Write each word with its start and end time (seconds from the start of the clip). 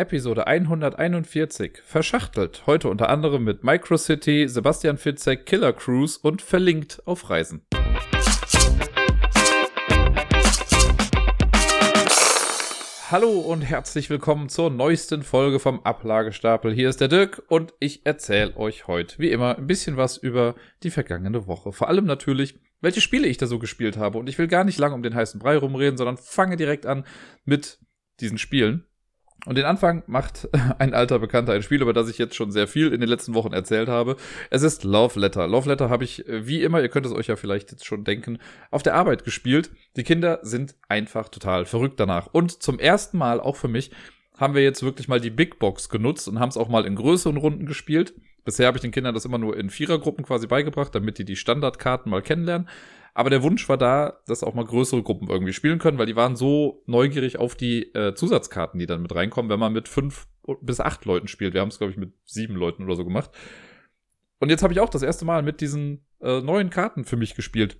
Episode 0.00 0.46
141. 0.46 1.82
Verschachtelt. 1.84 2.62
Heute 2.66 2.88
unter 2.88 3.10
anderem 3.10 3.44
mit 3.44 3.64
Microcity, 3.64 4.48
Sebastian 4.48 4.96
Fitzek, 4.96 5.44
Killer 5.44 5.74
Cruise 5.74 6.18
und 6.22 6.40
verlinkt 6.40 7.02
auf 7.04 7.28
Reisen. 7.28 7.66
Hallo 13.10 13.40
und 13.40 13.60
herzlich 13.60 14.08
willkommen 14.08 14.48
zur 14.48 14.70
neuesten 14.70 15.22
Folge 15.22 15.58
vom 15.58 15.80
Ablagestapel. 15.80 16.72
Hier 16.72 16.88
ist 16.88 17.02
der 17.02 17.08
Dirk 17.08 17.42
und 17.48 17.74
ich 17.78 18.06
erzähle 18.06 18.56
euch 18.56 18.86
heute, 18.86 19.18
wie 19.18 19.30
immer, 19.30 19.58
ein 19.58 19.66
bisschen 19.66 19.98
was 19.98 20.16
über 20.16 20.54
die 20.82 20.90
vergangene 20.90 21.46
Woche. 21.46 21.72
Vor 21.72 21.88
allem 21.88 22.06
natürlich, 22.06 22.58
welche 22.80 23.02
Spiele 23.02 23.26
ich 23.26 23.36
da 23.36 23.46
so 23.46 23.58
gespielt 23.58 23.98
habe. 23.98 24.16
Und 24.16 24.30
ich 24.30 24.38
will 24.38 24.48
gar 24.48 24.64
nicht 24.64 24.78
lange 24.78 24.94
um 24.94 25.02
den 25.02 25.14
heißen 25.14 25.38
Brei 25.38 25.58
rumreden, 25.58 25.98
sondern 25.98 26.16
fange 26.16 26.56
direkt 26.56 26.86
an 26.86 27.04
mit 27.44 27.80
diesen 28.20 28.38
Spielen. 28.38 28.86
Und 29.46 29.56
den 29.56 29.64
Anfang 29.64 30.02
macht 30.06 30.48
ein 30.78 30.94
alter 30.94 31.18
Bekannter, 31.18 31.52
ein 31.52 31.62
Spiel, 31.62 31.82
über 31.82 31.92
das 31.92 32.08
ich 32.08 32.18
jetzt 32.18 32.34
schon 32.34 32.50
sehr 32.50 32.66
viel 32.66 32.92
in 32.92 33.00
den 33.00 33.08
letzten 33.08 33.34
Wochen 33.34 33.52
erzählt 33.52 33.88
habe. 33.88 34.16
Es 34.50 34.62
ist 34.62 34.84
Love 34.84 35.18
Letter. 35.18 35.46
Love 35.46 35.68
Letter 35.68 35.90
habe 35.90 36.04
ich, 36.04 36.28
äh, 36.28 36.46
wie 36.46 36.62
immer, 36.62 36.80
ihr 36.80 36.88
könnt 36.88 37.06
es 37.06 37.12
euch 37.12 37.28
ja 37.28 37.36
vielleicht 37.36 37.70
jetzt 37.70 37.86
schon 37.86 38.04
denken, 38.04 38.38
auf 38.70 38.82
der 38.82 38.94
Arbeit 38.94 39.24
gespielt. 39.24 39.70
Die 39.96 40.04
Kinder 40.04 40.40
sind 40.42 40.74
einfach 40.88 41.28
total 41.28 41.64
verrückt 41.64 41.98
danach. 41.98 42.28
Und 42.32 42.62
zum 42.62 42.78
ersten 42.78 43.18
Mal, 43.18 43.40
auch 43.40 43.56
für 43.56 43.68
mich, 43.68 43.90
haben 44.36 44.54
wir 44.54 44.62
jetzt 44.62 44.82
wirklich 44.82 45.08
mal 45.08 45.20
die 45.20 45.30
Big 45.30 45.58
Box 45.58 45.90
genutzt 45.90 46.26
und 46.26 46.40
haben 46.40 46.48
es 46.48 46.56
auch 46.56 46.68
mal 46.68 46.86
in 46.86 46.96
größeren 46.96 47.36
Runden 47.36 47.66
gespielt. 47.66 48.14
Bisher 48.44 48.66
habe 48.66 48.78
ich 48.78 48.82
den 48.82 48.90
Kindern 48.90 49.14
das 49.14 49.26
immer 49.26 49.38
nur 49.38 49.56
in 49.56 49.68
Vierergruppen 49.68 50.24
quasi 50.24 50.46
beigebracht, 50.46 50.94
damit 50.94 51.18
die 51.18 51.26
die 51.26 51.36
Standardkarten 51.36 52.10
mal 52.10 52.22
kennenlernen. 52.22 52.68
Aber 53.14 53.30
der 53.30 53.42
Wunsch 53.42 53.68
war 53.68 53.76
da, 53.76 54.20
dass 54.26 54.44
auch 54.44 54.54
mal 54.54 54.64
größere 54.64 55.02
Gruppen 55.02 55.28
irgendwie 55.28 55.52
spielen 55.52 55.78
können, 55.78 55.98
weil 55.98 56.06
die 56.06 56.16
waren 56.16 56.36
so 56.36 56.82
neugierig 56.86 57.38
auf 57.38 57.54
die 57.54 57.92
äh, 57.94 58.14
Zusatzkarten, 58.14 58.78
die 58.78 58.86
dann 58.86 59.02
mit 59.02 59.14
reinkommen, 59.14 59.50
wenn 59.50 59.60
man 59.60 59.72
mit 59.72 59.88
fünf 59.88 60.28
bis 60.60 60.80
acht 60.80 61.04
Leuten 61.04 61.28
spielt. 61.28 61.54
Wir 61.54 61.60
haben 61.60 61.68
es, 61.68 61.78
glaube 61.78 61.92
ich, 61.92 61.98
mit 61.98 62.12
sieben 62.24 62.54
Leuten 62.54 62.84
oder 62.84 62.96
so 62.96 63.04
gemacht. 63.04 63.30
Und 64.38 64.48
jetzt 64.48 64.62
habe 64.62 64.72
ich 64.72 64.80
auch 64.80 64.88
das 64.88 65.02
erste 65.02 65.24
Mal 65.24 65.42
mit 65.42 65.60
diesen 65.60 66.06
äh, 66.20 66.40
neuen 66.40 66.70
Karten 66.70 67.04
für 67.04 67.16
mich 67.16 67.34
gespielt. 67.34 67.78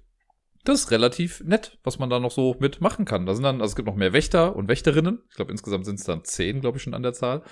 Das 0.64 0.80
ist 0.80 0.90
relativ 0.90 1.42
nett, 1.42 1.78
was 1.84 1.98
man 1.98 2.10
da 2.10 2.20
noch 2.20 2.30
so 2.30 2.56
mitmachen 2.60 3.06
kann. 3.06 3.24
Da 3.24 3.34
sind 3.34 3.44
dann, 3.44 3.62
also 3.62 3.72
es 3.72 3.76
gibt 3.76 3.88
noch 3.88 3.96
mehr 3.96 4.12
Wächter 4.12 4.54
und 4.54 4.68
Wächterinnen. 4.68 5.22
Ich 5.30 5.36
glaube, 5.36 5.52
insgesamt 5.52 5.86
sind 5.86 5.98
es 5.98 6.04
dann 6.04 6.24
zehn, 6.24 6.60
glaube 6.60 6.76
ich, 6.76 6.82
schon 6.82 6.92
an 6.92 7.02
der 7.02 7.14
Zahl. 7.14 7.42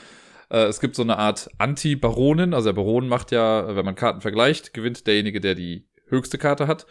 Äh, 0.51 0.65
es 0.65 0.81
gibt 0.81 0.95
so 0.95 1.03
eine 1.03 1.17
Art 1.17 1.49
Anti-Baronin. 1.57 2.53
Also 2.53 2.69
der 2.69 2.75
Baron 2.75 3.09
macht 3.09 3.31
ja, 3.31 3.75
wenn 3.75 3.85
man 3.85 3.95
Karten 3.95 4.21
vergleicht, 4.21 4.75
gewinnt 4.75 5.07
derjenige, 5.07 5.41
der 5.41 5.55
die 5.55 5.89
höchste 6.09 6.37
Karte 6.39 6.67
hat 6.67 6.87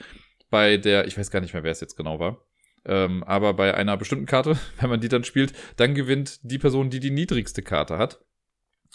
bei 0.50 0.78
der, 0.78 1.08
ich 1.08 1.18
weiß 1.18 1.32
gar 1.32 1.42
nicht 1.42 1.54
mehr, 1.54 1.64
wer 1.64 1.72
es 1.72 1.82
jetzt 1.82 1.96
genau 1.96 2.20
war, 2.20 2.46
ähm, 2.86 3.24
aber 3.24 3.54
bei 3.54 3.74
einer 3.74 3.98
bestimmten 3.98 4.26
Karte, 4.26 4.58
wenn 4.80 4.90
man 4.90 5.02
die 5.02 5.10
dann 5.10 5.24
spielt, 5.24 5.54
dann 5.76 5.94
gewinnt 5.94 6.40
die 6.44 6.60
Person, 6.60 6.90
die 6.90 7.00
die 7.00 7.12
niedrigste 7.12 7.62
Karte 7.62 7.98
hat. 7.98 8.24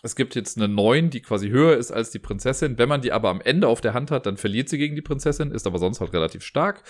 Es 0.03 0.17
gibt 0.17 0.35
jetzt 0.35 0.57
eine 0.57 0.67
9, 0.67 1.11
die 1.11 1.23
quasi 1.23 1.51
höher 1.51 1.77
ist 1.77 1.93
als 1.93 2.11
die 2.11 2.19
Prinzessin. 2.19 2.77
Wenn 2.77 2.89
man 2.89 3.03
die 3.03 3.13
aber 3.13 3.29
am 3.29 3.41
Ende 3.41 3.69
auf 3.69 3.81
der 3.81 3.95
Hand 3.95 4.11
hat, 4.11 4.27
dann 4.27 4.37
verliert 4.37 4.69
sie 4.69 4.79
gegen 4.79 4.97
die 4.97 5.03
Prinzessin, 5.03 5.53
ist 5.53 5.67
aber 5.67 5.79
sonst 5.79 6.01
halt 6.01 6.13
relativ 6.13 6.43
stark. 6.43 6.83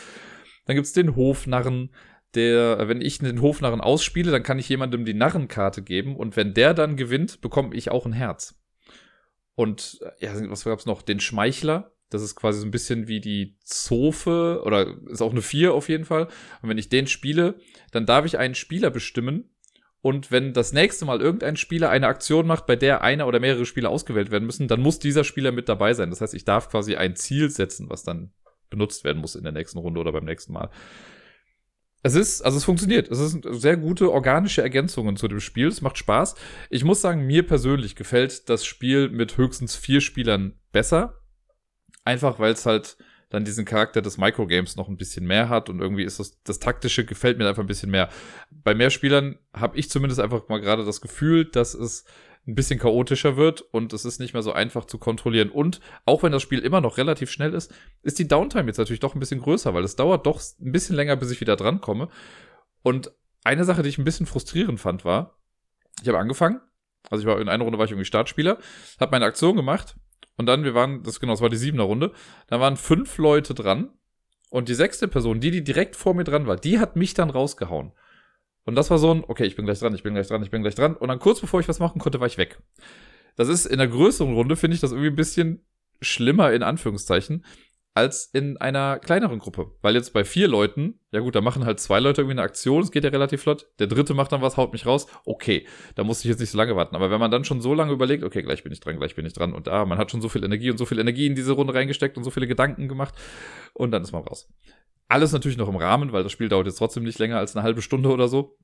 Dann 0.65 0.77
gibt's 0.77 0.93
den 0.93 1.15
Hofnarren, 1.15 1.91
der, 2.35 2.89
wenn 2.89 3.03
ich 3.03 3.19
den 3.19 3.43
Hofnarren 3.43 3.81
ausspiele, 3.81 4.31
dann 4.31 4.43
kann 4.43 4.59
ich 4.59 4.69
jemandem 4.69 5.05
die 5.05 5.15
Narrenkarte 5.15 5.83
geben 5.83 6.17
und 6.17 6.37
wenn 6.37 6.55
der 6.55 6.73
dann 6.73 6.97
gewinnt, 6.97 7.41
bekomme 7.43 7.75
ich 7.75 7.91
auch 7.91 8.07
ein 8.07 8.15
Herz. 8.15 8.59
Und 9.55 10.01
ja, 10.21 10.33
was 10.51 10.65
gab's 10.65 10.87
noch? 10.87 11.03
Den 11.03 11.21
Schmeichler, 11.21 11.92
das 12.13 12.23
ist 12.23 12.37
quasi 12.37 12.61
so 12.61 12.67
ein 12.67 12.71
bisschen 12.71 13.09
wie 13.09 13.21
die 13.21 13.57
Zofe 13.65 14.63
oder 14.65 14.97
ist 15.09 15.23
auch 15.23 15.33
eine 15.33 15.43
4 15.43 15.75
auf 15.75 15.89
jeden 15.89 16.05
Fall. 16.05 16.29
Und 16.63 16.69
wenn 16.69 16.79
ich 16.79 16.89
den 16.89 17.07
spiele, 17.07 17.57
dann 17.91 18.07
darf 18.07 18.25
ich 18.25 18.39
einen 18.39 18.55
Spieler 18.55 18.91
bestimmen. 18.91 19.51
Und 20.01 20.33
wenn 20.33 20.53
das 20.53 20.73
nächste 20.73 21.05
Mal 21.05 21.21
irgendein 21.21 21.57
Spieler 21.57 21.91
eine 21.91 22.09
Aktion 22.09 22.47
macht, 22.47 22.67
bei 22.67 22.75
der 22.75 23.03
einer 23.03 23.27
oder 23.29 23.39
mehrere 23.39 23.65
Spieler 23.65 23.91
ausgewählt 23.91 24.33
werden 24.33 24.47
müssen, 24.47 24.67
dann 24.67 24.81
muss 24.81 24.99
dieser 24.99 25.23
Spieler 25.23 25.53
mit 25.53 25.69
dabei 25.69 25.95
sein. 25.95 26.11
Das 26.11 26.21
heißt, 26.21 26.35
ich 26.35 26.45
darf 26.45 26.69
quasi 26.69 26.97
ein 26.97 27.15
Ziel 27.15 27.51
setzen, 27.51 27.89
was 27.89 28.03
dann 28.03 28.33
benutzt 28.69 29.05
werden 29.05 29.21
muss 29.21 29.37
in 29.37 29.45
der 29.45 29.53
nächsten 29.53 29.79
Runde 29.79 30.01
oder 30.01 30.13
beim 30.13 30.25
nächsten 30.25 30.53
Mal. 30.53 30.71
Es 32.03 32.17
ist, 32.17 32.43
also 32.43 32.57
es 32.59 32.65
funktioniert. 32.65 33.09
Es 33.09 33.19
sind 33.19 33.47
sehr 33.49 33.77
gute 33.77 34.11
organische 34.11 34.61
Ergänzungen 34.61 35.17
zu 35.17 35.29
dem 35.29 35.39
Spiel. 35.39 35.69
Es 35.69 35.83
macht 35.83 35.99
Spaß. 35.99 36.35
Ich 36.69 36.83
muss 36.85 37.01
sagen, 37.01 37.27
mir 37.27 37.47
persönlich 37.47 37.95
gefällt 37.95 38.49
das 38.49 38.65
Spiel 38.65 39.09
mit 39.09 39.37
höchstens 39.37 39.77
vier 39.77 40.01
Spielern 40.01 40.59
besser. 40.73 41.22
Einfach 42.05 42.39
weil 42.39 42.53
es 42.53 42.67
halt 42.67 42.97
dann 43.33 43.45
diesen 43.45 43.65
Charakter 43.65 44.03
des 44.03 44.19
Microgames 44.19 44.77
noch 44.77 44.89
ein 44.89 44.99
bisschen 44.99 45.27
mehr 45.27 45.49
hat 45.49 45.71
und 45.71 45.81
irgendwie 45.81 46.05
ist 46.05 46.21
das, 46.21 46.43
das 46.43 46.59
taktische 46.59 47.07
gefällt 47.07 47.39
mir 47.39 47.49
einfach 47.49 47.63
ein 47.63 47.69
bisschen 47.69 47.91
mehr. 47.91 48.11
Bei 48.51 48.75
mehr 48.75 48.91
Spielern 48.91 49.39
habe 49.55 49.79
ich 49.79 49.89
zumindest 49.89 50.21
einfach 50.21 50.49
mal 50.49 50.61
gerade 50.61 50.85
das 50.85 51.01
Gefühl, 51.01 51.47
dass 51.47 51.73
es 51.73 52.05
ein 52.47 52.55
bisschen 52.55 52.79
chaotischer 52.79 53.37
wird 53.37 53.63
und 53.63 53.93
es 53.93 54.05
ist 54.05 54.21
nicht 54.21 54.35
mehr 54.35 54.43
so 54.43 54.53
einfach 54.53 54.85
zu 54.85 54.99
kontrollieren. 54.99 55.49
Und 55.49 55.81
auch 56.05 56.23
wenn 56.23 56.33
das 56.33 56.43
Spiel 56.43 56.59
immer 56.59 56.81
noch 56.81 56.99
relativ 56.99 57.31
schnell 57.31 57.55
ist, 57.55 57.73
ist 58.03 58.19
die 58.19 58.29
Downtime 58.29 58.67
jetzt 58.67 58.79
natürlich 58.79 59.01
doch 59.01 59.15
ein 59.15 59.21
bisschen 59.21 59.41
größer, 59.41 59.73
weil 59.73 59.85
es 59.85 59.97
dauert 59.97 60.27
doch 60.27 60.43
ein 60.61 60.73
bisschen 60.73 60.97
länger, 60.97 61.17
bis 61.17 61.31
ich 61.31 61.41
wieder 61.41 61.57
drankomme. 61.57 62.09
Und 62.83 63.13
eine 63.45 63.65
Sache, 63.65 63.83
die 63.83 63.89
ich 63.89 63.99
ein 63.99 64.05
bisschen 64.05 64.27
frustrierend 64.27 64.79
fand, 64.81 65.05
war, 65.05 65.39
ich 66.03 66.09
habe 66.09 66.19
angefangen, 66.19 66.61
also 67.11 67.23
ich 67.23 67.29
war 67.29 67.41
in 67.41 67.49
einer 67.49 67.65
Runde 67.65 67.79
war 67.79 67.85
ich 67.85 67.93
irgendwie 67.93 68.07
Startspieler, 68.07 68.59
habe 69.01 69.13
meine 69.13 69.25
Aktion 69.25 69.57
gemacht 69.57 69.97
und 70.37 70.47
dann, 70.47 70.65
wir 70.65 70.75
waren, 70.75 71.03
das 71.03 71.21
genau, 71.21 71.33
das 71.33 71.41
war 71.41 71.51
die 71.51 71.57
siebener 71.57 71.85
Runde, 71.85 72.13
da 72.47 72.61
waren 72.61 72.77
fünf 72.77 73.19
Leute 73.19 73.55
dran. 73.55 73.91
Und 74.51 74.69
die 74.69 74.75
sechste 74.75 75.09
Person, 75.09 75.41
die, 75.41 75.51
die 75.51 75.65
direkt 75.65 75.97
vor 75.97 76.13
mir 76.13 76.25
dran 76.25 76.47
war, 76.47 76.57
die 76.57 76.79
hat 76.79 76.95
mich 76.95 77.15
dann 77.15 77.31
rausgehauen. 77.31 77.93
Und 78.65 78.75
das 78.75 78.91
war 78.91 78.99
so 78.99 79.13
ein, 79.13 79.25
okay, 79.27 79.45
ich 79.45 79.57
bin 79.57 79.65
gleich 79.65 79.79
dran, 79.79 79.95
ich 79.95 80.03
bin 80.03 80.13
gleich 80.13 80.29
dran, 80.29 80.43
ich 80.43 80.51
bin 80.51 80.61
gleich 80.61 80.75
dran. 80.75 80.95
Und 80.95 81.09
dann 81.09 81.19
kurz 81.19 81.41
bevor 81.41 81.61
ich 81.61 81.69
was 81.69 81.79
machen 81.79 82.01
konnte, 82.01 82.21
war 82.21 82.27
ich 82.27 82.37
weg. 82.37 82.59
Das 83.35 83.49
ist 83.49 83.65
in 83.65 83.79
der 83.79 83.89
größeren 83.89 84.35
Runde, 84.35 84.57
finde 84.57 84.75
ich 84.75 84.81
das 84.81 84.93
irgendwie 84.93 85.09
ein 85.09 85.17
bisschen 85.17 85.65
schlimmer, 86.03 86.53
in 86.53 86.63
Anführungszeichen, 86.63 87.45
als 87.95 88.27
in 88.33 88.57
einer 88.57 88.99
kleineren 88.99 89.39
Gruppe. 89.39 89.73
Weil 89.83 89.95
jetzt 89.95 90.13
bei 90.13 90.25
vier 90.25 90.49
Leuten, 90.49 91.01
ja 91.11 91.21
gut, 91.21 91.35
da 91.35 91.41
machen 91.43 91.67
halt 91.67 91.79
zwei 91.79 92.01
Leute 92.01 92.23
irgendwie 92.23 92.39
eine 92.39 92.43
Aktion, 92.43 92.83
es 92.83 92.91
geht 92.91 93.05
ja 93.05 93.11
relativ 93.11 93.43
flott. 93.43 93.67
Der 93.79 93.87
dritte 93.87 94.15
macht 94.15 94.33
dann 94.33 94.41
was, 94.41 94.57
haut 94.57 94.73
mich 94.73 94.87
raus. 94.87 95.07
Okay, 95.27 95.67
da 95.95 96.05
muss 96.05 96.21
ich 96.21 96.27
jetzt 96.27 96.41
nicht 96.41 96.51
so 96.51 96.59
lange 96.59 96.75
warten. 96.75 96.97
Aber 96.97 97.11
wenn 97.11 97.21
man 97.21 97.31
dann 97.31 97.45
schon 97.45 97.61
so 97.61 97.75
lange 97.75 97.93
überlegt, 97.93 98.25
okay, 98.25 98.43
gleich 98.43 98.63
bin 98.63 98.73
ich 98.73 98.81
dran, 98.81 98.97
gleich 98.97 99.15
bin 99.15 99.27
ich 99.27 99.35
dran 99.35 99.53
und 99.53 99.67
da, 99.67 99.83
ah, 99.83 99.85
man 99.85 99.99
hat 99.99 100.11
schon 100.11 100.23
so 100.23 100.31
viel 100.31 100.45
Energie 100.45 100.71
und 100.71 100.79
so 100.79 100.87
viel 100.87 100.99
Energie 100.99 101.27
in 101.27 101.35
diese 101.35 101.53
Runde 101.53 101.75
reingesteckt 101.75 102.17
und 102.17 102.25
so 102.25 102.31
viele 102.31 102.47
Gedanken 102.47 102.89
gemacht 102.89 103.15
und 103.75 103.91
dann 103.91 104.03
ist 104.03 104.13
man 104.13 104.23
raus. 104.23 104.49
Alles 105.09 105.33
natürlich 105.33 105.59
noch 105.59 105.69
im 105.69 105.77
Rahmen, 105.77 106.13
weil 106.13 106.23
das 106.23 106.33
Spiel 106.33 106.49
dauert 106.49 106.67
jetzt 106.67 106.79
trotzdem 106.79 107.03
nicht 107.03 107.19
länger 107.19 107.37
als 107.37 107.55
eine 107.55 107.63
halbe 107.63 107.83
Stunde 107.83 108.09
oder 108.09 108.29
so. 108.29 108.57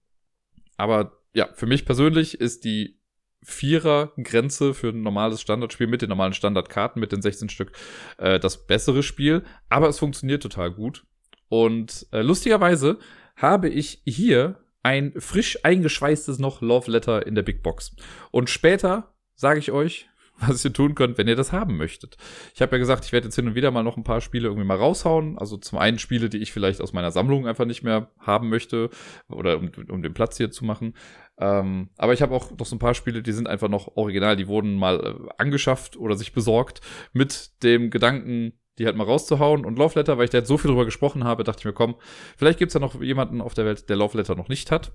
Aber 0.79 1.19
ja, 1.35 1.49
für 1.53 1.67
mich 1.67 1.85
persönlich 1.85 2.41
ist 2.41 2.65
die 2.65 2.98
Vierer-Grenze 3.43 4.75
für 4.75 4.89
ein 4.89 5.03
normales 5.03 5.41
Standardspiel 5.41 5.87
mit 5.87 6.03
den 6.03 6.09
normalen 6.09 6.33
Standardkarten, 6.33 7.01
mit 7.01 7.13
den 7.13 7.23
16 7.23 7.49
Stück, 7.49 7.73
äh, 8.19 8.39
das 8.39 8.67
bessere 8.67 9.03
Spiel. 9.03 9.45
Aber 9.69 9.89
es 9.89 9.99
funktioniert 9.99 10.43
total 10.43 10.71
gut. 10.71 11.05
Und 11.49 12.07
äh, 12.13 12.23
lustigerweise 12.23 12.99
habe 13.37 13.69
ich 13.69 14.03
hier 14.05 14.59
ein 14.83 15.13
frisch 15.19 15.65
eingeschweißtes 15.65 16.39
noch 16.39 16.61
Love 16.61 16.91
Letter 16.91 17.27
in 17.27 17.35
der 17.35 17.43
Big 17.43 17.63
Box. 17.63 17.95
Und 18.31 18.51
später 18.51 19.15
sage 19.35 19.61
ich 19.61 19.71
euch, 19.71 20.09
was 20.41 20.65
ihr 20.65 20.73
tun 20.73 20.95
könnt, 20.95 21.19
wenn 21.19 21.29
ihr 21.29 21.37
das 21.37 21.53
haben 21.53 21.77
möchtet. 21.77 22.17
Ich 22.55 22.63
habe 22.63 22.73
ja 22.73 22.79
gesagt, 22.79 23.05
ich 23.05 23.13
werde 23.13 23.27
jetzt 23.27 23.37
hin 23.37 23.49
und 23.49 23.55
wieder 23.55 23.71
mal 23.71 23.83
noch 23.83 23.97
ein 23.97 24.05
paar 24.05 24.21
Spiele 24.21 24.49
irgendwie 24.49 24.67
mal 24.67 24.77
raushauen. 24.77 25.39
Also 25.39 25.57
zum 25.57 25.79
einen 25.79 25.99
Spiele, 25.99 26.29
die 26.29 26.39
ich 26.39 26.53
vielleicht 26.53 26.81
aus 26.81 26.93
meiner 26.93 27.11
Sammlung 27.11 27.47
einfach 27.47 27.65
nicht 27.65 27.83
mehr 27.83 28.11
haben 28.19 28.49
möchte 28.49 28.91
oder 29.29 29.59
um, 29.59 29.71
um 29.89 30.03
den 30.03 30.15
Platz 30.15 30.37
hier 30.37 30.51
zu 30.51 30.65
machen. 30.65 30.95
Ähm, 31.41 31.91
aber 31.97 32.13
ich 32.13 32.23
habe 32.23 32.35
auch 32.35 32.51
noch 32.57 32.67
so 32.67 32.77
ein 32.77 32.81
paar 32.81 32.95
Spiele, 32.95 33.23
die 33.23 33.33
sind 33.33 33.49
einfach 33.49 33.69
noch 33.69 33.97
original. 33.97 34.37
Die 34.37 34.49
wurden 34.49 34.77
mal 34.77 35.01
äh, 35.01 35.33
angeschafft 35.39 35.97
oder 35.97 36.17
sich 36.17 36.33
besorgt 36.33 36.81
mit 37.13 37.63
dem 37.63 37.91
Gedanken, 37.91 38.53
die 38.79 38.87
halt 38.87 38.97
mal 38.97 39.05
rauszuhauen. 39.05 39.65
Und 39.65 39.79
Love 39.79 39.99
Letter, 39.99 40.19
weil 40.19 40.25
ich 40.25 40.31
da 40.31 40.39
jetzt 40.39 40.49
so 40.49 40.59
viel 40.59 40.71
drüber 40.71 40.85
gesprochen 40.85 41.25
habe, 41.25 41.45
dachte 41.45 41.61
ich 41.61 41.65
mir, 41.65 41.73
komm, 41.73 41.97
vielleicht 42.37 42.59
gibt's 42.59 42.75
ja 42.75 42.81
noch 42.81 43.01
jemanden 43.01 43.41
auf 43.41 43.55
der 43.55 43.65
Welt, 43.65 43.89
der 43.89 43.97
Love 43.97 44.17
Letter 44.17 44.35
noch 44.35 44.49
nicht 44.49 44.71
hat. 44.71 44.93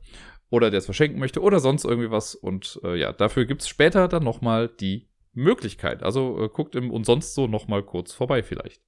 Oder 0.49 0.69
der 0.69 0.79
es 0.79 0.85
verschenken 0.85 1.19
möchte 1.19 1.41
oder 1.41 1.59
sonst 1.59 1.85
irgendwie 1.85 2.11
was. 2.11 2.35
Und 2.35 2.79
äh, 2.83 2.95
ja, 2.95 3.11
dafür 3.11 3.45
gibt's 3.45 3.67
später 3.67 4.07
dann 4.07 4.23
nochmal 4.23 4.67
die 4.67 5.07
Möglichkeit. 5.33 6.03
Also 6.03 6.43
äh, 6.43 6.49
guckt 6.49 6.75
im 6.75 6.91
und 6.91 7.05
sonst 7.05 7.33
so 7.33 7.47
noch 7.47 7.67
mal 7.67 7.83
kurz 7.83 8.13
vorbei 8.13 8.43
vielleicht. 8.43 8.81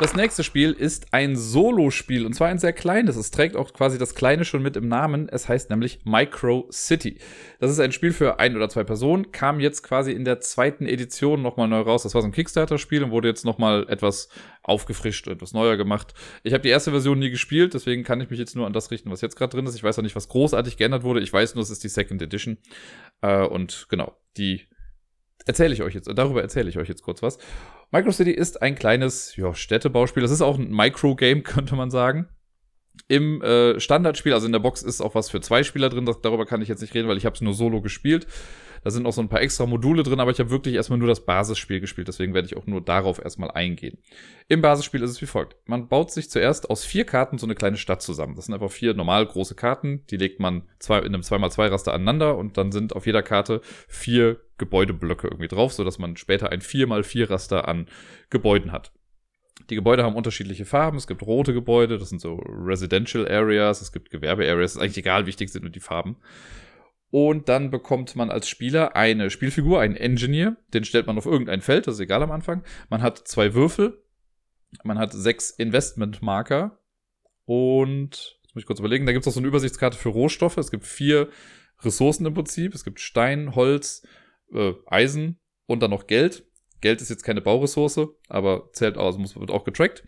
Das 0.00 0.16
nächste 0.16 0.42
Spiel 0.44 0.72
ist 0.72 1.12
ein 1.12 1.36
Solo-Spiel 1.36 2.24
und 2.24 2.32
zwar 2.32 2.48
ein 2.48 2.58
sehr 2.58 2.72
kleines. 2.72 3.16
Es 3.16 3.30
trägt 3.30 3.54
auch 3.54 3.74
quasi 3.74 3.98
das 3.98 4.14
Kleine 4.14 4.46
schon 4.46 4.62
mit 4.62 4.78
im 4.78 4.88
Namen. 4.88 5.28
Es 5.28 5.46
heißt 5.46 5.68
nämlich 5.68 6.00
Micro 6.06 6.66
City. 6.72 7.18
Das 7.58 7.70
ist 7.70 7.80
ein 7.80 7.92
Spiel 7.92 8.14
für 8.14 8.40
ein 8.40 8.56
oder 8.56 8.70
zwei 8.70 8.82
Personen, 8.82 9.30
kam 9.30 9.60
jetzt 9.60 9.82
quasi 9.82 10.12
in 10.12 10.24
der 10.24 10.40
zweiten 10.40 10.86
Edition 10.86 11.42
nochmal 11.42 11.68
neu 11.68 11.80
raus. 11.80 12.04
Das 12.04 12.14
war 12.14 12.22
so 12.22 12.28
ein 12.28 12.32
Kickstarter-Spiel 12.32 13.04
und 13.04 13.10
wurde 13.10 13.28
jetzt 13.28 13.44
nochmal 13.44 13.84
etwas 13.90 14.30
aufgefrischt, 14.62 15.28
etwas 15.28 15.52
neuer 15.52 15.76
gemacht. 15.76 16.14
Ich 16.44 16.54
habe 16.54 16.62
die 16.62 16.70
erste 16.70 16.92
Version 16.92 17.18
nie 17.18 17.28
gespielt, 17.28 17.74
deswegen 17.74 18.02
kann 18.02 18.22
ich 18.22 18.30
mich 18.30 18.38
jetzt 18.38 18.56
nur 18.56 18.66
an 18.66 18.72
das 18.72 18.90
richten, 18.90 19.10
was 19.10 19.20
jetzt 19.20 19.36
gerade 19.36 19.54
drin 19.54 19.66
ist. 19.66 19.74
Ich 19.74 19.84
weiß 19.84 19.98
auch 19.98 20.02
nicht, 20.02 20.16
was 20.16 20.28
großartig 20.28 20.78
geändert 20.78 21.02
wurde. 21.02 21.20
Ich 21.20 21.30
weiß 21.30 21.56
nur, 21.56 21.62
es 21.62 21.68
ist 21.68 21.84
die 21.84 21.88
Second 21.88 22.22
Edition. 22.22 22.56
Äh, 23.20 23.44
und 23.44 23.84
genau, 23.90 24.16
die 24.38 24.62
erzähle 25.46 25.74
ich 25.74 25.82
euch 25.82 25.94
jetzt, 25.94 26.10
darüber 26.14 26.42
erzähle 26.42 26.68
ich 26.68 26.78
euch 26.78 26.88
jetzt 26.88 27.02
kurz 27.02 27.22
was. 27.22 27.38
MicroCity 27.90 28.30
ist 28.30 28.62
ein 28.62 28.74
kleines 28.74 29.36
ja, 29.36 29.54
Städtebauspiel. 29.54 30.22
Das 30.22 30.30
ist 30.30 30.42
auch 30.42 30.58
ein 30.58 30.70
Microgame, 30.70 31.42
könnte 31.42 31.76
man 31.76 31.90
sagen. 31.90 32.28
Im 33.08 33.42
äh, 33.42 33.80
Standardspiel, 33.80 34.34
also 34.34 34.46
in 34.46 34.52
der 34.52 34.58
Box, 34.58 34.82
ist 34.82 35.00
auch 35.00 35.14
was 35.14 35.30
für 35.30 35.40
zwei 35.40 35.62
Spieler 35.62 35.88
drin. 35.88 36.06
Das, 36.06 36.20
darüber 36.20 36.46
kann 36.46 36.62
ich 36.62 36.68
jetzt 36.68 36.80
nicht 36.80 36.94
reden, 36.94 37.08
weil 37.08 37.16
ich 37.16 37.26
habe 37.26 37.34
es 37.34 37.40
nur 37.40 37.54
solo 37.54 37.80
gespielt. 37.80 38.26
Da 38.82 38.90
sind 38.90 39.06
auch 39.06 39.12
so 39.12 39.20
ein 39.20 39.28
paar 39.28 39.42
extra 39.42 39.66
Module 39.66 40.02
drin, 40.02 40.20
aber 40.20 40.30
ich 40.30 40.38
habe 40.38 40.50
wirklich 40.50 40.74
erstmal 40.74 40.98
nur 40.98 41.08
das 41.08 41.24
Basisspiel 41.24 41.80
gespielt, 41.80 42.08
deswegen 42.08 42.34
werde 42.34 42.46
ich 42.46 42.56
auch 42.56 42.66
nur 42.66 42.80
darauf 42.80 43.22
erstmal 43.22 43.50
eingehen. 43.50 43.98
Im 44.48 44.62
Basisspiel 44.62 45.02
ist 45.02 45.10
es 45.10 45.22
wie 45.22 45.26
folgt. 45.26 45.56
Man 45.66 45.88
baut 45.88 46.10
sich 46.10 46.30
zuerst 46.30 46.70
aus 46.70 46.84
vier 46.84 47.04
Karten 47.04 47.38
so 47.38 47.46
eine 47.46 47.54
kleine 47.54 47.76
Stadt 47.76 48.02
zusammen. 48.02 48.36
Das 48.36 48.46
sind 48.46 48.54
einfach 48.54 48.70
vier 48.70 48.94
normal 48.94 49.26
große 49.26 49.54
Karten, 49.54 50.04
die 50.10 50.16
legt 50.16 50.40
man 50.40 50.62
zwei, 50.78 50.98
in 50.98 51.14
einem 51.14 51.22
2x2 51.22 51.70
Raster 51.70 51.92
aneinander 51.94 52.36
und 52.36 52.56
dann 52.56 52.72
sind 52.72 52.94
auf 52.96 53.06
jeder 53.06 53.22
Karte 53.22 53.60
vier 53.88 54.40
Gebäudeblöcke 54.58 55.28
irgendwie 55.28 55.48
drauf, 55.48 55.72
sodass 55.72 55.98
man 55.98 56.16
später 56.16 56.50
ein 56.50 56.60
4x4 56.60 57.30
Raster 57.30 57.68
an 57.68 57.86
Gebäuden 58.28 58.72
hat. 58.72 58.92
Die 59.68 59.76
Gebäude 59.76 60.02
haben 60.02 60.16
unterschiedliche 60.16 60.64
Farben. 60.64 60.96
Es 60.96 61.06
gibt 61.06 61.22
rote 61.22 61.54
Gebäude, 61.54 61.98
das 61.98 62.08
sind 62.08 62.20
so 62.20 62.36
Residential 62.36 63.28
Areas, 63.28 63.80
es 63.80 63.92
gibt 63.92 64.10
Gewerbe-Areas, 64.10 64.76
ist 64.76 64.82
eigentlich 64.82 64.98
egal, 64.98 65.26
wichtig 65.26 65.50
sind 65.50 65.62
nur 65.62 65.70
die 65.70 65.80
Farben. 65.80 66.16
Und 67.10 67.48
dann 67.48 67.70
bekommt 67.70 68.14
man 68.14 68.30
als 68.30 68.48
Spieler 68.48 68.94
eine 68.94 69.30
Spielfigur, 69.30 69.80
einen 69.80 69.96
Engineer, 69.96 70.56
den 70.72 70.84
stellt 70.84 71.06
man 71.06 71.18
auf 71.18 71.26
irgendein 71.26 71.60
Feld, 71.60 71.86
das 71.86 71.94
ist 71.94 72.00
egal 72.00 72.22
am 72.22 72.30
Anfang. 72.30 72.62
Man 72.88 73.02
hat 73.02 73.18
zwei 73.26 73.54
Würfel, 73.54 74.04
man 74.84 74.98
hat 74.98 75.12
sechs 75.12 75.50
Investment-Marker 75.50 76.78
und, 77.44 78.38
jetzt 78.44 78.54
muss 78.54 78.62
ich 78.62 78.66
kurz 78.66 78.78
überlegen, 78.78 79.06
da 79.06 79.12
gibt 79.12 79.24
es 79.24 79.28
auch 79.28 79.34
so 79.34 79.40
eine 79.40 79.48
Übersichtskarte 79.48 79.98
für 79.98 80.10
Rohstoffe. 80.10 80.56
Es 80.56 80.70
gibt 80.70 80.84
vier 80.84 81.28
Ressourcen 81.82 82.26
im 82.26 82.34
Prinzip. 82.34 82.74
Es 82.74 82.84
gibt 82.84 83.00
Stein, 83.00 83.54
Holz, 83.54 84.06
äh, 84.52 84.72
Eisen 84.86 85.40
und 85.66 85.82
dann 85.82 85.90
noch 85.90 86.06
Geld. 86.06 86.46
Geld 86.80 87.02
ist 87.02 87.10
jetzt 87.10 87.24
keine 87.24 87.40
Bauressource, 87.40 88.08
aber 88.28 88.70
zählt 88.72 88.96
aus, 88.96 89.18
muss, 89.18 89.38
wird 89.38 89.50
auch 89.50 89.64
getrackt. 89.64 90.04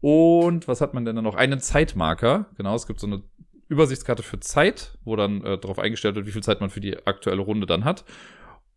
Und 0.00 0.66
was 0.68 0.80
hat 0.80 0.94
man 0.94 1.04
denn 1.04 1.16
dann 1.16 1.24
noch? 1.24 1.34
Einen 1.34 1.60
Zeitmarker. 1.60 2.50
Genau, 2.56 2.74
es 2.74 2.86
gibt 2.86 2.98
so 2.98 3.06
eine 3.06 3.22
Übersichtskarte 3.72 4.22
für 4.22 4.40
Zeit, 4.40 4.98
wo 5.04 5.16
dann 5.16 5.42
äh, 5.44 5.58
darauf 5.58 5.78
eingestellt 5.78 6.14
wird, 6.14 6.26
wie 6.26 6.32
viel 6.32 6.42
Zeit 6.42 6.60
man 6.60 6.70
für 6.70 6.80
die 6.80 7.06
aktuelle 7.06 7.42
Runde 7.42 7.66
dann 7.66 7.84
hat. 7.84 8.04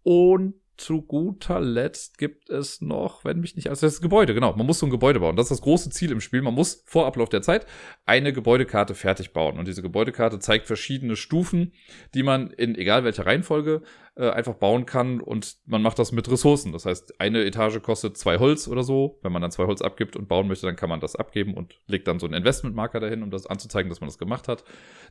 Und 0.03 0.55
zu 0.77 1.01
guter 1.01 1.61
Letzt 1.61 2.17
gibt 2.17 2.49
es 2.49 2.81
noch, 2.81 3.23
wenn 3.23 3.39
mich 3.39 3.55
nicht, 3.55 3.69
also 3.69 3.87
das 3.87 4.01
Gebäude, 4.01 4.33
genau. 4.33 4.53
Man 4.55 4.65
muss 4.65 4.79
so 4.79 4.85
ein 4.85 4.91
Gebäude 4.91 5.19
bauen. 5.19 5.35
Das 5.35 5.45
ist 5.45 5.51
das 5.51 5.61
große 5.61 5.89
Ziel 5.89 6.11
im 6.11 6.21
Spiel. 6.21 6.41
Man 6.41 6.53
muss 6.53 6.83
vor 6.85 7.05
Ablauf 7.05 7.29
der 7.29 7.41
Zeit 7.41 7.65
eine 8.05 8.33
Gebäudekarte 8.33 8.93
fertig 8.93 9.31
bauen. 9.31 9.57
Und 9.57 9.67
diese 9.67 9.81
Gebäudekarte 9.81 10.39
zeigt 10.39 10.67
verschiedene 10.67 11.15
Stufen, 11.15 11.73
die 12.13 12.23
man 12.23 12.51
in 12.51 12.75
egal 12.75 13.03
welcher 13.03 13.25
Reihenfolge 13.25 13.83
äh, 14.15 14.29
einfach 14.29 14.55
bauen 14.55 14.85
kann. 14.85 15.19
Und 15.19 15.57
man 15.65 15.81
macht 15.81 15.99
das 15.99 16.11
mit 16.11 16.29
Ressourcen. 16.29 16.71
Das 16.71 16.85
heißt, 16.85 17.19
eine 17.19 17.43
Etage 17.43 17.81
kostet 17.81 18.17
zwei 18.17 18.39
Holz 18.39 18.67
oder 18.67 18.83
so. 18.83 19.19
Wenn 19.21 19.31
man 19.31 19.41
dann 19.41 19.51
zwei 19.51 19.65
Holz 19.65 19.81
abgibt 19.81 20.15
und 20.15 20.27
bauen 20.27 20.47
möchte, 20.47 20.65
dann 20.65 20.75
kann 20.75 20.89
man 20.89 20.99
das 20.99 21.15
abgeben 21.15 21.53
und 21.53 21.79
legt 21.87 22.07
dann 22.07 22.19
so 22.19 22.25
einen 22.25 22.35
Investmentmarker 22.35 22.99
dahin, 22.99 23.23
um 23.23 23.31
das 23.31 23.45
anzuzeigen, 23.45 23.89
dass 23.89 24.01
man 24.01 24.07
das 24.07 24.17
gemacht 24.17 24.47
hat. 24.47 24.63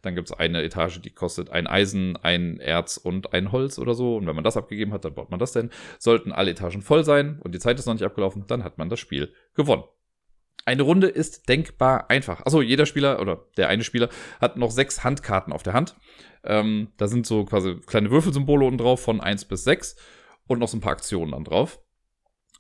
Dann 0.02 0.14
gibt 0.14 0.30
es 0.30 0.36
eine 0.36 0.62
Etage, 0.62 1.00
die 1.00 1.10
kostet 1.10 1.50
ein 1.50 1.66
Eisen, 1.66 2.16
ein 2.16 2.58
Erz 2.60 2.96
und 2.96 3.32
ein 3.32 3.52
Holz 3.52 3.78
oder 3.78 3.94
so. 3.94 4.16
Und 4.16 4.26
wenn 4.26 4.34
man 4.34 4.44
das 4.44 4.56
abgegeben 4.56 4.92
hat, 4.92 5.04
dann 5.04 5.14
baut 5.14 5.30
man 5.30 5.40
das 5.40 5.52
denn. 5.52 5.70
Sollten 5.98 6.32
alle 6.32 6.52
Etagen 6.52 6.82
voll 6.82 7.04
sein 7.04 7.40
und 7.42 7.54
die 7.54 7.58
Zeit 7.60 7.78
ist 7.78 7.86
noch 7.86 7.94
nicht 7.94 8.04
abgelaufen, 8.04 8.44
dann 8.46 8.64
hat 8.64 8.78
man 8.78 8.88
das 8.88 9.00
Spiel 9.00 9.32
gewonnen. 9.54 9.84
Eine 10.64 10.82
Runde 10.82 11.08
ist 11.08 11.48
denkbar 11.48 12.10
einfach. 12.10 12.40
Achso, 12.40 12.62
jeder 12.62 12.86
Spieler 12.86 13.20
oder 13.20 13.44
der 13.56 13.68
eine 13.68 13.84
Spieler 13.84 14.08
hat 14.40 14.56
noch 14.56 14.70
sechs 14.70 15.04
Handkarten 15.04 15.52
auf 15.52 15.62
der 15.62 15.74
Hand. 15.74 15.96
Ähm, 16.42 16.88
da 16.96 17.06
sind 17.06 17.26
so 17.26 17.44
quasi 17.44 17.76
kleine 17.86 18.10
Würfelsymbole 18.10 18.64
unten 18.64 18.78
drauf 18.78 19.02
von 19.02 19.20
1 19.20 19.46
bis 19.46 19.64
6 19.64 19.96
und 20.46 20.58
noch 20.58 20.68
so 20.68 20.76
ein 20.76 20.80
paar 20.80 20.92
Aktionen 20.92 21.32
dann 21.32 21.44
drauf. 21.44 21.80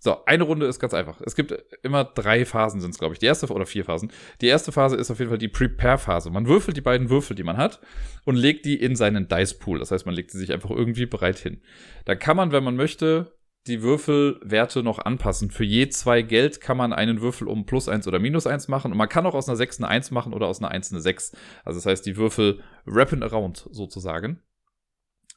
So, 0.04 0.22
eine 0.26 0.44
Runde 0.44 0.66
ist 0.66 0.80
ganz 0.80 0.92
einfach. 0.92 1.22
Es 1.22 1.34
gibt 1.34 1.54
immer 1.82 2.04
drei 2.04 2.44
Phasen, 2.44 2.78
sind 2.82 2.90
es, 2.90 2.98
glaube 2.98 3.14
ich. 3.14 3.20
Die 3.20 3.26
erste 3.26 3.50
oder 3.50 3.64
vier 3.64 3.86
Phasen. 3.86 4.12
Die 4.42 4.48
erste 4.48 4.70
Phase 4.70 4.96
ist 4.96 5.10
auf 5.10 5.18
jeden 5.18 5.30
Fall 5.30 5.38
die 5.38 5.48
Prepare-Phase. 5.48 6.28
Man 6.28 6.46
würfelt 6.46 6.76
die 6.76 6.82
beiden 6.82 7.08
Würfel, 7.08 7.34
die 7.34 7.42
man 7.42 7.56
hat, 7.56 7.80
und 8.24 8.36
legt 8.36 8.66
die 8.66 8.78
in 8.78 8.96
seinen 8.96 9.28
Dice-Pool. 9.28 9.78
Das 9.78 9.92
heißt, 9.92 10.04
man 10.04 10.14
legt 10.14 10.30
sie 10.30 10.36
sich 10.36 10.52
einfach 10.52 10.68
irgendwie 10.68 11.06
bereit 11.06 11.38
hin. 11.38 11.62
Da 12.04 12.16
kann 12.16 12.36
man, 12.36 12.52
wenn 12.52 12.64
man 12.64 12.76
möchte, 12.76 13.34
die 13.66 13.82
Würfelwerte 13.82 14.82
noch 14.82 14.98
anpassen. 14.98 15.50
Für 15.50 15.64
je 15.64 15.88
zwei 15.88 16.22
Geld 16.22 16.60
kann 16.60 16.76
man 16.76 16.92
einen 16.92 17.20
Würfel 17.20 17.48
um 17.48 17.64
plus 17.64 17.88
eins 17.88 18.06
oder 18.06 18.18
minus 18.18 18.46
eins 18.46 18.68
machen. 18.68 18.92
Und 18.92 18.98
man 18.98 19.08
kann 19.08 19.26
auch 19.26 19.34
aus 19.34 19.48
einer 19.48 19.56
6 19.56 19.80
eine 19.80 19.88
1 19.88 20.10
machen 20.10 20.32
oder 20.32 20.46
aus 20.46 20.60
einer 20.60 20.70
1 20.70 20.92
eine 20.92 21.00
6. 21.00 21.32
Also 21.64 21.78
das 21.78 21.86
heißt, 21.86 22.06
die 22.06 22.16
Würfel 22.16 22.62
rappen 22.86 23.22
around 23.22 23.66
sozusagen. 23.70 24.42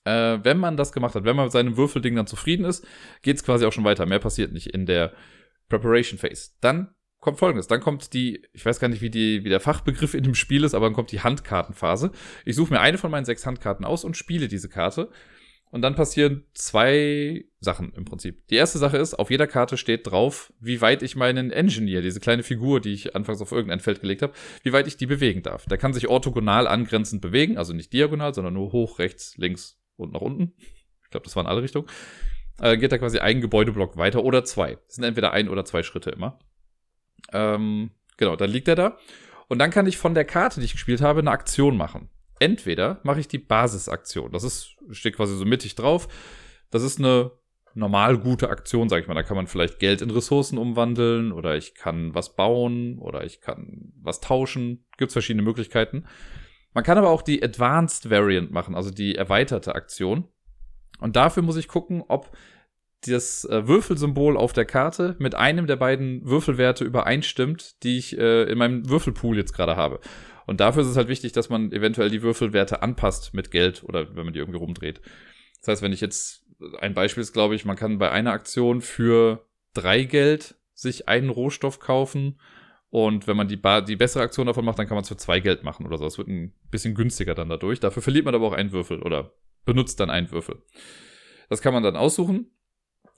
Äh, 0.03 0.39
wenn 0.43 0.57
man 0.57 0.75
das 0.75 0.91
gemacht 0.91 1.15
hat, 1.15 1.23
wenn 1.23 1.35
man 1.35 1.45
mit 1.45 1.53
seinem 1.53 1.77
Würfelding 1.77 2.15
dann 2.15 2.27
zufrieden 2.27 2.65
ist, 2.65 2.85
geht 3.21 3.37
es 3.37 3.43
quasi 3.43 3.65
auch 3.65 3.73
schon 3.73 3.85
weiter. 3.85 4.05
Mehr 4.05 4.19
passiert 4.19 4.51
nicht 4.51 4.67
in 4.67 4.85
der 4.85 5.13
Preparation 5.69 6.19
Phase. 6.19 6.51
Dann 6.59 6.93
kommt 7.19 7.39
folgendes. 7.39 7.67
Dann 7.67 7.79
kommt 7.79 8.13
die, 8.13 8.45
ich 8.53 8.65
weiß 8.65 8.79
gar 8.79 8.89
nicht, 8.89 9.01
wie, 9.01 9.09
die, 9.09 9.45
wie 9.45 9.49
der 9.49 9.59
Fachbegriff 9.59 10.13
in 10.13 10.23
dem 10.23 10.35
Spiel 10.35 10.63
ist, 10.63 10.73
aber 10.73 10.85
dann 10.85 10.93
kommt 10.93 11.11
die 11.11 11.21
Handkartenphase. 11.21 12.11
Ich 12.45 12.55
suche 12.55 12.73
mir 12.73 12.79
eine 12.81 12.97
von 12.97 13.11
meinen 13.11 13.25
sechs 13.25 13.45
Handkarten 13.45 13.85
aus 13.85 14.03
und 14.03 14.17
spiele 14.17 14.47
diese 14.47 14.69
Karte. 14.69 15.09
Und 15.69 15.81
dann 15.81 15.95
passieren 15.95 16.45
zwei 16.53 17.45
Sachen 17.59 17.91
im 17.93 18.05
Prinzip. 18.05 18.47
Die 18.47 18.55
erste 18.55 18.77
Sache 18.77 18.97
ist, 18.97 19.15
auf 19.15 19.29
jeder 19.29 19.47
Karte 19.47 19.75
steht 19.75 20.07
drauf, 20.07 20.53
wie 20.59 20.79
weit 20.79 21.03
ich 21.03 21.15
meinen 21.15 21.51
Engineer, 21.51 22.01
diese 22.01 22.21
kleine 22.21 22.43
Figur, 22.43 22.79
die 22.79 22.93
ich 22.93 23.15
anfangs 23.15 23.41
auf 23.41 23.51
irgendein 23.51 23.81
Feld 23.81 23.99
gelegt 23.99 24.21
habe, 24.21 24.33
wie 24.63 24.71
weit 24.71 24.87
ich 24.87 24.95
die 24.95 25.07
bewegen 25.07 25.43
darf. 25.43 25.65
Der 25.65 25.77
kann 25.77 25.93
sich 25.93 26.07
orthogonal 26.07 26.67
angrenzend 26.67 27.21
bewegen, 27.21 27.57
also 27.57 27.73
nicht 27.73 27.91
diagonal, 27.91 28.33
sondern 28.33 28.53
nur 28.53 28.71
hoch, 28.71 28.99
rechts, 28.99 29.35
links, 29.37 29.77
und 29.97 30.13
nach 30.13 30.21
unten. 30.21 30.53
Ich 31.03 31.09
glaube, 31.09 31.25
das 31.25 31.35
war 31.35 31.43
in 31.43 31.49
alle 31.49 31.63
Richtungen. 31.63 31.87
Äh, 32.59 32.77
geht 32.77 32.91
da 32.91 32.97
quasi 32.97 33.19
ein 33.19 33.41
Gebäudeblock 33.41 33.97
weiter 33.97 34.23
oder 34.23 34.45
zwei. 34.45 34.75
Das 34.75 34.95
sind 34.95 35.03
entweder 35.03 35.31
ein 35.33 35.49
oder 35.49 35.65
zwei 35.65 35.83
Schritte 35.83 36.11
immer. 36.11 36.39
Ähm, 37.33 37.91
genau, 38.15 38.35
dann 38.35 38.49
liegt 38.49 38.67
er 38.67 38.75
da. 38.75 38.97
Und 39.47 39.59
dann 39.59 39.71
kann 39.71 39.87
ich 39.87 39.97
von 39.97 40.13
der 40.13 40.25
Karte, 40.25 40.59
die 40.59 40.65
ich 40.65 40.73
gespielt 40.73 41.01
habe, 41.01 41.19
eine 41.19 41.31
Aktion 41.31 41.77
machen. 41.77 42.09
Entweder 42.39 42.99
mache 43.03 43.19
ich 43.19 43.27
die 43.27 43.39
Basisaktion. 43.39 44.31
Das 44.31 44.43
ist, 44.43 44.75
steht 44.91 45.15
quasi 45.15 45.35
so 45.35 45.45
mittig 45.45 45.75
drauf. 45.75 46.07
Das 46.69 46.83
ist 46.83 46.99
eine 46.99 47.31
normal 47.73 48.17
gute 48.17 48.49
Aktion, 48.49 48.89
sag 48.89 49.01
ich 49.01 49.07
mal. 49.07 49.13
Da 49.13 49.23
kann 49.23 49.37
man 49.37 49.47
vielleicht 49.47 49.79
Geld 49.79 50.01
in 50.01 50.11
Ressourcen 50.11 50.57
umwandeln 50.57 51.31
oder 51.31 51.55
ich 51.55 51.75
kann 51.75 52.13
was 52.13 52.35
bauen 52.35 52.97
oder 52.99 53.23
ich 53.23 53.41
kann 53.41 53.93
was 54.01 54.19
tauschen. 54.19 54.85
Gibt 54.97 55.09
es 55.09 55.13
verschiedene 55.13 55.43
Möglichkeiten. 55.43 56.05
Man 56.73 56.83
kann 56.83 56.97
aber 56.97 57.09
auch 57.09 57.21
die 57.21 57.41
Advanced 57.41 58.09
Variant 58.09 58.51
machen, 58.51 58.75
also 58.75 58.91
die 58.91 59.15
erweiterte 59.15 59.73
Aktion. 59.75 60.27
Und 60.99 61.15
dafür 61.15 61.43
muss 61.43 61.57
ich 61.57 61.67
gucken, 61.67 62.03
ob 62.07 62.35
das 63.05 63.45
äh, 63.45 63.67
Würfelsymbol 63.67 64.37
auf 64.37 64.53
der 64.53 64.65
Karte 64.65 65.15
mit 65.19 65.35
einem 65.35 65.67
der 65.67 65.75
beiden 65.75 66.25
Würfelwerte 66.25 66.83
übereinstimmt, 66.83 67.83
die 67.83 67.97
ich 67.97 68.17
äh, 68.17 68.43
in 68.43 68.57
meinem 68.57 68.89
Würfelpool 68.89 69.37
jetzt 69.37 69.53
gerade 69.53 69.75
habe. 69.75 69.99
Und 70.47 70.59
dafür 70.59 70.81
ist 70.81 70.87
es 70.87 70.97
halt 70.97 71.09
wichtig, 71.09 71.33
dass 71.33 71.49
man 71.49 71.71
eventuell 71.71 72.09
die 72.09 72.23
Würfelwerte 72.23 72.81
anpasst 72.81 73.33
mit 73.33 73.51
Geld 73.51 73.83
oder 73.83 74.15
wenn 74.15 74.25
man 74.25 74.33
die 74.33 74.39
irgendwie 74.39 74.57
rumdreht. 74.57 75.01
Das 75.59 75.67
heißt, 75.67 75.81
wenn 75.83 75.93
ich 75.93 76.01
jetzt 76.01 76.45
ein 76.79 76.95
Beispiel 76.95 77.21
ist, 77.21 77.33
glaube 77.33 77.53
ich, 77.53 77.65
man 77.65 77.75
kann 77.75 77.99
bei 77.99 78.09
einer 78.09 78.31
Aktion 78.31 78.81
für 78.81 79.45
drei 79.73 80.03
Geld 80.03 80.55
sich 80.73 81.07
einen 81.07 81.29
Rohstoff 81.29 81.79
kaufen 81.79 82.39
und 82.89 83.27
wenn 83.27 83.37
man 83.37 83.47
die, 83.47 83.61
die 83.87 83.95
bessere 83.95 84.23
Aktion 84.23 84.47
davon 84.47 84.65
macht, 84.65 84.79
dann 84.79 84.87
kann 84.87 84.95
man 84.95 85.03
es 85.03 85.09
für 85.09 85.17
zwei 85.17 85.39
Geld 85.39 85.63
machen 85.63 85.85
oder 85.85 85.97
so. 85.97 86.05
Es 86.05 86.17
wird 86.17 86.29
ein 86.29 86.53
bisschen 86.71 86.95
günstiger 86.95 87.35
dann 87.35 87.49
dadurch. 87.49 87.79
Dafür 87.79 88.01
verliert 88.01 88.25
man 88.25 88.33
aber 88.33 88.47
auch 88.47 88.53
einen 88.53 88.71
Würfel 88.71 89.01
oder 89.01 89.33
benutzt 89.65 89.99
dann 89.99 90.09
einen 90.09 90.31
Würfel. 90.31 90.63
Das 91.49 91.61
kann 91.61 91.73
man 91.73 91.83
dann 91.83 91.97
aussuchen, 91.97 92.51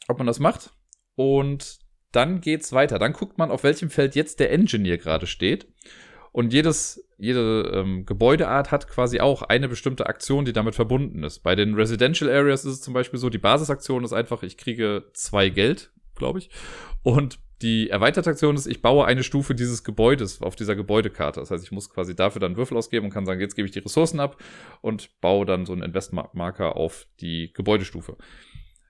ob 0.07 0.17
man 0.17 0.27
das 0.27 0.39
macht. 0.39 0.71
Und 1.15 1.79
dann 2.12 2.41
geht's 2.41 2.74
weiter. 2.74 2.98
Dann 2.98 3.13
guckt 3.13 3.38
man, 3.38 3.51
auf 3.51 3.63
welchem 3.63 3.91
Feld 3.91 4.15
jetzt 4.15 4.39
der 4.39 4.51
Engineer 4.51 4.98
gerade 4.98 5.27
steht. 5.27 5.71
Und 6.31 6.51
jedes, 6.53 7.07
jede 7.19 7.71
ähm, 7.73 8.05
Gebäudeart 8.05 8.71
hat 8.71 8.88
quasi 8.88 9.19
auch 9.19 9.41
eine 9.43 9.67
bestimmte 9.67 10.07
Aktion, 10.07 10.45
die 10.45 10.53
damit 10.53 10.73
verbunden 10.73 11.23
ist. 11.23 11.39
Bei 11.39 11.53
den 11.53 11.75
Residential 11.75 12.29
Areas 12.31 12.63
ist 12.63 12.73
es 12.73 12.81
zum 12.81 12.93
Beispiel 12.93 13.19
so, 13.19 13.29
die 13.29 13.38
Basisaktion 13.38 14.05
ist 14.05 14.13
einfach, 14.13 14.41
ich 14.41 14.57
kriege 14.57 15.03
zwei 15.13 15.49
Geld, 15.49 15.91
glaube 16.15 16.39
ich. 16.39 16.49
Und 17.03 17.39
die 17.61 17.89
erweiterte 17.89 18.29
Aktion 18.29 18.55
ist, 18.55 18.67
ich 18.67 18.81
baue 18.81 19.05
eine 19.05 19.23
Stufe 19.23 19.53
dieses 19.53 19.83
Gebäudes 19.83 20.41
auf 20.41 20.55
dieser 20.55 20.77
Gebäudekarte. 20.77 21.41
Das 21.41 21.51
heißt, 21.51 21.63
ich 21.63 21.73
muss 21.73 21.89
quasi 21.89 22.15
dafür 22.15 22.39
dann 22.39 22.55
Würfel 22.55 22.77
ausgeben 22.77 23.07
und 23.07 23.13
kann 23.13 23.25
sagen, 23.25 23.41
jetzt 23.41 23.55
gebe 23.55 23.65
ich 23.65 23.73
die 23.73 23.79
Ressourcen 23.79 24.21
ab 24.21 24.41
und 24.79 25.19
baue 25.19 25.45
dann 25.45 25.65
so 25.65 25.73
einen 25.73 25.83
Investmarker 25.83 26.77
auf 26.77 27.05
die 27.19 27.51
Gebäudestufe. 27.51 28.15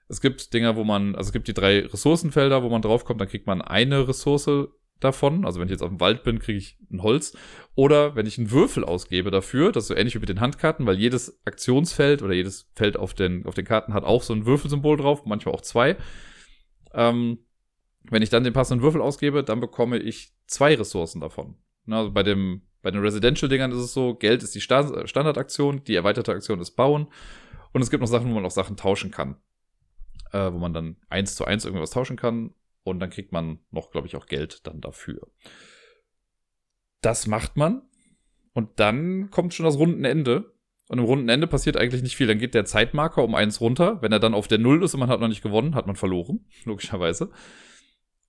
Es 0.08 0.20
gibt 0.20 0.54
Dinger, 0.54 0.76
wo 0.76 0.84
man, 0.84 1.16
also 1.16 1.28
es 1.28 1.32
gibt 1.32 1.48
die 1.48 1.54
drei 1.54 1.80
Ressourcenfelder, 1.80 2.62
wo 2.62 2.68
man 2.68 2.82
draufkommt, 2.82 3.20
dann 3.20 3.28
kriegt 3.28 3.48
man 3.48 3.60
eine 3.60 4.06
Ressource 4.06 4.68
davon. 5.00 5.44
Also 5.44 5.60
wenn 5.60 5.68
ich 5.68 5.72
jetzt 5.72 5.82
auf 5.82 5.88
dem 5.88 6.00
Wald 6.00 6.22
bin, 6.22 6.38
kriege 6.38 6.58
ich 6.58 6.78
ein 6.90 7.02
Holz. 7.02 7.36
Oder 7.74 8.14
wenn 8.16 8.26
ich 8.26 8.38
einen 8.38 8.50
Würfel 8.50 8.84
ausgebe 8.84 9.30
dafür, 9.30 9.72
das 9.72 9.84
ist 9.84 9.88
so 9.88 9.94
ähnlich 9.94 10.14
wie 10.14 10.20
mit 10.20 10.28
den 10.28 10.40
Handkarten, 10.40 10.86
weil 10.86 10.98
jedes 10.98 11.40
Aktionsfeld 11.44 12.22
oder 12.22 12.34
jedes 12.34 12.70
Feld 12.74 12.96
auf 12.96 13.14
den, 13.14 13.46
auf 13.46 13.54
den 13.54 13.64
Karten 13.64 13.94
hat 13.94 14.04
auch 14.04 14.22
so 14.22 14.32
ein 14.32 14.46
Würfelsymbol 14.46 14.96
drauf, 14.96 15.24
manchmal 15.24 15.54
auch 15.54 15.62
zwei. 15.62 15.96
Ähm, 16.92 17.38
wenn 18.04 18.22
ich 18.22 18.30
dann 18.30 18.44
den 18.44 18.52
passenden 18.52 18.82
Würfel 18.82 19.00
ausgebe, 19.00 19.44
dann 19.44 19.60
bekomme 19.60 19.98
ich 19.98 20.32
zwei 20.46 20.74
Ressourcen 20.74 21.20
davon. 21.20 21.56
Also 21.88 22.12
bei 22.12 22.22
dem, 22.22 22.62
bei 22.82 22.90
den 22.90 23.00
Residential-Dingern 23.00 23.72
ist 23.72 23.78
es 23.78 23.92
so, 23.92 24.14
Geld 24.14 24.42
ist 24.42 24.54
die 24.54 24.60
Standardaktion, 24.60 25.84
die 25.84 25.94
erweiterte 25.94 26.32
Aktion 26.32 26.60
ist 26.60 26.72
Bauen. 26.72 27.08
Und 27.72 27.82
es 27.82 27.90
gibt 27.90 28.00
noch 28.00 28.08
Sachen, 28.08 28.30
wo 28.30 28.34
man 28.34 28.44
auch 28.44 28.50
Sachen 28.50 28.76
tauschen 28.76 29.10
kann. 29.10 29.36
Äh, 30.32 30.52
wo 30.52 30.58
man 30.58 30.72
dann 30.72 30.96
eins 31.08 31.34
zu 31.34 31.44
eins 31.44 31.64
irgendwas 31.64 31.90
tauschen 31.90 32.16
kann. 32.16 32.54
Und 32.82 33.00
dann 33.00 33.10
kriegt 33.10 33.32
man 33.32 33.60
noch, 33.70 33.90
glaube 33.90 34.06
ich, 34.06 34.16
auch 34.16 34.26
Geld 34.26 34.66
dann 34.66 34.80
dafür. 34.80 35.28
Das 37.00 37.26
macht 37.26 37.56
man. 37.56 37.82
Und 38.52 38.80
dann 38.80 39.30
kommt 39.30 39.54
schon 39.54 39.66
das 39.66 39.78
Rundenende. 39.78 40.52
Und 40.88 40.98
im 40.98 41.04
runden 41.04 41.28
Ende 41.28 41.46
passiert 41.46 41.76
eigentlich 41.76 42.02
nicht 42.02 42.16
viel. 42.16 42.26
Dann 42.26 42.38
geht 42.38 42.54
der 42.54 42.64
Zeitmarker 42.64 43.22
um 43.22 43.34
eins 43.34 43.60
runter. 43.60 44.02
Wenn 44.02 44.12
er 44.12 44.18
dann 44.18 44.34
auf 44.34 44.48
der 44.48 44.58
Null 44.58 44.82
ist 44.82 44.94
und 44.94 45.00
man 45.00 45.08
hat 45.08 45.20
noch 45.20 45.28
nicht 45.28 45.42
gewonnen, 45.42 45.74
hat 45.74 45.86
man 45.86 45.96
verloren, 45.96 46.46
logischerweise. 46.64 47.30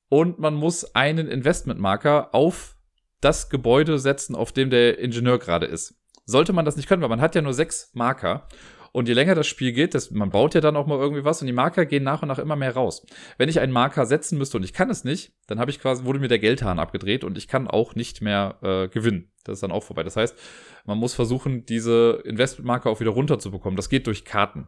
Und 0.09 0.39
man 0.39 0.53
muss 0.53 0.93
einen 0.93 1.27
Investmentmarker 1.27 2.35
auf 2.35 2.77
das 3.21 3.49
Gebäude 3.49 3.97
setzen, 3.97 4.35
auf 4.35 4.51
dem 4.51 4.69
der 4.69 4.99
Ingenieur 4.99 5.39
gerade 5.39 5.65
ist. 5.65 5.95
Sollte 6.25 6.53
man 6.53 6.65
das 6.65 6.75
nicht 6.75 6.87
können, 6.87 7.01
weil 7.01 7.09
man 7.09 7.21
hat 7.21 7.33
ja 7.33 7.41
nur 7.41 7.53
sechs 7.53 7.91
Marker. 7.93 8.47
Und 8.91 9.07
je 9.07 9.13
länger 9.13 9.35
das 9.35 9.47
Spiel 9.47 9.71
geht, 9.71 9.93
das, 9.93 10.11
man 10.11 10.31
baut 10.31 10.53
ja 10.53 10.61
dann 10.61 10.75
auch 10.75 10.85
mal 10.85 10.99
irgendwie 10.99 11.23
was 11.23 11.41
und 11.41 11.47
die 11.47 11.53
Marker 11.53 11.85
gehen 11.85 12.03
nach 12.03 12.21
und 12.21 12.27
nach 12.27 12.39
immer 12.39 12.55
mehr 12.55 12.73
raus. 12.73 13.05
Wenn 13.37 13.47
ich 13.47 13.59
einen 13.59 13.71
Marker 13.71 14.05
setzen 14.05 14.37
müsste 14.37 14.57
und 14.57 14.63
ich 14.63 14.73
kann 14.73 14.89
es 14.89 15.03
nicht, 15.03 15.33
dann 15.47 15.59
habe 15.59 15.71
ich 15.71 15.79
quasi, 15.79 16.03
wurde 16.03 16.19
mir 16.19 16.27
der 16.27 16.39
Geldhahn 16.39 16.79
abgedreht 16.79 17.23
und 17.23 17.37
ich 17.37 17.47
kann 17.47 17.67
auch 17.67 17.95
nicht 17.95 18.21
mehr 18.21 18.57
äh, 18.61 18.87
gewinnen. 18.89 19.31
Das 19.43 19.55
ist 19.55 19.63
dann 19.63 19.71
auch 19.71 19.83
vorbei. 19.83 20.03
Das 20.03 20.17
heißt, 20.17 20.37
man 20.85 20.97
muss 20.97 21.13
versuchen, 21.13 21.65
diese 21.65 22.21
Investmentmarker 22.25 22.89
auch 22.89 22.99
wieder 22.99 23.11
runterzubekommen. 23.11 23.77
Das 23.77 23.89
geht 23.89 24.07
durch 24.07 24.25
Karten. 24.25 24.67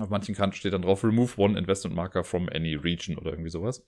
Auf 0.00 0.08
manchen 0.08 0.34
Karten 0.34 0.54
steht 0.54 0.72
dann 0.72 0.82
drauf, 0.82 1.04
remove 1.04 1.38
one 1.38 1.58
investment 1.58 1.94
marker 1.94 2.24
from 2.24 2.48
any 2.48 2.74
region 2.74 3.18
oder 3.18 3.30
irgendwie 3.30 3.50
sowas. 3.50 3.86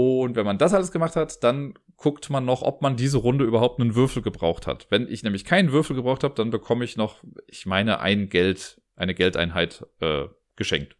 Und 0.00 0.36
wenn 0.36 0.46
man 0.46 0.58
das 0.58 0.74
alles 0.74 0.92
gemacht 0.92 1.16
hat, 1.16 1.42
dann 1.42 1.74
guckt 1.96 2.30
man 2.30 2.44
noch, 2.44 2.62
ob 2.62 2.82
man 2.82 2.96
diese 2.96 3.18
Runde 3.18 3.44
überhaupt 3.44 3.80
einen 3.80 3.94
Würfel 3.94 4.22
gebraucht 4.22 4.66
hat. 4.66 4.86
Wenn 4.90 5.06
ich 5.08 5.22
nämlich 5.22 5.44
keinen 5.44 5.72
Würfel 5.72 5.96
gebraucht 5.96 6.24
habe, 6.24 6.34
dann 6.34 6.50
bekomme 6.50 6.84
ich 6.84 6.96
noch, 6.96 7.22
ich 7.46 7.66
meine, 7.66 8.00
ein 8.00 8.28
Geld, 8.28 8.80
eine 8.96 9.14
Geldeinheit 9.14 9.86
äh, 10.00 10.26
geschenkt. 10.56 10.96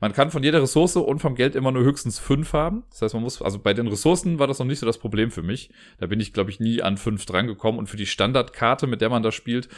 Man 0.00 0.12
kann 0.12 0.30
von 0.30 0.42
jeder 0.42 0.60
Ressource 0.60 0.96
und 0.96 1.20
vom 1.20 1.34
Geld 1.34 1.54
immer 1.54 1.72
nur 1.72 1.84
höchstens 1.84 2.18
fünf 2.18 2.52
haben. 2.52 2.84
Das 2.90 3.02
heißt, 3.02 3.14
man 3.14 3.22
muss, 3.22 3.40
also 3.40 3.58
bei 3.58 3.74
den 3.74 3.86
Ressourcen 3.86 4.38
war 4.38 4.46
das 4.46 4.58
noch 4.58 4.66
nicht 4.66 4.80
so 4.80 4.86
das 4.86 4.98
Problem 4.98 5.30
für 5.30 5.42
mich. 5.42 5.70
Da 5.98 6.06
bin 6.06 6.20
ich, 6.20 6.32
glaube 6.32 6.50
ich, 6.50 6.60
nie 6.60 6.82
an 6.82 6.96
fünf 6.96 7.24
drangekommen. 7.26 7.78
Und 7.78 7.86
für 7.86 7.96
die 7.96 8.06
Standardkarte, 8.06 8.86
mit 8.86 9.00
der 9.00 9.08
man 9.08 9.22
da 9.22 9.32
spielt, 9.32 9.68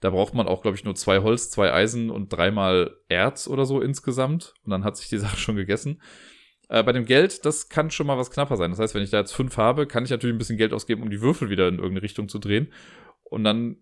da 0.00 0.10
braucht 0.10 0.34
man 0.34 0.46
auch, 0.46 0.62
glaube 0.62 0.76
ich, 0.76 0.84
nur 0.84 0.94
zwei 0.94 1.22
Holz, 1.22 1.50
zwei 1.50 1.72
Eisen 1.72 2.10
und 2.10 2.28
dreimal 2.32 2.96
Erz 3.08 3.48
oder 3.48 3.64
so 3.64 3.80
insgesamt. 3.80 4.54
Und 4.64 4.70
dann 4.70 4.84
hat 4.84 4.96
sich 4.96 5.08
die 5.08 5.18
Sache 5.18 5.36
schon 5.36 5.56
gegessen. 5.56 6.02
Äh, 6.72 6.82
bei 6.84 6.92
dem 6.92 7.04
Geld, 7.04 7.44
das 7.44 7.68
kann 7.68 7.90
schon 7.90 8.06
mal 8.06 8.16
was 8.16 8.30
knapper 8.30 8.56
sein. 8.56 8.70
Das 8.70 8.80
heißt, 8.80 8.94
wenn 8.94 9.02
ich 9.02 9.10
da 9.10 9.18
jetzt 9.18 9.34
fünf 9.34 9.58
habe, 9.58 9.86
kann 9.86 10.04
ich 10.04 10.10
natürlich 10.10 10.34
ein 10.34 10.38
bisschen 10.38 10.56
Geld 10.56 10.72
ausgeben, 10.72 11.02
um 11.02 11.10
die 11.10 11.20
Würfel 11.20 11.50
wieder 11.50 11.68
in 11.68 11.74
irgendeine 11.74 12.00
Richtung 12.00 12.30
zu 12.30 12.38
drehen. 12.38 12.72
Und 13.24 13.44
dann 13.44 13.76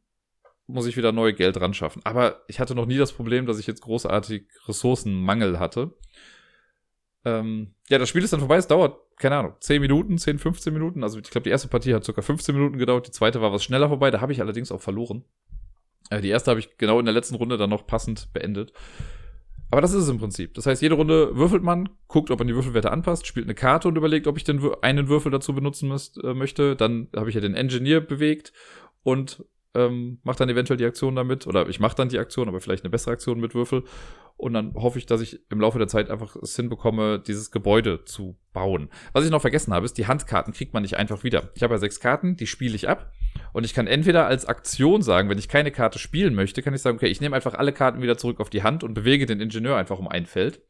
muss 0.67 0.87
ich 0.87 0.97
wieder 0.97 1.13
neue 1.13 1.33
Geld 1.33 1.61
ran 1.61 1.73
schaffen. 1.73 2.03
Aber 2.05 2.43
ich 2.49 2.59
hatte 2.59 2.75
noch 2.75 2.87
nie 2.87 2.99
das 2.99 3.13
Problem, 3.13 3.47
dass 3.47 3.61
ich 3.61 3.69
jetzt 3.69 3.83
großartig 3.83 4.49
Ressourcenmangel 4.67 5.61
hatte. 5.61 5.95
Ähm, 7.25 7.77
ja, 7.89 7.99
das 7.99 8.09
Spiel 8.09 8.25
ist 8.25 8.33
dann 8.33 8.41
vorbei. 8.41 8.57
Es 8.57 8.67
dauert, 8.67 8.99
keine 9.19 9.37
Ahnung, 9.37 9.55
10 9.61 9.81
Minuten, 9.81 10.19
10, 10.19 10.41
15 10.41 10.73
Minuten. 10.75 11.05
Also 11.05 11.21
ich 11.21 11.31
glaube, 11.31 11.45
die 11.45 11.51
erste 11.51 11.69
Partie 11.69 11.95
hat 11.95 12.03
sogar 12.03 12.25
15 12.25 12.57
Minuten 12.57 12.77
gedauert. 12.77 13.07
Die 13.07 13.13
zweite 13.13 13.41
war 13.41 13.53
was 13.53 13.63
schneller 13.63 13.87
vorbei. 13.87 14.11
Da 14.11 14.21
habe 14.21 14.33
ich 14.33 14.41
allerdings 14.41 14.73
auch 14.73 14.81
verloren. 14.81 15.25
Äh, 16.11 16.23
die 16.23 16.29
erste 16.31 16.51
habe 16.51 16.59
ich 16.59 16.77
genau 16.77 16.99
in 16.99 17.05
der 17.05 17.15
letzten 17.15 17.37
Runde 17.37 17.57
dann 17.57 17.71
noch 17.71 17.87
passend 17.87 18.33
beendet. 18.33 18.73
Aber 19.71 19.81
das 19.81 19.93
ist 19.93 20.05
es 20.05 20.09
im 20.09 20.19
Prinzip. 20.19 20.55
Das 20.55 20.67
heißt, 20.67 20.83
jede 20.83 20.97
Runde 20.97 21.37
würfelt 21.37 21.63
man, 21.63 21.89
guckt, 22.09 22.31
ob 22.31 22.39
man 22.39 22.49
die 22.49 22.55
Würfelwerte 22.55 22.91
anpasst, 22.91 23.27
spielt 23.27 23.47
eine 23.47 23.55
Karte 23.55 23.87
und 23.87 23.97
überlegt, 23.97 24.27
ob 24.27 24.37
ich 24.37 24.45
denn 24.45 24.61
einen 24.83 25.09
Würfel 25.09 25.31
dazu 25.31 25.55
benutzen 25.55 25.89
müsst, 25.89 26.23
äh, 26.23 26.35
möchte. 26.35 26.75
Dann 26.75 27.09
habe 27.15 27.29
ich 27.29 27.37
ja 27.37 27.41
den 27.41 27.55
Engineer 27.55 28.01
bewegt 28.01 28.53
und 29.03 29.45
ähm, 29.75 30.19
mache 30.23 30.39
dann 30.39 30.49
eventuell 30.49 30.77
die 30.77 30.85
Aktion 30.85 31.15
damit. 31.15 31.47
Oder 31.47 31.69
ich 31.69 31.81
mache 31.81 31.97
dann 31.97 32.09
die 32.09 32.19
Aktion, 32.19 32.49
aber 32.49 32.61
vielleicht 32.61 32.85
eine 32.85 32.91
bessere 32.91 33.13
Aktion 33.13 33.41
mit 33.41 33.55
Würfel. 33.55 33.85
Und 34.37 34.55
dann 34.55 34.75
hoffe 34.75 34.99
ich, 34.99 35.07
dass 35.07 35.21
ich 35.21 35.41
im 35.51 35.61
Laufe 35.61 35.79
der 35.79 35.89
Zeit 35.89 36.11
einfach 36.11 36.35
es 36.37 36.57
hinbekomme, 36.57 37.21
dieses 37.21 37.51
Gebäude 37.51 38.05
zu 38.05 38.39
bauen. 38.53 38.89
Was 39.13 39.25
ich 39.25 39.31
noch 39.31 39.43
vergessen 39.43 39.75
habe, 39.75 39.85
ist, 39.85 39.99
die 39.99 40.07
Handkarten 40.07 40.55
kriegt 40.55 40.73
man 40.73 40.83
nicht 40.83 40.97
einfach 40.97 41.25
wieder. 41.25 41.51
Ich 41.55 41.63
habe 41.63 41.75
ja 41.75 41.79
sechs 41.79 42.01
Karten, 42.01 42.37
die 42.37 42.47
spiele 42.47 42.75
ich 42.75 42.89
ab. 42.89 43.13
Und 43.53 43.65
ich 43.65 43.75
kann 43.75 43.87
entweder 43.87 44.27
als 44.27 44.47
Aktion 44.47 45.03
sagen, 45.03 45.29
wenn 45.29 45.39
ich 45.39 45.49
keine 45.49 45.71
Karte 45.71 45.99
spielen 45.99 46.35
möchte, 46.35 46.63
kann 46.63 46.75
ich 46.75 46.83
sagen, 46.83 46.97
okay, 46.97 47.09
ich 47.09 47.21
nehme 47.21 47.37
einfach 47.37 47.55
alle 47.55 47.73
Karten 47.73 48.03
wieder 48.03 48.17
zurück 48.17 48.41
auf 48.41 48.51
die 48.51 48.63
Hand 48.63 48.83
und 48.83 48.95
bewege 48.95 49.27
den 49.27 49.41
Ingenieur 49.41 49.77
einfach 49.77 49.99
um 49.99 50.09
ein 50.09 50.27
Feld. 50.27 50.63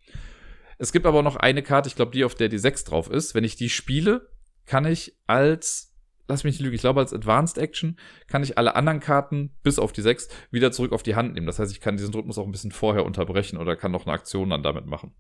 Es 0.79 0.93
gibt 0.93 1.07
aber 1.07 1.23
noch 1.23 1.37
eine 1.37 1.63
Karte, 1.63 1.89
ich 1.89 1.95
glaube, 1.95 2.13
die, 2.13 2.25
auf 2.25 2.35
der 2.35 2.49
die 2.49 2.59
6 2.59 2.85
drauf 2.85 3.11
ist. 3.11 3.35
Wenn 3.35 3.45
ich 3.45 3.55
die 3.55 3.69
spiele, 3.69 4.31
kann 4.67 4.87
ich 4.87 5.17
als, 5.27 5.90
lass 6.31 6.45
mich 6.45 6.55
nicht 6.55 6.63
lügen, 6.63 6.75
ich 6.75 6.81
glaube, 6.81 7.01
als 7.01 7.13
Advanced 7.13 7.59
Action 7.59 7.99
kann 8.27 8.43
ich 8.43 8.57
alle 8.57 8.77
anderen 8.77 9.01
Karten 9.01 9.51
bis 9.63 9.79
auf 9.79 9.93
die 9.93 10.03
6 10.03 10.29
wieder 10.51 10.73
zurück 10.73 10.93
auf 10.93 11.03
die 11.03 11.15
Hand 11.15 11.35
nehmen. 11.35 11.47
Das 11.47 11.59
heißt, 11.59 11.73
ich 11.73 11.81
kann 11.81 11.97
diesen 11.97 12.15
Rhythmus 12.15 12.39
auch 12.39 12.47
ein 12.47 12.53
bisschen 12.53 12.73
vorher 12.73 13.05
unterbrechen 13.05 13.59
oder 13.59 13.77
kann 13.77 13.93
noch 13.93 14.07
eine 14.07 14.15
Aktion 14.15 14.51
dann 14.51 14.63
damit 14.63 14.87
machen. 14.87 15.13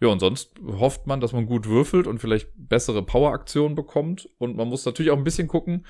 Ja, 0.00 0.08
und 0.08 0.20
sonst 0.20 0.52
hofft 0.64 1.06
man, 1.06 1.20
dass 1.20 1.32
man 1.32 1.46
gut 1.46 1.66
würfelt 1.66 2.06
und 2.06 2.20
vielleicht 2.20 2.50
bessere 2.56 3.02
Power-Aktionen 3.02 3.74
bekommt. 3.74 4.28
Und 4.38 4.56
man 4.56 4.68
muss 4.68 4.84
natürlich 4.84 5.10
auch 5.10 5.16
ein 5.16 5.24
bisschen 5.24 5.48
gucken, 5.48 5.86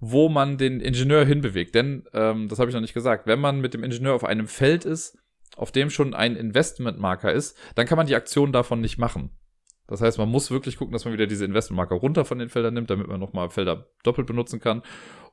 wo 0.00 0.28
man 0.28 0.58
den 0.58 0.80
Ingenieur 0.80 1.24
hinbewegt. 1.24 1.74
Denn, 1.76 2.04
ähm, 2.12 2.48
das 2.48 2.58
habe 2.58 2.70
ich 2.70 2.74
noch 2.74 2.80
nicht 2.80 2.94
gesagt, 2.94 3.26
wenn 3.26 3.38
man 3.38 3.60
mit 3.60 3.72
dem 3.72 3.84
Ingenieur 3.84 4.14
auf 4.14 4.24
einem 4.24 4.48
Feld 4.48 4.84
ist, 4.84 5.16
auf 5.56 5.70
dem 5.70 5.90
schon 5.90 6.12
ein 6.12 6.34
Investmentmarker 6.34 7.32
ist, 7.32 7.56
dann 7.76 7.86
kann 7.86 7.98
man 7.98 8.06
die 8.06 8.16
Aktion 8.16 8.52
davon 8.52 8.80
nicht 8.80 8.98
machen. 8.98 9.30
Das 9.86 10.00
heißt, 10.00 10.18
man 10.18 10.28
muss 10.28 10.50
wirklich 10.50 10.76
gucken, 10.76 10.92
dass 10.92 11.04
man 11.04 11.12
wieder 11.12 11.26
diese 11.26 11.44
Investmentmarker 11.44 11.96
runter 11.96 12.24
von 12.24 12.38
den 12.38 12.48
Feldern 12.48 12.74
nimmt, 12.74 12.90
damit 12.90 13.08
man 13.08 13.20
nochmal 13.20 13.50
Felder 13.50 13.88
doppelt 14.04 14.26
benutzen 14.26 14.60
kann. 14.60 14.82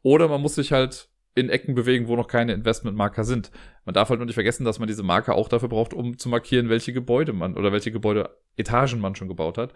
Oder 0.02 0.28
man 0.28 0.42
muss 0.42 0.56
sich 0.56 0.72
halt 0.72 1.10
in 1.36 1.50
Ecken 1.50 1.76
bewegen, 1.76 2.08
wo 2.08 2.16
noch 2.16 2.28
keine 2.28 2.54
Investmentmarker 2.54 3.24
sind. 3.24 3.52
Man 3.86 3.94
darf 3.94 4.10
halt 4.10 4.20
nur 4.20 4.26
nicht 4.26 4.36
vergessen, 4.36 4.66
dass 4.66 4.80
man 4.80 4.88
diese 4.88 5.04
Marker 5.04 5.36
auch 5.36 5.48
dafür 5.48 5.70
braucht, 5.70 5.94
um 5.94 6.18
zu 6.18 6.30
markieren, 6.30 6.70
welche 6.70 6.92
Gebäude 6.92 7.34
man 7.34 7.56
oder 7.56 7.72
welche 7.72 7.92
Gebäudeetagen 7.92 9.00
man 9.00 9.16
schon 9.16 9.28
gebaut 9.28 9.58
hat. 9.58 9.74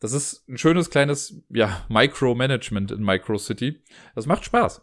Das 0.00 0.14
ist 0.14 0.48
ein 0.48 0.56
schönes 0.56 0.88
kleines 0.88 1.42
ja, 1.50 1.84
Micromanagement 1.88 2.90
in 2.90 3.04
Micro 3.04 3.36
City. 3.36 3.82
Das 4.14 4.26
macht 4.26 4.44
Spaß. 4.44 4.82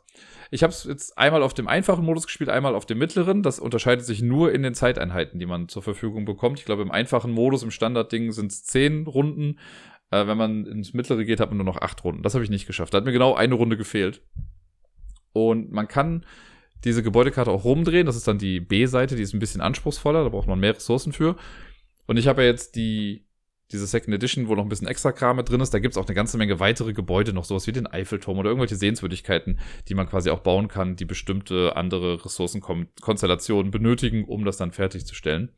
Ich 0.52 0.64
habe 0.64 0.72
es 0.72 0.84
jetzt 0.86 1.18
einmal 1.18 1.44
auf 1.44 1.54
dem 1.54 1.68
einfachen 1.68 2.06
Modus 2.06 2.28
gespielt, 2.28 2.50
einmal 2.50 2.76
auf 2.76 2.86
dem 2.86 3.00
mittleren. 3.00 3.44
Das 3.44 3.60
unterscheidet 3.60 4.06
sich 4.06 4.22
nur 4.22 4.54
in 4.54 4.64
den 4.64 4.76
Zeiteinheiten, 4.76 5.40
die 5.40 5.48
man 5.48 5.68
zur 5.70 5.82
Verfügung 5.82 6.26
bekommt. 6.26 6.60
Ich 6.60 6.66
glaube, 6.66 6.84
im 6.84 6.92
einfachen 6.92 7.32
Modus, 7.32 7.64
im 7.64 7.72
Standardding 7.72 8.32
sind 8.32 8.52
es 8.52 8.64
zehn 8.64 9.08
Runden. 9.08 9.60
Äh, 10.12 10.28
wenn 10.28 10.38
man 10.38 10.66
ins 10.66 10.94
mittlere 10.94 11.26
geht, 11.26 11.40
hat 11.40 11.50
man 11.50 11.58
nur 11.58 11.66
noch 11.66 11.82
acht 11.82 12.04
Runden. 12.04 12.24
Das 12.24 12.36
habe 12.36 12.44
ich 12.44 12.50
nicht 12.50 12.68
geschafft. 12.68 12.94
Da 12.94 13.00
hat 13.00 13.06
mir 13.06 13.12
genau 13.12 13.34
eine 13.36 13.56
Runde 13.56 13.76
gefehlt. 13.76 14.22
Und 15.34 15.72
man 15.72 15.88
kann 15.88 16.26
diese 16.84 17.04
Gebäudekarte 17.04 17.52
auch 17.52 17.66
rumdrehen. 17.66 18.06
Das 18.06 18.16
ist 18.16 18.28
dann 18.28 18.38
die 18.38 18.60
B-Seite, 18.60 19.16
die 19.16 19.24
ist 19.24 19.34
ein 19.34 19.40
bisschen 19.40 19.62
anspruchsvoller. 19.62 20.24
Da 20.24 20.30
braucht 20.30 20.48
man 20.48 20.60
mehr 20.60 20.76
Ressourcen 20.76 21.12
für. 21.12 21.36
Und 22.06 22.18
ich 22.18 22.28
habe 22.28 22.44
ja 22.44 22.48
jetzt 22.48 22.76
die, 22.76 23.27
diese 23.72 23.86
Second 23.86 24.14
Edition, 24.14 24.48
wo 24.48 24.56
noch 24.56 24.64
ein 24.64 24.70
bisschen 24.70 24.88
extra 24.88 25.12
Kram 25.12 25.38
mit 25.38 25.50
drin 25.50 25.62
ist. 25.62 25.74
Da 25.74 25.80
gibt 25.80 25.94
es 25.94 25.98
auch 25.98 26.06
eine 26.06 26.16
ganze 26.16 26.38
Menge 26.38 26.60
weitere 26.60 26.94
Gebäude, 26.94 27.34
noch 27.34 27.46
sowas 27.46 27.68
wie 27.68 27.72
den 27.72 27.88
Eiffelturm 27.88 28.38
oder 28.38 28.50
irgendwelche 28.50 28.76
Sehenswürdigkeiten, 28.76 29.60
die 29.88 29.94
man 29.94 30.08
quasi 30.08 30.30
auch 30.30 30.40
bauen 30.40 30.68
kann, 30.68 30.96
die 30.96 31.06
bestimmte 31.06 31.76
andere 31.76 32.24
Ressourcenkonstellationen 32.24 33.72
benötigen, 33.72 34.24
um 34.24 34.46
das 34.46 34.58
dann 34.58 34.72
fertigzustellen. 34.72 35.52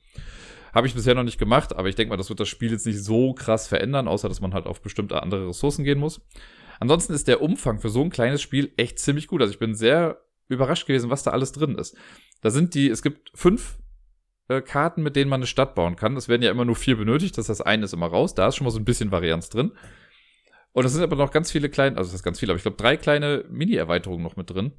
Habe 0.73 0.87
ich 0.87 0.93
bisher 0.93 1.15
noch 1.15 1.23
nicht 1.23 1.39
gemacht, 1.39 1.75
aber 1.75 1.89
ich 1.89 1.95
denke 1.95 2.09
mal, 2.09 2.17
das 2.17 2.29
wird 2.29 2.39
das 2.39 2.47
Spiel 2.47 2.71
jetzt 2.71 2.85
nicht 2.85 3.03
so 3.03 3.33
krass 3.33 3.67
verändern, 3.67 4.07
außer 4.07 4.29
dass 4.29 4.41
man 4.41 4.53
halt 4.53 4.65
auf 4.65 4.81
bestimmte 4.81 5.21
andere 5.21 5.49
Ressourcen 5.49 5.83
gehen 5.83 5.99
muss. 5.99 6.21
Ansonsten 6.79 7.13
ist 7.13 7.27
der 7.27 7.41
Umfang 7.41 7.79
für 7.79 7.89
so 7.89 8.01
ein 8.01 8.09
kleines 8.09 8.41
Spiel 8.41 8.71
echt 8.77 8.99
ziemlich 8.99 9.27
gut. 9.27 9.41
Also 9.41 9.51
ich 9.51 9.59
bin 9.59 9.75
sehr 9.75 10.21
überrascht 10.47 10.87
gewesen, 10.87 11.09
was 11.09 11.23
da 11.23 11.31
alles 11.31 11.51
drin 11.51 11.75
ist. 11.75 11.95
Da 12.41 12.49
sind 12.49 12.73
die, 12.73 12.89
es 12.89 13.01
gibt 13.01 13.31
fünf 13.35 13.77
äh, 14.49 14.61
Karten, 14.61 15.01
mit 15.03 15.15
denen 15.15 15.29
man 15.29 15.39
eine 15.39 15.47
Stadt 15.47 15.75
bauen 15.75 15.95
kann. 15.95 16.17
Es 16.17 16.27
werden 16.27 16.41
ja 16.41 16.51
immer 16.51 16.65
nur 16.65 16.75
vier 16.75 16.97
benötigt, 16.97 17.37
das 17.37 17.49
heißt, 17.49 17.65
eine 17.65 17.85
ist 17.85 17.93
immer 17.93 18.07
raus. 18.07 18.35
Da 18.35 18.47
ist 18.47 18.55
schon 18.55 18.65
mal 18.65 18.71
so 18.71 18.79
ein 18.79 18.85
bisschen 18.85 19.11
Varianz 19.11 19.49
drin. 19.49 19.71
Und 20.73 20.85
es 20.85 20.93
sind 20.93 21.03
aber 21.03 21.15
noch 21.15 21.31
ganz 21.31 21.51
viele 21.51 21.69
kleine, 21.69 21.97
also 21.97 22.09
das 22.09 22.15
ist 22.15 22.23
ganz 22.23 22.39
viele, 22.39 22.51
aber 22.51 22.57
ich 22.57 22.63
glaube 22.63 22.77
drei 22.77 22.97
kleine 22.97 23.45
Mini-Erweiterungen 23.49 24.23
noch 24.23 24.35
mit 24.35 24.49
drin. 24.49 24.73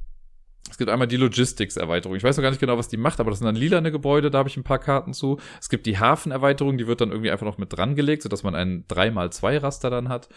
Es 0.70 0.78
gibt 0.78 0.90
einmal 0.90 1.08
die 1.08 1.16
Logistics-Erweiterung. 1.16 2.16
Ich 2.16 2.22
weiß 2.22 2.36
noch 2.36 2.42
gar 2.42 2.50
nicht 2.50 2.60
genau, 2.60 2.78
was 2.78 2.88
die 2.88 2.96
macht, 2.96 3.18
aber 3.18 3.30
das 3.30 3.40
sind 3.40 3.46
dann 3.46 3.56
lilane 3.56 3.90
Gebäude, 3.90 4.30
da 4.30 4.38
habe 4.38 4.48
ich 4.48 4.56
ein 4.56 4.62
paar 4.62 4.78
Karten 4.78 5.12
zu. 5.12 5.40
Es 5.60 5.68
gibt 5.68 5.86
die 5.86 5.98
Hafen-Erweiterung, 5.98 6.78
die 6.78 6.86
wird 6.86 7.00
dann 7.00 7.10
irgendwie 7.10 7.30
einfach 7.30 7.46
noch 7.46 7.58
mit 7.58 7.76
dran 7.76 7.96
gelegt, 7.96 8.22
sodass 8.22 8.42
man 8.44 8.54
ein 8.54 8.84
3x2-Raster 8.86 9.90
dann 9.90 10.08
hat. 10.08 10.28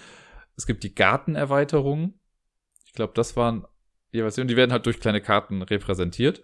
Es 0.56 0.66
gibt 0.66 0.84
die 0.84 0.96
Gartenerweiterungen. 0.96 2.20
Ich 2.86 2.94
glaube, 2.94 3.13
das 3.16 3.36
waren 3.36 3.66
jeweils, 4.12 4.38
und 4.38 4.48
die 4.48 4.56
werden 4.56 4.72
halt 4.72 4.86
durch 4.86 5.00
kleine 5.00 5.22
Karten 5.22 5.62
repräsentiert. 5.62 6.42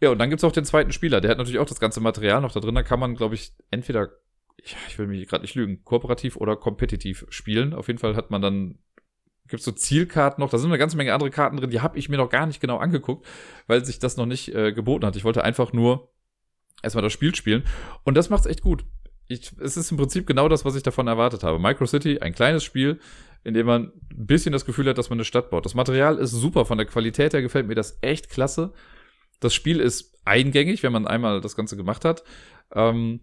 Ja, 0.00 0.10
und 0.10 0.18
dann 0.18 0.30
gibt 0.30 0.40
es 0.40 0.44
auch 0.44 0.52
den 0.52 0.64
zweiten 0.64 0.92
Spieler, 0.92 1.20
der 1.20 1.30
hat 1.30 1.38
natürlich 1.38 1.60
auch 1.60 1.68
das 1.68 1.80
ganze 1.80 2.00
Material 2.00 2.40
noch 2.40 2.52
da 2.52 2.60
drin. 2.60 2.74
Da 2.74 2.82
kann 2.82 3.00
man, 3.00 3.14
glaube 3.14 3.34
ich, 3.34 3.52
entweder, 3.70 4.10
ja, 4.62 4.76
ich 4.88 4.98
will 4.98 5.06
mich 5.06 5.26
gerade 5.28 5.42
nicht 5.42 5.54
lügen, 5.54 5.84
kooperativ 5.84 6.36
oder 6.36 6.56
kompetitiv 6.56 7.26
spielen. 7.28 7.72
Auf 7.72 7.86
jeden 7.86 7.98
Fall 7.98 8.16
hat 8.16 8.30
man 8.30 8.42
dann, 8.42 8.78
gibt 9.48 9.60
es 9.60 9.64
so 9.64 9.72
Zielkarten 9.72 10.42
noch, 10.42 10.50
da 10.50 10.58
sind 10.58 10.70
eine 10.70 10.78
ganze 10.78 10.96
Menge 10.96 11.14
andere 11.14 11.30
Karten 11.30 11.56
drin, 11.56 11.70
die 11.70 11.80
habe 11.80 11.98
ich 11.98 12.08
mir 12.08 12.16
noch 12.16 12.30
gar 12.30 12.46
nicht 12.46 12.60
genau 12.60 12.78
angeguckt, 12.78 13.26
weil 13.66 13.84
sich 13.84 13.98
das 13.98 14.16
noch 14.16 14.26
nicht 14.26 14.54
äh, 14.54 14.72
geboten 14.72 15.06
hat. 15.06 15.16
Ich 15.16 15.24
wollte 15.24 15.44
einfach 15.44 15.72
nur 15.72 16.12
erstmal 16.82 17.02
das 17.02 17.12
Spiel 17.12 17.34
spielen. 17.34 17.64
Und 18.02 18.16
das 18.16 18.30
macht's 18.30 18.46
echt 18.46 18.62
gut 18.62 18.84
ich, 19.28 19.52
es 19.60 19.76
ist 19.76 19.90
im 19.90 19.96
Prinzip 19.96 20.26
genau 20.26 20.48
das, 20.48 20.64
was 20.64 20.76
ich 20.76 20.82
davon 20.82 21.06
erwartet 21.06 21.42
habe. 21.42 21.58
Micro 21.58 21.86
City, 21.86 22.18
ein 22.20 22.34
kleines 22.34 22.62
Spiel, 22.64 23.00
in 23.42 23.54
dem 23.54 23.66
man 23.66 23.92
ein 24.10 24.26
bisschen 24.26 24.52
das 24.52 24.64
Gefühl 24.64 24.88
hat, 24.88 24.98
dass 24.98 25.10
man 25.10 25.18
eine 25.18 25.24
Stadt 25.24 25.50
baut. 25.50 25.64
Das 25.64 25.74
Material 25.74 26.18
ist 26.18 26.32
super, 26.32 26.64
von 26.64 26.78
der 26.78 26.86
Qualität 26.86 27.32
her 27.32 27.42
gefällt 27.42 27.66
mir 27.66 27.74
das 27.74 27.98
echt 28.00 28.30
klasse. 28.30 28.72
Das 29.44 29.52
Spiel 29.52 29.78
ist 29.78 30.18
eingängig, 30.24 30.82
wenn 30.82 30.92
man 30.92 31.06
einmal 31.06 31.42
das 31.42 31.54
Ganze 31.54 31.76
gemacht 31.76 32.06
hat. 32.06 32.24
Ähm, 32.74 33.20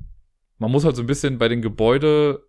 man 0.60 0.72
muss 0.72 0.86
halt 0.86 0.96
so 0.96 1.02
ein 1.02 1.08
bisschen 1.08 1.40
bei 1.40 1.48
den 1.48 1.64
Gebäude 1.64 2.44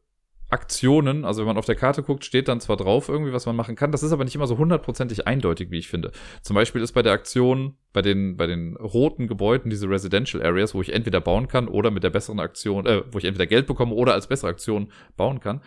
Aktionen, 0.50 1.24
also 1.24 1.40
wenn 1.40 1.46
man 1.46 1.56
auf 1.56 1.64
der 1.64 1.76
Karte 1.76 2.02
guckt, 2.02 2.26
steht 2.26 2.46
dann 2.46 2.60
zwar 2.60 2.76
drauf 2.76 3.08
irgendwie, 3.08 3.32
was 3.32 3.46
man 3.46 3.56
machen 3.56 3.74
kann, 3.74 3.90
das 3.90 4.02
ist 4.02 4.12
aber 4.12 4.24
nicht 4.24 4.34
immer 4.34 4.46
so 4.46 4.58
hundertprozentig 4.58 5.26
eindeutig, 5.26 5.70
wie 5.70 5.78
ich 5.78 5.88
finde. 5.88 6.12
Zum 6.42 6.54
Beispiel 6.54 6.82
ist 6.82 6.92
bei 6.92 7.00
der 7.00 7.14
Aktion, 7.14 7.78
bei 7.94 8.02
den, 8.02 8.36
bei 8.36 8.46
den 8.46 8.76
roten 8.76 9.28
Gebäuden, 9.28 9.70
diese 9.70 9.88
Residential 9.88 10.44
Areas, 10.44 10.74
wo 10.74 10.82
ich 10.82 10.92
entweder 10.92 11.22
bauen 11.22 11.48
kann 11.48 11.68
oder 11.68 11.90
mit 11.90 12.02
der 12.02 12.10
besseren 12.10 12.38
Aktion, 12.38 12.84
äh, 12.84 13.02
wo 13.10 13.16
ich 13.16 13.24
entweder 13.24 13.46
Geld 13.46 13.66
bekomme 13.66 13.94
oder 13.94 14.12
als 14.12 14.26
bessere 14.26 14.50
Aktion 14.50 14.92
bauen 15.16 15.40
kann, 15.40 15.62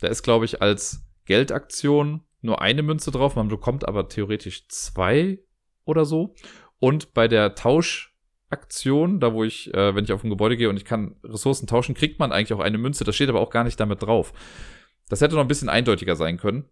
da 0.00 0.06
ist, 0.06 0.22
glaube 0.22 0.44
ich, 0.44 0.62
als 0.62 1.04
Geldaktion 1.24 2.20
nur 2.40 2.62
eine 2.62 2.84
Münze 2.84 3.10
drauf, 3.10 3.34
man 3.34 3.48
bekommt 3.48 3.88
aber 3.88 4.08
theoretisch 4.08 4.68
zwei 4.68 5.40
oder 5.84 6.04
so. 6.04 6.34
Und 6.80 7.14
bei 7.14 7.28
der 7.28 7.54
Tausch, 7.54 8.14
Aktion, 8.50 9.20
da 9.20 9.34
wo 9.34 9.44
ich, 9.44 9.72
äh, 9.74 9.94
wenn 9.94 10.04
ich 10.04 10.12
auf 10.12 10.24
ein 10.24 10.30
Gebäude 10.30 10.56
gehe 10.56 10.70
und 10.70 10.76
ich 10.76 10.86
kann 10.86 11.16
Ressourcen 11.22 11.66
tauschen, 11.66 11.94
kriegt 11.94 12.18
man 12.18 12.32
eigentlich 12.32 12.54
auch 12.54 12.60
eine 12.60 12.78
Münze. 12.78 13.04
Das 13.04 13.14
steht 13.14 13.28
aber 13.28 13.40
auch 13.40 13.50
gar 13.50 13.64
nicht 13.64 13.78
damit 13.78 14.02
drauf. 14.02 14.32
Das 15.08 15.20
hätte 15.20 15.34
noch 15.34 15.42
ein 15.42 15.48
bisschen 15.48 15.68
eindeutiger 15.68 16.16
sein 16.16 16.38
können. 16.38 16.64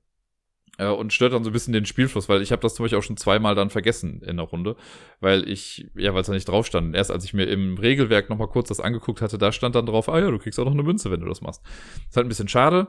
Äh, 0.78 0.88
und 0.88 1.12
stört 1.12 1.32
dann 1.32 1.44
so 1.44 1.50
ein 1.50 1.52
bisschen 1.52 1.72
den 1.72 1.86
Spielfluss, 1.86 2.28
weil 2.28 2.42
ich 2.42 2.52
habe 2.52 2.62
das 2.62 2.74
zum 2.74 2.84
Beispiel 2.84 2.98
auch 2.98 3.02
schon 3.02 3.16
zweimal 3.16 3.54
dann 3.54 3.70
vergessen 3.70 4.20
in 4.22 4.36
der 4.36 4.46
Runde, 4.46 4.76
weil 5.20 5.48
ich, 5.48 5.90
ja, 5.94 6.12
weil 6.12 6.20
es 6.20 6.26
da 6.26 6.32
nicht 6.32 6.48
drauf 6.48 6.66
stand. 6.66 6.94
Erst 6.94 7.10
als 7.10 7.24
ich 7.24 7.34
mir 7.34 7.44
im 7.44 7.78
Regelwerk 7.78 8.28
nochmal 8.28 8.48
kurz 8.48 8.68
das 8.68 8.80
angeguckt 8.80 9.22
hatte, 9.22 9.38
da 9.38 9.52
stand 9.52 9.74
dann 9.74 9.86
drauf, 9.86 10.08
ah 10.08 10.18
ja, 10.18 10.30
du 10.30 10.38
kriegst 10.38 10.58
auch 10.58 10.64
noch 10.64 10.72
eine 10.72 10.82
Münze, 10.82 11.10
wenn 11.10 11.20
du 11.20 11.26
das 11.26 11.40
machst. 11.40 11.62
ist 12.08 12.16
halt 12.16 12.26
ein 12.26 12.28
bisschen 12.28 12.48
schade, 12.48 12.88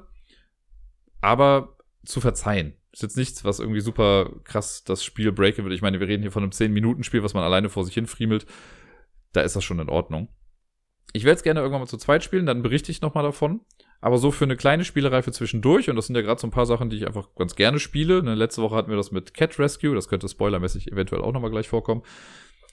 aber 1.22 1.78
zu 2.06 2.20
verzeihen. 2.20 2.74
Ist 2.98 3.04
jetzt 3.04 3.18
nichts, 3.18 3.44
was 3.46 3.60
irgendwie 3.60 3.80
super 3.80 4.32
krass 4.44 4.84
das 4.84 5.04
Spiel 5.04 5.32
breaken 5.32 5.64
würde. 5.64 5.76
Ich 5.76 5.84
meine, 5.84 6.00
wir 6.00 6.08
reden 6.08 6.24
hier 6.24 6.32
von 6.32 6.42
einem 6.42 6.52
10-Minuten-Spiel, 6.52 7.22
was 7.22 7.36
man 7.36 7.44
alleine 7.44 7.70
vor 7.70 7.86
sich 7.86 7.94
hin 7.94 8.08
friemelt. 8.08 8.48
Da 9.34 9.42
ist 9.42 9.56
das 9.56 9.64
schon 9.64 9.78
in 9.78 9.88
Ordnung. 9.88 10.30
Ich 11.14 11.24
werde 11.24 11.38
es 11.38 11.44
gerne 11.44 11.60
irgendwann 11.60 11.82
mal 11.82 11.88
zu 11.88 11.98
zweit 11.98 12.24
spielen, 12.24 12.48
dann 12.48 12.64
berichte 12.64 12.90
ich 12.92 13.02
nochmal 13.02 13.24
davon. 13.24 13.62
Aber 14.02 14.18
so 14.18 14.32
für 14.32 14.46
eine 14.46 14.58
kleine 14.58 14.84
Spielerei 14.84 15.22
für 15.22 15.32
zwischendurch, 15.32 15.92
und 15.92 15.96
das 15.96 16.08
sind 16.08 16.16
ja 16.16 16.24
gerade 16.24 16.42
so 16.42 16.48
ein 16.48 16.52
paar 16.52 16.66
Sachen, 16.66 16.90
die 16.90 16.98
ich 16.98 17.06
einfach 17.06 17.36
ganz 17.36 17.56
gerne 17.56 17.78
spiele. 17.78 18.24
Ne, 18.24 18.34
letzte 18.34 18.64
Woche 18.64 18.76
hatten 18.76 18.90
wir 18.90 18.98
das 18.98 19.12
mit 19.12 19.36
Cat 19.36 19.60
Rescue, 19.60 19.94
das 19.94 20.10
könnte 20.10 20.28
spoilermäßig 20.28 20.92
eventuell 20.92 21.22
auch 21.22 21.34
nochmal 21.34 21.52
gleich 21.52 21.68
vorkommen. 21.68 22.02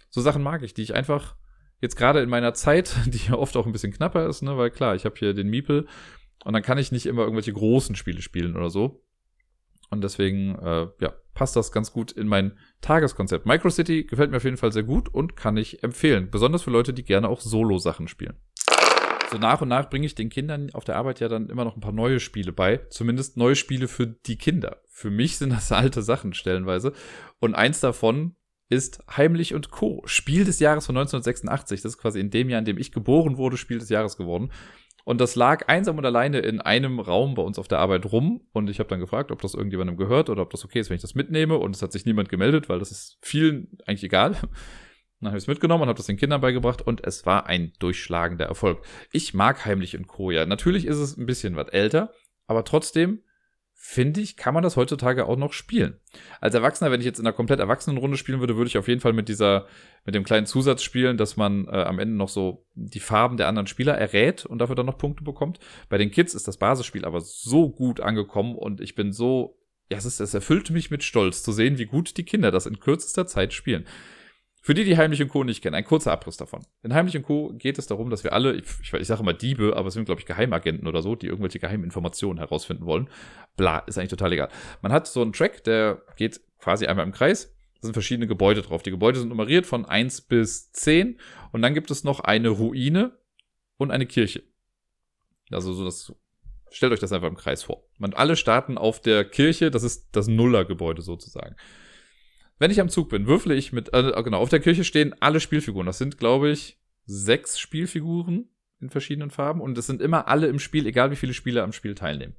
So 0.09 0.23
Sachen 0.23 0.43
mag 0.43 0.63
ich, 0.63 0.73
die 0.73 0.85
ich 0.85 0.95
einfach 0.95 1.37
jetzt 1.83 1.97
gerade 1.97 2.23
in 2.23 2.31
meiner 2.31 2.55
Zeit, 2.55 2.97
die 3.05 3.29
ja 3.29 3.35
oft 3.35 3.59
auch 3.59 3.67
ein 3.67 3.73
bisschen 3.73 3.93
knapper 3.93 4.27
ist, 4.27 4.41
ne, 4.41 4.57
weil 4.57 4.71
klar, 4.71 4.95
ich 4.95 5.05
habe 5.05 5.17
hier 5.19 5.35
den 5.35 5.51
Miepel 5.51 5.87
und 6.47 6.55
dann 6.55 6.63
kann 6.63 6.79
ich 6.79 6.93
nicht 6.93 7.05
immer 7.05 7.25
irgendwelche 7.25 7.53
großen 7.53 7.95
Spiele 7.95 8.23
spielen 8.23 8.57
oder 8.57 8.71
so. 8.71 9.05
Und 9.95 10.05
deswegen, 10.05 10.59
äh, 10.59 10.89
ja, 11.01 11.15
passt 11.33 11.57
das 11.57 11.73
ganz 11.73 11.93
gut 11.93 12.13
in 12.13 12.29
mein 12.29 12.59
Tageskonzept. 12.81 13.47
Micro 13.47 13.71
City 13.71 14.05
gefällt 14.05 14.31
mir 14.31 14.37
auf 14.37 14.45
jeden 14.45 14.57
Fall 14.57 14.73
sehr 14.73 14.83
gut 14.83 15.09
und 15.09 15.37
kann 15.37 15.57
ich 15.57 15.83
empfehlen. 15.83 16.31
Besonders 16.31 16.63
für 16.63 16.71
Leute, 16.71 16.93
die 16.93 17.05
gerne 17.05 17.29
auch 17.29 17.41
Solo-Sachen 17.41 18.09
spielen. 18.09 18.37
So 19.31 19.39
nach 19.39 19.61
und 19.63 19.69
nach 19.69 19.91
bringe 19.91 20.07
ich 20.07 20.15
den 20.15 20.29
Kindern 20.29 20.71
auf 20.75 20.85
der 20.85 20.97
Arbeit 20.97 21.21
ja 21.21 21.29
dann 21.29 21.49
immer 21.49 21.65
noch 21.65 21.77
ein 21.77 21.81
paar 21.81 21.93
neue 21.93 22.21
Spiele 22.21 22.53
bei. 22.53 22.79
Zumindest 22.91 23.37
neue 23.37 23.57
Spiele 23.57 23.89
für 23.89 24.07
die 24.07 24.37
Kinder. 24.37 24.83
Für 24.89 25.11
mich 25.11 25.39
sind 25.39 25.51
das 25.51 25.73
alte 25.73 26.03
Sachen 26.03 26.35
stellenweise. 26.35 26.93
Und 27.41 27.55
eins 27.55 27.81
davon 27.81 28.37
ist 28.69 29.03
Heimlich 29.17 29.55
und 29.55 29.71
Co. 29.71 30.03
Spiel 30.07 30.45
des 30.45 30.61
Jahres 30.61 30.87
von 30.87 30.97
1986. 30.97 31.83
Das 31.83 31.95
ist 31.95 31.99
quasi 31.99 32.21
in 32.21 32.31
dem 32.31 32.49
Jahr, 32.49 32.61
in 32.61 32.65
dem 32.65 32.79
ich 32.79 32.93
geboren 32.93 33.37
wurde, 33.37 33.57
Spiel 33.57 33.79
des 33.79 33.89
Jahres 33.89 34.17
geworden. 34.17 34.51
Und 35.05 35.21
das 35.21 35.37
lag 35.37 35.69
einsam 35.69 35.99
und 35.99 36.07
alleine 36.07 36.39
in 36.39 36.61
einem 36.61 36.99
Raum 36.99 37.35
bei 37.35 37.43
uns 37.43 37.59
auf 37.59 37.69
der 37.69 37.79
Arbeit 37.79 38.11
rum. 38.11 38.41
Und 38.53 38.71
ich 38.71 38.79
habe 38.79 38.89
dann 38.89 39.01
gefragt, 39.01 39.31
ob 39.31 39.43
das 39.43 39.55
irgendjemandem 39.55 39.97
gehört 39.97 40.31
oder 40.31 40.43
ob 40.43 40.51
das 40.51 40.65
okay 40.65 40.81
ist, 40.81 40.89
wenn 40.89 40.97
ich 40.97 41.03
das 41.03 41.15
mitnehme. 41.15 41.59
Und 41.59 41.77
es 41.77 41.83
hat 41.83 41.93
sich 41.93 42.07
niemand 42.07 42.31
gemeldet, 42.31 42.69
weil 42.69 42.79
das 42.79 42.91
ist 42.91 43.19
vielen 43.21 43.79
eigentlich 43.87 44.05
egal. 44.05 44.33
Dann 45.21 45.29
habe 45.29 45.39
ich 45.39 45.45
es 45.45 45.49
mitgenommen 45.49 45.83
und 45.83 45.89
habe 45.89 45.97
das 45.97 46.07
den 46.07 46.17
Kindern 46.17 46.41
beigebracht 46.41 46.83
und 46.83 47.07
es 47.07 47.25
war 47.25 47.47
ein 47.47 47.73
durchschlagender 47.79 48.47
Erfolg. 48.47 48.85
Ich 49.13 49.33
mag 49.33 49.65
Heimlich 49.65 49.97
und 49.97 50.07
Co. 50.07 50.31
Ja. 50.31 50.45
Natürlich 50.45 50.87
ist 50.87 50.99
es 50.99 51.17
ein 51.17 51.25
bisschen 51.25 51.57
was 51.57 51.69
älter, 51.69 52.13
aber 52.47 52.65
trotzdem 52.65 53.23
finde 53.87 54.23
ich, 54.23 54.39
kann 54.39 54.55
man 54.55 54.63
das 54.63 54.79
heutzutage 54.79 55.27
auch 55.27 55.37
noch 55.37 55.53
spielen. 55.53 56.01
Als 56.41 56.55
Erwachsener, 56.55 56.91
wenn 56.91 57.01
ich 57.01 57.07
jetzt 57.07 57.19
in 57.19 57.27
einer 57.27 57.35
komplett 57.35 57.61
erwachsenen 57.61 57.99
Runde 57.99 58.17
spielen 58.17 58.41
würde, 58.41 58.57
würde 58.57 58.69
ich 58.69 58.79
auf 58.79 58.89
jeden 58.89 59.03
Fall 59.03 59.13
mit 59.13 59.29
dieser, 59.29 59.67
mit 60.07 60.15
dem 60.15 60.25
kleinen 60.25 60.47
Zusatz 60.47 60.83
spielen, 60.83 61.19
dass 61.19 61.37
man 61.37 61.69
äh, 61.69 61.83
am 61.83 61.99
Ende 61.99 62.17
noch 62.17 62.31
so 62.31 62.65
die 62.75 62.99
Farben 62.99 63.37
der 63.37 63.47
anderen 63.47 63.67
Spieler 63.67 63.93
errät 63.93 64.47
und 64.47 64.59
dafür 64.59 64.75
dann 64.75 64.87
noch 64.87 64.97
Punkte 64.97 65.23
bekommt. 65.23 65.59
Bei 65.91 65.99
den 65.99 66.11
Kids 66.11 66.33
ist 66.33 66.49
das 66.49 66.57
Basisspiel 66.57 67.05
aber 67.05 67.21
so 67.21 67.69
gut 67.69 68.01
angekommen 68.01 68.57
und 68.57 68.81
ich 68.81 68.95
bin 68.95 69.13
so, 69.13 69.59
ja, 69.91 69.99
es, 69.99 70.07
ist, 70.07 70.19
es 70.19 70.33
erfüllt 70.33 70.71
mich 70.71 70.91
mit 70.91 71.05
Stolz 71.05 71.43
zu 71.43 71.53
sehen, 71.53 71.77
wie 71.77 71.85
gut 71.85 72.17
die 72.17 72.25
Kinder 72.25 72.51
das 72.51 72.65
in 72.65 72.81
kürzester 72.81 73.27
Zeit 73.27 73.53
spielen. 73.53 73.85
Für 74.67 74.73
die, 74.73 74.85
die 74.85 74.97
Heimlich 74.97 75.21
und 75.21 75.29
Co. 75.29 75.45
nicht 75.45 75.61
kennen, 75.61 75.75
ein 75.75 75.85
kurzer 75.85 76.11
Abriss 76.11 76.39
davon. 76.39 76.65
In 76.83 76.95
Heimlich 76.95 77.15
und 77.19 77.25
Co. 77.25 77.53
geht 77.53 77.77
es 77.79 77.87
darum, 77.87 78.09
dass 78.09 78.25
wir 78.25 78.33
alle, 78.33 78.55
ich, 78.55 78.65
ich, 78.81 78.95
ich 78.95 79.07
sage 79.07 79.21
immer 79.21 79.35
Diebe, 79.35 79.77
aber 79.77 79.89
es 79.89 79.95
sind, 79.95 80.07
glaube 80.07 80.23
ich, 80.23 80.27
Geheimagenten 80.27 80.89
oder 80.89 81.03
so, 81.03 81.15
die 81.17 81.27
irgendwelche 81.27 81.59
Geheiminformationen 81.59 82.39
herausfinden 82.39 82.87
wollen. 82.87 83.11
Bla, 83.59 83.81
ist 83.81 83.99
eigentlich 83.99 84.09
total 84.09 84.33
egal. 84.33 84.49
Man 84.81 84.91
hat 84.91 85.07
so 85.07 85.21
einen 85.21 85.35
Track, 85.35 85.65
der 85.65 86.01
geht 86.17 86.41
quasi 86.59 86.87
einmal 86.87 87.05
im 87.05 87.13
Kreis. 87.13 87.55
Da 87.75 87.89
sind 87.89 87.93
verschiedene 87.93 88.27
Gebäude 88.27 88.63
drauf. 88.63 88.83
Die 88.83 88.91
Gebäude 88.91 89.19
sind 89.19 89.29
nummeriert 89.29 89.67
von 89.67 89.85
1 89.85 90.23
bis 90.23 90.73
10. 90.73 91.21
Und 91.53 91.61
dann 91.61 91.75
gibt 91.75 91.91
es 91.91 92.03
noch 92.03 92.21
eine 92.21 92.49
Ruine 92.49 93.19
und 93.77 93.91
eine 93.91 94.07
Kirche. 94.07 94.45
Also 95.51 95.75
so 95.75 95.85
das 95.85 96.15
Stellt 96.71 96.93
euch 96.93 96.99
das 96.99 97.13
einfach 97.13 97.29
im 97.29 97.37
Kreis 97.37 97.63
vor. 97.63 97.85
Man 97.99 98.15
alle 98.15 98.35
starten 98.35 98.79
auf 98.79 99.01
der 99.01 99.25
Kirche, 99.25 99.71
das 99.71 99.85
ist 99.85 100.09
das 100.11 100.27
Nullergebäude 100.27 101.03
sozusagen. 101.03 101.55
Wenn 102.59 102.71
ich 102.71 102.81
am 102.81 102.89
Zug 102.89 103.09
bin, 103.09 103.27
würfle 103.27 103.55
ich 103.55 103.73
mit, 103.73 103.93
äh, 103.93 104.13
genau, 104.23 104.39
auf 104.39 104.49
der 104.49 104.61
Kirche 104.61 104.85
stehen 104.85 105.15
alle 105.21 105.41
Spielfiguren. 105.41 105.87
Das 105.87 105.99
sind, 105.99 106.19
glaube 106.19 106.51
ich, 106.51 106.79
sechs 107.07 107.59
Spielfiguren 107.59 108.49
in 108.81 108.91
verschiedenen 108.91 109.31
Farben 109.31 109.61
und 109.61 109.77
es 109.77 109.87
sind 109.87 110.01
immer 110.01 110.29
alle 110.29 110.47
im 110.47 110.59
Spiel, 110.59 110.87
egal 110.87 111.11
wie 111.11 111.17
viele 111.17 111.35
Spieler 111.35 111.65
am 111.65 111.73
Spiel 111.73 111.95
teilnehmen. 111.95 112.35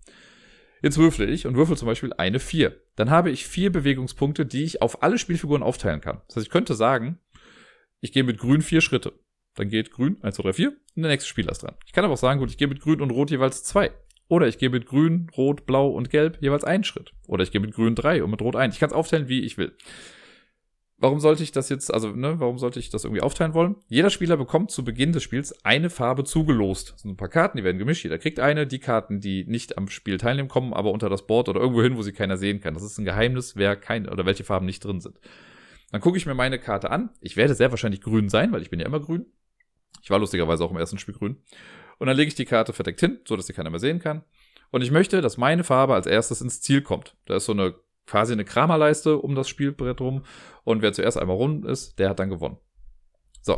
Jetzt 0.82 0.97
würfle 0.97 1.25
ich 1.25 1.47
und 1.47 1.56
würfel 1.56 1.78
zum 1.78 1.88
Beispiel 1.88 2.13
eine 2.13 2.39
vier. 2.39 2.80
Dann 2.95 3.10
habe 3.10 3.32
ich 3.32 3.47
vier 3.47 3.71
Bewegungspunkte, 3.71 4.45
die 4.45 4.63
ich 4.63 4.82
auf 4.82 5.04
alle 5.04 5.17
Spielfiguren 5.17 5.63
aufteilen 5.63 6.01
kann. 6.01 6.21
Das 6.28 6.38
heißt, 6.38 6.47
ich 6.47 6.51
könnte 6.51 6.75
sagen, 6.75 7.19
ich 8.01 8.12
gehe 8.12 8.23
mit 8.23 8.38
grün 8.38 8.62
vier 8.62 8.82
Schritte. 8.82 9.13
Dann 9.56 9.69
geht 9.69 9.91
grün 9.91 10.21
1, 10.21 10.36
2, 10.36 10.43
3, 10.43 10.54
4 10.54 10.69
und 10.69 11.01
der 11.01 11.12
nächste 11.12 11.30
Spieler 11.30 11.51
ist 11.51 11.63
dran. 11.63 11.75
Ich 11.86 11.93
kann 11.93 12.04
aber 12.04 12.13
auch 12.13 12.19
sagen, 12.19 12.39
gut, 12.39 12.49
ich 12.49 12.58
gehe 12.58 12.67
mit 12.67 12.82
grün 12.82 13.01
und 13.01 13.12
rot 13.12 13.32
jeweils 13.32 13.63
zwei. 13.63 13.91
Oder 14.27 14.47
ich 14.47 14.57
gehe 14.57 14.69
mit 14.69 14.85
grün, 14.88 15.29
rot, 15.38 15.65
blau 15.65 15.89
und 15.89 16.09
gelb 16.09 16.38
jeweils 16.41 16.63
einen 16.63 16.83
Schritt. 16.83 17.13
Oder 17.27 17.43
ich 17.43 17.51
gehe 17.51 17.61
mit 17.61 17.73
grün 17.73 17.95
drei 17.95 18.23
und 18.23 18.31
mit 18.31 18.41
rot 18.41 18.55
ein. 18.55 18.71
Ich 18.71 18.79
kann 18.79 18.89
es 18.89 18.95
aufteilen, 18.95 19.27
wie 19.27 19.41
ich 19.41 19.57
will. 19.57 19.75
Warum 20.97 21.19
sollte 21.19 21.43
ich 21.43 21.51
das 21.51 21.67
jetzt, 21.69 21.93
also, 21.93 22.11
ne, 22.11 22.39
warum 22.39 22.57
sollte 22.57 22.79
ich 22.79 22.89
das 22.89 23.03
irgendwie 23.03 23.21
aufteilen 23.21 23.53
wollen? 23.53 23.75
Jeder 23.89 24.09
Spieler 24.09 24.38
bekommt 24.38 24.71
zu 24.71 24.85
Beginn 24.85 25.11
des 25.11 25.23
Spiels 25.23 25.53
eine 25.65 25.89
Farbe 25.89 26.23
zugelost. 26.23 26.93
Das 26.93 27.01
sind 27.01 27.11
ein 27.11 27.17
paar 27.17 27.27
Karten, 27.27 27.57
die 27.57 27.65
werden 27.65 27.77
gemischt. 27.77 28.03
Jeder 28.05 28.17
kriegt 28.17 28.39
eine. 28.39 28.65
Die 28.65 28.79
Karten, 28.79 29.19
die 29.19 29.43
nicht 29.45 29.77
am 29.77 29.89
Spiel 29.89 30.17
teilnehmen, 30.17 30.47
kommen 30.47 30.73
aber 30.73 30.91
unter 30.91 31.09
das 31.09 31.27
Board 31.27 31.49
oder 31.49 31.59
irgendwo 31.59 31.83
hin, 31.83 31.97
wo 31.97 32.01
sie 32.01 32.13
keiner 32.13 32.38
sehen 32.38 32.61
kann. 32.61 32.73
Das 32.73 32.83
ist 32.83 32.97
ein 32.97 33.05
Geheimnis, 33.05 33.57
wer 33.57 33.75
keine 33.75 34.09
oder 34.09 34.25
welche 34.25 34.45
Farben 34.45 34.65
nicht 34.65 34.83
drin 34.83 35.01
sind. 35.01 35.19
Dann 35.91 36.01
gucke 36.01 36.17
ich 36.17 36.25
mir 36.25 36.33
meine 36.33 36.59
Karte 36.59 36.89
an. 36.91 37.09
Ich 37.19 37.35
werde 37.35 37.55
sehr 37.55 37.71
wahrscheinlich 37.71 38.01
grün 38.01 38.29
sein, 38.29 38.53
weil 38.53 38.61
ich 38.61 38.69
bin 38.69 38.79
ja 38.79 38.85
immer 38.85 39.01
grün. 39.01 39.25
Ich 40.01 40.09
war 40.09 40.19
lustigerweise 40.19 40.63
auch 40.63 40.71
im 40.71 40.77
ersten 40.77 40.97
Spiel 40.97 41.13
grün. 41.13 41.38
Und 41.97 42.08
dann 42.08 42.17
lege 42.17 42.27
ich 42.27 42.36
die 42.36 42.45
Karte 42.45 42.73
verdeckt 42.73 42.99
hin, 42.99 43.19
so 43.25 43.36
dass 43.36 43.47
sie 43.47 43.53
keiner 43.53 43.69
mehr 43.69 43.79
sehen 43.79 43.99
kann. 43.99 44.23
Und 44.71 44.81
ich 44.81 44.91
möchte, 44.91 45.21
dass 45.21 45.38
meine 45.38 45.63
Farbe 45.63 45.93
als 45.93 46.08
erstes 46.08 46.41
ins 46.41 46.62
Ziel 46.62 46.81
kommt. 46.81 47.15
Da 47.25 47.36
ist 47.36 47.45
so 47.45 47.53
eine 47.53 47.75
quasi 48.05 48.34
eine 48.34 48.45
Kramerleiste 48.45 49.17
um 49.17 49.36
das 49.36 49.49
Spielbrett 49.49 50.01
rum. 50.01 50.23
Und 50.63 50.81
wer 50.81 50.93
zuerst 50.93 51.17
einmal 51.17 51.38
rund 51.38 51.65
ist, 51.65 51.97
der 51.99 52.10
hat 52.10 52.19
dann 52.19 52.29
gewonnen. 52.29 52.58
So. 53.41 53.58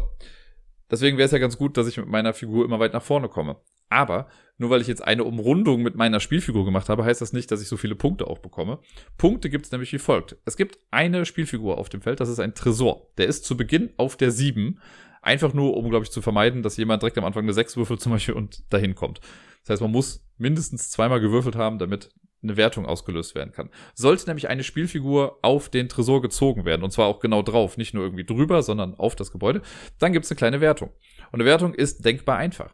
Deswegen 0.90 1.18
wäre 1.18 1.26
es 1.26 1.32
ja 1.32 1.38
ganz 1.38 1.58
gut, 1.58 1.76
dass 1.76 1.88
ich 1.88 1.98
mit 1.98 2.08
meiner 2.08 2.34
Figur 2.34 2.64
immer 2.64 2.80
weit 2.80 2.94
nach 2.94 3.04
vorne 3.04 3.28
komme. 3.28 3.58
Aber 3.90 4.28
nur 4.58 4.70
weil 4.70 4.82
ich 4.82 4.88
jetzt 4.88 5.04
eine 5.04 5.24
Umrundung 5.24 5.82
mit 5.82 5.96
meiner 5.96 6.20
Spielfigur 6.20 6.66
gemacht 6.66 6.90
habe, 6.90 7.06
heißt 7.06 7.22
das 7.22 7.34
nicht, 7.34 7.52
dass 7.52 7.62
ich 7.62 7.68
so 7.68 7.78
viele 7.78 7.96
Punkte 7.96 8.28
auch 8.28 8.40
bekomme. 8.40 8.80
Punkte 9.18 9.50
gibt 9.50 9.66
es 9.66 9.72
nämlich 9.72 9.94
wie 9.94 10.00
folgt. 10.00 10.38
Es 10.46 10.58
gibt 10.58 10.80
eine 10.92 11.26
Spielfigur 11.26 11.78
auf 11.78 11.90
dem 11.90 12.02
Feld, 12.02 12.20
das 12.20 12.30
ist 12.30 12.40
ein 12.40 12.56
Tresor. 12.56 13.08
Der 13.18 13.28
ist 13.28 13.46
zu 13.46 13.56
Beginn 13.56 13.92
auf 13.98 14.18
der 14.18 14.32
7. 14.32 14.80
Einfach 15.22 15.54
nur, 15.54 15.76
um, 15.76 15.90
glaube 15.90 16.04
ich, 16.04 16.12
zu 16.12 16.22
vermeiden, 16.22 16.64
dass 16.64 16.78
jemand 16.78 17.02
direkt 17.02 17.18
am 17.18 17.26
Anfang 17.26 17.44
eine 17.44 17.54
6 17.54 17.78
würfelt 17.78 18.00
zum 18.02 18.12
Beispiel 18.12 18.36
und 18.36 18.72
dahin 18.72 18.96
kommt. 18.96 19.20
Das 19.64 19.72
heißt, 19.72 19.82
man 19.82 19.92
muss 19.92 20.26
mindestens 20.38 20.90
zweimal 20.90 21.20
gewürfelt 21.20 21.56
haben, 21.56 21.80
damit 21.80 22.10
eine 22.44 22.58
Wertung 22.58 22.86
ausgelöst 22.86 23.36
werden 23.36 23.52
kann. 23.52 23.70
Sollte 23.94 24.28
nämlich 24.28 24.48
eine 24.48 24.64
Spielfigur 24.64 25.40
auf 25.42 25.70
den 25.70 25.90
Tresor 25.90 26.22
gezogen 26.22 26.66
werden, 26.66 26.84
und 26.84 26.92
zwar 26.92 27.08
auch 27.08 27.20
genau 27.20 27.42
drauf, 27.42 27.78
nicht 27.78 27.94
nur 27.94 28.04
irgendwie 28.04 28.26
drüber, 28.26 28.62
sondern 28.64 28.96
auf 28.96 29.16
das 29.16 29.32
Gebäude, 29.32 29.62
dann 30.00 30.14
gibt 30.14 30.26
es 30.26 30.32
eine 30.32 30.38
kleine 30.38 30.62
Wertung. 30.62 30.92
Und 31.32 31.42
eine 31.42 31.46
Wertung 31.46 31.74
ist 31.74 32.06
denkbar 32.06 32.38
einfach. 32.38 32.74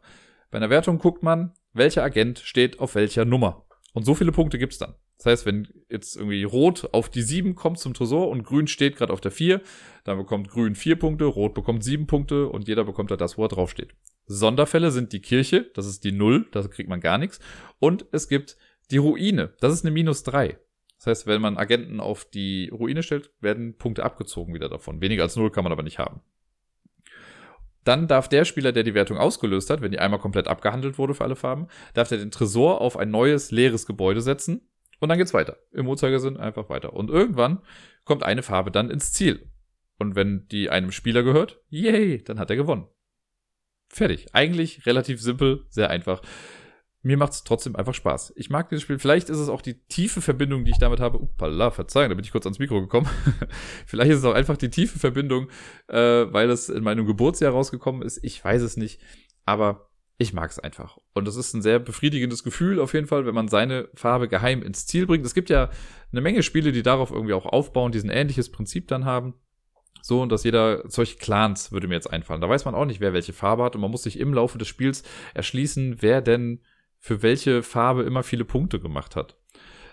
Bei 0.52 0.58
einer 0.58 0.70
Wertung 0.70 1.00
guckt 1.00 1.24
man, 1.24 1.54
welcher 1.74 2.04
Agent 2.04 2.40
steht 2.40 2.80
auf 2.80 2.96
welcher 2.96 3.26
Nummer. 3.26 3.66
Und 3.94 4.06
so 4.06 4.16
viele 4.16 4.32
Punkte 4.32 4.58
gibt's 4.58 4.80
dann. 4.80 4.96
Das 5.18 5.28
heißt, 5.28 5.46
wenn 5.46 5.68
jetzt 5.90 6.16
irgendwie 6.16 6.44
Rot 6.44 6.90
auf 6.92 7.10
die 7.10 7.22
7 7.22 7.56
kommt 7.56 7.80
zum 7.80 7.94
Tresor 7.94 8.30
und 8.30 8.44
Grün 8.44 8.68
steht 8.68 8.98
gerade 8.98 9.14
auf 9.14 9.22
der 9.22 9.32
4, 9.32 9.62
dann 10.04 10.18
bekommt 10.18 10.50
Grün 10.50 10.76
4 10.76 10.98
Punkte, 10.98 11.26
Rot 11.26 11.54
bekommt 11.54 11.84
7 11.84 12.08
Punkte 12.08 12.48
und 12.50 12.68
jeder 12.68 12.84
bekommt 12.84 13.12
da 13.12 13.16
das, 13.16 13.38
wo 13.38 13.46
er 13.46 13.50
draufsteht. 13.50 13.96
Sonderfälle 14.26 14.92
sind 14.92 15.14
die 15.14 15.22
Kirche, 15.22 15.70
das 15.76 15.86
ist 15.86 16.04
die 16.04 16.12
0, 16.12 16.48
da 16.52 16.64
kriegt 16.68 16.90
man 16.90 17.02
gar 17.02 17.18
nichts. 17.18 17.40
Und 17.80 18.06
es 18.12 18.28
gibt 18.28 18.58
die 18.90 18.98
Ruine, 18.98 19.54
das 19.60 19.74
ist 19.74 19.86
eine 19.86 19.94
minus 19.94 20.24
3. 20.24 20.58
Das 20.98 21.08
heißt, 21.08 21.28
wenn 21.28 21.42
man 21.42 21.58
Agenten 21.58 22.00
auf 22.00 22.26
die 22.26 22.70
Ruine 22.70 23.04
stellt, 23.04 23.32
werden 23.42 23.78
Punkte 23.78 24.04
abgezogen 24.04 24.54
wieder 24.54 24.70
davon. 24.70 25.02
Weniger 25.02 25.24
als 25.24 25.36
0 25.36 25.52
kann 25.52 25.66
man 25.66 25.74
aber 25.74 25.84
nicht 25.84 26.00
haben. 26.00 26.22
Dann 27.84 28.08
darf 28.08 28.30
der 28.30 28.46
Spieler, 28.46 28.72
der 28.72 28.84
die 28.84 28.94
Wertung 28.94 29.18
ausgelöst 29.18 29.70
hat, 29.70 29.82
wenn 29.82 29.92
die 29.92 30.00
einmal 30.00 30.20
komplett 30.20 30.48
abgehandelt 30.48 30.98
wurde 30.98 31.14
für 31.14 31.24
alle 31.24 31.36
Farben, 31.36 31.68
darf 31.94 32.12
er 32.12 32.18
den 32.18 32.32
Tresor 32.32 32.82
auf 32.82 32.98
ein 32.98 33.12
neues, 33.12 33.52
leeres 33.52 33.86
Gebäude 33.86 34.22
setzen. 34.22 34.62
Und 35.00 35.10
dann 35.10 35.18
geht's 35.18 35.34
weiter. 35.34 35.58
Im 35.72 35.88
Uhrzeigersinn 35.88 36.38
einfach 36.38 36.70
weiter. 36.70 36.94
Und 36.94 37.10
irgendwann 37.10 37.62
kommt 38.06 38.24
eine 38.24 38.44
Farbe 38.44 38.72
dann 38.72 38.90
ins 38.90 39.12
Ziel. 39.12 39.50
Und 40.00 40.16
wenn 40.16 40.48
die 40.48 40.70
einem 40.70 40.92
Spieler 40.92 41.24
gehört, 41.24 41.62
yay, 41.70 42.24
dann 42.24 42.40
hat 42.40 42.50
er 42.50 42.56
gewonnen. 42.56 42.88
Fertig. 43.90 44.28
Eigentlich 44.34 44.86
relativ 44.86 45.22
simpel, 45.22 45.66
sehr 45.70 45.90
einfach 45.90 46.22
mir 47.04 47.18
macht 47.18 47.34
es 47.34 47.44
trotzdem 47.44 47.76
einfach 47.76 47.94
Spaß. 47.94 48.34
Ich 48.38 48.50
mag 48.50 48.70
dieses 48.70 48.82
Spiel. 48.82 48.98
Vielleicht 48.98 49.30
ist 49.30 49.38
es 49.38 49.50
auch 49.50 49.62
die 49.62 49.86
tiefe 49.88 50.22
Verbindung, 50.22 50.64
die 50.64 50.72
ich 50.72 50.80
damit 50.80 51.02
habe. 51.02 51.20
Uppala, 51.20 51.70
verzeihen, 51.70 52.10
da 52.10 52.16
bin 52.16 52.24
ich 52.24 52.32
kurz 52.32 52.46
ans 52.46 52.60
Mikro 52.60 52.80
gekommen. 52.80 53.08
Vielleicht 53.86 54.12
ist 54.12 54.20
es 54.20 54.26
auch 54.26 54.34
einfach 54.34 54.56
die 54.56 54.70
tiefe 54.70 55.00
Verbindung, 55.00 55.50
äh, 55.88 55.98
weil 55.98 56.50
es 56.50 56.70
in 56.70 56.82
meinem 56.82 57.06
Geburtsjahr 57.06 57.52
rausgekommen 57.52 58.02
ist. 58.04 58.24
Ich 58.24 58.44
weiß 58.44 58.62
es 58.62 58.78
nicht. 58.78 59.02
Aber 59.46 59.90
ich 60.18 60.32
mag 60.32 60.50
es 60.50 60.60
einfach. 60.60 60.98
Und 61.14 61.28
es 61.28 61.36
ist 61.36 61.54
ein 61.54 61.62
sehr 61.62 61.80
befriedigendes 61.80 62.46
Gefühl 62.46 62.80
auf 62.80 62.94
jeden 62.94 63.08
Fall, 63.08 63.26
wenn 63.26 63.36
man 63.36 63.50
seine 63.50 63.90
Farbe 63.96 64.30
geheim 64.30 64.64
ins 64.64 64.86
Ziel 64.86 65.06
bringt. 65.06 65.26
Es 65.26 65.34
gibt 65.34 65.50
ja 65.50 65.70
eine 66.14 66.22
Menge 66.22 66.42
Spiele, 66.42 66.72
die 66.72 66.84
darauf 66.84 67.12
irgendwie 67.12 67.34
auch 67.34 67.46
aufbauen, 67.46 67.92
diesen 67.92 68.10
ähnliches 68.10 68.50
Prinzip 68.50 68.88
dann 68.88 69.04
haben. 69.04 69.34
So, 70.02 70.22
und 70.22 70.32
dass 70.32 70.46
jeder, 70.46 70.84
solche 70.90 71.18
Clans 71.18 71.74
würde 71.74 71.90
mir 71.90 71.96
jetzt 71.96 72.12
einfallen. 72.12 72.42
Da 72.42 72.48
weiß 72.48 72.64
man 72.64 72.76
auch 72.76 72.86
nicht, 72.86 73.02
wer 73.02 73.12
welche 73.12 73.34
Farbe 73.34 73.64
hat. 73.64 73.76
Und 73.76 73.82
man 73.82 73.92
muss 73.92 74.04
sich 74.04 74.20
im 74.20 74.34
Laufe 74.34 74.58
des 74.58 74.70
Spiels 74.70 75.04
erschließen, 75.34 76.02
wer 76.02 76.22
denn 76.22 76.62
für 77.04 77.22
welche 77.22 77.64
Farbe 77.64 78.04
immer 78.04 78.24
viele 78.24 78.46
Punkte 78.46 78.80
gemacht 78.80 79.18
hat. 79.18 79.36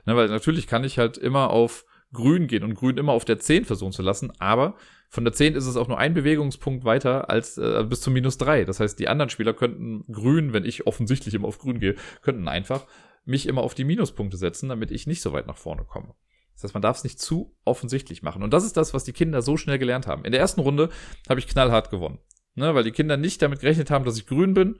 Ne, 0.06 0.14
weil 0.14 0.28
natürlich 0.28 0.68
kann 0.68 0.84
ich 0.84 0.96
halt 0.96 1.18
immer 1.18 1.50
auf 1.50 1.84
grün 2.12 2.46
gehen 2.46 2.62
und 2.62 2.74
grün 2.74 2.98
immer 2.98 3.12
auf 3.12 3.24
der 3.24 3.40
10 3.40 3.64
versuchen 3.64 3.90
zu 3.90 4.02
lassen, 4.02 4.32
aber 4.38 4.76
von 5.08 5.24
der 5.24 5.32
10 5.32 5.56
ist 5.56 5.66
es 5.66 5.76
auch 5.76 5.88
nur 5.88 5.98
ein 5.98 6.14
Bewegungspunkt 6.14 6.84
weiter 6.84 7.28
als 7.28 7.58
äh, 7.58 7.84
bis 7.88 8.00
zum 8.00 8.12
minus 8.12 8.38
3. 8.38 8.64
Das 8.64 8.78
heißt, 8.78 8.96
die 8.96 9.08
anderen 9.08 9.28
Spieler 9.28 9.54
könnten 9.54 10.04
grün, 10.12 10.52
wenn 10.52 10.64
ich 10.64 10.86
offensichtlich 10.86 11.34
immer 11.34 11.48
auf 11.48 11.58
grün 11.58 11.80
gehe, 11.80 11.96
könnten 12.22 12.46
einfach 12.46 12.86
mich 13.24 13.46
immer 13.46 13.62
auf 13.62 13.74
die 13.74 13.84
Minuspunkte 13.84 14.36
setzen, 14.36 14.68
damit 14.68 14.92
ich 14.92 15.08
nicht 15.08 15.20
so 15.20 15.32
weit 15.32 15.48
nach 15.48 15.58
vorne 15.58 15.84
komme. 15.84 16.14
Das 16.54 16.62
heißt, 16.62 16.74
man 16.74 16.82
darf 16.82 16.98
es 16.98 17.04
nicht 17.04 17.18
zu 17.18 17.56
offensichtlich 17.64 18.22
machen. 18.22 18.44
Und 18.44 18.54
das 18.54 18.64
ist 18.64 18.76
das, 18.76 18.94
was 18.94 19.02
die 19.02 19.12
Kinder 19.12 19.42
so 19.42 19.56
schnell 19.56 19.80
gelernt 19.80 20.06
haben. 20.06 20.24
In 20.24 20.30
der 20.30 20.40
ersten 20.40 20.60
Runde 20.60 20.90
habe 21.28 21.40
ich 21.40 21.48
knallhart 21.48 21.90
gewonnen. 21.90 22.20
Ne, 22.54 22.74
weil 22.74 22.84
die 22.84 22.92
Kinder 22.92 23.16
nicht 23.16 23.42
damit 23.42 23.60
gerechnet 23.60 23.90
haben, 23.90 24.04
dass 24.04 24.16
ich 24.16 24.26
grün 24.26 24.54
bin 24.54 24.78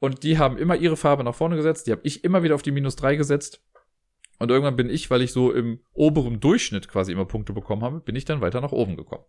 und 0.00 0.22
die 0.22 0.38
haben 0.38 0.58
immer 0.58 0.76
ihre 0.76 0.96
Farbe 0.96 1.24
nach 1.24 1.34
vorne 1.34 1.56
gesetzt. 1.56 1.86
Die 1.86 1.92
habe 1.92 2.02
ich 2.04 2.24
immer 2.24 2.42
wieder 2.42 2.54
auf 2.54 2.62
die 2.62 2.70
minus 2.70 2.96
drei 2.96 3.16
gesetzt. 3.16 3.62
Und 4.38 4.50
irgendwann 4.50 4.76
bin 4.76 4.90
ich, 4.90 5.10
weil 5.10 5.22
ich 5.22 5.32
so 5.32 5.52
im 5.52 5.80
oberen 5.92 6.38
Durchschnitt 6.38 6.88
quasi 6.88 7.12
immer 7.12 7.24
Punkte 7.24 7.52
bekommen 7.52 7.82
habe, 7.82 8.00
bin 8.00 8.14
ich 8.14 8.24
dann 8.24 8.40
weiter 8.40 8.60
nach 8.60 8.72
oben 8.72 8.96
gekommen. 8.96 9.24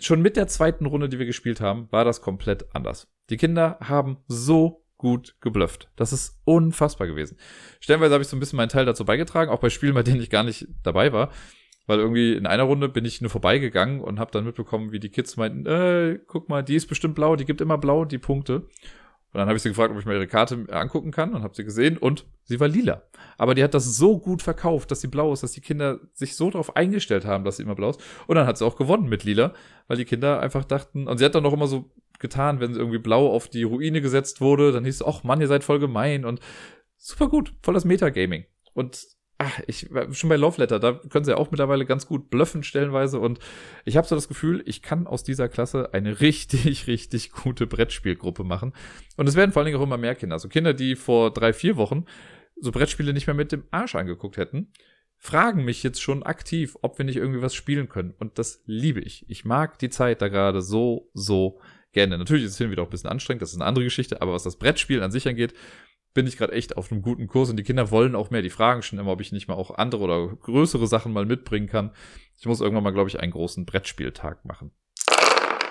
Schon 0.00 0.22
mit 0.22 0.36
der 0.36 0.48
zweiten 0.48 0.86
Runde, 0.86 1.08
die 1.08 1.18
wir 1.18 1.26
gespielt 1.26 1.60
haben, 1.60 1.88
war 1.90 2.04
das 2.04 2.20
komplett 2.20 2.74
anders. 2.74 3.08
Die 3.30 3.36
Kinder 3.36 3.78
haben 3.80 4.18
so 4.26 4.84
gut 4.96 5.36
geblufft. 5.40 5.88
Das 5.94 6.12
ist 6.12 6.40
unfassbar 6.44 7.06
gewesen. 7.06 7.38
Stellenweise 7.80 8.14
habe 8.14 8.22
ich 8.22 8.28
so 8.28 8.36
ein 8.36 8.40
bisschen 8.40 8.56
meinen 8.56 8.68
Teil 8.68 8.84
dazu 8.84 9.04
beigetragen, 9.04 9.50
auch 9.50 9.60
bei 9.60 9.70
Spielen, 9.70 9.94
bei 9.94 10.02
denen 10.02 10.20
ich 10.20 10.30
gar 10.30 10.42
nicht 10.42 10.66
dabei 10.82 11.12
war. 11.12 11.30
Weil 11.86 12.00
irgendwie 12.00 12.34
in 12.34 12.46
einer 12.46 12.64
Runde 12.64 12.88
bin 12.88 13.04
ich 13.04 13.20
nur 13.20 13.30
vorbeigegangen 13.30 14.00
und 14.00 14.18
habe 14.18 14.30
dann 14.30 14.44
mitbekommen, 14.44 14.92
wie 14.92 15.00
die 15.00 15.08
Kids 15.08 15.36
meinten, 15.36 15.64
äh, 15.66 16.18
guck 16.26 16.48
mal, 16.48 16.62
die 16.62 16.74
ist 16.74 16.86
bestimmt 16.86 17.14
blau, 17.14 17.36
die 17.36 17.44
gibt 17.44 17.60
immer 17.60 17.78
blau 17.78 18.04
die 18.04 18.18
Punkte. 18.18 18.68
Und 19.32 19.38
dann 19.38 19.48
habe 19.48 19.56
ich 19.56 19.62
sie 19.62 19.68
gefragt, 19.68 19.92
ob 19.92 19.98
ich 19.98 20.06
mir 20.06 20.14
ihre 20.14 20.26
Karte 20.26 20.66
angucken 20.70 21.10
kann 21.10 21.34
und 21.34 21.42
habe 21.42 21.54
sie 21.54 21.64
gesehen 21.64 21.98
und 21.98 22.24
sie 22.44 22.58
war 22.60 22.68
lila. 22.68 23.02
Aber 23.36 23.54
die 23.54 23.62
hat 23.62 23.74
das 23.74 23.84
so 23.96 24.18
gut 24.18 24.40
verkauft, 24.40 24.90
dass 24.90 25.02
sie 25.02 25.08
blau 25.08 25.32
ist, 25.34 25.42
dass 25.42 25.52
die 25.52 25.60
Kinder 25.60 26.00
sich 26.14 26.34
so 26.34 26.50
darauf 26.50 26.76
eingestellt 26.76 27.26
haben, 27.26 27.44
dass 27.44 27.58
sie 27.58 27.62
immer 27.62 27.74
blau 27.74 27.90
ist. 27.90 28.00
Und 28.26 28.36
dann 28.36 28.46
hat 28.46 28.56
sie 28.56 28.64
auch 28.64 28.76
gewonnen 28.76 29.08
mit 29.08 29.24
lila, 29.24 29.52
weil 29.86 29.98
die 29.98 30.06
Kinder 30.06 30.40
einfach 30.40 30.64
dachten, 30.64 31.06
und 31.06 31.18
sie 31.18 31.26
hat 31.26 31.34
dann 31.34 31.42
noch 31.42 31.52
immer 31.52 31.66
so 31.66 31.90
getan, 32.18 32.60
wenn 32.60 32.72
sie 32.72 32.80
irgendwie 32.80 32.98
blau 32.98 33.30
auf 33.30 33.48
die 33.48 33.64
Ruine 33.64 34.00
gesetzt 34.00 34.40
wurde, 34.40 34.72
dann 34.72 34.84
hieß 34.84 34.96
es, 34.96 35.06
ach 35.06 35.24
Mann, 35.24 35.40
ihr 35.42 35.46
seid 35.46 35.62
voll 35.62 35.78
gemein 35.78 36.24
und 36.24 36.40
super 36.96 37.28
gut, 37.28 37.52
voll 37.62 37.74
das 37.74 37.84
Metagaming. 37.84 38.46
Und 38.72 39.06
ach, 39.38 39.60
ich 39.68 39.88
schon 40.10 40.28
bei 40.28 40.36
Love 40.36 40.60
Letter, 40.60 40.80
da 40.80 40.92
können 40.94 41.24
sie 41.24 41.30
ja 41.30 41.36
auch 41.36 41.52
mittlerweile 41.52 41.86
ganz 41.86 42.06
gut 42.06 42.28
bluffen 42.28 42.64
stellenweise 42.64 43.20
und 43.20 43.38
ich 43.84 43.96
habe 43.96 44.06
so 44.06 44.16
das 44.16 44.26
Gefühl, 44.26 44.62
ich 44.66 44.82
kann 44.82 45.06
aus 45.06 45.22
dieser 45.22 45.48
Klasse 45.48 45.94
eine 45.94 46.20
richtig, 46.20 46.88
richtig 46.88 47.30
gute 47.30 47.66
Brettspielgruppe 47.66 48.42
machen. 48.42 48.72
Und 49.16 49.28
es 49.28 49.36
werden 49.36 49.52
vor 49.52 49.60
allen 49.60 49.66
Dingen 49.66 49.78
auch 49.78 49.84
immer 49.84 49.96
mehr 49.96 50.16
Kinder. 50.16 50.34
Also 50.34 50.48
Kinder, 50.48 50.74
die 50.74 50.96
vor 50.96 51.32
drei, 51.32 51.52
vier 51.52 51.76
Wochen 51.76 52.04
so 52.60 52.72
Brettspiele 52.72 53.12
nicht 53.12 53.28
mehr 53.28 53.34
mit 53.34 53.52
dem 53.52 53.64
Arsch 53.70 53.94
angeguckt 53.94 54.36
hätten, 54.36 54.72
fragen 55.16 55.64
mich 55.64 55.84
jetzt 55.84 56.02
schon 56.02 56.24
aktiv, 56.24 56.76
ob 56.82 56.98
wir 56.98 57.04
nicht 57.04 57.16
irgendwie 57.16 57.42
was 57.42 57.54
spielen 57.54 57.88
können. 57.88 58.14
Und 58.18 58.38
das 58.38 58.62
liebe 58.66 59.00
ich. 59.00 59.24
Ich 59.28 59.44
mag 59.44 59.78
die 59.78 59.90
Zeit 59.90 60.20
da 60.20 60.28
gerade 60.28 60.62
so, 60.62 61.10
so 61.14 61.60
gerne. 61.92 62.18
Natürlich 62.18 62.44
ist 62.44 62.52
es 62.52 62.58
hin 62.58 62.70
wieder 62.70 62.82
auch 62.82 62.86
ein 62.86 62.90
bisschen 62.90 63.10
anstrengend, 63.10 63.42
das 63.42 63.50
ist 63.50 63.56
eine 63.56 63.64
andere 63.64 63.84
Geschichte, 63.84 64.20
aber 64.20 64.32
was 64.32 64.42
das 64.42 64.56
Brettspiel 64.56 65.02
an 65.02 65.10
sich 65.10 65.28
angeht, 65.28 65.54
bin 66.14 66.26
ich 66.26 66.36
gerade 66.36 66.52
echt 66.52 66.76
auf 66.76 66.90
einem 66.90 67.02
guten 67.02 67.26
Kurs 67.26 67.50
und 67.50 67.56
die 67.56 67.62
Kinder 67.62 67.90
wollen 67.90 68.14
auch 68.14 68.30
mehr. 68.30 68.42
Die 68.42 68.50
fragen 68.50 68.82
schon 68.82 68.98
immer, 68.98 69.12
ob 69.12 69.20
ich 69.20 69.32
nicht 69.32 69.48
mal 69.48 69.54
auch 69.54 69.70
andere 69.76 70.02
oder 70.02 70.28
größere 70.28 70.86
Sachen 70.86 71.12
mal 71.12 71.26
mitbringen 71.26 71.68
kann. 71.68 71.92
Ich 72.38 72.46
muss 72.46 72.60
irgendwann 72.60 72.84
mal, 72.84 72.92
glaube 72.92 73.08
ich, 73.08 73.20
einen 73.20 73.32
großen 73.32 73.66
Brettspieltag 73.66 74.44
machen. 74.44 74.72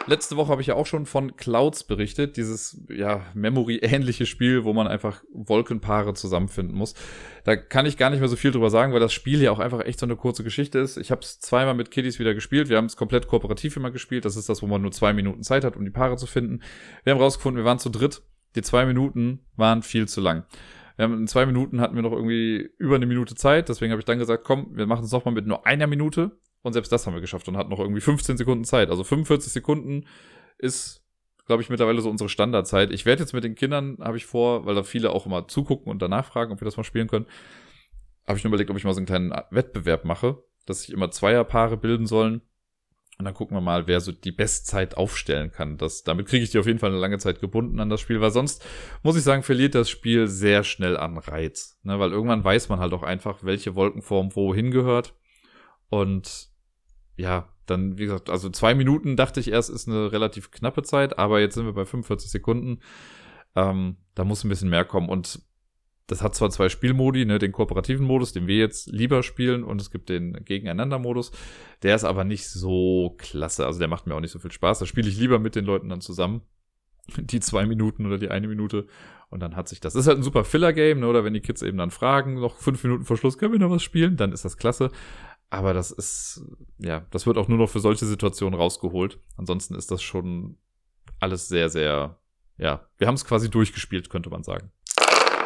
Letzte 0.08 0.38
Woche 0.38 0.52
habe 0.52 0.62
ich 0.62 0.68
ja 0.68 0.76
auch 0.76 0.86
schon 0.86 1.06
von 1.06 1.36
Clouds 1.36 1.84
berichtet, 1.84 2.38
dieses 2.38 2.82
ja 2.90 3.26
Memory-ähnliche 3.34 4.26
Spiel, 4.26 4.64
wo 4.64 4.72
man 4.72 4.88
einfach 4.88 5.22
Wolkenpaare 5.34 6.14
zusammenfinden 6.14 6.78
muss. 6.78 6.94
Da 7.44 7.58
kann 7.58 7.86
ich 7.86 7.98
gar 7.98 8.10
nicht 8.10 8.22
mehr 8.22 8.30
so 8.30 8.38
viel 8.38 8.52
drüber 8.52 8.70
sagen, 8.70 8.94
weil 8.94 9.02
das 9.02 9.12
Spiel 9.12 9.42
ja 9.42 9.52
auch 9.52 9.60
einfach 9.60 9.82
echt 9.86 10.00
so 10.00 10.06
eine 10.06 10.16
kurze 10.16 10.46
Geschichte 10.46 10.80
ist. 10.80 10.96
Ich 10.96 11.12
habe 11.12 11.22
es 11.22 11.42
zweimal 11.42 11.74
mit 11.74 11.92
Kiddies 11.92 12.20
wieder 12.20 12.34
gespielt. 12.34 12.70
Wir 12.70 12.78
haben 12.78 12.86
es 12.86 12.96
komplett 12.96 13.28
kooperativ 13.28 13.76
immer 13.76 13.92
gespielt. 13.92 14.24
Das 14.24 14.38
ist 14.38 14.48
das, 14.48 14.62
wo 14.62 14.68
man 14.68 14.82
nur 14.82 14.94
zwei 14.94 15.12
Minuten 15.12 15.44
Zeit 15.44 15.66
hat, 15.66 15.76
um 15.76 15.84
die 15.84 15.92
Paare 15.92 16.16
zu 16.16 16.26
finden. 16.26 16.62
Wir 17.04 17.12
haben 17.12 17.20
rausgefunden, 17.20 17.62
wir 17.62 17.68
waren 17.68 17.80
zu 17.80 17.90
dritt 17.90 18.22
die 18.56 18.62
zwei 18.62 18.86
Minuten 18.86 19.46
waren 19.56 19.84
viel 19.84 20.08
zu 20.08 20.22
lang. 20.22 20.46
Haben 20.98 21.14
in 21.14 21.28
zwei 21.28 21.46
Minuten 21.46 21.80
hatten 21.80 21.96
wir 21.96 22.02
noch 22.02 22.12
irgendwie 22.12 22.70
über 22.80 22.96
eine 22.96 23.06
Minute 23.06 23.36
Zeit, 23.36 23.70
deswegen 23.70 23.92
habe 23.92 24.00
ich 24.00 24.06
dann 24.06 24.18
gesagt, 24.18 24.44
komm, 24.44 24.76
wir 24.76 24.88
machen 24.88 25.06
es 25.06 25.12
nochmal 25.12 25.34
mit 25.34 25.46
nur 25.46 25.66
einer 25.66 25.88
Minute. 25.88 26.40
Und 26.64 26.74
selbst 26.74 26.92
das 26.92 27.06
haben 27.06 27.14
wir 27.14 27.22
geschafft 27.22 27.48
und 27.48 27.56
hatten 27.56 27.70
noch 27.70 27.80
irgendwie 27.80 28.02
15 28.02 28.36
Sekunden 28.38 28.66
Zeit. 28.66 28.90
Also 28.90 29.04
45 29.04 29.54
Sekunden 29.54 30.06
ist, 30.58 31.04
glaube 31.46 31.62
ich, 31.62 31.70
mittlerweile 31.70 32.02
so 32.02 32.10
unsere 32.10 32.30
Standardzeit. 32.30 32.92
Ich 32.92 33.06
werde 33.06 33.22
jetzt 33.22 33.34
mit 33.34 33.44
den 33.44 33.56
Kindern, 33.56 33.98
habe 34.02 34.18
ich 34.18 34.26
vor, 34.26 34.66
weil 34.66 34.76
da 34.76 34.84
viele 34.84 35.12
auch 35.12 35.26
immer 35.28 35.48
zugucken 35.48 35.92
und 35.92 36.02
danach 36.02 36.26
fragen, 36.26 36.52
ob 36.52 36.60
wir 36.60 36.66
das 36.66 36.78
mal 36.78 36.84
spielen 36.84 37.08
können, 37.08 37.28
habe 38.28 38.38
ich 38.38 38.44
nur 38.44 38.50
überlegt, 38.50 38.70
ob 38.72 38.78
ich 38.78 38.84
mal 38.84 38.94
so 38.94 38.98
einen 38.98 39.06
kleinen 39.06 39.34
Wettbewerb 39.52 40.04
mache, 40.04 40.44
dass 40.66 40.82
sich 40.82 40.92
immer 40.92 41.12
Zweierpaare 41.12 41.78
bilden 41.78 42.08
sollen 42.08 42.42
und 43.18 43.26
dann 43.26 43.34
gucken 43.34 43.58
wir 43.58 43.62
mal, 43.62 43.88
wer 43.88 44.00
so 44.00 44.12
die 44.12 44.32
Bestzeit 44.32 44.96
aufstellen 44.96 45.52
kann. 45.52 45.78
Das, 45.78 46.04
damit 46.04 46.28
kriege 46.28 46.44
ich 46.44 46.52
die 46.52 46.60
auf 46.60 46.68
jeden 46.68 46.78
Fall 46.78 46.92
eine 46.92 47.00
lange 47.00 47.18
Zeit 47.18 47.40
gebunden 47.42 47.80
an 47.80 47.90
das 47.90 48.00
Spiel, 48.00 48.22
weil 48.22 48.30
sonst, 48.30 48.64
muss 49.02 49.18
ich 49.18 49.24
sagen, 49.24 49.42
verliert 49.42 49.74
das 49.74 49.90
Spiel 49.90 50.28
sehr 50.28 50.64
schnell 50.64 50.98
an 50.98 51.18
Reiz. 51.18 51.80
Ne? 51.82 52.00
Weil 52.00 52.12
irgendwann 52.12 52.44
weiß 52.44 52.70
man 52.70 52.80
halt 52.80 52.94
auch 52.94 53.02
einfach, 53.02 53.44
welche 53.44 53.74
Wolkenform 53.74 54.36
wohin 54.36 54.70
gehört. 54.70 55.16
Und 55.90 56.50
ja, 57.16 57.50
dann, 57.66 57.98
wie 57.98 58.06
gesagt, 58.06 58.30
also 58.30 58.50
zwei 58.52 58.76
Minuten 58.76 59.16
dachte 59.16 59.40
ich 59.40 59.52
erst, 59.52 59.72
ist 59.72 59.88
eine 59.88 60.12
relativ 60.12 60.52
knappe 60.52 60.84
Zeit, 60.84 61.18
aber 61.18 61.40
jetzt 61.40 61.56
sind 61.56 61.66
wir 61.66 61.74
bei 61.74 61.86
45 61.86 62.30
Sekunden. 62.30 62.82
Ähm, 63.56 63.98
da 64.14 64.26
muss 64.26 64.44
ein 64.44 64.50
bisschen 64.50 64.70
mehr 64.70 64.86
kommen. 64.86 65.10
Und 65.10 65.42
das 66.08 66.24
hat 66.24 66.36
zwar 66.36 66.50
zwei 66.50 66.70
Spielmodi, 66.70 67.26
ne, 67.26 67.38
den 67.38 67.52
kooperativen 67.52 68.06
Modus, 68.06 68.32
den 68.32 68.48
wir 68.48 68.56
jetzt 68.56 68.88
lieber 68.88 69.24
spielen, 69.24 69.64
und 69.64 69.82
es 69.82 69.92
gibt 69.92 70.08
den 70.08 70.34
Gegeneinander-Modus. 70.46 71.32
Der 71.84 71.96
ist 71.96 72.06
aber 72.06 72.24
nicht 72.24 72.48
so 72.48 73.16
klasse. 73.18 73.66
Also 73.66 73.80
der 73.80 73.90
macht 73.90 74.08
mir 74.08 74.16
auch 74.16 74.22
nicht 74.22 74.32
so 74.32 74.40
viel 74.40 74.52
Spaß. 74.52 74.80
Da 74.80 74.86
spiele 74.86 75.10
ich 75.10 75.20
lieber 75.20 75.38
mit 75.38 75.56
den 75.56 75.66
Leuten 75.66 75.90
dann 75.90 76.02
zusammen. 76.02 76.42
Die 77.18 77.42
zwei 77.42 77.66
Minuten 77.66 78.06
oder 78.06 78.18
die 78.18 78.30
eine 78.30 78.48
Minute. 78.48 78.88
Und 79.30 79.42
dann 79.42 79.58
hat 79.58 79.68
sich 79.68 79.82
das. 79.82 79.94
das 79.94 80.02
ist 80.02 80.08
halt 80.08 80.20
ein 80.20 80.24
super 80.24 80.46
Filler-Game, 80.46 81.02
ne? 81.02 81.08
Oder 81.08 81.26
wenn 81.26 81.34
die 81.34 81.42
Kids 81.42 81.62
eben 81.62 81.78
dann 81.78 81.92
fragen, 81.92 82.36
noch 82.36 82.56
fünf 82.56 82.84
Minuten 82.84 83.04
vor 83.04 83.18
Schluss, 83.18 83.38
können 83.38 83.52
wir 83.52 83.60
noch 83.60 83.70
was 83.70 83.84
spielen? 83.84 84.16
Dann 84.16 84.32
ist 84.32 84.46
das 84.46 84.58
klasse. 84.58 84.92
Aber 85.50 85.74
das 85.74 85.92
ist, 85.92 86.42
ja, 86.80 87.06
das 87.12 87.26
wird 87.26 87.38
auch 87.38 87.50
nur 87.50 87.58
noch 87.58 87.70
für 87.70 87.80
solche 87.80 88.06
Situationen 88.06 88.58
rausgeholt. 88.58 89.20
Ansonsten 89.36 89.76
ist 89.76 89.92
das 89.92 90.02
schon 90.02 90.58
alles 91.20 91.50
sehr, 91.50 91.70
sehr, 91.70 92.20
ja, 92.58 92.88
wir 92.98 93.08
haben 93.08 93.16
es 93.16 93.26
quasi 93.26 93.50
durchgespielt, 93.50 94.10
könnte 94.10 94.30
man 94.30 94.44
sagen 94.44 94.72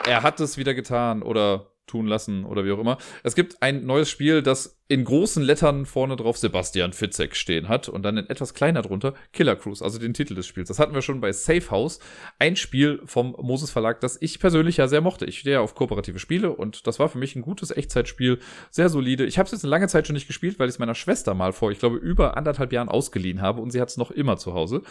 er 0.05 0.23
hat 0.23 0.39
es 0.39 0.57
wieder 0.57 0.73
getan 0.73 1.21
oder 1.23 1.71
tun 1.87 2.07
lassen 2.07 2.45
oder 2.45 2.65
wie 2.65 2.71
auch 2.71 2.79
immer. 2.79 2.97
Es 3.23 3.35
gibt 3.35 3.61
ein 3.61 3.85
neues 3.85 4.09
Spiel, 4.09 4.41
das 4.41 4.80
in 4.91 5.05
großen 5.05 5.41
Lettern 5.41 5.85
vorne 5.85 6.17
drauf 6.17 6.37
Sebastian 6.37 6.91
Fitzek 6.91 7.37
stehen 7.37 7.69
hat 7.69 7.87
und 7.87 8.03
dann 8.03 8.17
in 8.17 8.29
etwas 8.29 8.53
kleiner 8.53 8.81
drunter 8.81 9.13
Killer 9.31 9.55
Cruise, 9.55 9.81
also 9.81 9.97
den 9.97 10.13
Titel 10.13 10.35
des 10.35 10.45
Spiels. 10.45 10.67
Das 10.67 10.79
hatten 10.79 10.93
wir 10.93 11.01
schon 11.01 11.21
bei 11.21 11.31
Safe 11.31 11.71
House, 11.71 12.01
ein 12.39 12.57
Spiel 12.57 13.01
vom 13.05 13.33
Moses 13.39 13.71
Verlag, 13.71 14.01
das 14.01 14.21
ich 14.21 14.37
persönlich 14.41 14.75
ja 14.75 14.89
sehr 14.89 14.99
mochte. 14.99 15.25
Ich 15.25 15.39
stehe 15.39 15.55
ja 15.55 15.61
auf 15.61 15.75
kooperative 15.75 16.19
Spiele 16.19 16.51
und 16.51 16.87
das 16.87 16.99
war 16.99 17.07
für 17.07 17.19
mich 17.19 17.37
ein 17.37 17.41
gutes 17.41 17.71
Echtzeitspiel, 17.71 18.39
sehr 18.69 18.89
solide. 18.89 19.25
Ich 19.25 19.39
habe 19.39 19.45
es 19.45 19.53
jetzt 19.53 19.63
eine 19.63 19.71
lange 19.71 19.87
Zeit 19.87 20.07
schon 20.07 20.13
nicht 20.13 20.27
gespielt, 20.27 20.59
weil 20.59 20.67
ich 20.67 20.75
es 20.75 20.79
meiner 20.79 20.93
Schwester 20.93 21.35
mal 21.35 21.53
vor, 21.53 21.71
ich 21.71 21.79
glaube, 21.79 21.95
über 21.95 22.35
anderthalb 22.35 22.73
Jahren 22.73 22.89
ausgeliehen 22.89 23.41
habe 23.41 23.61
und 23.61 23.71
sie 23.71 23.79
hat 23.79 23.87
es 23.87 23.95
noch 23.95 24.11
immer 24.11 24.35
zu 24.35 24.53
Hause. 24.53 24.81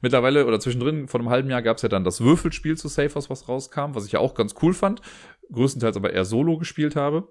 Mittlerweile 0.00 0.46
oder 0.46 0.58
zwischendrin, 0.58 1.06
vor 1.06 1.20
einem 1.20 1.28
halben 1.28 1.50
Jahr 1.50 1.60
gab 1.60 1.76
es 1.76 1.82
ja 1.82 1.90
dann 1.90 2.04
das 2.04 2.22
Würfelspiel 2.22 2.78
zu 2.78 2.88
Safe 2.88 3.14
House, 3.14 3.28
was 3.28 3.46
rauskam, 3.46 3.94
was 3.94 4.06
ich 4.06 4.12
ja 4.12 4.20
auch 4.20 4.32
ganz 4.32 4.54
cool 4.62 4.72
fand 4.72 5.02
größtenteils 5.52 5.96
aber 5.96 6.12
eher 6.12 6.24
solo 6.24 6.58
gespielt 6.58 6.96
habe. 6.96 7.28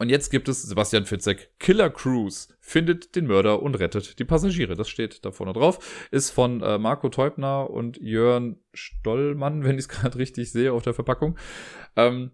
Und 0.00 0.08
jetzt 0.08 0.30
gibt 0.30 0.48
es 0.48 0.62
Sebastian 0.62 1.04
Fitzek, 1.04 1.50
Killer 1.58 1.90
Cruise, 1.90 2.48
findet 2.58 3.16
den 3.16 3.26
Mörder 3.26 3.60
und 3.60 3.74
rettet 3.74 4.18
die 4.18 4.24
Passagiere. 4.24 4.74
Das 4.74 4.88
steht 4.88 5.26
da 5.26 5.30
vorne 5.30 5.52
drauf. 5.52 6.08
Ist 6.10 6.30
von 6.30 6.62
äh, 6.62 6.78
Marco 6.78 7.10
Teubner 7.10 7.68
und 7.68 7.98
Jörn 7.98 8.56
Stollmann, 8.72 9.62
wenn 9.64 9.74
ich 9.74 9.82
es 9.82 9.88
gerade 9.90 10.16
richtig 10.16 10.50
sehe 10.50 10.72
auf 10.72 10.82
der 10.82 10.94
Verpackung. 10.94 11.36
Ähm, 11.96 12.30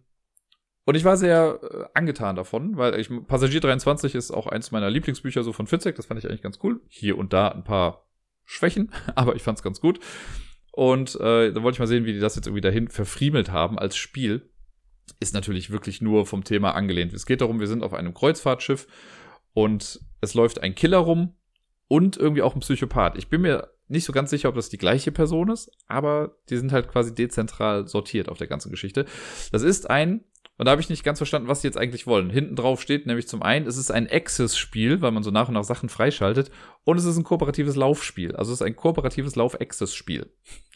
und 0.84 0.94
ich 0.94 1.02
war 1.02 1.16
sehr 1.16 1.58
äh, 1.60 1.84
angetan 1.92 2.36
davon, 2.36 2.76
weil 2.76 3.00
ich, 3.00 3.10
Passagier 3.26 3.60
23 3.60 4.14
ist 4.14 4.30
auch 4.30 4.46
eins 4.46 4.70
meiner 4.70 4.88
Lieblingsbücher 4.88 5.42
so 5.42 5.52
von 5.52 5.66
Fitzek. 5.66 5.96
Das 5.96 6.06
fand 6.06 6.20
ich 6.20 6.28
eigentlich 6.28 6.42
ganz 6.42 6.60
cool. 6.62 6.80
Hier 6.86 7.18
und 7.18 7.32
da 7.32 7.48
ein 7.48 7.64
paar 7.64 8.06
Schwächen, 8.44 8.92
aber 9.16 9.34
ich 9.34 9.42
fand 9.42 9.58
es 9.58 9.64
ganz 9.64 9.80
gut. 9.80 9.98
Und 10.70 11.16
äh, 11.16 11.52
da 11.52 11.62
wollte 11.64 11.74
ich 11.74 11.80
mal 11.80 11.88
sehen, 11.88 12.04
wie 12.04 12.12
die 12.12 12.20
das 12.20 12.36
jetzt 12.36 12.46
irgendwie 12.46 12.60
dahin 12.60 12.86
verfriemelt 12.86 13.50
haben 13.50 13.76
als 13.76 13.96
Spiel 13.96 14.52
ist 15.20 15.34
natürlich 15.34 15.70
wirklich 15.70 16.00
nur 16.00 16.26
vom 16.26 16.44
Thema 16.44 16.74
angelehnt. 16.74 17.12
Es 17.12 17.26
geht 17.26 17.40
darum, 17.40 17.60
wir 17.60 17.66
sind 17.66 17.82
auf 17.82 17.94
einem 17.94 18.14
Kreuzfahrtschiff 18.14 18.86
und 19.54 20.00
es 20.20 20.34
läuft 20.34 20.62
ein 20.62 20.74
Killer 20.74 20.98
rum 20.98 21.34
und 21.88 22.16
irgendwie 22.16 22.42
auch 22.42 22.54
ein 22.54 22.60
Psychopath. 22.60 23.16
Ich 23.16 23.28
bin 23.28 23.42
mir 23.42 23.70
nicht 23.88 24.04
so 24.04 24.12
ganz 24.12 24.30
sicher, 24.30 24.48
ob 24.48 24.56
das 24.56 24.68
die 24.68 24.78
gleiche 24.78 25.12
Person 25.12 25.48
ist, 25.48 25.70
aber 25.86 26.36
die 26.50 26.56
sind 26.56 26.72
halt 26.72 26.88
quasi 26.88 27.14
dezentral 27.14 27.86
sortiert 27.86 28.28
auf 28.28 28.38
der 28.38 28.48
ganzen 28.48 28.70
Geschichte. 28.70 29.06
Das 29.52 29.62
ist 29.62 29.88
ein, 29.88 30.24
und 30.58 30.66
da 30.66 30.72
habe 30.72 30.80
ich 30.80 30.88
nicht 30.88 31.04
ganz 31.04 31.18
verstanden, 31.18 31.48
was 31.48 31.60
sie 31.60 31.68
jetzt 31.68 31.78
eigentlich 31.78 32.06
wollen. 32.06 32.30
Hinten 32.30 32.56
drauf 32.56 32.80
steht 32.80 33.06
nämlich 33.06 33.28
zum 33.28 33.42
einen, 33.42 33.66
es 33.66 33.76
ist 33.76 33.90
ein 33.90 34.10
Access-Spiel, 34.10 35.02
weil 35.02 35.12
man 35.12 35.22
so 35.22 35.30
nach 35.30 35.48
und 35.48 35.54
nach 35.54 35.64
Sachen 35.64 35.88
freischaltet, 35.88 36.50
und 36.84 36.98
es 36.98 37.04
ist 37.04 37.16
ein 37.16 37.24
kooperatives 37.24 37.76
Laufspiel. 37.76 38.34
Also 38.34 38.52
es 38.52 38.60
ist 38.60 38.66
ein 38.66 38.76
kooperatives 38.76 39.36
Lauf-Access-Spiel. 39.36 40.32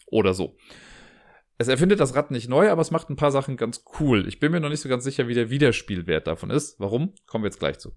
Oder 0.07 0.33
so. 0.33 0.55
Es 1.61 1.67
erfindet 1.67 1.99
das 1.99 2.15
Rad 2.15 2.31
nicht 2.31 2.49
neu, 2.49 2.71
aber 2.71 2.81
es 2.81 2.89
macht 2.89 3.11
ein 3.11 3.15
paar 3.15 3.29
Sachen 3.29 3.55
ganz 3.55 3.83
cool. 3.99 4.27
Ich 4.27 4.39
bin 4.39 4.51
mir 4.51 4.59
noch 4.59 4.69
nicht 4.69 4.79
so 4.79 4.89
ganz 4.89 5.03
sicher, 5.03 5.27
wie 5.27 5.35
der 5.35 5.51
Wiederspielwert 5.51 6.25
davon 6.25 6.49
ist. 6.49 6.79
Warum? 6.79 7.13
Kommen 7.27 7.43
wir 7.43 7.49
jetzt 7.49 7.59
gleich 7.59 7.77
zu. 7.77 7.91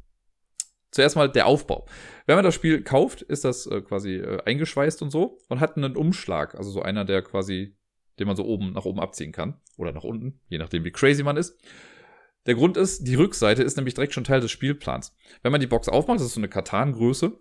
Zuerst 0.91 1.17
mal 1.17 1.31
der 1.31 1.47
Aufbau. 1.47 1.87
Wenn 2.27 2.37
man 2.37 2.45
das 2.45 2.55
Spiel 2.55 2.83
kauft, 2.83 3.23
ist 3.23 3.43
das 3.43 3.67
äh, 3.67 3.81
quasi 3.81 4.17
äh, 4.17 4.43
eingeschweißt 4.45 5.01
und 5.01 5.09
so 5.11 5.39
und 5.49 5.61
hat 5.61 5.79
einen 5.79 5.97
Umschlag, 5.97 6.55
also 6.57 6.71
so 6.71 6.83
einer, 6.83 7.07
der 7.07 7.23
quasi, 7.23 7.75
den 8.19 8.27
man 8.27 8.37
so 8.37 8.45
oben 8.45 8.75
nach 8.75 8.85
oben 8.85 9.01
abziehen 9.01 9.33
kann 9.33 9.59
oder 9.79 9.93
nach 9.93 10.05
unten, 10.05 10.41
je 10.49 10.59
nachdem 10.59 10.85
wie 10.85 10.93
crazy 10.93 11.23
man 11.23 11.39
ist. 11.39 11.59
Der 12.45 12.57
Grund 12.57 12.77
ist, 12.77 13.09
die 13.09 13.15
Rückseite 13.15 13.63
ist 13.63 13.79
nämlich 13.79 13.95
direkt 13.95 14.13
schon 14.13 14.25
Teil 14.25 14.43
des 14.43 14.51
Spielplans. 14.51 15.17
Wenn 15.43 15.53
man 15.53 15.63
die 15.63 15.67
Box 15.67 15.89
aufmacht, 15.89 16.21
das 16.21 16.27
ist 16.27 16.35
so 16.35 16.41
eine 16.41 16.51
Katan-Größe, 16.51 17.33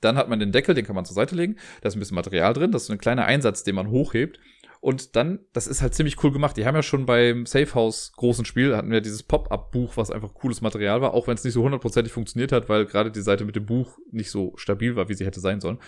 dann 0.00 0.16
hat 0.16 0.28
man 0.28 0.38
den 0.38 0.52
Deckel, 0.52 0.76
den 0.76 0.86
kann 0.86 0.94
man 0.94 1.04
zur 1.04 1.16
Seite 1.16 1.34
legen, 1.34 1.56
da 1.80 1.88
ist 1.88 1.96
ein 1.96 1.98
bisschen 1.98 2.14
Material 2.14 2.52
drin, 2.52 2.70
das 2.70 2.82
ist 2.82 2.86
so 2.86 2.92
ein 2.92 3.00
kleiner 3.00 3.24
Einsatz, 3.24 3.64
den 3.64 3.74
man 3.74 3.90
hochhebt 3.90 4.38
und 4.80 5.14
dann, 5.14 5.40
das 5.52 5.66
ist 5.66 5.82
halt 5.82 5.94
ziemlich 5.94 6.22
cool 6.24 6.32
gemacht. 6.32 6.56
Die 6.56 6.64
haben 6.64 6.74
ja 6.74 6.82
schon 6.82 7.04
beim 7.04 7.44
Safe 7.44 7.74
House 7.74 8.12
großen 8.16 8.46
Spiel, 8.46 8.74
hatten 8.74 8.90
wir 8.90 9.02
dieses 9.02 9.22
Pop-Up-Buch, 9.22 9.96
was 9.96 10.10
einfach 10.10 10.32
cooles 10.32 10.62
Material 10.62 11.02
war, 11.02 11.12
auch 11.12 11.26
wenn 11.26 11.34
es 11.34 11.44
nicht 11.44 11.52
so 11.52 11.62
hundertprozentig 11.62 12.12
funktioniert 12.12 12.50
hat, 12.50 12.70
weil 12.70 12.86
gerade 12.86 13.10
die 13.10 13.20
Seite 13.20 13.44
mit 13.44 13.56
dem 13.56 13.66
Buch 13.66 13.98
nicht 14.10 14.30
so 14.30 14.54
stabil 14.56 14.96
war, 14.96 15.10
wie 15.10 15.14
sie 15.14 15.26
hätte 15.26 15.40
sein 15.40 15.60
sollen. 15.60 15.78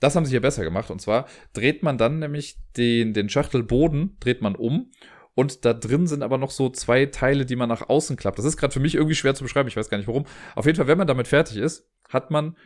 Das 0.00 0.16
haben 0.16 0.24
sie 0.24 0.30
hier 0.30 0.40
besser 0.40 0.64
gemacht. 0.64 0.90
Und 0.90 1.02
zwar 1.02 1.26
dreht 1.52 1.82
man 1.82 1.98
dann 1.98 2.18
nämlich 2.18 2.56
den, 2.76 3.12
den 3.12 3.28
Schachtelboden, 3.28 4.16
dreht 4.20 4.40
man 4.40 4.56
um 4.56 4.90
und 5.34 5.64
da 5.66 5.74
drin 5.74 6.06
sind 6.06 6.22
aber 6.22 6.38
noch 6.38 6.50
so 6.50 6.70
zwei 6.70 7.06
Teile, 7.06 7.44
die 7.44 7.56
man 7.56 7.68
nach 7.68 7.88
außen 7.88 8.16
klappt. 8.16 8.38
Das 8.38 8.46
ist 8.46 8.56
gerade 8.56 8.72
für 8.72 8.80
mich 8.80 8.94
irgendwie 8.94 9.16
schwer 9.16 9.34
zu 9.34 9.42
beschreiben, 9.42 9.68
ich 9.68 9.76
weiß 9.76 9.90
gar 9.90 9.98
nicht 9.98 10.08
warum. 10.08 10.24
Auf 10.54 10.64
jeden 10.64 10.76
Fall, 10.76 10.86
wenn 10.86 10.98
man 10.98 11.06
damit 11.06 11.28
fertig 11.28 11.58
ist, 11.58 11.88
hat 12.08 12.30
man 12.30 12.56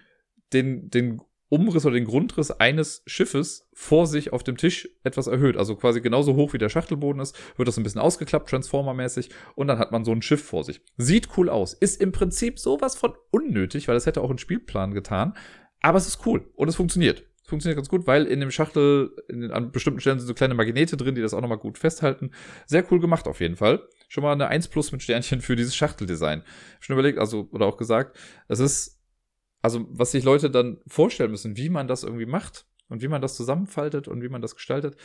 den, 0.53 0.89
den 0.91 1.21
Umriss 1.49 1.87
oder 1.87 1.95
den 1.95 2.05
Grundriss 2.05 2.51
eines 2.51 3.03
Schiffes 3.07 3.69
vor 3.73 4.07
sich 4.07 4.33
auf 4.33 4.43
dem 4.43 4.57
Tisch 4.57 4.89
etwas 5.03 5.27
erhöht. 5.27 5.57
Also 5.57 5.77
quasi 5.77 6.01
genauso 6.01 6.35
hoch 6.35 6.53
wie 6.53 6.59
der 6.59 6.69
Schachtelboden 6.69 7.21
ist, 7.21 7.37
wird 7.57 7.69
das 7.69 7.79
ein 7.79 7.83
bisschen 7.83 8.01
ausgeklappt, 8.01 8.51
Transformer-mäßig, 8.51 9.31
und 9.55 9.69
dann 9.69 9.79
hat 9.79 9.93
man 9.93 10.05
so 10.05 10.13
ein 10.13 10.23
Schiff 10.23 10.45
vor 10.45 10.65
sich. 10.65 10.81
Sieht 10.97 11.29
cool 11.37 11.49
aus. 11.49 11.75
Ist 11.75 12.01
im 12.01 12.13
Prinzip 12.13 12.59
sowas 12.59 12.97
von 12.97 13.15
unnötig, 13.31 13.89
weil 13.89 13.95
das 13.95 14.07
hätte 14.07 14.21
auch 14.21 14.31
ein 14.31 14.39
Spielplan 14.39 14.93
getan. 14.93 15.35
Aber 15.81 15.99
es 15.99 16.07
ist 16.07 16.27
cool 16.27 16.51
und 16.55 16.69
es 16.69 16.77
funktioniert. 16.77 17.25
Es 17.43 17.51
funktioniert 17.51 17.79
ganz 17.79 17.89
gut, 17.89 18.07
weil 18.07 18.27
in 18.27 18.41
dem 18.41 18.51
Schachtel 18.51 19.17
in, 19.29 19.51
an 19.51 19.73
bestimmten 19.73 20.01
Stellen 20.01 20.19
sind 20.19 20.29
so 20.29 20.35
kleine 20.35 20.53
Magnete 20.53 20.99
drin, 20.99 21.15
die 21.15 21.23
das 21.23 21.33
auch 21.33 21.41
nochmal 21.41 21.57
gut 21.57 21.79
festhalten. 21.79 22.33
Sehr 22.67 22.85
cool 22.91 23.01
gemacht 23.01 23.27
auf 23.27 23.41
jeden 23.41 23.57
Fall. 23.57 23.89
Schon 24.09 24.23
mal 24.23 24.33
eine 24.33 24.49
1 24.49 24.69
plus 24.69 24.93
mit 24.93 25.03
Sternchen 25.03 25.41
für 25.41 25.57
dieses 25.57 25.75
Schachteldesign. 25.75 26.43
Schon 26.81 26.93
überlegt, 26.93 27.19
also, 27.19 27.49
oder 27.53 27.65
auch 27.65 27.79
gesagt, 27.79 28.19
es 28.49 28.59
ist 28.59 28.98
also 29.63 29.87
was 29.91 30.13
sich 30.13 30.25
Leute 30.25 30.51
dann 30.51 30.79
vorstellen 30.87 31.31
müssen, 31.31 31.57
wie 31.57 31.69
man 31.69 31.89
das 31.89 32.05
irgendwie 32.05 32.27
macht 32.27 32.67
und 32.89 33.03
wie 33.03 33.09
man 33.09 33.23
das 33.23 33.37
zusammenfaltet 33.37 34.09
und 34.09 34.23
wie 34.23 34.29
man 34.29 34.43
das 34.43 34.55
gestaltet. 34.55 34.97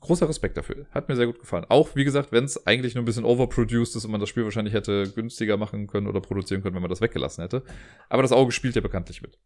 Großer 0.00 0.28
Respekt 0.28 0.56
dafür. 0.56 0.86
Hat 0.90 1.08
mir 1.08 1.16
sehr 1.16 1.26
gut 1.26 1.40
gefallen. 1.40 1.64
Auch, 1.68 1.96
wie 1.96 2.04
gesagt, 2.04 2.30
wenn 2.30 2.44
es 2.44 2.66
eigentlich 2.66 2.94
nur 2.94 3.02
ein 3.02 3.06
bisschen 3.06 3.24
overproduced 3.24 3.96
ist 3.96 4.04
und 4.04 4.10
man 4.10 4.20
das 4.20 4.28
Spiel 4.28 4.44
wahrscheinlich 4.44 4.74
hätte 4.74 5.10
günstiger 5.10 5.56
machen 5.56 5.86
können 5.86 6.06
oder 6.06 6.20
produzieren 6.20 6.62
können, 6.62 6.74
wenn 6.74 6.82
man 6.82 6.90
das 6.90 7.00
weggelassen 7.00 7.42
hätte. 7.42 7.62
Aber 8.10 8.22
das 8.22 8.32
Auge 8.32 8.52
spielt 8.52 8.74
ja 8.74 8.82
bekanntlich 8.82 9.22
mit. 9.22 9.38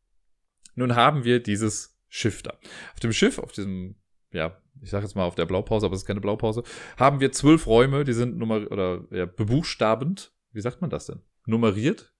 Nun 0.74 0.96
haben 0.96 1.24
wir 1.24 1.40
dieses 1.40 1.96
Schiff 2.08 2.42
da. 2.42 2.58
Auf 2.92 3.00
dem 3.00 3.12
Schiff, 3.12 3.38
auf 3.38 3.52
diesem, 3.52 3.96
ja, 4.32 4.60
ich 4.82 4.90
sage 4.90 5.04
jetzt 5.04 5.14
mal 5.14 5.24
auf 5.24 5.36
der 5.36 5.46
Blaupause, 5.46 5.86
aber 5.86 5.94
es 5.94 6.02
ist 6.02 6.06
keine 6.06 6.20
Blaupause, 6.20 6.64
haben 6.96 7.20
wir 7.20 7.30
zwölf 7.32 7.66
Räume, 7.66 8.04
die 8.04 8.12
sind 8.12 8.36
nummer 8.36 8.70
oder 8.70 9.06
ja, 9.10 9.26
bebuchstabend. 9.26 10.34
Wie 10.52 10.60
sagt 10.60 10.80
man 10.80 10.90
das 10.90 11.06
denn? 11.06 11.22
Nummeriert? 11.46 12.12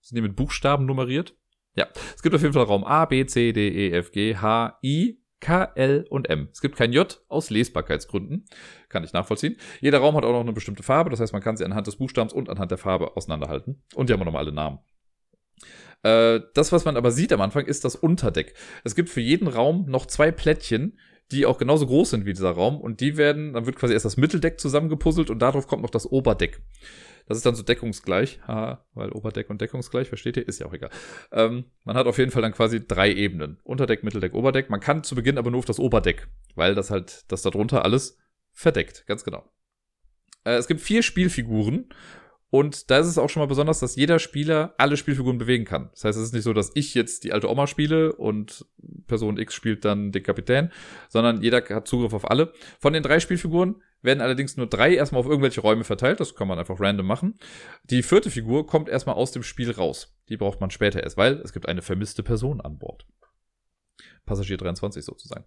Sind 0.00 0.16
die 0.16 0.22
mit 0.22 0.34
Buchstaben 0.34 0.84
nummeriert? 0.86 1.36
Ja, 1.74 1.86
es 2.14 2.22
gibt 2.22 2.34
auf 2.34 2.42
jeden 2.42 2.54
Fall 2.54 2.64
Raum 2.64 2.84
A, 2.84 3.04
B, 3.04 3.24
C, 3.26 3.52
D, 3.52 3.68
E, 3.68 3.90
F, 3.92 4.10
G, 4.10 4.36
H, 4.36 4.78
I, 4.82 5.20
K, 5.40 5.64
L 5.76 6.04
und 6.10 6.28
M. 6.28 6.48
Es 6.52 6.60
gibt 6.60 6.76
kein 6.76 6.92
J 6.92 7.20
aus 7.28 7.50
Lesbarkeitsgründen. 7.50 8.46
Kann 8.88 9.04
ich 9.04 9.12
nachvollziehen. 9.12 9.56
Jeder 9.80 9.98
Raum 9.98 10.16
hat 10.16 10.24
auch 10.24 10.32
noch 10.32 10.40
eine 10.40 10.52
bestimmte 10.52 10.82
Farbe, 10.82 11.10
das 11.10 11.20
heißt, 11.20 11.32
man 11.32 11.42
kann 11.42 11.56
sie 11.56 11.64
anhand 11.64 11.86
des 11.86 11.96
Buchstabens 11.96 12.32
und 12.32 12.48
anhand 12.48 12.70
der 12.70 12.78
Farbe 12.78 13.16
auseinanderhalten. 13.16 13.82
Und 13.94 14.08
die 14.08 14.12
haben 14.12 14.20
auch 14.20 14.26
nochmal 14.26 14.44
alle 14.44 14.52
Namen. 14.52 14.78
Äh, 16.02 16.40
das, 16.54 16.72
was 16.72 16.84
man 16.84 16.96
aber 16.96 17.10
sieht 17.10 17.32
am 17.32 17.40
Anfang, 17.40 17.66
ist 17.66 17.84
das 17.84 17.96
Unterdeck. 17.96 18.54
Es 18.84 18.94
gibt 18.94 19.08
für 19.08 19.20
jeden 19.20 19.48
Raum 19.48 19.86
noch 19.88 20.06
zwei 20.06 20.30
Plättchen, 20.30 20.98
die 21.30 21.46
auch 21.46 21.58
genauso 21.58 21.86
groß 21.86 22.10
sind 22.10 22.26
wie 22.26 22.32
dieser 22.32 22.50
Raum. 22.50 22.80
Und 22.80 23.00
die 23.00 23.16
werden, 23.16 23.52
dann 23.52 23.66
wird 23.66 23.76
quasi 23.76 23.92
erst 23.92 24.04
das 24.04 24.16
Mitteldeck 24.16 24.60
zusammengepuzzelt 24.60 25.30
und 25.30 25.40
darauf 25.40 25.66
kommt 25.66 25.82
noch 25.82 25.90
das 25.90 26.06
Oberdeck. 26.06 26.62
Das 27.28 27.36
ist 27.36 27.46
dann 27.46 27.54
so 27.54 27.62
deckungsgleich, 27.62 28.40
haha, 28.46 28.84
weil 28.94 29.10
Oberdeck 29.12 29.50
und 29.50 29.60
deckungsgleich, 29.60 30.08
versteht 30.08 30.36
ihr? 30.36 30.48
Ist 30.48 30.60
ja 30.60 30.66
auch 30.66 30.72
egal. 30.72 30.90
Ähm, 31.30 31.66
man 31.84 31.96
hat 31.96 32.06
auf 32.06 32.18
jeden 32.18 32.30
Fall 32.30 32.42
dann 32.42 32.52
quasi 32.52 32.86
drei 32.86 33.12
Ebenen. 33.12 33.58
Unterdeck, 33.62 34.02
Mitteldeck, 34.02 34.34
Oberdeck. 34.34 34.70
Man 34.70 34.80
kann 34.80 35.04
zu 35.04 35.14
Beginn 35.14 35.38
aber 35.38 35.50
nur 35.50 35.58
auf 35.58 35.64
das 35.66 35.78
Oberdeck, 35.78 36.28
weil 36.54 36.74
das 36.74 36.90
halt, 36.90 37.30
das 37.30 37.42
darunter 37.42 37.84
alles 37.84 38.18
verdeckt, 38.52 39.06
ganz 39.06 39.24
genau. 39.24 39.44
Äh, 40.44 40.56
es 40.56 40.66
gibt 40.66 40.80
vier 40.80 41.02
Spielfiguren 41.02 41.90
und 42.50 42.90
da 42.90 42.98
ist 42.98 43.06
es 43.06 43.18
auch 43.18 43.28
schon 43.28 43.42
mal 43.42 43.46
besonders, 43.46 43.80
dass 43.80 43.96
jeder 43.96 44.18
Spieler 44.18 44.74
alle 44.78 44.96
Spielfiguren 44.96 45.36
bewegen 45.36 45.66
kann. 45.66 45.90
Das 45.92 46.04
heißt, 46.04 46.18
es 46.18 46.24
ist 46.24 46.34
nicht 46.34 46.44
so, 46.44 46.54
dass 46.54 46.70
ich 46.74 46.94
jetzt 46.94 47.24
die 47.24 47.32
alte 47.32 47.50
Oma 47.50 47.66
spiele 47.66 48.14
und 48.14 48.64
Person 49.06 49.38
X 49.38 49.54
spielt 49.54 49.84
dann 49.84 50.12
den 50.12 50.22
Kapitän, 50.22 50.72
sondern 51.10 51.42
jeder 51.42 51.62
hat 51.62 51.86
Zugriff 51.86 52.14
auf 52.14 52.30
alle. 52.30 52.52
Von 52.80 52.94
den 52.94 53.02
drei 53.02 53.20
Spielfiguren 53.20 53.82
werden 54.02 54.20
allerdings 54.20 54.56
nur 54.56 54.66
drei 54.66 54.94
erstmal 54.94 55.20
auf 55.20 55.26
irgendwelche 55.26 55.60
Räume 55.60 55.84
verteilt. 55.84 56.20
Das 56.20 56.34
kann 56.34 56.48
man 56.48 56.58
einfach 56.58 56.80
random 56.80 57.06
machen. 57.06 57.38
Die 57.84 58.02
vierte 58.02 58.30
Figur 58.30 58.66
kommt 58.66 58.88
erstmal 58.88 59.16
aus 59.16 59.32
dem 59.32 59.42
Spiel 59.42 59.70
raus. 59.70 60.16
Die 60.28 60.36
braucht 60.36 60.60
man 60.60 60.70
später 60.70 61.02
erst, 61.02 61.16
weil 61.16 61.34
es 61.40 61.52
gibt 61.52 61.68
eine 61.68 61.82
vermisste 61.82 62.22
Person 62.22 62.60
an 62.60 62.78
Bord. 62.78 63.06
Passagier 64.24 64.56
23 64.56 65.04
sozusagen. 65.04 65.44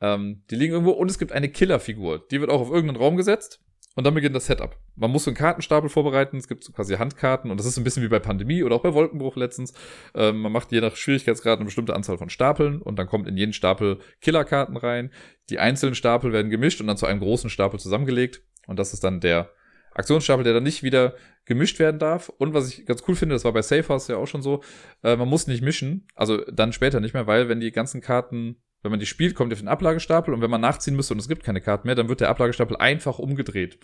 Ähm, 0.00 0.42
die 0.50 0.56
liegen 0.56 0.72
irgendwo 0.72 0.92
und 0.92 1.10
es 1.10 1.18
gibt 1.18 1.32
eine 1.32 1.48
Killerfigur. 1.48 2.26
Die 2.30 2.40
wird 2.40 2.50
auch 2.50 2.60
auf 2.60 2.70
irgendeinen 2.70 3.00
Raum 3.00 3.16
gesetzt 3.16 3.60
und 3.96 4.04
dann 4.04 4.12
beginnt 4.12 4.36
das 4.36 4.44
Setup. 4.44 4.76
Man 4.94 5.10
muss 5.10 5.24
so 5.24 5.30
einen 5.30 5.38
Kartenstapel 5.38 5.88
vorbereiten. 5.88 6.36
Es 6.36 6.48
gibt 6.48 6.62
so 6.62 6.70
quasi 6.70 6.96
Handkarten. 6.96 7.50
Und 7.50 7.58
das 7.58 7.64
ist 7.64 7.78
ein 7.78 7.84
bisschen 7.84 8.02
wie 8.02 8.08
bei 8.08 8.18
Pandemie 8.18 8.62
oder 8.62 8.76
auch 8.76 8.82
bei 8.82 8.92
Wolkenbruch 8.92 9.36
letztens. 9.36 9.72
Ähm, 10.14 10.40
man 10.40 10.52
macht 10.52 10.70
je 10.70 10.82
nach 10.82 10.96
Schwierigkeitsgrad 10.96 11.58
eine 11.58 11.64
bestimmte 11.64 11.94
Anzahl 11.94 12.18
von 12.18 12.28
Stapeln. 12.28 12.82
Und 12.82 12.98
dann 12.98 13.06
kommt 13.06 13.26
in 13.26 13.38
jeden 13.38 13.54
Stapel 13.54 13.98
Killerkarten 14.20 14.76
rein. 14.76 15.10
Die 15.48 15.58
einzelnen 15.58 15.94
Stapel 15.94 16.34
werden 16.34 16.50
gemischt 16.50 16.82
und 16.82 16.88
dann 16.88 16.98
zu 16.98 17.06
einem 17.06 17.20
großen 17.20 17.48
Stapel 17.48 17.80
zusammengelegt. 17.80 18.42
Und 18.66 18.78
das 18.78 18.92
ist 18.92 19.02
dann 19.02 19.20
der 19.20 19.50
Aktionsstapel, 19.94 20.44
der 20.44 20.52
dann 20.52 20.64
nicht 20.64 20.82
wieder 20.82 21.14
gemischt 21.46 21.78
werden 21.78 21.98
darf. 21.98 22.28
Und 22.28 22.52
was 22.52 22.68
ich 22.68 22.84
ganz 22.84 23.02
cool 23.08 23.14
finde, 23.14 23.34
das 23.34 23.44
war 23.44 23.54
bei 23.54 23.62
Safe 23.62 23.88
House 23.88 24.08
ja 24.08 24.18
auch 24.18 24.26
schon 24.26 24.42
so, 24.42 24.62
äh, 25.04 25.16
man 25.16 25.28
muss 25.28 25.46
nicht 25.46 25.62
mischen. 25.62 26.06
Also 26.14 26.44
dann 26.52 26.74
später 26.74 27.00
nicht 27.00 27.14
mehr, 27.14 27.26
weil 27.26 27.48
wenn 27.48 27.60
die 27.60 27.72
ganzen 27.72 28.02
Karten 28.02 28.56
wenn 28.86 28.92
man 28.92 29.00
die 29.00 29.06
spielt, 29.06 29.34
kommt 29.34 29.52
ihr 29.52 29.56
auf 29.56 29.60
den 29.60 29.68
Ablagestapel 29.68 30.32
und 30.32 30.40
wenn 30.40 30.50
man 30.50 30.60
nachziehen 30.60 30.96
müsste 30.96 31.12
und 31.12 31.20
es 31.20 31.28
gibt 31.28 31.44
keine 31.44 31.60
Karten 31.60 31.86
mehr, 31.86 31.94
dann 31.94 32.08
wird 32.08 32.20
der 32.20 32.30
Ablagestapel 32.30 32.76
einfach 32.76 33.18
umgedreht 33.18 33.78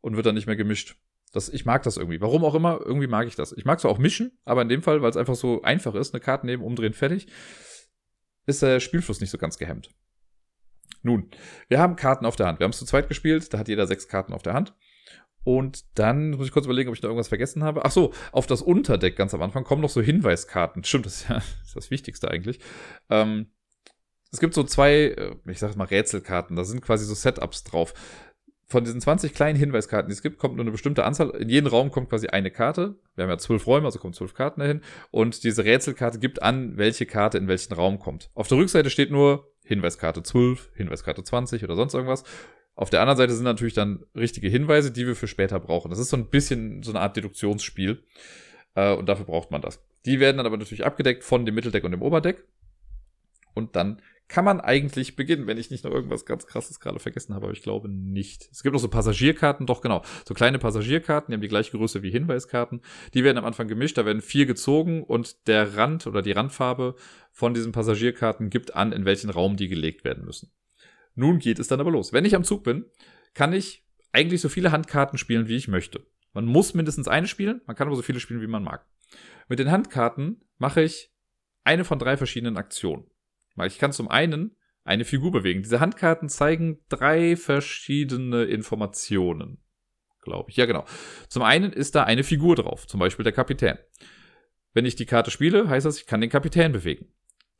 und 0.00 0.16
wird 0.16 0.24
dann 0.24 0.34
nicht 0.34 0.46
mehr 0.46 0.56
gemischt. 0.56 0.96
Das, 1.32 1.48
ich 1.48 1.64
mag 1.64 1.82
das 1.82 1.96
irgendwie. 1.96 2.20
Warum 2.20 2.44
auch 2.44 2.54
immer, 2.54 2.80
irgendwie 2.84 3.06
mag 3.06 3.26
ich 3.26 3.36
das. 3.36 3.52
Ich 3.52 3.64
mag 3.64 3.80
zwar 3.80 3.90
auch 3.90 3.98
mischen, 3.98 4.38
aber 4.44 4.62
in 4.62 4.68
dem 4.68 4.82
Fall, 4.82 5.02
weil 5.02 5.10
es 5.10 5.16
einfach 5.16 5.34
so 5.36 5.62
einfach 5.62 5.94
ist, 5.94 6.14
eine 6.14 6.20
Karte 6.20 6.46
nehmen, 6.46 6.62
umdrehen, 6.62 6.92
fertig, 6.92 7.28
ist 8.46 8.62
der 8.62 8.80
Spielfluss 8.80 9.20
nicht 9.20 9.30
so 9.30 9.38
ganz 9.38 9.58
gehemmt. 9.58 9.90
Nun, 11.02 11.30
wir 11.68 11.78
haben 11.78 11.96
Karten 11.96 12.26
auf 12.26 12.36
der 12.36 12.46
Hand. 12.46 12.58
Wir 12.58 12.64
haben 12.64 12.72
es 12.72 12.78
zu 12.78 12.84
zweit 12.84 13.08
gespielt, 13.08 13.52
da 13.52 13.58
hat 13.58 13.68
jeder 13.68 13.86
sechs 13.86 14.08
Karten 14.08 14.32
auf 14.32 14.42
der 14.42 14.54
Hand. 14.54 14.74
Und 15.42 15.98
dann 15.98 16.32
muss 16.32 16.46
ich 16.46 16.52
kurz 16.52 16.66
überlegen, 16.66 16.90
ob 16.90 16.94
ich 16.94 17.00
da 17.00 17.08
irgendwas 17.08 17.28
vergessen 17.28 17.64
habe. 17.64 17.84
Ach 17.84 17.90
so, 17.90 18.12
auf 18.32 18.46
das 18.46 18.60
Unterdeck 18.60 19.16
ganz 19.16 19.32
am 19.32 19.40
Anfang 19.40 19.64
kommen 19.64 19.80
noch 19.80 19.88
so 19.88 20.02
Hinweiskarten. 20.02 20.84
Stimmt, 20.84 21.06
das 21.06 21.22
ist 21.22 21.28
ja 21.28 21.42
das 21.74 21.90
Wichtigste 21.90 22.30
eigentlich. 22.30 22.60
Ähm, 23.08 23.50
es 24.32 24.40
gibt 24.40 24.54
so 24.54 24.62
zwei, 24.64 24.92
äh, 24.92 25.34
ich 25.46 25.58
sag 25.58 25.76
mal 25.76 25.84
Rätselkarten, 25.84 26.56
da 26.56 26.64
sind 26.64 26.82
quasi 26.82 27.04
so 27.04 27.14
Setups 27.14 27.64
drauf. 27.64 27.94
von 28.66 28.84
diesen 28.84 29.00
20 29.00 29.34
kleinen 29.34 29.58
Hinweiskarten, 29.58 30.08
die 30.08 30.12
es 30.12 30.22
gibt, 30.22 30.38
kommt 30.38 30.54
nur 30.54 30.62
eine 30.62 30.70
bestimmte 30.70 31.04
Anzahl. 31.04 31.30
In 31.30 31.48
jeden 31.48 31.66
Raum 31.66 31.90
kommt 31.90 32.08
quasi 32.08 32.28
eine 32.28 32.52
Karte. 32.52 32.94
Wir 33.16 33.24
haben 33.24 33.30
ja 33.30 33.38
zwölf 33.38 33.66
Räume, 33.66 33.86
also 33.86 33.98
kommen 33.98 34.14
zwölf 34.14 34.32
Karten 34.32 34.60
dahin. 34.60 34.82
Und 35.10 35.42
diese 35.42 35.64
Rätselkarte 35.64 36.20
gibt 36.20 36.40
an, 36.40 36.76
welche 36.76 37.04
Karte 37.04 37.36
in 37.38 37.48
welchen 37.48 37.74
Raum 37.74 37.98
kommt. 37.98 38.30
Auf 38.34 38.46
der 38.46 38.58
Rückseite 38.58 38.88
steht 38.88 39.10
nur 39.10 39.50
Hinweiskarte 39.64 40.22
12, 40.22 40.70
Hinweiskarte 40.76 41.24
20 41.24 41.64
oder 41.64 41.74
sonst 41.74 41.94
irgendwas. 41.94 42.22
Auf 42.76 42.90
der 42.90 43.00
anderen 43.00 43.18
Seite 43.18 43.34
sind 43.34 43.44
natürlich 43.44 43.74
dann 43.74 44.04
richtige 44.14 44.48
Hinweise, 44.48 44.92
die 44.92 45.06
wir 45.06 45.16
für 45.16 45.26
später 45.26 45.58
brauchen. 45.58 45.90
Das 45.90 45.98
ist 45.98 46.10
so 46.10 46.16
ein 46.16 46.30
bisschen 46.30 46.84
so 46.84 46.92
eine 46.92 47.00
Art 47.00 47.16
Deduktionsspiel. 47.16 48.04
Äh, 48.74 48.94
und 48.94 49.08
dafür 49.08 49.26
braucht 49.26 49.50
man 49.50 49.60
das. 49.60 49.82
Die 50.06 50.20
werden 50.20 50.36
dann 50.36 50.46
aber 50.46 50.56
natürlich 50.56 50.86
abgedeckt 50.86 51.24
von 51.24 51.44
dem 51.44 51.56
Mitteldeck 51.56 51.84
und 51.84 51.90
dem 51.90 52.02
Oberdeck. 52.02 52.44
Und 53.54 53.76
dann 53.76 54.00
kann 54.30 54.44
man 54.44 54.60
eigentlich 54.60 55.16
beginnen, 55.16 55.48
wenn 55.48 55.58
ich 55.58 55.72
nicht 55.72 55.82
noch 55.82 55.90
irgendwas 55.90 56.24
ganz 56.24 56.46
krasses 56.46 56.78
gerade 56.78 57.00
vergessen 57.00 57.34
habe, 57.34 57.46
aber 57.46 57.52
ich 57.52 57.62
glaube 57.62 57.88
nicht. 57.88 58.48
Es 58.52 58.62
gibt 58.62 58.72
noch 58.72 58.80
so 58.80 58.86
Passagierkarten, 58.86 59.66
doch 59.66 59.80
genau, 59.80 60.02
so 60.24 60.34
kleine 60.34 60.60
Passagierkarten, 60.60 61.32
die 61.32 61.34
haben 61.34 61.42
die 61.42 61.48
gleiche 61.48 61.76
Größe 61.76 62.04
wie 62.04 62.12
Hinweiskarten. 62.12 62.80
Die 63.12 63.24
werden 63.24 63.38
am 63.38 63.44
Anfang 63.44 63.66
gemischt, 63.66 63.98
da 63.98 64.06
werden 64.06 64.22
vier 64.22 64.46
gezogen 64.46 65.02
und 65.02 65.48
der 65.48 65.76
Rand 65.76 66.06
oder 66.06 66.22
die 66.22 66.30
Randfarbe 66.30 66.94
von 67.32 67.54
diesen 67.54 67.72
Passagierkarten 67.72 68.50
gibt 68.50 68.76
an, 68.76 68.92
in 68.92 69.04
welchen 69.04 69.30
Raum 69.30 69.56
die 69.56 69.66
gelegt 69.66 70.04
werden 70.04 70.24
müssen. 70.24 70.52
Nun 71.16 71.40
geht 71.40 71.58
es 71.58 71.66
dann 71.66 71.80
aber 71.80 71.90
los. 71.90 72.12
Wenn 72.12 72.24
ich 72.24 72.36
am 72.36 72.44
Zug 72.44 72.62
bin, 72.62 72.84
kann 73.34 73.52
ich 73.52 73.84
eigentlich 74.12 74.40
so 74.40 74.48
viele 74.48 74.70
Handkarten 74.70 75.18
spielen, 75.18 75.48
wie 75.48 75.56
ich 75.56 75.66
möchte. 75.66 76.06
Man 76.32 76.46
muss 76.46 76.72
mindestens 76.72 77.08
eine 77.08 77.26
spielen, 77.26 77.62
man 77.66 77.74
kann 77.74 77.88
aber 77.88 77.96
so 77.96 78.02
viele 78.02 78.20
spielen, 78.20 78.40
wie 78.40 78.46
man 78.46 78.62
mag. 78.62 78.86
Mit 79.48 79.58
den 79.58 79.72
Handkarten 79.72 80.44
mache 80.56 80.82
ich 80.82 81.12
eine 81.64 81.84
von 81.84 81.98
drei 81.98 82.16
verschiedenen 82.16 82.56
Aktionen. 82.56 83.10
Ich 83.64 83.78
kann 83.78 83.92
zum 83.92 84.08
einen 84.08 84.56
eine 84.84 85.04
Figur 85.04 85.30
bewegen. 85.30 85.62
Diese 85.62 85.80
Handkarten 85.80 86.28
zeigen 86.28 86.78
drei 86.88 87.36
verschiedene 87.36 88.44
Informationen, 88.44 89.58
glaube 90.22 90.50
ich. 90.50 90.56
Ja, 90.56 90.66
genau. 90.66 90.84
Zum 91.28 91.42
einen 91.42 91.72
ist 91.72 91.94
da 91.94 92.04
eine 92.04 92.24
Figur 92.24 92.56
drauf, 92.56 92.86
zum 92.86 93.00
Beispiel 93.00 93.24
der 93.24 93.32
Kapitän. 93.32 93.78
Wenn 94.72 94.86
ich 94.86 94.96
die 94.96 95.06
Karte 95.06 95.30
spiele, 95.30 95.68
heißt 95.68 95.86
das, 95.86 95.98
ich 95.98 96.06
kann 96.06 96.20
den 96.20 96.30
Kapitän 96.30 96.72
bewegen. 96.72 97.12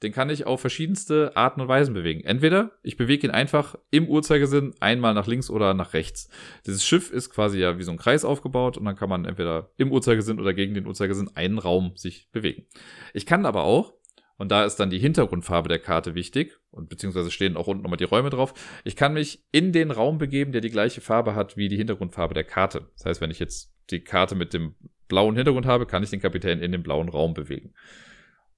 Den 0.03 0.13
kann 0.13 0.31
ich 0.31 0.47
auf 0.47 0.63
verschiedenste 0.63 1.37
Arten 1.37 1.61
und 1.61 1.69
Weisen 1.69 1.93
bewegen. 1.93 2.25
Entweder 2.25 2.73
ich 2.83 2.97
bewege 2.97 3.27
ihn 3.27 3.33
einfach 3.33 3.77
im 3.91 4.09
Uhrzeigersinn 4.09 4.75
einmal 4.81 5.13
nach 5.13 5.27
links 5.27 5.51
oder 5.51 5.75
nach 5.75 5.93
rechts. 5.93 6.31
Dieses 6.67 6.87
Schiff 6.87 7.11
ist 7.11 7.29
quasi 7.29 7.61
ja 7.61 7.77
wie 7.77 7.83
so 7.83 7.91
ein 7.91 7.99
Kreis 7.99 8.25
aufgebaut 8.25 8.79
und 8.79 8.87
dann 8.87 8.97
kann 8.97 9.11
man 9.11 9.27
entweder 9.27 9.73
im 9.77 9.93
Uhrzeigersinn 9.93 10.41
oder 10.41 10.55
gegen 10.55 10.73
den 10.73 10.87
Uhrzeigersinn 10.87 11.31
einen 11.35 11.59
Raum 11.59 11.93
sich 11.97 12.31
bewegen. 12.33 12.67
Ich 13.13 13.27
kann 13.27 13.45
aber 13.45 13.65
auch 13.65 13.93
und 14.41 14.51
da 14.51 14.65
ist 14.65 14.77
dann 14.77 14.89
die 14.89 14.99
Hintergrundfarbe 14.99 15.69
der 15.69 15.81
Karte 15.81 16.15
wichtig. 16.15 16.59
Und 16.71 16.89
beziehungsweise 16.89 17.31
stehen 17.31 17.59
auch 17.59 17.67
unten 17.67 17.83
nochmal 17.83 17.99
die 17.99 18.05
Räume 18.05 18.31
drauf. 18.31 18.55
Ich 18.85 18.97
kann 18.97 19.13
mich 19.13 19.45
in 19.53 19.71
den 19.71 19.91
Raum 19.91 20.17
begeben, 20.17 20.53
der 20.53 20.63
die 20.63 20.71
gleiche 20.71 21.03
Farbe 21.03 21.35
hat 21.35 21.59
wie 21.59 21.69
die 21.69 21.77
Hintergrundfarbe 21.77 22.33
der 22.33 22.45
Karte. 22.45 22.89
Das 22.97 23.05
heißt, 23.05 23.21
wenn 23.21 23.31
ich 23.31 23.39
jetzt 23.39 23.71
die 23.91 24.01
Karte 24.01 24.35
mit 24.35 24.55
dem 24.55 24.77
blauen 25.09 25.37
Hintergrund 25.37 25.67
habe, 25.67 25.85
kann 25.85 26.03
ich 26.03 26.09
den 26.09 26.23
Kapitän 26.23 26.63
in 26.63 26.73
den 26.73 26.83
blauen 26.83 27.11
Raum 27.11 27.35
bewegen. 27.35 27.75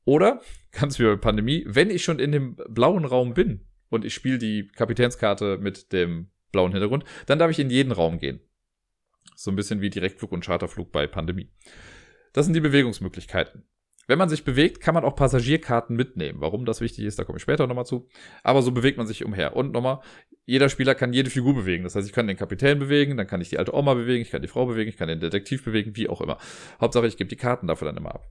Oder, 0.05 0.41
ganz 0.71 1.01
wie 1.01 1.03
bei 1.03 1.17
Pandemie, 1.17 1.65
wenn 1.67 1.91
ich 1.91 2.05
schon 2.05 2.21
in 2.21 2.31
dem 2.31 2.55
blauen 2.69 3.05
Raum 3.05 3.35
bin 3.35 3.67
und 3.89 4.05
ich 4.05 4.15
spiele 4.15 4.39
die 4.39 4.69
Kapitänskarte 4.69 5.59
mit 5.59 5.93
dem 5.93 6.31
blauen 6.53 6.71
Hintergrund, 6.71 7.03
dann 7.27 7.41
darf 7.41 7.51
ich 7.51 7.59
in 7.59 7.71
jeden 7.71 7.91
Raum 7.91 8.21
gehen. 8.21 8.39
So 9.35 9.51
ein 9.51 9.57
bisschen 9.57 9.81
wie 9.81 9.91
Direktflug 9.91 10.31
und 10.31 10.45
Charterflug 10.45 10.93
bei 10.93 11.09
Pandemie. 11.09 11.51
Das 12.35 12.45
sind 12.47 12.55
die 12.55 12.61
Bewegungsmöglichkeiten. 12.61 13.65
Wenn 14.09 14.19
man 14.19 14.29
sich 14.29 14.45
bewegt, 14.45 14.81
kann 14.81 14.95
man 14.95 15.05
auch 15.05 15.15
Passagierkarten 15.15 15.95
mitnehmen. 15.95 16.41
Warum 16.41 16.65
das 16.65 16.81
wichtig 16.81 17.05
ist, 17.05 17.19
da 17.19 17.25
komme 17.25 17.37
ich 17.37 17.43
später 17.43 17.67
nochmal 17.67 17.87
zu. 17.87 18.09
Aber 18.43 18.63
so 18.63 18.73
bewegt 18.73 18.99
man 18.99 19.07
sich 19.07 19.25
umher. 19.25 19.55
Und 19.55 19.73
nochmal, 19.73 20.01
jeder 20.45 20.69
Spieler 20.69 20.95
kann 20.95 21.13
jede 21.13 21.31
Figur 21.31 21.55
bewegen. 21.55 21.85
Das 21.85 21.95
heißt, 21.95 22.07
ich 22.07 22.13
kann 22.13 22.27
den 22.27 22.37
Kapitän 22.37 22.79
bewegen, 22.79 23.17
dann 23.17 23.27
kann 23.27 23.41
ich 23.41 23.51
die 23.51 23.59
alte 23.59 23.75
Oma 23.75 23.95
bewegen, 23.95 24.23
ich 24.23 24.31
kann 24.31 24.43
die 24.43 24.49
Frau 24.49 24.67
bewegen, 24.67 24.89
ich 24.89 24.97
kann 24.97 25.09
den 25.09 25.21
Detektiv 25.21 25.65
bewegen, 25.65 25.97
wie 25.97 26.09
auch 26.09 26.21
immer. 26.21 26.39
Hauptsache, 26.81 27.07
ich 27.07 27.17
gebe 27.17 27.29
die 27.29 27.37
Karten 27.37 27.69
dafür 27.69 27.87
dann 27.87 27.97
immer 27.97 28.15
ab. 28.15 28.29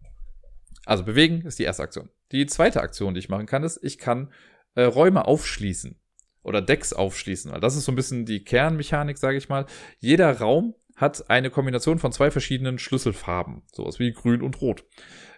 Also 0.85 1.03
bewegen 1.03 1.41
ist 1.45 1.59
die 1.59 1.63
erste 1.63 1.83
Aktion. 1.83 2.09
Die 2.31 2.45
zweite 2.47 2.81
Aktion, 2.81 3.13
die 3.13 3.19
ich 3.19 3.29
machen 3.29 3.45
kann, 3.45 3.63
ist, 3.63 3.79
ich 3.81 3.97
kann 3.97 4.31
äh, 4.75 4.83
Räume 4.83 5.25
aufschließen 5.25 5.99
oder 6.43 6.61
Decks 6.61 6.91
aufschließen, 6.91 7.59
das 7.61 7.75
ist 7.75 7.85
so 7.85 7.91
ein 7.91 7.95
bisschen 7.95 8.25
die 8.25 8.43
Kernmechanik, 8.43 9.17
sage 9.17 9.37
ich 9.37 9.47
mal. 9.47 9.67
Jeder 9.99 10.39
Raum 10.39 10.73
hat 11.01 11.29
eine 11.29 11.49
Kombination 11.49 11.99
von 11.99 12.11
zwei 12.11 12.31
verschiedenen 12.31 12.79
Schlüsselfarben, 12.79 13.63
sowas 13.73 13.99
wie 13.99 14.13
grün 14.13 14.41
und 14.41 14.61
rot. 14.61 14.85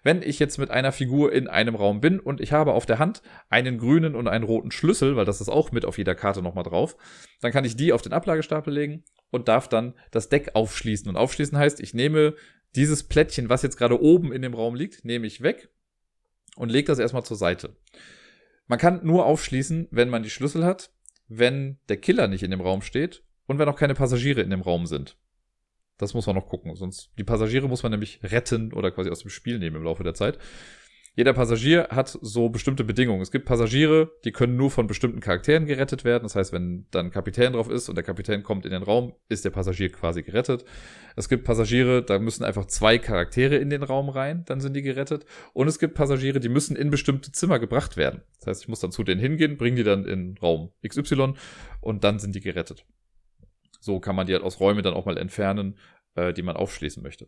Wenn 0.04 0.22
ich 0.22 0.38
jetzt 0.38 0.58
mit 0.58 0.70
einer 0.70 0.92
Figur 0.92 1.32
in 1.32 1.48
einem 1.48 1.76
Raum 1.76 2.02
bin 2.02 2.20
und 2.20 2.42
ich 2.42 2.52
habe 2.52 2.74
auf 2.74 2.86
der 2.86 3.00
Hand 3.00 3.22
einen 3.50 3.78
grünen 3.78 4.16
und 4.16 4.28
einen 4.28 4.44
roten 4.44 4.72
Schlüssel, 4.72 5.16
weil 5.16 5.26
das 5.26 5.40
ist 5.40 5.50
auch 5.50 5.72
mit 5.72 5.86
auf 5.86 5.98
jeder 5.98 6.14
Karte 6.14 6.42
nochmal 6.42 6.66
drauf, 6.66 6.98
dann 7.42 7.54
kann 7.54 7.64
ich 7.64 7.78
die 7.78 7.94
auf 7.94 8.02
den 8.02 8.12
Ablagestapel 8.12 8.74
legen 8.74 9.06
und 9.32 9.48
darf 9.48 9.70
dann 9.70 9.94
das 10.12 10.28
Deck 10.30 10.52
aufschließen. 10.54 11.08
Und 11.08 11.16
aufschließen 11.16 11.58
heißt, 11.58 11.80
ich 11.80 11.94
nehme 11.94 12.36
dieses 12.76 13.04
Plättchen, 13.04 13.50
was 13.50 13.62
jetzt 13.62 13.78
gerade 13.78 14.02
oben 14.02 14.34
in 14.34 14.42
dem 14.42 14.54
Raum 14.54 14.76
liegt, 14.76 15.06
nehme 15.06 15.26
ich 15.26 15.42
weg 15.42 15.70
und 16.58 16.70
lege 16.70 16.88
das 16.88 17.00
erstmal 17.00 17.24
zur 17.24 17.38
Seite. 17.38 17.76
Man 18.68 18.80
kann 18.80 19.06
nur 19.06 19.26
aufschließen, 19.26 19.88
wenn 19.92 20.10
man 20.10 20.24
die 20.24 20.30
Schlüssel 20.30 20.66
hat, 20.66 20.92
wenn 21.28 21.80
der 21.88 21.98
Killer 21.98 22.28
nicht 22.28 22.44
in 22.44 22.52
dem 22.52 22.62
Raum 22.62 22.82
steht 22.82 23.24
und 23.48 23.60
wenn 23.60 23.70
auch 23.70 23.78
keine 23.78 23.94
Passagiere 23.94 24.42
in 24.42 24.50
dem 24.50 24.62
Raum 24.62 24.86
sind. 24.86 25.18
Das 25.98 26.14
muss 26.14 26.26
man 26.26 26.36
noch 26.36 26.48
gucken. 26.48 26.76
Sonst, 26.76 27.12
die 27.18 27.24
Passagiere 27.24 27.68
muss 27.68 27.84
man 27.84 27.92
nämlich 27.92 28.20
retten 28.24 28.74
oder 28.74 28.92
quasi 28.92 29.10
aus 29.10 29.22
dem 29.22 29.30
Spiel 29.30 29.60
nehmen 29.60 29.78
im 29.78 29.84
Laufe 29.84 30.04
der 30.04 30.14
Zeit. 30.14 30.40
Jeder 31.16 31.34
Passagier 31.34 31.90
hat 31.92 32.18
so 32.22 32.50
bestimmte 32.50 32.84
Bedingungen. 32.84 33.22
Es 33.22 33.30
gibt 33.30 33.46
Passagiere, 33.46 34.12
die 34.26 34.32
können 34.32 34.56
nur 34.56 34.72
von 34.72 34.88
bestimmten 34.88 35.20
Charakteren 35.20 35.68
gerettet 35.68 36.04
werden. 36.04 36.24
Das 36.24 36.36
heißt, 36.36 36.52
wenn 36.54 36.88
dann 36.90 37.12
Kapitän 37.12 37.54
drauf 37.54 37.70
ist 37.70 37.88
und 37.88 37.94
der 37.94 38.04
Kapitän 38.04 38.42
kommt 38.42 38.66
in 38.66 38.72
den 38.72 38.82
Raum, 38.82 39.14
ist 39.30 39.46
der 39.46 39.52
Passagier 39.52 39.92
quasi 39.92 40.24
gerettet. 40.24 40.66
Es 41.16 41.30
gibt 41.30 41.44
Passagiere, 41.44 42.02
da 42.02 42.18
müssen 42.18 42.44
einfach 42.44 42.66
zwei 42.66 42.98
Charaktere 42.98 43.58
in 43.58 43.70
den 43.70 43.84
Raum 43.84 44.10
rein, 44.10 44.44
dann 44.48 44.60
sind 44.60 44.76
die 44.76 44.82
gerettet. 44.82 45.28
Und 45.54 45.68
es 45.68 45.78
gibt 45.78 45.94
Passagiere, 45.94 46.40
die 46.40 46.50
müssen 46.50 46.76
in 46.76 46.90
bestimmte 46.90 47.32
Zimmer 47.32 47.60
gebracht 47.60 47.96
werden. 47.96 48.24
Das 48.40 48.48
heißt, 48.48 48.62
ich 48.64 48.68
muss 48.68 48.80
dann 48.80 48.92
zu 48.92 49.04
denen 49.04 49.22
hingehen, 49.22 49.58
bringe 49.58 49.76
die 49.76 49.84
dann 49.84 50.06
in 50.06 50.36
Raum 50.42 50.72
XY 50.84 51.36
und 51.80 52.04
dann 52.04 52.18
sind 52.18 52.34
die 52.34 52.42
gerettet. 52.42 52.88
So 53.84 54.00
kann 54.00 54.16
man 54.16 54.26
die 54.26 54.34
halt 54.34 54.44
aus 54.44 54.62
Räumen 54.62 54.82
dann 54.82 54.94
auch 54.94 55.06
mal 55.06 55.18
entfernen, 55.18 55.78
äh, 56.16 56.32
die 56.32 56.42
man 56.42 56.56
aufschließen 56.56 57.04
möchte. 57.04 57.28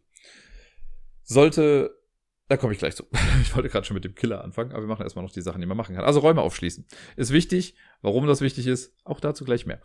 Sollte, 1.21 1.99
da 2.47 2.55
komme 2.55 2.71
ich 2.71 2.79
gleich 2.79 2.95
zu. 2.95 3.03
ich 3.41 3.53
wollte 3.53 3.67
gerade 3.67 3.85
schon 3.85 3.95
mit 3.95 4.05
dem 4.05 4.15
Killer 4.15 4.41
anfangen, 4.41 4.71
aber 4.71 4.83
wir 4.83 4.87
machen 4.87 5.03
erstmal 5.03 5.25
noch 5.25 5.33
die 5.33 5.41
Sachen, 5.41 5.59
die 5.59 5.67
man 5.67 5.75
machen 5.75 5.95
kann. 5.95 6.05
Also 6.05 6.21
Räume 6.21 6.41
aufschließen. 6.41 6.87
Ist 7.17 7.33
wichtig. 7.33 7.75
Warum 8.01 8.25
das 8.25 8.39
wichtig 8.39 8.67
ist, 8.67 8.95
auch 9.03 9.19
dazu 9.19 9.43
gleich 9.43 9.65
mehr. 9.65 9.81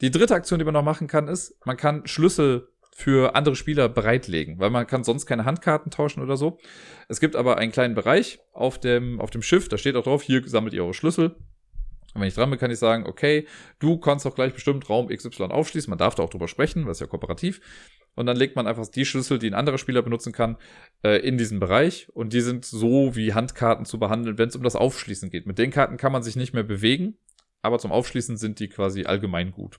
Die 0.00 0.10
dritte 0.10 0.34
Aktion, 0.34 0.58
die 0.58 0.64
man 0.64 0.74
noch 0.74 0.82
machen 0.82 1.06
kann, 1.06 1.28
ist, 1.28 1.54
man 1.64 1.76
kann 1.76 2.04
Schlüssel 2.08 2.68
für 2.92 3.36
andere 3.36 3.54
Spieler 3.54 3.88
bereitlegen, 3.88 4.58
weil 4.58 4.70
man 4.70 4.88
kann 4.88 5.04
sonst 5.04 5.26
keine 5.26 5.44
Handkarten 5.44 5.92
tauschen 5.92 6.24
oder 6.24 6.36
so. 6.36 6.58
Es 7.06 7.20
gibt 7.20 7.36
aber 7.36 7.56
einen 7.56 7.70
kleinen 7.70 7.94
Bereich 7.94 8.40
auf 8.52 8.80
dem, 8.80 9.20
auf 9.20 9.30
dem 9.30 9.42
Schiff, 9.42 9.68
da 9.68 9.78
steht 9.78 9.94
auch 9.94 10.02
drauf, 10.02 10.22
hier 10.22 10.42
sammelt 10.48 10.74
ihr 10.74 10.82
eure 10.82 10.92
Schlüssel. 10.92 11.36
Und 12.14 12.20
wenn 12.20 12.28
ich 12.28 12.34
dran 12.34 12.50
bin, 12.50 12.58
kann 12.58 12.70
ich 12.70 12.78
sagen, 12.78 13.06
okay, 13.06 13.46
du 13.78 13.98
kannst 13.98 14.26
auch 14.26 14.34
gleich 14.34 14.52
bestimmt 14.52 14.88
Raum 14.88 15.08
XY 15.08 15.44
aufschließen. 15.44 15.90
Man 15.90 15.98
darf 15.98 16.14
da 16.14 16.22
auch 16.22 16.30
drüber 16.30 16.48
sprechen, 16.48 16.86
was 16.86 17.00
ja 17.00 17.06
kooperativ. 17.06 17.60
Und 18.14 18.26
dann 18.26 18.36
legt 18.36 18.56
man 18.56 18.66
einfach 18.66 18.86
die 18.88 19.04
Schlüssel, 19.04 19.38
die 19.38 19.48
ein 19.48 19.54
anderer 19.54 19.78
Spieler 19.78 20.02
benutzen 20.02 20.32
kann, 20.32 20.56
äh, 21.04 21.18
in 21.18 21.38
diesen 21.38 21.60
Bereich. 21.60 22.08
Und 22.12 22.32
die 22.32 22.40
sind 22.40 22.64
so 22.64 23.14
wie 23.14 23.34
Handkarten 23.34 23.84
zu 23.84 23.98
behandeln, 23.98 24.38
wenn 24.38 24.48
es 24.48 24.56
um 24.56 24.62
das 24.62 24.76
Aufschließen 24.76 25.30
geht. 25.30 25.46
Mit 25.46 25.58
den 25.58 25.70
Karten 25.70 25.96
kann 25.96 26.12
man 26.12 26.22
sich 26.22 26.36
nicht 26.36 26.52
mehr 26.52 26.64
bewegen, 26.64 27.16
aber 27.62 27.78
zum 27.78 27.92
Aufschließen 27.92 28.36
sind 28.36 28.58
die 28.58 28.68
quasi 28.68 29.04
allgemein 29.04 29.52
gut. 29.52 29.78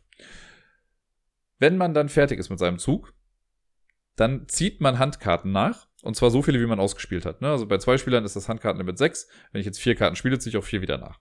Wenn 1.59 1.77
man 1.77 1.93
dann 1.93 2.09
fertig 2.09 2.39
ist 2.39 2.49
mit 2.49 2.59
seinem 2.59 2.79
Zug, 2.79 3.13
dann 4.15 4.47
zieht 4.47 4.81
man 4.81 4.99
Handkarten 4.99 5.51
nach. 5.51 5.87
Und 6.01 6.15
zwar 6.15 6.31
so 6.31 6.41
viele, 6.41 6.59
wie 6.59 6.65
man 6.65 6.79
ausgespielt 6.79 7.25
hat. 7.25 7.41
Ne? 7.41 7.49
Also 7.49 7.67
bei 7.67 7.77
zwei 7.77 7.97
Spielern 7.97 8.25
ist 8.25 8.35
das 8.35 8.49
Handkartenlimit 8.49 8.97
sechs. 8.97 9.27
Wenn 9.51 9.59
ich 9.59 9.65
jetzt 9.65 9.79
vier 9.79 9.95
Karten 9.95 10.15
spiele, 10.15 10.39
ziehe 10.39 10.51
ich 10.51 10.57
auch 10.57 10.63
vier 10.63 10.81
wieder 10.81 10.97
nach. 10.97 11.19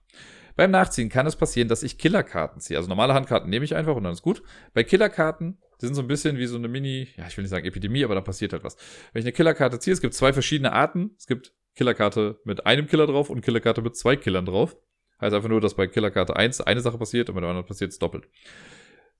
Beim 0.55 0.71
Nachziehen 0.71 1.09
kann 1.09 1.27
es 1.27 1.35
passieren, 1.35 1.67
dass 1.67 1.83
ich 1.83 1.97
Killerkarten 1.97 2.59
ziehe. 2.61 2.77
Also 2.77 2.89
normale 2.89 3.13
Handkarten 3.13 3.49
nehme 3.49 3.65
ich 3.65 3.75
einfach 3.75 3.95
und 3.95 4.03
dann 4.03 4.13
ist 4.13 4.21
gut. 4.21 4.43
Bei 4.73 4.83
Killerkarten, 4.83 5.57
die 5.81 5.85
sind 5.85 5.95
so 5.95 6.01
ein 6.01 6.07
bisschen 6.07 6.37
wie 6.37 6.45
so 6.45 6.57
eine 6.57 6.67
Mini, 6.67 7.07
ja, 7.17 7.27
ich 7.27 7.37
will 7.37 7.43
nicht 7.43 7.51
sagen 7.51 7.65
Epidemie, 7.65 8.03
aber 8.03 8.15
da 8.15 8.21
passiert 8.21 8.53
halt 8.53 8.63
was. 8.63 8.75
Wenn 9.13 9.21
ich 9.21 9.25
eine 9.25 9.33
Killerkarte 9.33 9.79
ziehe, 9.79 9.93
es 9.93 10.01
gibt 10.01 10.13
zwei 10.13 10.33
verschiedene 10.33 10.73
Arten. 10.73 11.11
Es 11.17 11.27
gibt 11.27 11.53
Killerkarte 11.75 12.39
mit 12.43 12.65
einem 12.65 12.87
Killer 12.87 13.07
drauf 13.07 13.29
und 13.29 13.41
Killerkarte 13.41 13.81
mit 13.81 13.95
zwei 13.95 14.15
Killern 14.15 14.45
drauf. 14.45 14.75
Heißt 15.21 15.35
einfach 15.35 15.49
nur, 15.49 15.61
dass 15.61 15.75
bei 15.75 15.87
Killerkarte 15.87 16.35
1 16.35 16.61
eine 16.61 16.81
Sache 16.81 16.97
passiert 16.97 17.29
und 17.29 17.35
bei 17.35 17.41
der 17.41 17.49
anderen 17.49 17.67
passiert 17.67 17.91
es 17.91 17.99
doppelt. 17.99 18.27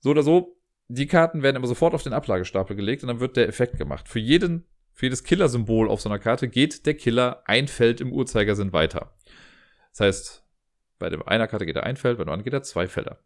So 0.00 0.10
oder 0.10 0.22
so, 0.22 0.58
die 0.88 1.06
Karten 1.06 1.42
werden 1.42 1.56
immer 1.56 1.68
sofort 1.68 1.94
auf 1.94 2.02
den 2.02 2.12
Ablagestapel 2.12 2.76
gelegt 2.76 3.02
und 3.02 3.08
dann 3.08 3.20
wird 3.20 3.36
der 3.36 3.48
Effekt 3.48 3.78
gemacht. 3.78 4.08
Für 4.08 4.18
jeden, 4.18 4.66
für 4.92 5.06
jedes 5.06 5.24
Killer-Symbol 5.24 5.88
auf 5.88 6.00
so 6.00 6.08
einer 6.08 6.18
Karte 6.18 6.48
geht 6.48 6.86
der 6.86 6.94
Killer 6.94 7.42
ein 7.46 7.68
Feld 7.68 8.00
im 8.00 8.12
Uhrzeigersinn 8.12 8.72
weiter. 8.72 9.14
Das 9.90 10.00
heißt, 10.00 10.41
bei 11.02 11.10
dem 11.10 11.26
einer 11.26 11.48
Karte 11.48 11.66
geht 11.66 11.74
er 11.74 11.82
ein 11.82 11.96
Feld, 11.96 12.16
bei 12.16 12.24
der 12.24 12.32
anderen 12.32 12.44
geht 12.44 12.52
er 12.52 12.62
zwei 12.62 12.86
Felder. 12.86 13.18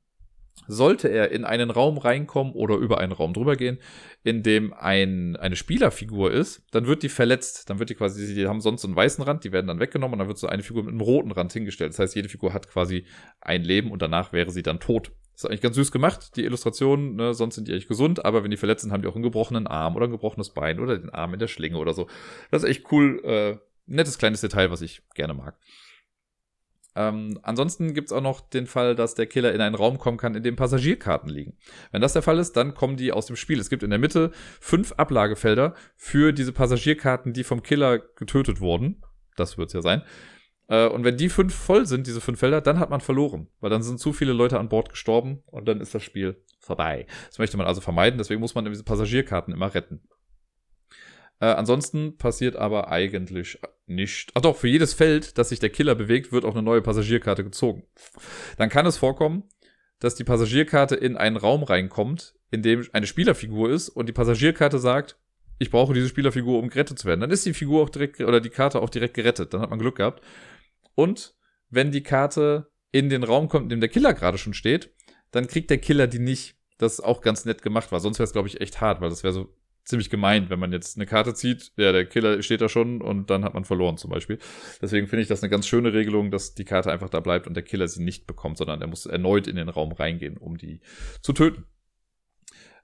Sollte 0.66 1.08
er 1.08 1.30
in 1.30 1.44
einen 1.44 1.70
Raum 1.70 1.98
reinkommen 1.98 2.54
oder 2.54 2.76
über 2.76 2.98
einen 2.98 3.12
Raum 3.12 3.34
drüber 3.34 3.54
gehen, 3.54 3.78
in 4.24 4.42
dem 4.42 4.72
ein, 4.72 5.36
eine 5.36 5.56
Spielerfigur 5.56 6.32
ist, 6.32 6.64
dann 6.70 6.86
wird 6.86 7.02
die 7.02 7.10
verletzt. 7.10 7.68
Dann 7.68 7.78
wird 7.78 7.90
die 7.90 7.94
quasi, 7.94 8.34
die 8.34 8.46
haben 8.46 8.62
sonst 8.62 8.80
so 8.80 8.88
einen 8.88 8.96
weißen 8.96 9.22
Rand, 9.22 9.44
die 9.44 9.52
werden 9.52 9.66
dann 9.66 9.78
weggenommen 9.78 10.14
und 10.14 10.20
dann 10.20 10.28
wird 10.28 10.38
so 10.38 10.46
eine 10.46 10.62
Figur 10.62 10.84
mit 10.84 10.92
einem 10.92 11.02
roten 11.02 11.30
Rand 11.32 11.52
hingestellt. 11.52 11.92
Das 11.92 11.98
heißt, 11.98 12.16
jede 12.16 12.30
Figur 12.30 12.54
hat 12.54 12.70
quasi 12.70 13.04
ein 13.42 13.62
Leben 13.62 13.90
und 13.90 14.00
danach 14.00 14.32
wäre 14.32 14.50
sie 14.50 14.62
dann 14.62 14.80
tot. 14.80 15.12
ist 15.34 15.44
eigentlich 15.44 15.60
ganz 15.60 15.76
süß 15.76 15.92
gemacht, 15.92 16.34
die 16.36 16.44
Illustrationen, 16.44 17.14
ne? 17.14 17.34
sonst 17.34 17.56
sind 17.56 17.68
die 17.68 17.74
echt 17.74 17.88
gesund, 17.88 18.24
aber 18.24 18.42
wenn 18.42 18.50
die 18.50 18.56
verletzt 18.56 18.80
sind, 18.80 18.92
haben 18.92 19.02
die 19.02 19.08
auch 19.08 19.16
einen 19.16 19.24
gebrochenen 19.24 19.66
Arm 19.66 19.94
oder 19.94 20.06
ein 20.06 20.12
gebrochenes 20.12 20.54
Bein 20.54 20.80
oder 20.80 20.96
den 20.96 21.10
Arm 21.10 21.34
in 21.34 21.38
der 21.38 21.48
Schlinge 21.48 21.76
oder 21.76 21.92
so. 21.92 22.08
Das 22.50 22.62
ist 22.62 22.70
echt 22.70 22.90
cool, 22.90 23.22
äh, 23.24 23.58
nettes 23.84 24.16
kleines 24.16 24.40
Detail, 24.40 24.70
was 24.70 24.80
ich 24.80 25.02
gerne 25.14 25.34
mag. 25.34 25.58
Ähm, 26.96 27.38
ansonsten 27.42 27.92
gibt's 27.92 28.10
auch 28.10 28.22
noch 28.22 28.40
den 28.40 28.66
Fall, 28.66 28.94
dass 28.94 29.14
der 29.14 29.26
Killer 29.26 29.52
in 29.52 29.60
einen 29.60 29.74
Raum 29.74 29.98
kommen 29.98 30.16
kann, 30.16 30.34
in 30.34 30.42
dem 30.42 30.56
Passagierkarten 30.56 31.28
liegen. 31.28 31.58
Wenn 31.92 32.00
das 32.00 32.14
der 32.14 32.22
Fall 32.22 32.38
ist, 32.38 32.56
dann 32.56 32.72
kommen 32.72 32.96
die 32.96 33.12
aus 33.12 33.26
dem 33.26 33.36
Spiel. 33.36 33.60
Es 33.60 33.68
gibt 33.68 33.82
in 33.82 33.90
der 33.90 33.98
Mitte 33.98 34.30
fünf 34.60 34.92
Ablagefelder 34.92 35.74
für 35.94 36.32
diese 36.32 36.52
Passagierkarten, 36.52 37.34
die 37.34 37.44
vom 37.44 37.62
Killer 37.62 37.98
getötet 37.98 38.60
wurden. 38.60 39.02
Das 39.36 39.58
wird's 39.58 39.74
ja 39.74 39.82
sein. 39.82 40.02
Äh, 40.68 40.88
und 40.88 41.04
wenn 41.04 41.18
die 41.18 41.28
fünf 41.28 41.54
voll 41.54 41.84
sind, 41.84 42.06
diese 42.06 42.22
fünf 42.22 42.38
Felder, 42.38 42.62
dann 42.62 42.78
hat 42.78 42.88
man 42.88 43.02
verloren, 43.02 43.48
weil 43.60 43.70
dann 43.70 43.82
sind 43.82 44.00
zu 44.00 44.14
viele 44.14 44.32
Leute 44.32 44.58
an 44.58 44.70
Bord 44.70 44.88
gestorben 44.88 45.42
und 45.46 45.68
dann 45.68 45.82
ist 45.82 45.94
das 45.94 46.02
Spiel 46.02 46.42
vorbei. 46.60 47.06
Das 47.28 47.38
möchte 47.38 47.58
man 47.58 47.66
also 47.66 47.82
vermeiden, 47.82 48.16
deswegen 48.16 48.40
muss 48.40 48.54
man 48.54 48.64
diese 48.64 48.84
Passagierkarten 48.84 49.52
immer 49.52 49.74
retten. 49.74 50.00
Äh, 51.40 51.46
ansonsten 51.46 52.16
passiert 52.16 52.56
aber 52.56 52.88
eigentlich 52.90 53.60
nicht. 53.86 54.30
Ach 54.34 54.40
doch, 54.40 54.56
für 54.56 54.68
jedes 54.68 54.94
Feld, 54.94 55.38
das 55.38 55.50
sich 55.50 55.60
der 55.60 55.70
Killer 55.70 55.94
bewegt, 55.94 56.32
wird 56.32 56.44
auch 56.44 56.54
eine 56.54 56.62
neue 56.62 56.82
Passagierkarte 56.82 57.44
gezogen. 57.44 57.84
Dann 58.56 58.68
kann 58.68 58.86
es 58.86 58.96
vorkommen, 58.96 59.44
dass 60.00 60.14
die 60.14 60.24
Passagierkarte 60.24 60.96
in 60.96 61.16
einen 61.16 61.36
Raum 61.36 61.62
reinkommt, 61.62 62.34
in 62.50 62.62
dem 62.62 62.86
eine 62.92 63.06
Spielerfigur 63.06 63.70
ist 63.70 63.88
und 63.88 64.06
die 64.08 64.12
Passagierkarte 64.12 64.78
sagt, 64.78 65.18
ich 65.58 65.70
brauche 65.70 65.94
diese 65.94 66.08
Spielerfigur, 66.08 66.58
um 66.58 66.68
gerettet 66.68 66.98
zu 66.98 67.06
werden. 67.06 67.20
Dann 67.20 67.30
ist 67.30 67.46
die 67.46 67.54
Figur 67.54 67.82
auch 67.82 67.88
direkt 67.88 68.20
oder 68.20 68.40
die 68.40 68.50
Karte 68.50 68.80
auch 68.80 68.90
direkt 68.90 69.14
gerettet. 69.14 69.54
Dann 69.54 69.62
hat 69.62 69.70
man 69.70 69.78
Glück 69.78 69.96
gehabt. 69.96 70.22
Und 70.94 71.34
wenn 71.70 71.92
die 71.92 72.02
Karte 72.02 72.70
in 72.92 73.08
den 73.08 73.22
Raum 73.22 73.48
kommt, 73.48 73.64
in 73.64 73.70
dem 73.70 73.80
der 73.80 73.88
Killer 73.88 74.12
gerade 74.12 74.38
schon 74.38 74.54
steht, 74.54 74.92
dann 75.30 75.46
kriegt 75.46 75.70
der 75.70 75.78
Killer 75.78 76.06
die 76.06 76.18
nicht. 76.18 76.56
Das 76.78 76.94
ist 76.94 77.00
auch 77.00 77.22
ganz 77.22 77.46
nett 77.46 77.62
gemacht 77.62 77.90
war. 77.90 78.00
Sonst 78.00 78.18
wäre 78.18 78.26
es, 78.26 78.32
glaube 78.32 78.48
ich, 78.48 78.60
echt 78.60 78.80
hart, 78.80 79.00
weil 79.00 79.08
das 79.08 79.22
wäre 79.22 79.32
so 79.32 79.54
ziemlich 79.86 80.10
gemein, 80.10 80.50
wenn 80.50 80.58
man 80.58 80.72
jetzt 80.72 80.96
eine 80.96 81.06
Karte 81.06 81.32
zieht, 81.32 81.72
ja, 81.76 81.92
der 81.92 82.04
Killer 82.04 82.42
steht 82.42 82.60
da 82.60 82.68
schon 82.68 83.00
und 83.00 83.30
dann 83.30 83.44
hat 83.44 83.54
man 83.54 83.64
verloren 83.64 83.96
zum 83.96 84.10
Beispiel. 84.10 84.38
Deswegen 84.82 85.06
finde 85.06 85.22
ich 85.22 85.28
das 85.28 85.42
eine 85.42 85.50
ganz 85.50 85.66
schöne 85.66 85.92
Regelung, 85.92 86.30
dass 86.30 86.54
die 86.54 86.64
Karte 86.64 86.92
einfach 86.92 87.08
da 87.08 87.20
bleibt 87.20 87.46
und 87.46 87.54
der 87.54 87.62
Killer 87.62 87.86
sie 87.86 88.02
nicht 88.02 88.26
bekommt, 88.26 88.58
sondern 88.58 88.80
er 88.80 88.88
muss 88.88 89.06
erneut 89.06 89.46
in 89.46 89.56
den 89.56 89.68
Raum 89.68 89.92
reingehen, 89.92 90.36
um 90.36 90.58
die 90.58 90.80
zu 91.22 91.32
töten. 91.32 91.64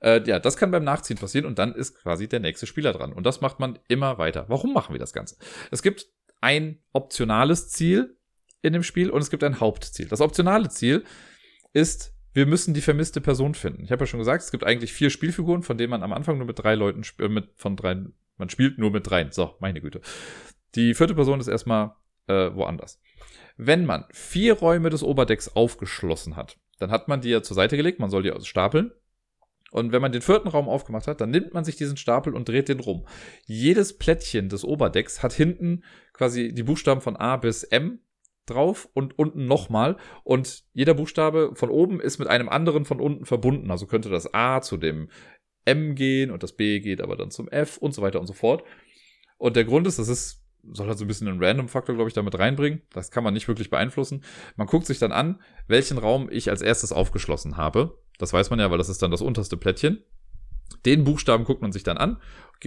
Äh, 0.01 0.23
ja, 0.27 0.39
das 0.39 0.57
kann 0.57 0.71
beim 0.71 0.85
Nachziehen 0.85 1.19
passieren 1.19 1.47
und 1.47 1.59
dann 1.59 1.75
ist 1.75 1.97
quasi 1.97 2.29
der 2.29 2.41
nächste 2.41 2.67
Spieler 2.67 2.93
dran. 2.93 3.13
Und 3.13 3.27
das 3.27 3.41
macht 3.41 3.59
man 3.59 3.81
immer 3.89 4.19
weiter. 4.19 4.47
Warum 4.49 4.73
machen 4.73 4.95
wir 4.95 5.01
das 5.01 5.13
Ganze? 5.13 5.37
Es 5.71 5.83
gibt 5.83 6.07
ein 6.41 6.79
optionales 6.93 7.69
Ziel 7.69 8.17
in 8.63 8.73
dem 8.73 8.85
Spiel 8.85 9.11
und 9.11 9.21
es 9.21 9.31
gibt 9.31 9.43
ein 9.43 9.61
Hauptziel. 9.61 10.07
Das 10.09 10.21
optionale 10.21 10.69
Ziel 10.69 11.05
ist, 11.73 12.15
wir 12.33 12.47
müssen 12.47 12.75
die 12.75 12.81
vermisste 12.81 13.21
Person 13.21 13.55
finden. 13.55 13.85
Ich 13.85 13.93
habe 13.93 14.03
ja 14.03 14.07
schon 14.07 14.19
gesagt, 14.19 14.43
es 14.43 14.51
gibt 14.51 14.65
eigentlich 14.65 14.93
vier 14.93 15.11
Spielfiguren, 15.11 15.63
von 15.63 15.77
denen 15.77 15.91
man 15.91 16.03
am 16.03 16.13
Anfang 16.13 16.39
nur 16.39 16.47
mit 16.47 16.59
drei 16.59 16.75
Leuten 16.75 17.03
äh, 17.19 17.29
mit 17.29 17.51
von 17.57 17.77
drei, 17.77 17.97
man 18.37 18.49
spielt 18.49 18.79
nur 18.79 18.91
mit 18.91 19.09
dreien. 19.09 19.33
So, 19.33 19.55
meine 19.61 19.81
Güte. 19.81 20.01
Die 20.75 20.95
vierte 20.95 21.15
Person 21.15 21.41
ist 21.41 21.49
erstmal 21.49 21.93
äh, 22.27 22.51
woanders. 22.55 23.01
Wenn 23.57 23.85
man 23.85 24.07
vier 24.11 24.55
Räume 24.55 24.91
des 24.91 25.03
Oberdecks 25.03 25.49
aufgeschlossen 25.49 26.37
hat, 26.37 26.59
dann 26.79 26.91
hat 26.91 27.09
man 27.09 27.21
die 27.21 27.29
ja 27.29 27.43
zur 27.43 27.55
Seite 27.55 27.77
gelegt, 27.77 28.01
man 28.01 28.11
soll 28.11 28.23
die 28.23 28.33
stapeln. 28.45 28.93
Und 29.71 29.93
wenn 29.93 30.03
man 30.03 30.13
den 30.13 30.21
vierten 30.21 30.49
Raum 30.49 30.69
aufgemacht 30.69 31.07
hat, 31.07 31.21
dann 31.23 31.31
nimmt 31.31 31.55
man 31.55 31.65
sich 31.65 31.77
diesen 31.77 31.97
Stapel 31.97 32.35
und 32.35 32.47
dreht 32.47 32.69
den 32.69 32.81
rum. 32.81 33.07
Jedes 33.47 33.97
Plättchen 33.97 34.51
des 34.51 34.65
Oberdecks 34.65 35.23
hat 35.23 35.33
hinten 35.33 35.83
quasi 36.13 36.53
die 36.53 36.63
Buchstaben 36.63 37.01
von 37.01 37.17
A 37.17 37.37
bis 37.39 37.63
M 37.63 38.01
drauf 38.47 38.89
und 38.95 39.19
unten 39.19 39.47
nochmal. 39.47 39.97
Und 40.25 40.65
jeder 40.73 40.95
Buchstabe 40.95 41.53
von 41.55 41.71
oben 41.71 42.01
ist 42.01 42.19
mit 42.19 42.29
einem 42.29 42.49
anderen 42.49 42.85
von 42.85 43.01
unten 43.01 43.25
verbunden. 43.25 43.71
Also 43.71 43.87
könnte 43.87 44.09
das 44.09 44.33
A 44.35 44.61
zu 44.61 44.77
dem 44.77 45.09
M 45.65 45.95
gehen 45.95 46.31
und 46.31 46.43
das 46.43 46.53
B 46.53 46.81
geht 46.81 47.01
aber 47.01 47.17
dann 47.17 47.31
zum 47.31 47.49
F 47.49 47.79
und 47.79 47.95
so 47.95 48.03
weiter 48.03 48.21
und 48.21 48.27
so 48.27 48.33
fort. 48.33 48.65
Und 49.39 49.57
der 49.57 49.65
Grund 49.65 49.87
ist, 49.87 49.99
das 49.99 50.09
ist, 50.09 50.45
soll 50.73 50.89
halt 50.89 50.99
so 50.99 51.05
ein 51.05 51.09
bisschen 51.09 51.29
einen 51.29 51.43
Random-Faktor, 51.43 51.95
glaube 51.95 52.09
ich, 52.09 52.15
damit 52.15 52.39
reinbringen. 52.39 52.83
Das 52.93 53.11
kann 53.11 53.25
man 53.25 53.35
nicht 53.35 53.49
wirklich 53.49 53.71
beeinflussen. 53.71 54.25
Man 54.57 54.67
guckt 54.67 54.87
sich 54.87 54.99
dann 54.99 55.13
an, 55.13 55.41
welchen 55.67 55.99
Raum 55.99 56.29
ich 56.31 56.51
als 56.51 56.63
erstes 56.63 56.93
aufgeschlossen 56.93 57.57
habe. 57.57 57.99
Das 58.19 58.33
weiß 58.33 58.51
man 58.51 58.61
ja, 58.61 58.71
weil 58.71 58.79
das 58.79 58.89
ist 58.89 59.03
dann 59.03 59.11
das 59.11 59.23
unterste 59.23 59.57
Plättchen. 59.57 60.05
Den 60.81 61.05
Buchstaben 61.05 61.45
guckt 61.45 61.63
man 61.63 61.73
sich 61.73 61.83
dann 61.83 61.99
an, 61.99 62.19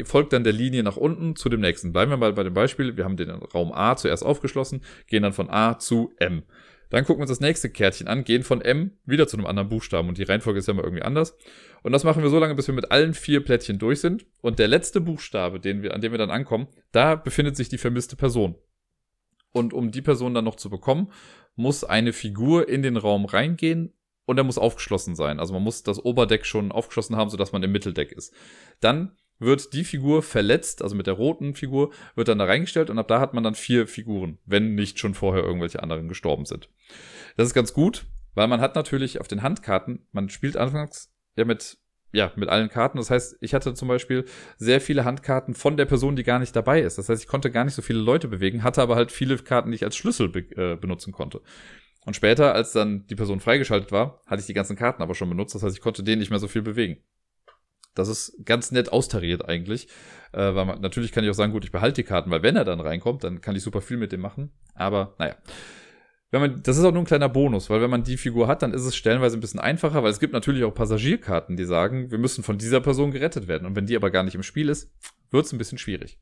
folgt 0.04 0.34
dann 0.34 0.44
der 0.44 0.54
Linie 0.54 0.84
nach 0.84 0.98
unten 0.98 1.36
zu 1.36 1.50
dem 1.50 1.62
nächsten. 1.62 1.94
Bleiben 1.94 2.12
wir 2.12 2.18
mal 2.18 2.34
bei 2.34 2.44
dem 2.44 2.54
Beispiel. 2.54 2.98
Wir 2.98 3.06
haben 3.06 3.18
den 3.18 3.30
Raum 3.30 3.72
A 3.72 3.96
zuerst 3.96 4.26
aufgeschlossen, 4.26 4.82
gehen 5.08 5.24
dann 5.24 5.34
von 5.34 5.50
A 5.50 5.80
zu 5.80 6.12
M. 6.18 6.44
Dann 6.90 7.04
gucken 7.04 7.20
wir 7.20 7.24
uns 7.24 7.32
das 7.32 7.40
nächste 7.40 7.70
Kärtchen 7.70 8.08
an, 8.08 8.24
gehen 8.24 8.44
von 8.44 8.62
M 8.62 8.92
wieder 9.06 9.28
zu 9.28 9.38
einem 9.38 9.48
anderen 9.48 9.70
Buchstaben 9.70 10.08
und 10.08 10.18
die 10.18 10.24
Reihenfolge 10.24 10.60
ist 10.60 10.68
ja 10.68 10.74
mal 10.74 10.84
irgendwie 10.84 11.04
anders. 11.04 11.36
Und 11.82 11.92
das 11.92 12.04
machen 12.04 12.24
wir 12.24 12.30
so 12.30 12.40
lange, 12.40 12.56
bis 12.56 12.68
wir 12.68 12.76
mit 12.76 12.92
allen 12.92 13.14
vier 13.14 13.44
Plättchen 13.44 13.80
durch 13.80 14.02
sind. 14.02 14.26
Und 14.42 14.60
der 14.60 14.68
letzte 14.68 15.02
Buchstabe, 15.02 15.60
den 15.60 15.82
wir, 15.82 15.94
an 15.94 16.02
dem 16.02 16.12
wir 16.12 16.20
dann 16.20 16.32
ankommen, 16.32 16.68
da 16.92 17.16
befindet 17.16 17.58
sich 17.58 17.70
die 17.70 17.78
vermisste 17.78 18.16
Person. 18.16 18.56
Und 19.52 19.74
um 19.74 19.92
die 19.92 20.02
Person 20.02 20.34
dann 20.34 20.46
noch 20.46 20.56
zu 20.56 20.70
bekommen, 20.70 21.12
muss 21.56 21.84
eine 21.84 22.14
Figur 22.14 22.68
in 22.68 22.82
den 22.82 22.98
Raum 22.98 23.26
reingehen 23.26 23.94
und 24.26 24.38
er 24.38 24.44
muss 24.44 24.58
aufgeschlossen 24.58 25.16
sein. 25.16 25.40
Also 25.40 25.54
man 25.54 25.64
muss 25.64 25.84
das 25.84 26.04
Oberdeck 26.04 26.46
schon 26.46 26.72
aufgeschlossen 26.72 27.16
haben, 27.16 27.30
sodass 27.30 27.52
man 27.52 27.64
im 27.64 27.72
Mitteldeck 27.72 28.12
ist. 28.12 28.34
Dann 28.80 29.16
wird 29.40 29.74
die 29.74 29.84
Figur 29.84 30.24
verletzt, 30.24 30.82
also 30.82 30.96
mit 30.96 31.08
der 31.08 31.16
roten 31.16 31.56
Figur, 31.56 31.92
wird 32.16 32.28
dann 32.28 32.40
da 32.40 32.46
reingestellt 32.46 32.90
und 32.90 33.00
ab 33.00 33.08
da 33.08 33.20
hat 33.20 33.34
man 33.34 33.44
dann 33.44 33.56
vier 33.56 33.88
Figuren, 33.88 34.38
wenn 34.46 34.76
nicht 34.76 35.00
schon 35.00 35.14
vorher 35.14 35.44
irgendwelche 35.44 35.84
anderen 35.84 36.08
gestorben 36.08 36.46
sind. 36.46 36.70
Das 37.36 37.48
ist 37.48 37.54
ganz 37.54 37.74
gut, 37.74 38.06
weil 38.34 38.48
man 38.48 38.62
hat 38.62 38.76
natürlich 38.76 39.20
auf 39.20 39.28
den 39.28 39.42
Handkarten, 39.42 40.08
man 40.12 40.30
spielt 40.30 40.56
anfangs 40.56 41.12
ja 41.36 41.44
mit, 41.44 41.78
ja, 42.14 42.32
mit 42.38 42.48
allen 42.48 42.70
Karten. 42.70 42.98
Das 42.98 43.10
heißt, 43.10 43.38
ich 43.42 43.54
hatte 43.54 43.74
zum 43.74 43.90
Beispiel 43.90 44.24
sehr 44.58 44.80
viele 44.80 45.04
Handkarten 45.04 45.54
von 45.54 45.76
der 45.76 45.86
Person, 45.86 46.16
die 46.16 46.24
gar 46.24 46.40
nicht 46.40 46.56
dabei 46.56 46.82
ist. 46.82 46.98
Das 46.98 47.10
heißt, 47.10 47.22
ich 47.22 47.28
konnte 47.28 47.52
gar 47.52 47.66
nicht 47.66 47.74
so 47.74 47.82
viele 47.82 48.00
Leute 48.00 48.30
bewegen, 48.30 48.64
hatte 48.64 48.82
aber 48.82 48.96
halt 48.96 49.12
viele 49.12 49.38
Karten, 49.38 49.72
die 49.72 49.76
ich 49.76 49.84
als 49.84 49.98
Schlüssel 49.98 50.30
be 50.30 50.40
äh, 50.56 50.78
benutzen 50.78 51.12
konnte. 51.12 51.42
Und 52.06 52.16
später, 52.16 52.54
als 52.54 52.72
dann 52.72 53.08
die 53.08 53.16
Person 53.16 53.40
freigeschaltet 53.40 53.92
war, 53.92 54.22
hatte 54.28 54.40
ich 54.40 54.46
die 54.46 54.54
ganzen 54.54 54.76
Karten 54.76 55.02
aber 55.02 55.16
schon 55.16 55.30
benutzt. 55.30 55.56
Das 55.56 55.64
heißt, 55.64 55.76
ich 55.76 55.82
konnte 55.82 56.04
den 56.04 56.20
nicht 56.20 56.30
mehr 56.30 56.40
so 56.40 56.48
viel 56.48 56.62
bewegen. 56.62 56.98
Das 57.96 58.10
ist 58.10 58.46
ganz 58.46 58.72
nett 58.72 58.92
austariert 58.92 59.48
eigentlich. 59.48 59.88
Äh, 60.32 60.54
weil 60.54 60.66
man, 60.66 60.82
natürlich 60.82 61.12
kann 61.12 61.24
ich 61.24 61.30
auch 61.30 61.36
sagen, 61.36 61.52
gut, 61.52 61.66
ich 61.66 61.72
behalte 61.72 62.04
die 62.04 62.08
Karten, 62.08 62.30
weil 62.30 62.44
wenn 62.44 62.56
er 62.56 62.66
dann 62.66 62.80
reinkommt, 62.80 63.24
dann 63.24 63.42
kann 63.42 63.56
ich 63.56 63.64
super 63.64 63.82
viel 63.82 63.98
mit 63.98 64.12
dem 64.12 64.22
machen. 64.22 64.52
Aber 64.76 65.16
naja. 65.18 65.36
Wenn 66.32 66.42
man, 66.42 66.64
das 66.64 66.78
ist 66.78 66.84
auch 66.84 66.92
nur 66.92 67.04
ein 67.04 67.08
kleiner 67.08 67.30
Bonus, 67.30 67.70
weil 67.70 67.82
wenn 67.82 67.90
man 67.90 68.04
die 68.04 68.18
Figur 68.18 68.48
hat, 68.48 68.62
dann 68.62 68.74
ist 68.74 68.84
es 68.84 68.96
stellenweise 68.96 69.38
ein 69.38 69.42
bisschen 69.42 69.60
einfacher, 69.60 70.04
weil 70.04 70.12
es 70.12 70.20
gibt 70.20 70.34
natürlich 70.34 70.66
auch 70.66 70.74
Passagierkarten, 70.74 71.56
die 71.56 71.66
sagen, 71.66 72.12
wir 72.12 72.18
müssen 72.18 72.44
von 72.44 72.58
dieser 72.58 72.82
Person 72.82 73.12
gerettet 73.12 73.48
werden. 73.48 73.66
Und 73.66 73.76
wenn 73.76 73.86
die 73.86 73.96
aber 73.96 74.12
gar 74.12 74.24
nicht 74.24 74.36
im 74.36 74.44
Spiel 74.44 74.68
ist, 74.68 74.92
wird 75.32 75.46
es 75.46 75.54
ein 75.54 75.58
bisschen 75.58 75.78
schwierig. 75.78 76.20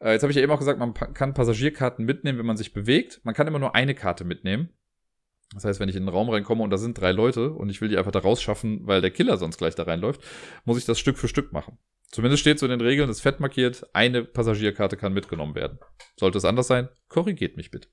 Äh, 0.00 0.12
jetzt 0.12 0.22
habe 0.22 0.32
ich 0.32 0.36
ja 0.36 0.42
eben 0.42 0.50
auch 0.50 0.58
gesagt, 0.58 0.80
man 0.80 0.92
kann 0.92 1.34
Passagierkarten 1.34 2.04
mitnehmen, 2.04 2.38
wenn 2.38 2.46
man 2.46 2.56
sich 2.56 2.72
bewegt. 2.72 3.20
Man 3.22 3.34
kann 3.34 3.46
immer 3.46 3.60
nur 3.60 3.76
eine 3.76 3.94
Karte 3.94 4.24
mitnehmen. 4.24 4.70
Das 5.54 5.64
heißt, 5.64 5.80
wenn 5.80 5.88
ich 5.88 5.96
in 5.96 6.04
den 6.04 6.08
Raum 6.08 6.30
reinkomme 6.30 6.62
und 6.62 6.70
da 6.70 6.78
sind 6.78 6.98
drei 6.98 7.12
Leute 7.12 7.50
und 7.50 7.68
ich 7.68 7.80
will 7.80 7.88
die 7.88 7.98
einfach 7.98 8.12
da 8.12 8.20
rausschaffen, 8.20 8.86
weil 8.86 9.00
der 9.00 9.10
Killer 9.10 9.36
sonst 9.36 9.58
gleich 9.58 9.74
da 9.74 9.82
reinläuft, 9.82 10.22
muss 10.64 10.78
ich 10.78 10.84
das 10.84 10.98
Stück 10.98 11.18
für 11.18 11.28
Stück 11.28 11.52
machen. 11.52 11.78
Zumindest 12.10 12.40
steht 12.40 12.58
so 12.58 12.66
in 12.66 12.70
den 12.70 12.80
Regeln, 12.80 13.08
das 13.08 13.20
fett 13.20 13.40
markiert, 13.40 13.86
eine 13.94 14.22
Passagierkarte 14.24 14.96
kann 14.96 15.14
mitgenommen 15.14 15.54
werden. 15.54 15.78
Sollte 16.18 16.38
es 16.38 16.44
anders 16.44 16.66
sein, 16.66 16.88
korrigiert 17.08 17.56
mich 17.56 17.70
bitte. 17.70 17.88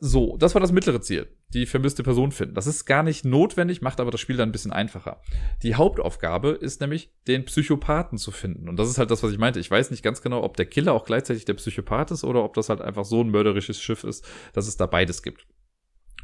So, 0.00 0.38
das 0.38 0.54
war 0.54 0.62
das 0.62 0.72
mittlere 0.72 1.02
Ziel. 1.02 1.26
Die 1.48 1.66
vermisste 1.66 2.02
Person 2.02 2.32
finden. 2.32 2.54
Das 2.54 2.66
ist 2.66 2.86
gar 2.86 3.02
nicht 3.02 3.26
notwendig, 3.26 3.82
macht 3.82 4.00
aber 4.00 4.10
das 4.10 4.20
Spiel 4.20 4.38
dann 4.38 4.48
ein 4.48 4.52
bisschen 4.52 4.72
einfacher. 4.72 5.20
Die 5.62 5.74
Hauptaufgabe 5.74 6.50
ist 6.50 6.80
nämlich, 6.80 7.12
den 7.28 7.44
Psychopathen 7.44 8.16
zu 8.16 8.30
finden. 8.30 8.68
Und 8.70 8.78
das 8.78 8.88
ist 8.88 8.96
halt 8.96 9.10
das, 9.10 9.22
was 9.22 9.30
ich 9.30 9.38
meinte. 9.38 9.60
Ich 9.60 9.70
weiß 9.70 9.90
nicht 9.90 10.02
ganz 10.02 10.22
genau, 10.22 10.42
ob 10.42 10.56
der 10.56 10.66
Killer 10.66 10.94
auch 10.94 11.04
gleichzeitig 11.04 11.44
der 11.44 11.54
Psychopath 11.54 12.10
ist 12.10 12.24
oder 12.24 12.42
ob 12.42 12.54
das 12.54 12.70
halt 12.70 12.80
einfach 12.80 13.04
so 13.04 13.20
ein 13.20 13.30
mörderisches 13.30 13.80
Schiff 13.80 14.04
ist, 14.04 14.26
dass 14.54 14.66
es 14.66 14.78
da 14.78 14.86
beides 14.86 15.22
gibt. 15.22 15.46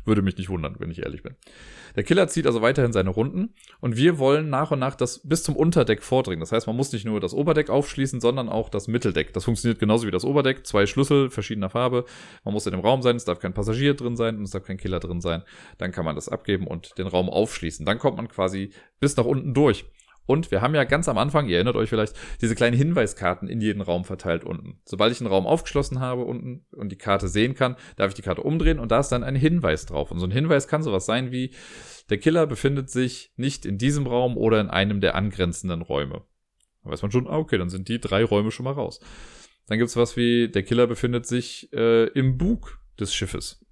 Würde 0.05 0.23
mich 0.23 0.37
nicht 0.37 0.49
wundern, 0.49 0.77
wenn 0.79 0.91
ich 0.91 1.03
ehrlich 1.03 1.23
bin. 1.23 1.37
Der 1.97 2.05
Killer 2.05 2.29
zieht 2.29 2.47
also 2.47 2.63
weiterhin 2.63 2.93
seine 2.93 3.11
Runden 3.11 3.55
und 3.81 3.97
wir 3.97 4.19
wollen 4.19 4.49
nach 4.49 4.71
und 4.71 4.79
nach 4.79 4.95
das 4.95 5.27
bis 5.27 5.43
zum 5.43 5.57
Unterdeck 5.57 6.03
vordringen. 6.03 6.41
Das 6.41 6.53
heißt, 6.53 6.67
man 6.67 6.77
muss 6.77 6.93
nicht 6.93 7.05
nur 7.05 7.21
das 7.21 7.35
Oberdeck 7.35 7.71
aufschließen, 7.71 8.21
sondern 8.21 8.49
auch 8.49 8.69
das 8.69 8.89
Mitteldeck. 8.89 9.33
Das 9.33 9.45
funktioniert 9.45 9.79
genauso 9.79 10.07
wie 10.07 10.11
das 10.11 10.25
Oberdeck. 10.25 10.67
Zwei 10.67 10.87
Schlüssel 10.87 11.31
verschiedener 11.31 11.71
Farbe. 11.71 12.05
Man 12.45 12.55
muss 12.55 12.67
in 12.67 12.73
dem 12.73 12.81
Raum 12.81 13.03
sein, 13.03 13.17
es 13.17 13.25
darf 13.25 13.39
kein 13.41 13.55
Passagier 13.55 13.95
drin 13.95 14.17
sein 14.17 14.37
und 14.37 14.45
es 14.45 14.51
darf 14.51 14.65
kein 14.65 14.77
Killer 14.77 15.01
drin 15.01 15.21
sein. 15.21 15.43
Dann 15.79 15.93
kann 15.93 16.05
man 16.05 16.15
das 16.15 16.29
abgeben 16.29 16.67
und 16.67 16.97
den 16.99 17.07
Raum 17.07 17.29
aufschließen. 17.29 17.85
Dann 17.85 17.99
kommt 17.99 18.17
man 18.17 18.29
quasi 18.29 18.73
bis 19.01 19.17
nach 19.17 19.25
unten 19.25 19.55
durch. 19.55 19.85
Und 20.31 20.53
wir 20.53 20.63
haben 20.63 20.77
ja 20.77 20.85
ganz 20.85 21.09
am 21.09 21.19
Anfang, 21.19 21.49
ihr 21.49 21.57
erinnert 21.57 21.75
euch 21.75 21.89
vielleicht, 21.89 22.15
diese 22.41 22.55
kleinen 22.55 22.77
Hinweiskarten 22.77 23.49
in 23.49 23.61
jeden 23.61 23.83
Raum 23.83 24.05
verteilt 24.05 24.45
unten. 24.45 24.79
Sobald 24.85 25.11
ich 25.11 25.21
einen 25.21 25.27
Raum 25.27 25.45
aufgeschlossen 25.45 25.99
habe 25.99 26.23
unten 26.23 26.65
und 26.71 26.93
die 26.93 26.99
Karte 26.99 27.27
sehen 27.27 27.57
kann, 27.57 27.75
darf 27.97 28.11
ich 28.11 28.15
die 28.15 28.23
Karte 28.23 28.45
umdrehen 28.45 28.79
und 28.79 28.93
da 28.93 29.01
ist 29.01 29.09
dann 29.09 29.25
ein 29.25 29.35
Hinweis 29.35 29.87
drauf. 29.87 30.13
Und 30.13 30.21
so 30.21 30.27
ein 30.27 30.31
Hinweis 30.31 30.69
kann 30.69 30.85
sowas 30.85 31.05
sein 31.05 31.33
wie, 31.33 31.51
der 32.11 32.19
Killer 32.19 32.47
befindet 32.47 32.91
sich 32.91 33.33
nicht 33.35 33.67
in 33.67 33.77
diesem 33.77 34.07
Raum 34.07 34.37
oder 34.37 34.61
in 34.61 34.69
einem 34.71 35.01
der 35.01 35.17
angrenzenden 35.17 35.83
Räume. 35.83 36.23
Da 36.85 36.91
weiß 36.91 37.03
man 37.03 37.11
schon, 37.11 37.27
ah, 37.27 37.37
okay, 37.37 37.59
dann 37.59 37.69
sind 37.69 37.89
die 37.89 38.01
drei 38.01 38.23
Räume 38.23 38.53
schon 38.53 38.63
mal 38.63 38.75
raus. 38.75 39.01
Dann 39.67 39.81
gibt's 39.81 39.97
was 39.97 40.17
wie, 40.17 40.49
der 40.49 40.63
Killer 40.63 40.87
befindet 40.87 41.27
sich 41.27 41.73
äh, 41.73 42.05
im 42.05 42.39
Bug 42.39 42.79
des 43.01 43.13
Schiffes. 43.13 43.67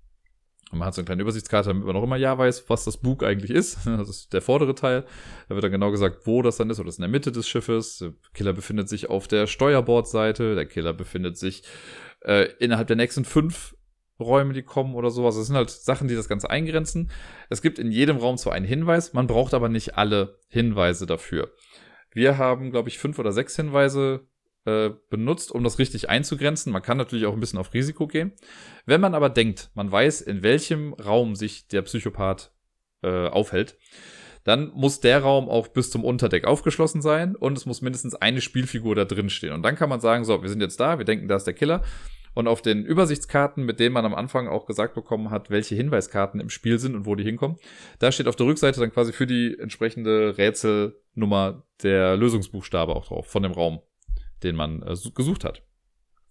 Und 0.71 0.79
man 0.79 0.87
hat 0.87 0.95
so 0.95 1.01
eine 1.01 1.07
kleine 1.07 1.23
Übersichtskarte, 1.23 1.71
damit 1.71 1.87
man 1.87 1.97
auch 1.97 2.03
immer 2.03 2.17
ja 2.17 2.37
weiß, 2.37 2.69
was 2.69 2.85
das 2.85 2.99
Bug 2.99 3.25
eigentlich 3.25 3.51
ist. 3.51 3.79
Das 3.87 4.09
ist 4.09 4.33
der 4.33 4.43
vordere 4.43 4.75
Teil. 4.75 5.05
Da 5.49 5.55
wird 5.55 5.65
dann 5.65 5.73
genau 5.73 5.91
gesagt, 5.91 6.27
wo 6.27 6.43
das 6.43 6.57
dann 6.57 6.71
ist. 6.71 6.79
Oder 6.79 6.87
das 6.87 6.97
ist 6.97 6.99
in 6.99 7.03
der 7.03 7.11
Mitte 7.11 7.33
des 7.33 7.49
Schiffes. 7.49 7.99
Der 7.99 8.13
Killer 8.35 8.53
befindet 8.53 8.89
sich 8.89 9.09
auf 9.09 9.29
der 9.29 9.47
Steuerbordseite. 9.47 10.55
Der 10.55 10.67
Killer 10.67 10.93
befindet 10.93 11.39
sich 11.39 11.63
äh, 12.21 12.49
innerhalb 12.59 12.87
der 12.87 12.97
nächsten 12.97 13.25
fünf 13.25 13.75
Räume, 14.21 14.53
die 14.53 14.63
kommen 14.63 14.95
oder 14.95 15.11
sowas. 15.11 15.37
Das 15.37 15.47
sind 15.47 15.57
halt 15.57 15.71
Sachen, 15.71 16.09
die 16.09 16.17
das 16.17 16.29
Ganze 16.29 16.51
eingrenzen. 16.51 17.11
Es 17.51 17.63
gibt 17.63 17.79
in 17.79 17.91
jedem 17.91 18.17
Raum 18.17 18.37
zwar 18.37 18.53
einen 18.53 18.67
Hinweis, 18.67 19.13
man 19.13 19.27
braucht 19.27 19.55
aber 19.55 19.69
nicht 19.69 19.97
alle 19.97 20.39
Hinweise 20.49 21.07
dafür. 21.07 21.53
Wir 22.13 22.39
haben, 22.39 22.71
glaube 22.71 22.89
ich, 22.89 22.99
fünf 22.99 23.19
oder 23.19 23.33
sechs 23.33 23.55
Hinweise 23.55 24.27
äh, 24.69 24.91
benutzt, 25.09 25.51
um 25.51 25.65
das 25.65 25.79
richtig 25.79 26.11
einzugrenzen. 26.11 26.73
Man 26.73 26.83
kann 26.83 26.99
natürlich 26.99 27.25
auch 27.25 27.33
ein 27.33 27.41
bisschen 27.41 27.59
auf 27.59 27.73
Risiko 27.73 28.07
gehen. 28.07 28.33
Wenn 28.85 29.01
man 29.01 29.15
aber 29.15 29.31
denkt, 29.31 29.71
man 29.75 29.91
weiß, 29.91 30.21
in 30.21 30.43
welchem 30.43 30.93
Raum 30.93 31.37
sich 31.37 31.69
der 31.69 31.83
Psychopath 31.83 32.53
äh, 33.03 33.29
aufhält, 33.29 33.79
dann 34.45 34.71
muss 34.75 35.01
der 35.01 35.21
Raum 35.23 35.49
auch 35.49 35.69
bis 35.69 35.91
zum 35.91 36.05
Unterdeck 36.05 36.47
aufgeschlossen 36.47 37.01
sein 37.01 37.35
und 37.35 37.57
es 37.57 37.67
muss 37.67 37.81
mindestens 37.81 38.15
eine 38.15 38.41
Spielfigur 38.41 38.95
da 38.95 39.05
drin 39.05 39.31
stehen. 39.31 39.53
Und 39.53 39.63
dann 39.63 39.77
kann 39.77 39.89
man 39.89 40.01
sagen, 40.01 40.25
so, 40.25 40.43
wir 40.43 40.49
sind 40.51 40.61
jetzt 40.61 40.81
da, 40.81 40.99
wir 40.99 41.05
denken, 41.05 41.29
da 41.29 41.37
ist 41.37 41.47
der 41.47 41.55
Killer. 41.55 41.83
Und 42.35 42.47
auf 42.47 42.61
den 42.63 42.85
Übersichtskarten, 42.85 43.65
mit 43.65 43.81
denen 43.81 43.95
man 43.95 44.05
am 44.05 44.15
Anfang 44.15 44.49
auch 44.49 44.67
gesagt 44.67 44.95
bekommen 44.95 45.31
hat, 45.31 45.51
welche 45.51 45.75
Hinweiskarten 45.75 46.41
im 46.41 46.51
Spiel 46.51 46.79
sind 46.79 46.95
und 46.95 47.07
wo 47.07 47.15
die 47.15 47.25
hinkommen, 47.25 47.57
da 47.99 48.13
steht 48.13 48.29
auf 48.29 48.37
der 48.37 48.47
Rückseite 48.47 48.81
dann 48.81 48.93
quasi 48.93 49.13
für 49.13 49.27
die 49.27 49.59
entsprechende 49.59 50.37
Rätselnummer 50.37 51.65
der 51.83 52.17
Lösungsbuchstabe 52.17 52.95
auch 52.95 53.07
drauf 53.07 53.27
von 53.27 53.43
dem 53.43 53.53
Raum 53.53 53.81
den 54.43 54.57
man 54.57 54.83
äh, 54.83 54.97
gesucht 55.15 55.45
hat. 55.45 55.63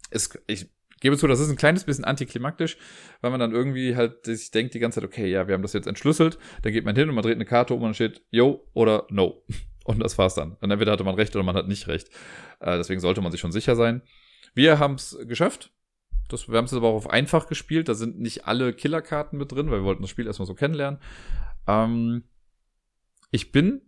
Es, 0.10 0.30
ich 0.48 0.70
gebe 1.02 1.18
zu, 1.18 1.28
das 1.28 1.40
ist 1.40 1.50
ein 1.50 1.58
kleines 1.58 1.84
bisschen 1.84 2.06
antiklimaktisch, 2.06 2.78
weil 3.22 3.32
man 3.32 3.40
dann 3.40 3.52
irgendwie 3.52 3.96
halt 3.96 4.26
sich 4.26 4.52
denkt 4.52 4.74
die 4.74 4.80
ganze 4.80 5.00
Zeit, 5.00 5.10
okay, 5.10 5.30
ja, 5.30 5.48
wir 5.48 5.54
haben 5.54 5.62
das 5.62 5.74
jetzt 5.74 5.88
entschlüsselt, 5.88 6.38
dann 6.62 6.74
geht 6.74 6.86
man 6.86 6.96
hin 6.96 7.10
und 7.10 7.16
man 7.16 7.24
dreht 7.24 7.36
eine 7.36 7.46
Karte 7.46 7.74
um 7.74 7.84
und 7.84 7.94
steht 7.94 8.24
Yo 8.32 8.68
oder 8.74 9.06
No. 9.10 9.44
Und 9.88 10.00
das 10.00 10.18
war's 10.18 10.36
dann. 10.36 10.58
Und 10.60 10.70
entweder 10.70 10.92
hatte 10.92 11.06
man 11.06 11.16
recht 11.16 11.34
oder 11.34 11.46
man 11.46 11.56
hat 11.56 11.70
nicht 11.70 11.88
recht. 11.88 12.10
Äh, 12.60 12.76
deswegen 12.76 13.00
sollte 13.00 13.22
man 13.22 13.32
sich 13.32 13.40
schon 13.40 13.54
sicher 13.54 13.74
sein. 13.78 14.02
Wir 14.54 14.80
haben 14.80 14.96
es 14.96 15.18
geschafft. 15.28 15.72
Das, 16.28 16.50
wir 16.50 16.58
haben 16.58 16.66
es 16.66 16.74
aber 16.74 16.90
auch 16.90 16.96
auf 16.96 17.10
einfach 17.10 17.48
gespielt. 17.48 17.88
Da 17.88 17.94
sind 17.94 18.20
nicht 18.20 18.48
alle 18.48 18.74
Killerkarten 18.74 19.40
mit 19.40 19.50
drin, 19.50 19.72
weil 19.72 19.80
wir 19.80 19.86
wollten 19.86 20.02
das 20.02 20.12
Spiel 20.12 20.28
erstmal 20.28 20.46
so 20.46 20.56
kennenlernen. 20.56 21.00
Ähm, 21.68 22.26
ich 23.32 23.54
bin 23.54 23.87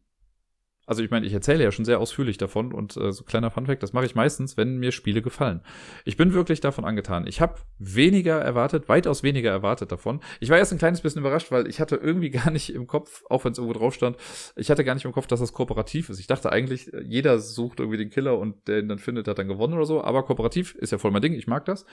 also 0.90 1.04
ich 1.04 1.12
meine, 1.12 1.28
ich 1.28 1.34
erzähle 1.34 1.64
ja 1.64 1.72
schon 1.72 1.86
sehr 1.86 2.00
ausführlich 2.00 2.40
davon 2.40 2.74
und 2.74 2.98
äh, 2.98 3.12
so 3.12 3.24
kleiner 3.24 3.52
Funfact, 3.52 3.84
das 3.84 3.94
mache 3.94 4.08
ich 4.08 4.16
meistens, 4.16 4.58
wenn 4.58 4.78
mir 4.78 4.92
Spiele 4.92 5.22
gefallen. 5.22 5.62
Ich 6.04 6.18
bin 6.18 6.34
wirklich 6.34 6.62
davon 6.62 6.84
angetan. 6.84 7.28
Ich 7.28 7.42
habe 7.42 7.60
weniger 7.78 8.42
erwartet, 8.42 8.90
weitaus 8.90 9.22
weniger 9.22 9.52
erwartet 9.52 9.92
davon. 9.92 10.20
Ich 10.40 10.50
war 10.50 10.58
erst 10.58 10.72
ein 10.72 10.80
kleines 10.80 11.02
bisschen 11.02 11.22
überrascht, 11.22 11.52
weil 11.52 11.68
ich 11.68 11.80
hatte 11.80 11.96
irgendwie 11.96 12.30
gar 12.32 12.50
nicht 12.50 12.74
im 12.74 12.88
Kopf, 12.88 13.22
auch 13.30 13.46
wenn 13.46 13.52
es 13.52 13.60
irgendwo 13.60 13.78
drauf 13.78 13.94
stand, 13.94 14.18
ich 14.56 14.72
hatte 14.72 14.84
gar 14.84 14.96
nicht 14.96 15.06
im 15.06 15.12
Kopf, 15.12 15.28
dass 15.28 15.40
das 15.40 15.54
kooperativ 15.54 16.10
ist. 16.10 16.20
Ich 16.20 16.26
dachte 16.26 16.52
eigentlich, 16.52 16.92
jeder 17.04 17.38
sucht 17.38 17.80
irgendwie 17.80 18.00
den 18.00 18.10
Killer 18.10 18.40
und 18.40 18.68
der 18.68 18.80
ihn 18.80 18.90
dann 18.90 18.98
findet, 18.98 19.28
hat 19.28 19.38
dann 19.38 19.48
gewonnen 19.48 19.76
oder 19.76 19.86
so. 19.86 20.04
Aber 20.04 20.24
kooperativ 20.24 20.74
ist 20.74 20.92
ja 20.92 20.98
voll 20.98 21.12
mein 21.12 21.22
Ding, 21.22 21.34
ich 21.34 21.46
mag 21.46 21.66
das. 21.66 21.86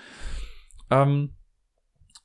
Ähm, 0.91 1.35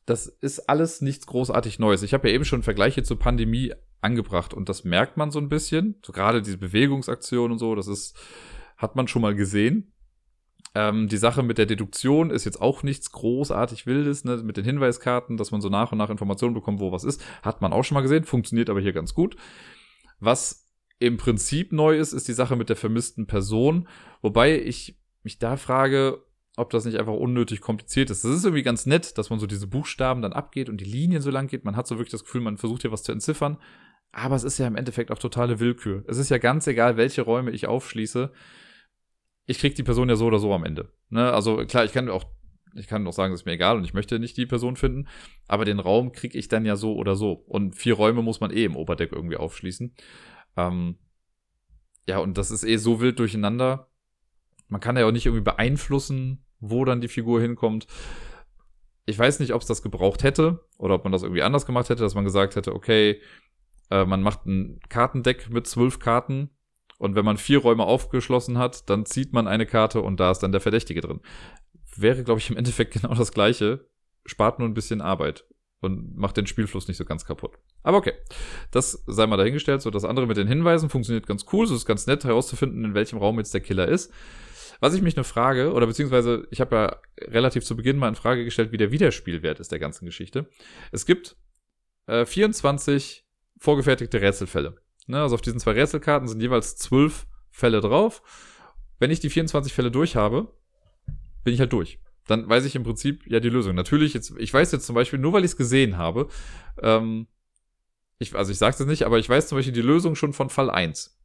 das 0.05 0.27
ist 0.27 0.69
alles 0.69 1.01
nichts 1.01 1.27
großartig 1.27 1.79
Neues. 1.79 2.01
Ich 2.01 2.13
habe 2.13 2.29
ja 2.29 2.33
eben 2.33 2.45
schon 2.45 2.63
Vergleiche 2.63 3.03
zur 3.03 3.19
Pandemie 3.19 3.73
angebracht 4.01 4.53
und 4.53 4.69
das 4.69 4.83
merkt 4.83 5.17
man 5.17 5.31
so 5.31 5.39
ein 5.39 5.49
bisschen. 5.49 5.95
So 6.05 6.11
gerade 6.11 6.41
diese 6.41 6.57
Bewegungsaktion 6.57 7.51
und 7.51 7.59
so, 7.59 7.75
das 7.75 7.87
ist, 7.87 8.17
hat 8.77 8.95
man 8.95 9.07
schon 9.07 9.21
mal 9.21 9.35
gesehen. 9.35 9.93
Ähm, 10.73 11.07
die 11.07 11.17
Sache 11.17 11.43
mit 11.43 11.57
der 11.57 11.65
Deduktion 11.65 12.29
ist 12.29 12.45
jetzt 12.45 12.61
auch 12.61 12.81
nichts 12.83 13.11
großartig 13.11 13.85
Wildes, 13.85 14.23
ne? 14.23 14.37
mit 14.37 14.57
den 14.57 14.65
Hinweiskarten, 14.65 15.37
dass 15.37 15.51
man 15.51 15.61
so 15.61 15.69
nach 15.69 15.91
und 15.91 15.97
nach 15.97 16.09
Informationen 16.09 16.53
bekommt, 16.53 16.79
wo 16.79 16.91
was 16.91 17.03
ist, 17.03 17.23
hat 17.43 17.61
man 17.61 17.73
auch 17.73 17.83
schon 17.83 17.95
mal 17.95 18.01
gesehen, 18.01 18.23
funktioniert 18.23 18.69
aber 18.69 18.79
hier 18.79 18.93
ganz 18.93 19.13
gut. 19.13 19.35
Was 20.19 20.69
im 20.99 21.17
Prinzip 21.17 21.71
neu 21.73 21.97
ist, 21.97 22.13
ist 22.13 22.27
die 22.27 22.33
Sache 22.33 22.55
mit 22.55 22.69
der 22.69 22.75
vermissten 22.75 23.27
Person, 23.27 23.87
wobei 24.21 24.61
ich 24.61 24.97
mich 25.23 25.39
da 25.39 25.57
frage, 25.57 26.23
ob 26.57 26.69
das 26.69 26.85
nicht 26.85 26.99
einfach 26.99 27.13
unnötig 27.13 27.61
kompliziert 27.61 28.09
ist. 28.09 28.23
Das 28.23 28.31
ist 28.31 28.43
irgendwie 28.43 28.63
ganz 28.63 28.85
nett, 28.85 29.17
dass 29.17 29.29
man 29.29 29.39
so 29.39 29.47
diese 29.47 29.67
Buchstaben 29.67 30.21
dann 30.21 30.33
abgeht 30.33 30.69
und 30.69 30.77
die 30.77 30.85
Linien 30.85 31.21
so 31.21 31.31
lang 31.31 31.47
geht. 31.47 31.65
Man 31.65 31.75
hat 31.75 31.87
so 31.87 31.95
wirklich 31.95 32.11
das 32.11 32.23
Gefühl, 32.23 32.41
man 32.41 32.57
versucht 32.57 32.81
hier 32.81 32.91
was 32.91 33.03
zu 33.03 33.11
entziffern. 33.11 33.57
Aber 34.11 34.35
es 34.35 34.43
ist 34.43 34.57
ja 34.57 34.67
im 34.67 34.75
Endeffekt 34.75 35.11
auch 35.11 35.19
totale 35.19 35.59
Willkür. 35.59 36.03
Es 36.07 36.17
ist 36.17 36.29
ja 36.29 36.37
ganz 36.37 36.67
egal, 36.67 36.97
welche 36.97 37.21
Räume 37.21 37.51
ich 37.51 37.67
aufschließe. 37.67 38.31
Ich 39.45 39.59
krieg 39.59 39.75
die 39.75 39.83
Person 39.83 40.09
ja 40.09 40.15
so 40.15 40.25
oder 40.25 40.39
so 40.39 40.53
am 40.53 40.65
Ende. 40.65 40.91
Ne? 41.09 41.31
Also 41.31 41.65
klar, 41.65 41.85
ich 41.85 41.93
kann 41.93 42.09
auch, 42.09 42.25
ich 42.75 42.87
kann 42.87 43.07
auch 43.07 43.13
sagen, 43.13 43.33
es 43.33 43.41
ist 43.41 43.45
mir 43.45 43.53
egal 43.53 43.77
und 43.77 43.85
ich 43.85 43.93
möchte 43.93 44.19
nicht 44.19 44.35
die 44.37 44.45
Person 44.45 44.75
finden. 44.75 45.07
Aber 45.47 45.65
den 45.65 45.79
Raum 45.79 46.11
krieg 46.11 46.35
ich 46.35 46.49
dann 46.49 46.65
ja 46.65 46.75
so 46.75 46.95
oder 46.95 47.15
so. 47.15 47.31
Und 47.31 47.75
vier 47.75 47.93
Räume 47.93 48.21
muss 48.21 48.41
man 48.41 48.51
eh 48.51 48.65
im 48.65 48.75
Oberdeck 48.75 49.13
irgendwie 49.13 49.37
aufschließen. 49.37 49.95
Ähm, 50.57 50.97
ja, 52.07 52.17
und 52.19 52.37
das 52.37 52.51
ist 52.51 52.63
eh 52.63 52.77
so 52.77 52.99
wild 52.99 53.19
durcheinander. 53.19 53.87
Man 54.67 54.81
kann 54.81 54.97
ja 54.97 55.05
auch 55.05 55.11
nicht 55.11 55.25
irgendwie 55.25 55.43
beeinflussen, 55.43 56.45
wo 56.59 56.83
dann 56.83 57.01
die 57.01 57.07
Figur 57.07 57.41
hinkommt. 57.41 57.87
Ich 59.05 59.17
weiß 59.17 59.39
nicht, 59.39 59.53
ob 59.53 59.61
es 59.61 59.67
das 59.67 59.81
gebraucht 59.81 60.23
hätte 60.23 60.65
oder 60.77 60.95
ob 60.95 61.03
man 61.03 61.11
das 61.11 61.23
irgendwie 61.23 61.43
anders 61.43 61.65
gemacht 61.65 61.89
hätte, 61.89 62.03
dass 62.03 62.15
man 62.15 62.23
gesagt 62.23 62.55
hätte, 62.55 62.73
okay, 62.73 63.21
äh, 63.91 64.05
man 64.05 64.23
macht 64.23 64.45
ein 64.45 64.79
Kartendeck 64.89 65.49
mit 65.49 65.67
zwölf 65.67 65.99
Karten 65.99 66.49
und 66.97 67.15
wenn 67.15 67.25
man 67.25 67.37
vier 67.37 67.59
Räume 67.59 67.83
aufgeschlossen 67.83 68.57
hat, 68.57 68.89
dann 68.89 69.05
zieht 69.05 69.33
man 69.33 69.47
eine 69.47 69.65
Karte 69.65 70.01
und 70.01 70.19
da 70.19 70.31
ist 70.31 70.39
dann 70.39 70.51
der 70.51 70.61
Verdächtige 70.61 71.01
drin. 71.01 71.19
Wäre, 71.95 72.23
glaube 72.23 72.39
ich, 72.39 72.49
im 72.49 72.57
Endeffekt 72.57 72.93
genau 73.01 73.13
das 73.13 73.31
gleiche, 73.31 73.87
spart 74.25 74.59
nur 74.59 74.67
ein 74.67 74.73
bisschen 74.73 75.01
Arbeit 75.01 75.45
und 75.81 76.15
macht 76.15 76.37
den 76.37 76.47
Spielfluss 76.47 76.87
nicht 76.87 76.97
so 76.97 77.05
ganz 77.05 77.25
kaputt. 77.25 77.57
Aber 77.83 77.97
okay, 77.97 78.13
das 78.69 79.03
sei 79.07 79.25
mal 79.25 79.37
dahingestellt. 79.37 79.81
So, 79.81 79.89
das 79.89 80.05
andere 80.05 80.27
mit 80.27 80.37
den 80.37 80.47
Hinweisen 80.47 80.89
funktioniert 80.89 81.25
ganz 81.25 81.45
cool. 81.51 81.65
So 81.65 81.75
ist 81.75 81.87
ganz 81.87 82.05
nett 82.05 82.23
herauszufinden, 82.23 82.85
in 82.85 82.93
welchem 82.93 83.17
Raum 83.17 83.39
jetzt 83.39 83.53
der 83.53 83.61
Killer 83.61 83.87
ist. 83.87 84.13
Was 84.79 84.93
ich 84.93 85.01
mich 85.01 85.15
nur 85.15 85.25
frage, 85.25 85.73
oder 85.73 85.87
beziehungsweise 85.87 86.47
ich 86.51 86.61
habe 86.61 86.75
ja 86.75 86.97
relativ 87.29 87.63
zu 87.63 87.75
Beginn 87.75 87.97
mal 87.97 88.09
in 88.09 88.15
Frage 88.15 88.45
gestellt, 88.45 88.71
wie 88.71 88.77
der 88.77 88.91
Wiederspielwert 88.91 89.59
ist 89.59 89.71
der 89.71 89.79
ganzen 89.79 90.05
Geschichte. 90.05 90.49
Es 90.91 91.05
gibt 91.07 91.35
äh, 92.05 92.25
24 92.25 93.25
vorgefertigte 93.61 94.19
Rätselfälle. 94.19 94.75
Ne, 95.07 95.21
also 95.21 95.35
auf 95.35 95.41
diesen 95.41 95.59
zwei 95.59 95.73
Rätselkarten 95.73 96.27
sind 96.27 96.41
jeweils 96.41 96.75
zwölf 96.77 97.27
Fälle 97.51 97.79
drauf. 97.79 98.23
Wenn 98.99 99.11
ich 99.11 99.19
die 99.19 99.29
24 99.29 99.71
Fälle 99.71 99.91
durch 99.91 100.15
habe, 100.15 100.51
bin 101.43 101.53
ich 101.53 101.59
halt 101.59 101.71
durch. 101.71 101.99
Dann 102.27 102.49
weiß 102.49 102.65
ich 102.65 102.75
im 102.75 102.83
Prinzip 102.83 103.25
ja 103.27 103.39
die 103.39 103.49
Lösung. 103.49 103.75
Natürlich, 103.75 104.13
jetzt, 104.13 104.33
ich 104.37 104.53
weiß 104.53 104.71
jetzt 104.71 104.85
zum 104.85 104.95
Beispiel, 104.95 105.19
nur 105.19 105.33
weil 105.33 105.43
ich 105.43 105.51
es 105.51 105.57
gesehen 105.57 105.97
habe, 105.97 106.27
ähm, 106.81 107.27
ich, 108.17 108.35
also 108.35 108.51
ich 108.51 108.57
sage 108.57 108.75
es 108.79 108.85
nicht, 108.87 109.03
aber 109.03 109.19
ich 109.19 109.29
weiß 109.29 109.47
zum 109.47 109.57
Beispiel 109.57 109.73
die 109.73 109.81
Lösung 109.81 110.15
schon 110.15 110.33
von 110.33 110.49
Fall 110.49 110.69
1. 110.69 111.19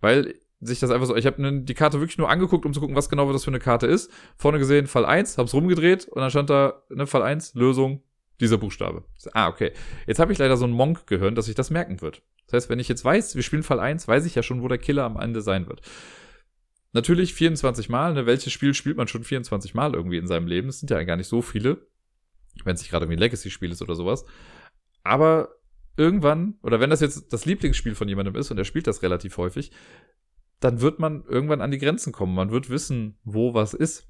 Weil 0.00 0.34
sich 0.60 0.80
das 0.80 0.90
einfach 0.90 1.06
so, 1.06 1.16
ich 1.16 1.26
habe 1.26 1.62
die 1.62 1.74
Karte 1.74 2.00
wirklich 2.00 2.18
nur 2.18 2.30
angeguckt, 2.30 2.66
um 2.66 2.74
zu 2.74 2.80
gucken, 2.80 2.96
was 2.96 3.08
genau 3.08 3.32
das 3.32 3.44
für 3.44 3.50
eine 3.50 3.58
Karte 3.58 3.86
ist. 3.86 4.10
Vorne 4.36 4.58
gesehen 4.58 4.86
Fall 4.86 5.06
1, 5.06 5.38
hab's 5.38 5.54
rumgedreht 5.54 6.08
und 6.08 6.20
dann 6.20 6.30
stand 6.30 6.50
da, 6.50 6.82
ne, 6.90 7.06
Fall 7.06 7.22
1, 7.22 7.54
Lösung, 7.54 8.02
dieser 8.40 8.58
Buchstabe. 8.58 9.04
Ah, 9.32 9.48
okay. 9.48 9.72
Jetzt 10.06 10.20
habe 10.20 10.32
ich 10.32 10.38
leider 10.38 10.56
so 10.56 10.64
ein 10.64 10.70
Monk-Gehirn, 10.72 11.34
dass 11.34 11.46
sich 11.46 11.54
das 11.54 11.70
merken 11.70 12.00
wird. 12.00 12.22
Das 12.46 12.54
heißt, 12.54 12.70
wenn 12.70 12.78
ich 12.78 12.88
jetzt 12.88 13.04
weiß, 13.04 13.34
wir 13.34 13.42
spielen 13.42 13.62
Fall 13.62 13.80
1, 13.80 14.06
weiß 14.06 14.24
ich 14.26 14.34
ja 14.34 14.42
schon, 14.42 14.62
wo 14.62 14.68
der 14.68 14.78
Killer 14.78 15.04
am 15.04 15.18
Ende 15.18 15.42
sein 15.42 15.66
wird. 15.66 15.82
Natürlich 16.92 17.34
24 17.34 17.88
Mal, 17.88 18.14
ne, 18.14 18.26
welches 18.26 18.52
Spiel 18.52 18.74
spielt 18.74 18.96
man 18.96 19.08
schon 19.08 19.24
24 19.24 19.74
Mal 19.74 19.94
irgendwie 19.94 20.16
in 20.16 20.26
seinem 20.26 20.46
Leben? 20.46 20.68
Es 20.68 20.80
sind 20.80 20.90
ja 20.90 21.02
gar 21.02 21.16
nicht 21.16 21.28
so 21.28 21.42
viele, 21.42 21.86
wenn 22.64 22.74
es 22.74 22.80
nicht 22.80 22.90
gerade 22.90 23.04
irgendwie 23.04 23.18
ein 23.18 23.20
Legacy-Spiel 23.20 23.72
ist 23.72 23.82
oder 23.82 23.94
sowas. 23.94 24.24
Aber 25.02 25.50
irgendwann, 25.96 26.54
oder 26.62 26.80
wenn 26.80 26.90
das 26.90 27.00
jetzt 27.00 27.32
das 27.32 27.44
Lieblingsspiel 27.44 27.94
von 27.94 28.08
jemandem 28.08 28.36
ist 28.36 28.50
und 28.50 28.58
er 28.58 28.64
spielt 28.64 28.86
das 28.86 29.02
relativ 29.02 29.36
häufig, 29.36 29.72
dann 30.60 30.80
wird 30.80 30.98
man 30.98 31.24
irgendwann 31.24 31.60
an 31.60 31.70
die 31.70 31.78
Grenzen 31.78 32.12
kommen. 32.12 32.34
Man 32.34 32.50
wird 32.50 32.70
wissen, 32.70 33.18
wo 33.24 33.54
was 33.54 33.74
ist. 33.74 34.08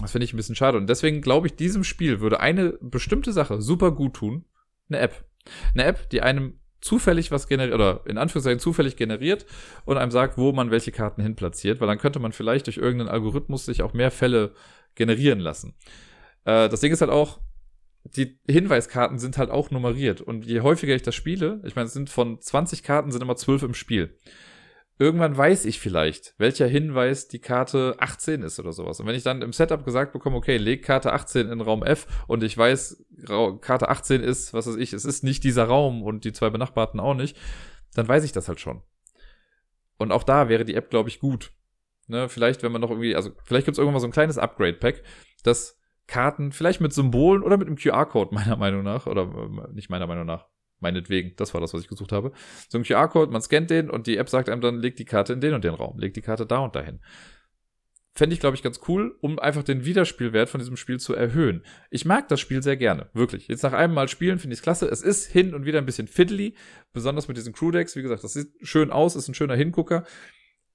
Das 0.00 0.12
finde 0.12 0.24
ich 0.24 0.32
ein 0.32 0.36
bisschen 0.36 0.56
schade. 0.56 0.78
Und 0.78 0.88
deswegen 0.88 1.20
glaube 1.20 1.46
ich, 1.46 1.56
diesem 1.56 1.84
Spiel 1.84 2.20
würde 2.20 2.40
eine 2.40 2.78
bestimmte 2.80 3.32
Sache 3.32 3.60
super 3.60 3.92
gut 3.92 4.14
tun. 4.14 4.44
Eine 4.88 4.98
App. 4.98 5.24
Eine 5.72 5.84
App, 5.84 6.10
die 6.10 6.22
einem 6.22 6.58
zufällig 6.80 7.30
was 7.30 7.48
generiert, 7.48 7.74
oder 7.74 8.02
in 8.06 8.18
Anführungszeichen 8.18 8.60
zufällig 8.60 8.96
generiert 8.96 9.46
und 9.86 9.96
einem 9.96 10.10
sagt, 10.10 10.36
wo 10.36 10.52
man 10.52 10.70
welche 10.70 10.92
Karten 10.92 11.22
hin 11.22 11.34
platziert, 11.34 11.80
weil 11.80 11.88
dann 11.88 11.98
könnte 11.98 12.18
man 12.18 12.32
vielleicht 12.32 12.66
durch 12.66 12.76
irgendeinen 12.76 13.08
Algorithmus 13.08 13.64
sich 13.64 13.82
auch 13.82 13.94
mehr 13.94 14.10
Fälle 14.10 14.52
generieren 14.94 15.38
lassen. 15.38 15.74
Äh, 16.44 16.68
das 16.68 16.80
Ding 16.80 16.92
ist 16.92 17.00
halt 17.00 17.10
auch, 17.10 17.40
die 18.04 18.38
Hinweiskarten 18.46 19.18
sind 19.18 19.38
halt 19.38 19.50
auch 19.50 19.70
nummeriert. 19.70 20.20
Und 20.20 20.44
je 20.44 20.60
häufiger 20.60 20.94
ich 20.94 21.02
das 21.02 21.14
spiele, 21.14 21.62
ich 21.64 21.74
meine, 21.74 21.86
es 21.86 21.94
sind 21.94 22.10
von 22.10 22.38
20 22.38 22.82
Karten 22.82 23.10
sind 23.10 23.22
immer 23.22 23.36
12 23.36 23.62
im 23.62 23.74
Spiel 23.74 24.18
irgendwann 24.98 25.36
weiß 25.36 25.64
ich 25.64 25.80
vielleicht, 25.80 26.34
welcher 26.38 26.66
Hinweis 26.66 27.28
die 27.28 27.40
Karte 27.40 27.96
18 27.98 28.42
ist 28.42 28.60
oder 28.60 28.72
sowas. 28.72 29.00
Und 29.00 29.06
wenn 29.06 29.16
ich 29.16 29.24
dann 29.24 29.42
im 29.42 29.52
Setup 29.52 29.84
gesagt 29.84 30.12
bekomme, 30.12 30.36
okay, 30.36 30.56
leg 30.56 30.84
Karte 30.84 31.12
18 31.12 31.48
in 31.48 31.60
Raum 31.60 31.82
F 31.82 32.06
und 32.26 32.42
ich 32.42 32.56
weiß, 32.56 33.04
Karte 33.60 33.88
18 33.88 34.22
ist, 34.22 34.54
was 34.54 34.66
weiß 34.66 34.76
ich, 34.76 34.92
es 34.92 35.04
ist 35.04 35.24
nicht 35.24 35.44
dieser 35.44 35.64
Raum 35.64 36.02
und 36.02 36.24
die 36.24 36.32
zwei 36.32 36.50
Benachbarten 36.50 37.00
auch 37.00 37.14
nicht, 37.14 37.36
dann 37.94 38.06
weiß 38.06 38.24
ich 38.24 38.32
das 38.32 38.48
halt 38.48 38.60
schon. 38.60 38.82
Und 39.96 40.12
auch 40.12 40.22
da 40.22 40.48
wäre 40.48 40.64
die 40.64 40.74
App, 40.74 40.90
glaube 40.90 41.08
ich, 41.08 41.20
gut. 41.20 41.52
Ne, 42.06 42.28
vielleicht, 42.28 42.62
wenn 42.62 42.72
man 42.72 42.82
noch 42.82 42.90
irgendwie, 42.90 43.16
also 43.16 43.30
vielleicht 43.44 43.64
gibt 43.64 43.76
es 43.76 43.78
irgendwann 43.78 43.94
mal 43.94 44.00
so 44.00 44.06
ein 44.06 44.12
kleines 44.12 44.36
Upgrade-Pack, 44.36 45.02
dass 45.42 45.80
Karten, 46.06 46.52
vielleicht 46.52 46.82
mit 46.82 46.92
Symbolen 46.92 47.42
oder 47.42 47.56
mit 47.56 47.66
einem 47.66 47.78
QR-Code, 47.78 48.34
meiner 48.34 48.56
Meinung 48.56 48.82
nach, 48.82 49.06
oder 49.06 49.22
äh, 49.22 49.72
nicht 49.72 49.90
meiner 49.90 50.06
Meinung 50.06 50.26
nach, 50.26 50.46
meinetwegen, 50.84 51.34
das 51.36 51.52
war 51.54 51.60
das, 51.60 51.74
was 51.74 51.82
ich 51.82 51.88
gesucht 51.88 52.12
habe. 52.12 52.32
So 52.68 52.78
ein 52.78 52.84
QR-Code, 52.84 53.32
man 53.32 53.42
scannt 53.42 53.70
den 53.70 53.90
und 53.90 54.06
die 54.06 54.16
App 54.16 54.28
sagt 54.28 54.48
einem 54.48 54.60
dann, 54.60 54.78
leg 54.78 54.94
die 54.94 55.04
Karte 55.04 55.32
in 55.32 55.40
den 55.40 55.54
und 55.54 55.64
den 55.64 55.74
Raum, 55.74 55.98
leg 55.98 56.14
die 56.14 56.22
Karte 56.22 56.46
da 56.46 56.58
und 56.58 56.76
dahin. 56.76 57.00
Fände 58.16 58.32
ich, 58.32 58.38
glaube 58.38 58.54
ich, 58.54 58.62
ganz 58.62 58.78
cool, 58.86 59.16
um 59.22 59.40
einfach 59.40 59.64
den 59.64 59.84
Wiederspielwert 59.84 60.48
von 60.48 60.60
diesem 60.60 60.76
Spiel 60.76 61.00
zu 61.00 61.14
erhöhen. 61.14 61.64
Ich 61.90 62.04
mag 62.04 62.28
das 62.28 62.38
Spiel 62.38 62.62
sehr 62.62 62.76
gerne, 62.76 63.10
wirklich. 63.12 63.48
Jetzt 63.48 63.64
nach 63.64 63.72
einem 63.72 63.92
Mal 63.92 64.06
spielen 64.06 64.38
finde 64.38 64.54
ich 64.54 64.60
es 64.60 64.62
klasse. 64.62 64.86
Es 64.86 65.02
ist 65.02 65.26
hin 65.26 65.52
und 65.52 65.64
wieder 65.64 65.78
ein 65.78 65.86
bisschen 65.86 66.06
fiddly, 66.06 66.54
besonders 66.92 67.26
mit 67.26 67.36
diesen 67.36 67.52
Crew-Decks. 67.52 67.96
Wie 67.96 68.02
gesagt, 68.02 68.22
das 68.22 68.34
sieht 68.34 68.52
schön 68.62 68.92
aus, 68.92 69.16
ist 69.16 69.26
ein 69.26 69.34
schöner 69.34 69.56
Hingucker. 69.56 70.04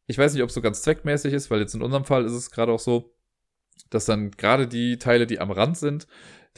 Ich 0.07 0.17
weiß 0.17 0.33
nicht, 0.33 0.43
ob 0.43 0.49
es 0.49 0.55
so 0.55 0.61
ganz 0.61 0.81
zweckmäßig 0.81 1.33
ist, 1.33 1.49
weil 1.49 1.61
jetzt 1.61 1.75
in 1.75 1.81
unserem 1.81 2.03
Fall 2.03 2.25
ist 2.25 2.33
es 2.33 2.51
gerade 2.51 2.73
auch 2.73 2.79
so, 2.79 3.15
dass 3.89 4.05
dann 4.05 4.31
gerade 4.31 4.67
die 4.67 4.97
Teile, 4.97 5.25
die 5.25 5.39
am 5.39 5.51
Rand 5.51 5.77
sind, 5.77 6.07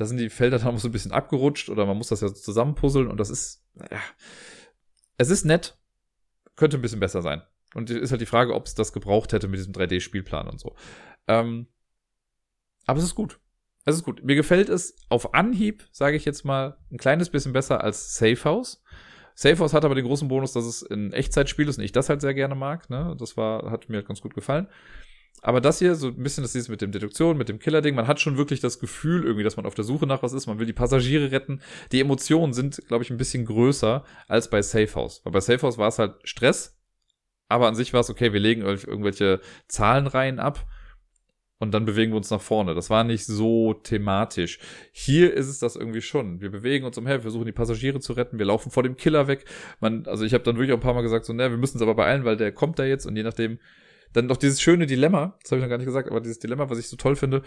da 0.02 0.08
sind 0.08 0.18
die 0.18 0.32
Felder 0.32 0.58
dann 0.58 0.76
auch 0.76 0.80
so 0.80 0.88
ein 0.88 0.92
bisschen 0.92 1.12
abgerutscht 1.12 1.70
oder 1.70 1.86
man 1.86 1.96
muss 1.96 2.08
das 2.08 2.22
ja 2.22 2.34
zusammenpuzzeln 2.34 3.08
und 3.08 3.20
das 3.20 3.30
ist, 3.30 3.64
ja, 3.76 4.00
es 5.18 5.30
ist 5.30 5.46
nett, 5.46 5.78
könnte 6.56 6.78
ein 6.78 6.82
bisschen 6.82 7.00
besser 7.00 7.22
sein. 7.22 7.44
Und 7.74 7.90
ist 7.90 8.12
halt 8.12 8.20
die 8.20 8.26
Frage, 8.26 8.54
ob 8.54 8.66
es 8.66 8.76
das 8.76 8.92
gebraucht 8.92 9.32
hätte 9.32 9.48
mit 9.48 9.58
diesem 9.58 9.72
3D-Spielplan 9.72 10.50
und 10.50 10.60
so. 10.60 10.76
Ähm, 11.28 11.68
aber 12.86 13.00
es 13.00 13.06
ist 13.06 13.16
gut. 13.16 13.40
Es 13.86 13.96
ist 13.96 14.04
gut. 14.04 14.26
Mir 14.26 14.36
gefällt 14.36 14.68
es 14.68 14.98
auf 15.08 15.34
Anhieb, 15.34 15.88
sage 15.94 16.18
ich 16.18 16.26
jetzt 16.26 16.44
mal, 16.44 16.78
ein 16.92 16.98
kleines 16.98 17.30
bisschen 17.30 17.54
besser 17.54 17.82
als 17.82 18.16
Safe 18.16 18.44
House. 18.44 18.84
Safe 19.36 19.58
House 19.60 19.74
hat 19.74 19.86
aber 19.86 19.96
den 19.96 20.06
großen 20.06 20.28
Bonus, 20.28 20.52
dass 20.52 20.66
es 20.66 20.84
ein 20.84 21.14
Echtzeitspiel 21.14 21.70
ist 21.70 21.78
und 21.78 21.86
ich 21.86 21.94
das 21.94 22.10
halt 22.10 22.20
sehr 22.20 22.34
gerne 22.34 22.56
mag. 22.56 22.90
Ne? 22.90 23.16
Das 23.18 23.38
war, 23.38 23.72
hat 23.72 23.88
mir 23.88 23.98
halt 23.98 24.08
ganz 24.08 24.20
gut 24.20 24.34
gefallen. 24.34 24.68
Aber 25.44 25.60
das 25.60 25.80
hier, 25.80 25.96
so 25.96 26.08
ein 26.10 26.22
bisschen 26.22 26.44
das 26.44 26.54
ist 26.54 26.70
mit 26.70 26.82
dem 26.82 26.92
Deduktion, 26.92 27.36
mit 27.36 27.50
dem 27.50 27.58
Killer-Ding, 27.58 27.96
man 27.96 28.08
hat 28.08 28.20
schon 28.20 28.38
wirklich 28.38 28.60
das 28.60 28.80
Gefühl 28.80 29.24
irgendwie, 29.24 29.44
dass 29.44 29.58
man 29.58 29.66
auf 29.66 29.74
der 29.74 29.84
Suche 29.84 30.06
nach 30.06 30.22
was 30.22 30.34
ist, 30.34 30.46
man 30.46 30.60
will 30.60 30.68
die 30.68 30.74
Passagiere 30.74 31.32
retten. 31.32 31.62
Die 31.92 32.00
Emotionen 32.00 32.54
sind, 32.54 32.82
glaube 32.88 33.04
ich, 33.04 33.10
ein 33.10 33.18
bisschen 33.18 33.46
größer 33.46 34.04
als 34.28 34.50
bei 34.50 34.62
Safe 34.62 34.94
House. 34.94 35.22
Weil 35.24 35.34
bei 35.34 35.40
Safe 35.40 35.62
House 35.64 35.80
war 35.80 35.88
es 35.88 35.98
halt 35.98 36.16
Stress, 36.24 36.80
aber 37.48 37.68
an 37.68 37.76
sich 37.76 37.92
war 37.92 38.02
es 38.02 38.10
okay, 38.12 38.34
wir 38.34 38.40
legen 38.40 38.62
irgendwelche 38.62 39.42
Zahlenreihen 39.68 40.40
ab 40.40 40.68
und 41.62 41.74
dann 41.74 41.86
bewegen 41.86 42.12
wir 42.12 42.18
uns 42.18 42.30
nach 42.30 42.42
vorne. 42.42 42.74
Das 42.74 42.90
war 42.90 43.04
nicht 43.04 43.26
so 43.26 43.74
thematisch. 43.74 44.60
Hier 44.92 45.34
ist 45.34 45.48
es 45.48 45.60
das 45.60 45.76
irgendwie 45.76 46.02
schon. 46.02 46.42
Wir 46.42 46.50
bewegen 46.50 46.86
uns 46.86 46.98
umher, 46.98 47.18
wir 47.18 47.22
versuchen 47.22 47.46
die 47.46 47.52
Passagiere 47.52 48.00
zu 48.00 48.14
retten, 48.14 48.40
wir 48.40 48.46
laufen 48.46 48.72
vor 48.72 48.84
dem 48.84 48.96
Killer 48.96 49.28
weg. 49.28 49.46
Man, 49.80 50.06
also 50.08 50.24
ich 50.24 50.34
habe 50.34 50.44
dann 50.44 50.56
wirklich 50.56 50.72
auch 50.72 50.78
ein 50.78 50.82
paar 50.82 50.94
Mal 50.94 51.02
gesagt, 51.02 51.26
so, 51.26 51.34
ne, 51.34 51.52
wir 51.52 51.58
müssen 51.58 51.78
es 51.78 51.84
aber 51.84 51.96
beeilen, 51.96 52.26
weil 52.26 52.38
der 52.38 52.52
kommt 52.52 52.80
da 52.80 52.84
jetzt 52.84 53.06
und 53.06 53.16
je 53.16 53.24
nachdem, 53.24 53.60
dann 54.14 54.28
noch 54.28 54.38
dieses 54.38 54.62
schöne 54.62 54.86
Dilemma, 54.86 55.38
das 55.42 55.52
habe 55.52 55.60
ich 55.60 55.64
noch 55.64 55.70
gar 55.70 55.78
nicht 55.78 55.86
gesagt, 55.86 56.10
aber 56.10 56.22
dieses 56.22 56.40
Dilemma, 56.40 56.70
was 56.70 56.80
ich 56.80 56.88
so 56.88 56.98
toll 56.98 57.16
finde, 57.16 57.44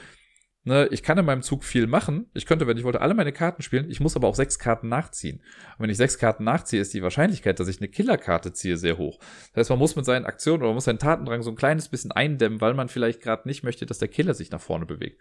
ne, 0.65 0.89
ich 0.91 1.03
kann 1.03 1.19
in 1.19 1.25
meinem 1.25 1.43
Zug 1.43 1.65
viel 1.65 1.87
machen. 1.87 2.27
Ich 2.35 2.47
könnte, 2.47 2.67
wenn 2.67 2.77
ich 2.77 2.85
wollte, 2.85 3.01
alle 3.01 3.15
meine 3.15 3.33
Karten 3.33 3.62
spielen. 3.62 3.91
Ich 3.91 4.01
muss 4.01 4.17
aber 4.17 4.29
auch 4.29 4.35
sechs 4.35 4.59
Karten 4.59 4.89
nachziehen. 4.89 5.39
Und 5.39 5.85
wenn 5.85 5.91
ich 5.91 5.97
sechs 5.97 6.19
Karten 6.19 6.45
nachziehe, 6.45 6.81
ist 6.81 6.95
die 6.95 7.03
Wahrscheinlichkeit, 7.03 7.61
dass 7.61 7.69
ich 7.69 7.79
eine 7.79 7.89
Killerkarte 7.89 8.53
ziehe, 8.53 8.77
sehr 8.77 8.99
hoch. 8.99 9.19
Das 9.53 9.61
heißt, 9.61 9.71
man 9.71 9.79
muss 9.79 9.97
mit 9.97 10.05
seinen 10.05 10.25
Aktionen 10.25 10.62
oder 10.62 10.69
man 10.69 10.77
muss 10.77 10.85
seinen 10.85 10.99
Tatendrang 10.99 11.43
so 11.43 11.51
ein 11.51 11.57
kleines 11.57 11.89
bisschen 11.89 12.12
eindämmen, 12.12 12.61
weil 12.61 12.75
man 12.75 12.89
vielleicht 12.89 13.21
gerade 13.21 13.47
nicht 13.47 13.62
möchte, 13.62 13.87
dass 13.87 13.99
der 13.99 14.09
Killer 14.09 14.35
sich 14.35 14.51
nach 14.51 14.61
vorne 14.61 14.87
bewegt. 14.87 15.21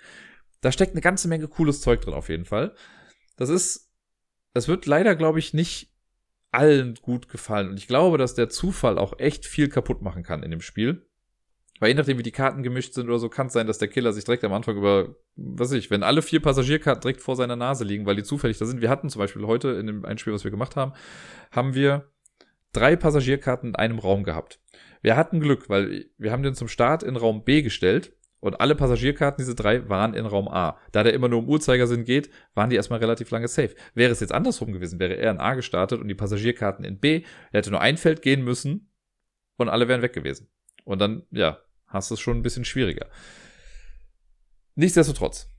Da 0.61 0.71
steckt 0.71 0.93
eine 0.93 1.01
ganze 1.01 1.27
Menge 1.27 1.47
cooles 1.47 1.81
Zeug 1.81 2.01
drin, 2.01 2.13
auf 2.13 2.29
jeden 2.29 2.45
Fall. 2.45 2.73
Das 3.35 3.49
ist, 3.49 3.91
das 4.53 4.67
wird 4.67 4.85
leider, 4.85 5.15
glaube 5.15 5.39
ich, 5.39 5.53
nicht 5.53 5.93
allen 6.51 6.95
gut 7.01 7.29
gefallen. 7.29 7.69
Und 7.69 7.77
ich 7.77 7.87
glaube, 7.87 8.17
dass 8.17 8.35
der 8.35 8.47
Zufall 8.47 8.97
auch 8.97 9.19
echt 9.19 9.45
viel 9.45 9.67
kaputt 9.67 10.01
machen 10.01 10.23
kann 10.23 10.43
in 10.43 10.51
dem 10.51 10.61
Spiel. 10.61 11.05
Weil 11.83 11.89
je 11.89 11.95
nachdem, 11.95 12.17
wie 12.17 12.23
die 12.23 12.31
Karten 12.31 12.63
gemischt 12.63 12.93
sind 12.93 13.09
oder 13.09 13.19
so, 13.19 13.27
kann 13.27 13.47
es 13.47 13.53
sein, 13.53 13.67
dass 13.67 13.77
der 13.77 13.89
Killer 13.89 14.13
sich 14.13 14.23
direkt 14.23 14.45
am 14.45 14.53
Anfang 14.53 14.77
über, 14.77 15.17
was 15.35 15.69
weiß 15.69 15.77
ich, 15.77 15.91
wenn 15.91 16.01
alle 16.01 16.21
vier 16.21 16.41
Passagierkarten 16.41 17.01
direkt 17.01 17.19
vor 17.19 17.35
seiner 17.35 17.57
Nase 17.57 17.83
liegen, 17.83 18.05
weil 18.05 18.15
die 18.15 18.23
zufällig 18.23 18.57
da 18.57 18.65
sind. 18.65 18.79
Wir 18.79 18.89
hatten 18.89 19.09
zum 19.09 19.19
Beispiel 19.19 19.45
heute 19.45 19.71
in 19.71 19.87
dem 19.87 20.05
einen 20.05 20.17
Spiel, 20.17 20.31
was 20.31 20.45
wir 20.45 20.51
gemacht 20.51 20.77
haben, 20.77 20.93
haben 21.51 21.75
wir 21.75 22.09
drei 22.71 22.95
Passagierkarten 22.95 23.71
in 23.71 23.75
einem 23.75 23.99
Raum 23.99 24.23
gehabt. 24.23 24.61
Wir 25.01 25.17
hatten 25.17 25.41
Glück, 25.41 25.67
weil 25.67 26.05
wir 26.17 26.31
haben 26.31 26.41
den 26.41 26.53
zum 26.53 26.69
Start 26.69 27.03
in 27.03 27.17
Raum 27.17 27.43
B 27.43 27.61
gestellt 27.61 28.13
und 28.39 28.61
alle 28.61 28.75
Passagierkarten, 28.75 29.43
diese 29.43 29.53
drei, 29.53 29.89
waren 29.89 30.13
in 30.13 30.25
Raum 30.25 30.47
A. 30.47 30.79
Da 30.93 31.03
der 31.03 31.13
immer 31.13 31.27
nur 31.27 31.39
um 31.39 31.49
Uhrzeigersinn 31.49 32.05
geht, 32.05 32.29
waren 32.53 32.69
die 32.69 32.77
erstmal 32.77 32.99
relativ 32.99 33.29
lange 33.29 33.49
safe. 33.49 33.75
Wäre 33.93 34.13
es 34.13 34.21
jetzt 34.21 34.31
andersrum 34.31 34.71
gewesen, 34.71 35.01
wäre 35.01 35.17
er 35.17 35.31
in 35.31 35.39
A 35.39 35.53
gestartet 35.53 35.99
und 35.99 36.07
die 36.07 36.15
Passagierkarten 36.15 36.85
in 36.85 36.99
B, 36.99 37.23
er 37.51 37.57
hätte 37.57 37.71
nur 37.71 37.81
ein 37.81 37.97
Feld 37.97 38.21
gehen 38.21 38.41
müssen 38.41 38.89
und 39.57 39.67
alle 39.67 39.89
wären 39.89 40.01
weg 40.01 40.13
gewesen. 40.13 40.47
Und 40.85 40.99
dann, 40.99 41.23
ja, 41.31 41.59
hast 41.93 42.09
du 42.09 42.15
es 42.15 42.19
schon 42.19 42.37
ein 42.37 42.43
bisschen 42.43 42.65
schwieriger. 42.65 43.07
Nichtsdestotrotz, 44.75 45.49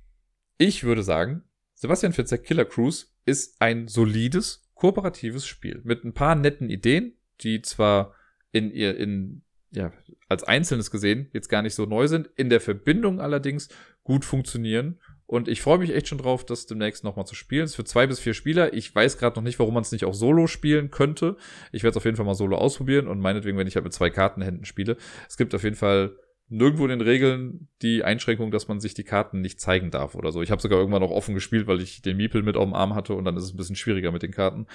ich 0.59 0.85
würde 0.85 1.03
sagen, 1.03 1.45
Sebastian 1.75 2.13
Fitzek 2.13 2.45
Killer 2.45 2.65
Cruise 2.65 3.07
ist 3.25 3.61
ein 3.61 3.89
solides, 3.89 4.71
kooperatives 4.75 5.47
Spiel 5.47 5.81
mit 5.85 6.05
ein 6.05 6.13
paar 6.13 6.35
netten 6.35 6.69
Ideen, 6.69 7.17
die 7.41 7.63
zwar 7.63 8.15
in 8.53 8.71
ihr, 8.71 8.97
in, 8.97 9.43
ja, 9.71 9.93
als 10.29 10.45
Einzelnes 10.45 10.91
gesehen 10.91 11.29
jetzt 11.33 11.49
gar 11.49 11.63
nicht 11.63 11.75
so 11.75 11.87
neu 11.87 12.09
sind, 12.09 12.29
in 12.37 12.51
der 12.51 12.61
Verbindung 12.61 13.21
allerdings 13.21 13.69
gut 14.03 14.25
funktionieren. 14.25 15.01
Und 15.27 15.49
ich 15.49 15.63
freue 15.63 15.79
mich 15.79 15.95
echt 15.95 16.09
schon 16.09 16.19
drauf, 16.19 16.45
das 16.45 16.67
demnächst 16.67 17.03
nochmal 17.03 17.27
zu 17.27 17.35
spielen. 17.35 17.65
Es 17.65 17.71
ist 17.71 17.77
für 17.77 17.85
zwei 17.85 18.07
bis 18.07 18.21
vier 18.21 18.35
Spieler. 18.35 18.75
Ich 18.75 18.95
weiß 18.95 19.19
gerade 19.19 19.37
noch 19.37 19.43
nicht, 19.43 19.59
warum 19.59 19.75
man 19.75 19.83
es 19.83 19.91
nicht 19.91 20.05
auch 20.05 20.15
solo 20.15 20.47
spielen 20.47 20.91
könnte. 20.91 21.37
Ich 21.73 21.83
werde 21.83 21.93
es 21.93 21.97
auf 21.97 22.05
jeden 22.05 22.17
Fall 22.17 22.27
mal 22.27 22.35
solo 22.35 22.57
ausprobieren 22.57 23.09
und 23.09 23.21
meinetwegen, 23.21 23.57
wenn 23.57 23.67
ich 23.67 23.75
halt 23.75 23.85
mit 23.85 23.95
zwei 23.95 24.11
Kartenhänden 24.11 24.65
spiele. 24.65 24.97
Es 25.29 25.37
gibt 25.37 25.55
auf 25.55 25.65
jeden 25.65 25.77
Fall 25.77 26.17
nirgendwo 26.49 26.85
in 26.85 26.91
den 26.91 27.01
Regeln 27.01 27.69
die 27.83 28.05
Einschränkung, 28.05 28.51
dass 28.51 28.69
man 28.69 28.81
sich 28.81 28.95
die 28.95 29.05
Karten 29.05 29.41
nicht 29.41 29.61
zeigen 29.61 29.91
darf 29.91 30.15
oder 30.15 30.33
so. 30.33 30.43
Ich 30.43 30.51
habe 30.51 30.63
sogar 30.63 30.79
irgendwann 30.79 31.03
noch 31.03 31.11
offen 31.11 31.35
gespielt, 31.35 31.67
weil 31.67 31.81
ich 31.81 32.03
den 32.03 32.17
Miepel 32.17 32.43
mit 32.43 32.57
auf 32.57 32.65
dem 32.65 32.75
Arm 32.75 32.95
hatte 32.95 33.15
und 33.15 33.25
dann 33.25 33.37
ist 33.37 33.45
es 33.45 33.55
ein 33.55 33.57
bisschen 33.57 33.77
schwieriger 33.77 34.13
mit 34.13 34.23
den 34.23 34.33
Karten. 34.33 34.67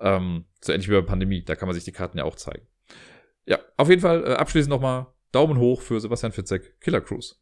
Ähm, 0.00 0.44
so 0.60 0.72
ähnlich 0.72 0.88
wie 0.88 0.94
bei 0.94 1.02
Pandemie, 1.02 1.44
da 1.44 1.56
kann 1.56 1.68
man 1.68 1.74
sich 1.74 1.84
die 1.84 1.92
Karten 1.92 2.18
ja 2.18 2.24
auch 2.24 2.36
zeigen. 2.36 2.66
Ja, 3.46 3.58
auf 3.76 3.88
jeden 3.88 4.00
Fall 4.00 4.24
äh, 4.24 4.34
abschließend 4.34 4.70
nochmal 4.70 5.06
Daumen 5.32 5.58
hoch 5.58 5.80
für 5.80 5.98
Sebastian 5.98 6.32
Fitzek, 6.32 6.80
Killer 6.80 7.00
Cruise. 7.00 7.36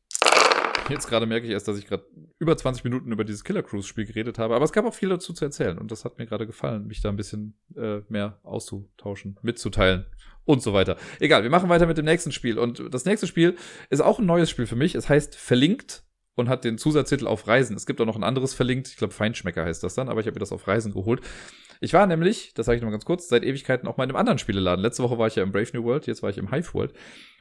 Jetzt 0.90 1.08
gerade 1.08 1.26
merke 1.26 1.46
ich 1.46 1.52
erst, 1.52 1.68
dass 1.68 1.78
ich 1.78 1.86
gerade 1.86 2.04
über 2.38 2.56
20 2.56 2.84
Minuten 2.84 3.12
über 3.12 3.24
dieses 3.24 3.44
Killer 3.44 3.62
Cruise 3.62 3.86
Spiel 3.86 4.06
geredet 4.06 4.38
habe, 4.38 4.54
aber 4.54 4.64
es 4.64 4.72
gab 4.72 4.84
auch 4.84 4.94
viel 4.94 5.08
dazu 5.08 5.32
zu 5.32 5.44
erzählen 5.44 5.78
und 5.78 5.90
das 5.90 6.04
hat 6.04 6.18
mir 6.18 6.26
gerade 6.26 6.46
gefallen, 6.46 6.86
mich 6.86 7.00
da 7.00 7.08
ein 7.08 7.16
bisschen 7.16 7.54
äh, 7.76 8.00
mehr 8.08 8.38
auszutauschen, 8.42 9.38
mitzuteilen 9.42 10.06
und 10.44 10.62
so 10.62 10.72
weiter. 10.72 10.96
Egal, 11.20 11.42
wir 11.42 11.50
machen 11.50 11.68
weiter 11.68 11.86
mit 11.86 11.98
dem 11.98 12.04
nächsten 12.04 12.32
Spiel. 12.32 12.58
Und 12.58 12.82
das 12.92 13.04
nächste 13.04 13.26
Spiel 13.26 13.56
ist 13.88 14.00
auch 14.00 14.18
ein 14.18 14.26
neues 14.26 14.50
Spiel 14.50 14.66
für 14.66 14.76
mich. 14.76 14.94
Es 14.94 15.08
heißt 15.08 15.36
Verlinkt 15.36 16.02
und 16.34 16.48
hat 16.48 16.64
den 16.64 16.78
Zusatztitel 16.78 17.26
auf 17.26 17.46
Reisen. 17.46 17.76
Es 17.76 17.86
gibt 17.86 18.00
auch 18.00 18.06
noch 18.06 18.16
ein 18.16 18.24
anderes 18.24 18.54
Verlinkt. 18.54 18.88
Ich 18.88 18.96
glaube, 18.96 19.12
Feinschmecker 19.12 19.64
heißt 19.64 19.82
das 19.82 19.94
dann, 19.94 20.08
aber 20.08 20.20
ich 20.20 20.26
habe 20.26 20.34
mir 20.34 20.40
das 20.40 20.52
auf 20.52 20.66
Reisen 20.66 20.92
geholt. 20.92 21.20
Ich 21.80 21.92
war 21.92 22.06
nämlich, 22.06 22.52
das 22.54 22.66
sage 22.66 22.76
ich 22.76 22.82
nochmal 22.82 22.92
ganz 22.92 23.04
kurz, 23.04 23.28
seit 23.28 23.42
Ewigkeiten 23.42 23.88
auch 23.88 23.96
mal 23.96 24.04
in 24.04 24.10
einem 24.10 24.16
anderen 24.16 24.38
Spieleladen. 24.38 24.82
Letzte 24.82 25.02
Woche 25.02 25.18
war 25.18 25.28
ich 25.28 25.36
ja 25.36 25.42
im 25.42 25.52
Brave 25.52 25.70
New 25.72 25.84
World, 25.84 26.06
jetzt 26.06 26.22
war 26.22 26.30
ich 26.30 26.36
im 26.36 26.50
Hive 26.50 26.74
World. 26.74 26.92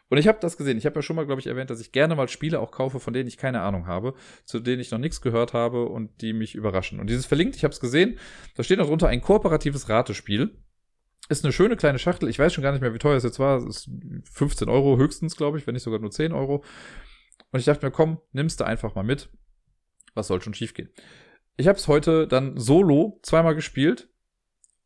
Und 0.10 0.18
ich 0.18 0.28
habe 0.28 0.39
das 0.41 0.57
gesehen. 0.57 0.78
Ich 0.78 0.86
habe 0.86 0.95
ja 0.95 1.01
schon 1.01 1.16
mal, 1.16 1.26
glaube 1.26 1.39
ich, 1.39 1.47
erwähnt, 1.47 1.70
dass 1.70 1.80
ich 1.80 1.91
gerne 1.91 2.16
mal 2.16 2.28
Spiele 2.28 2.60
auch 2.60 2.72
kaufe, 2.72 2.99
von 2.99 3.14
denen 3.14 3.28
ich 3.28 3.38
keine 3.38 3.62
Ahnung 3.62 3.86
habe, 3.86 4.16
zu 4.43 4.60
denen 4.60 4.82
ich 4.82 4.91
noch 4.91 4.97
nichts 4.97 5.22
gehört 5.22 5.53
habe 5.53 5.86
und 5.86 6.22
die 6.22 6.34
mich 6.34 6.55
überraschen. 6.55 6.99
Und 6.99 7.10
dieses 7.10 7.28
Verlinkt, 7.28 7.55
ich 7.55 7.64
habe 7.64 7.74
es 7.74 7.80
gesehen, 7.80 8.18
da 8.55 8.64
steht 8.64 8.80
noch 8.80 8.88
drunter 8.88 9.07
ein 9.07 9.22
kooperatives 9.22 9.88
Ratespiel. 9.88 10.57
Ist 11.30 11.45
eine 11.45 11.53
schöne 11.53 11.78
kleine 11.78 11.99
Schachtel. 11.99 12.28
Ich 12.28 12.39
weiß 12.39 12.51
schon 12.51 12.64
gar 12.64 12.72
nicht 12.72 12.82
mehr, 12.82 12.93
wie 12.93 12.97
teuer 12.97 13.18
es 13.18 13.24
jetzt 13.24 13.38
war. 13.38 13.57
Es 13.57 13.66
ist 13.66 13.89
15 14.32 14.68
Euro 14.68 14.97
höchstens, 14.97 15.36
glaube 15.36 15.60
ich, 15.60 15.68
wenn 15.68 15.76
nicht 15.76 15.84
sogar 15.84 15.99
nur 15.99 16.10
10 16.10 16.32
Euro. 16.32 16.64
Und 17.51 17.60
ich 17.60 17.66
dachte 17.66 17.86
mir, 17.86 17.91
komm, 17.91 18.20
nimmst 18.32 18.60
du 18.60 18.64
einfach 18.64 18.95
mal 18.95 19.03
mit. 19.03 19.30
Was 20.16 20.28
soll 20.28 20.41
schon 20.41 20.55
schiefgehen? 20.55 20.89
Ich 21.55 21.68
habe 21.68 21.78
es 21.78 21.88
heute 21.88 22.28
dann 22.28 22.57
solo 22.57 23.20
zweimal 23.22 23.53
gespielt 23.53 24.10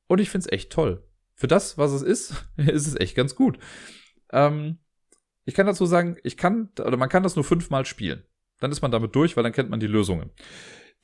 und 0.08 0.20
ich 0.20 0.30
finde 0.30 0.48
es 0.48 0.52
echt 0.52 0.72
toll. 0.72 1.08
Für 1.36 1.48
das, 1.48 1.78
was 1.78 1.92
es 1.92 2.02
ist, 2.02 2.46
ist 2.58 2.88
es 2.88 2.96
echt 3.00 3.16
ganz 3.16 3.36
gut. 3.36 3.58
Ähm, 4.32 4.80
ich 5.46 5.54
kann 5.54 5.66
dazu 5.66 5.86
sagen, 5.86 6.18
ich 6.24 6.38
kann, 6.38 6.70
oder 6.80 6.98
man 6.98 7.10
kann 7.10 7.24
das 7.24 7.36
nur 7.36 7.46
fünfmal 7.46 7.86
spielen. 7.86 8.24
Dann 8.60 8.72
ist 8.72 8.82
man 8.82 8.92
damit 8.92 9.16
durch, 9.16 9.36
weil 9.36 9.44
dann 9.44 9.52
kennt 9.52 9.70
man 9.70 9.80
die 9.80 9.88
Lösungen. 9.88 10.32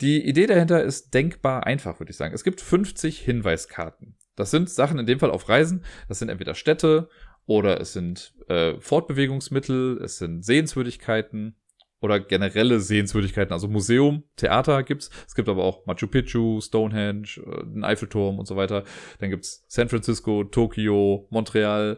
Die 0.02 0.26
Idee 0.26 0.48
dahinter 0.48 0.82
ist 0.82 1.14
denkbar 1.14 1.66
einfach, 1.66 2.00
würde 2.00 2.12
ich 2.12 2.18
sagen. 2.18 2.34
Es 2.34 2.46
gibt 2.46 2.62
50 2.62 3.20
Hinweiskarten. 3.20 4.16
Das 4.36 4.52
sind 4.52 4.70
Sachen 4.70 4.98
in 4.98 5.06
dem 5.06 5.20
Fall 5.20 5.32
auf 5.32 5.50
Reisen. 5.50 5.84
Das 6.08 6.20
sind 6.20 6.30
entweder 6.30 6.56
Städte 6.56 7.10
oder 7.46 7.82
es 7.82 7.92
sind 7.94 8.34
äh, 8.48 8.80
Fortbewegungsmittel, 8.80 10.00
es 10.02 10.18
sind 10.20 10.46
Sehenswürdigkeiten 10.46 11.56
oder 12.00 12.20
generelle 12.20 12.80
Sehenswürdigkeiten, 12.80 13.52
also 13.52 13.68
Museum, 13.68 14.24
Theater 14.38 14.84
gibt's. 14.84 15.10
Es 15.28 15.36
gibt 15.36 15.50
aber 15.50 15.66
auch 15.66 15.86
Machu 15.86 16.08
Picchu, 16.08 16.62
Stonehenge, 16.62 17.28
äh, 17.46 17.66
den 17.66 17.84
Eiffelturm 17.84 18.40
und 18.40 18.48
so 18.48 18.56
weiter. 18.56 18.86
Dann 19.20 19.32
gibt's 19.32 19.66
San 19.68 19.90
Francisco, 19.90 20.46
Tokio, 20.46 21.28
Montreal 21.30 21.98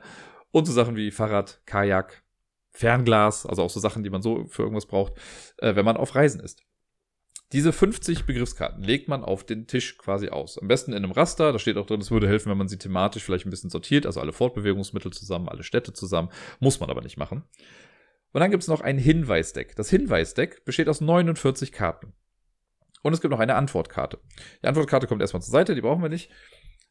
und 0.51 0.65
so 0.65 0.73
Sachen 0.73 0.95
wie 0.95 1.11
Fahrrad, 1.11 1.61
Kajak, 1.65 2.20
Fernglas, 2.71 3.45
also 3.45 3.63
auch 3.63 3.69
so 3.69 3.79
Sachen, 3.79 4.03
die 4.03 4.09
man 4.09 4.21
so 4.21 4.45
für 4.47 4.63
irgendwas 4.63 4.85
braucht, 4.85 5.13
äh, 5.57 5.75
wenn 5.75 5.85
man 5.85 5.97
auf 5.97 6.15
Reisen 6.15 6.39
ist. 6.39 6.63
Diese 7.51 7.73
50 7.73 8.25
Begriffskarten 8.25 8.81
legt 8.81 9.09
man 9.09 9.25
auf 9.25 9.43
den 9.43 9.67
Tisch 9.67 9.97
quasi 9.97 10.29
aus. 10.29 10.57
Am 10.57 10.69
besten 10.69 10.91
in 10.93 11.03
einem 11.03 11.11
Raster. 11.11 11.51
Da 11.51 11.59
steht 11.59 11.75
auch 11.75 11.85
drin, 11.85 11.99
es 11.99 12.09
würde 12.09 12.29
helfen, 12.29 12.49
wenn 12.49 12.57
man 12.57 12.69
sie 12.69 12.77
thematisch 12.77 13.23
vielleicht 13.23 13.45
ein 13.45 13.49
bisschen 13.49 13.69
sortiert. 13.69 14.05
Also 14.05 14.21
alle 14.21 14.31
Fortbewegungsmittel 14.31 15.11
zusammen, 15.11 15.49
alle 15.49 15.63
Städte 15.63 15.91
zusammen. 15.91 16.29
Muss 16.61 16.79
man 16.79 16.89
aber 16.89 17.01
nicht 17.01 17.17
machen. 17.17 17.43
Und 18.31 18.39
dann 18.39 18.51
gibt 18.51 18.63
es 18.63 18.69
noch 18.69 18.79
ein 18.79 18.97
Hinweisdeck. 18.97 19.75
Das 19.75 19.89
Hinweisdeck 19.89 20.63
besteht 20.63 20.87
aus 20.87 21.01
49 21.01 21.73
Karten. 21.73 22.13
Und 23.01 23.13
es 23.13 23.19
gibt 23.19 23.31
noch 23.31 23.39
eine 23.39 23.55
Antwortkarte. 23.55 24.19
Die 24.63 24.67
Antwortkarte 24.67 25.07
kommt 25.07 25.21
erstmal 25.21 25.41
zur 25.41 25.51
Seite, 25.51 25.75
die 25.75 25.81
brauchen 25.81 26.01
wir 26.01 26.09
nicht. 26.09 26.29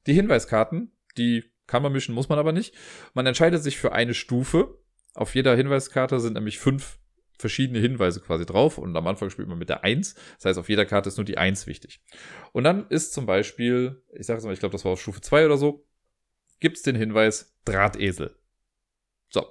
Die 0.06 0.12
Hinweiskarten, 0.12 0.92
die 1.16 1.44
kann 1.66 1.82
man 1.82 1.92
mischen, 1.92 2.14
muss 2.14 2.28
man 2.28 2.38
aber 2.38 2.52
nicht. 2.52 2.74
Man 3.14 3.26
entscheidet 3.26 3.62
sich 3.62 3.78
für 3.78 3.92
eine 3.92 4.12
Stufe. 4.12 4.78
Auf 5.14 5.34
jeder 5.34 5.56
Hinweiskarte 5.56 6.20
sind 6.20 6.34
nämlich 6.34 6.58
fünf 6.58 6.98
verschiedene 7.40 7.80
Hinweise 7.80 8.20
quasi 8.20 8.46
drauf 8.46 8.78
und 8.78 8.96
am 8.96 9.06
Anfang 9.06 9.30
spielt 9.30 9.48
man 9.48 9.58
mit 9.58 9.68
der 9.68 9.82
1. 9.82 10.14
Das 10.36 10.44
heißt, 10.44 10.58
auf 10.58 10.68
jeder 10.68 10.84
Karte 10.84 11.08
ist 11.08 11.16
nur 11.16 11.24
die 11.24 11.38
1 11.38 11.66
wichtig. 11.66 12.00
Und 12.52 12.64
dann 12.64 12.86
ist 12.88 13.12
zum 13.12 13.26
Beispiel, 13.26 14.02
ich 14.12 14.26
sage 14.26 14.38
jetzt 14.38 14.44
mal, 14.44 14.52
ich 14.52 14.60
glaube, 14.60 14.72
das 14.72 14.84
war 14.84 14.92
auf 14.92 15.00
Stufe 15.00 15.20
2 15.20 15.46
oder 15.46 15.56
so, 15.56 15.86
gibt 16.60 16.76
es 16.76 16.82
den 16.82 16.96
Hinweis 16.96 17.56
Drahtesel. 17.64 18.36
So, 19.30 19.46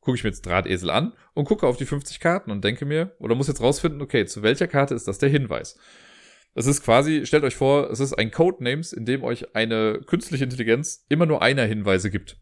gucke 0.00 0.16
ich 0.16 0.24
mir 0.24 0.30
jetzt 0.30 0.44
Drahtesel 0.44 0.90
an 0.90 1.14
und 1.34 1.46
gucke 1.46 1.66
auf 1.66 1.76
die 1.76 1.86
50 1.86 2.20
Karten 2.20 2.50
und 2.50 2.62
denke 2.62 2.84
mir, 2.84 3.16
oder 3.18 3.34
muss 3.34 3.48
jetzt 3.48 3.62
rausfinden, 3.62 4.02
okay, 4.02 4.26
zu 4.26 4.42
welcher 4.42 4.68
Karte 4.68 4.94
ist 4.94 5.08
das 5.08 5.18
der 5.18 5.28
Hinweis? 5.28 5.78
Es 6.54 6.66
ist 6.66 6.82
quasi, 6.82 7.26
stellt 7.26 7.44
euch 7.44 7.54
vor, 7.54 7.90
es 7.90 8.00
ist 8.00 8.14
ein 8.14 8.32
Codenames, 8.32 8.92
in 8.92 9.06
dem 9.06 9.22
euch 9.22 9.54
eine 9.54 10.00
künstliche 10.04 10.44
Intelligenz 10.44 11.06
immer 11.08 11.26
nur 11.26 11.42
einer 11.42 11.64
Hinweise 11.64 12.10
gibt. 12.10 12.38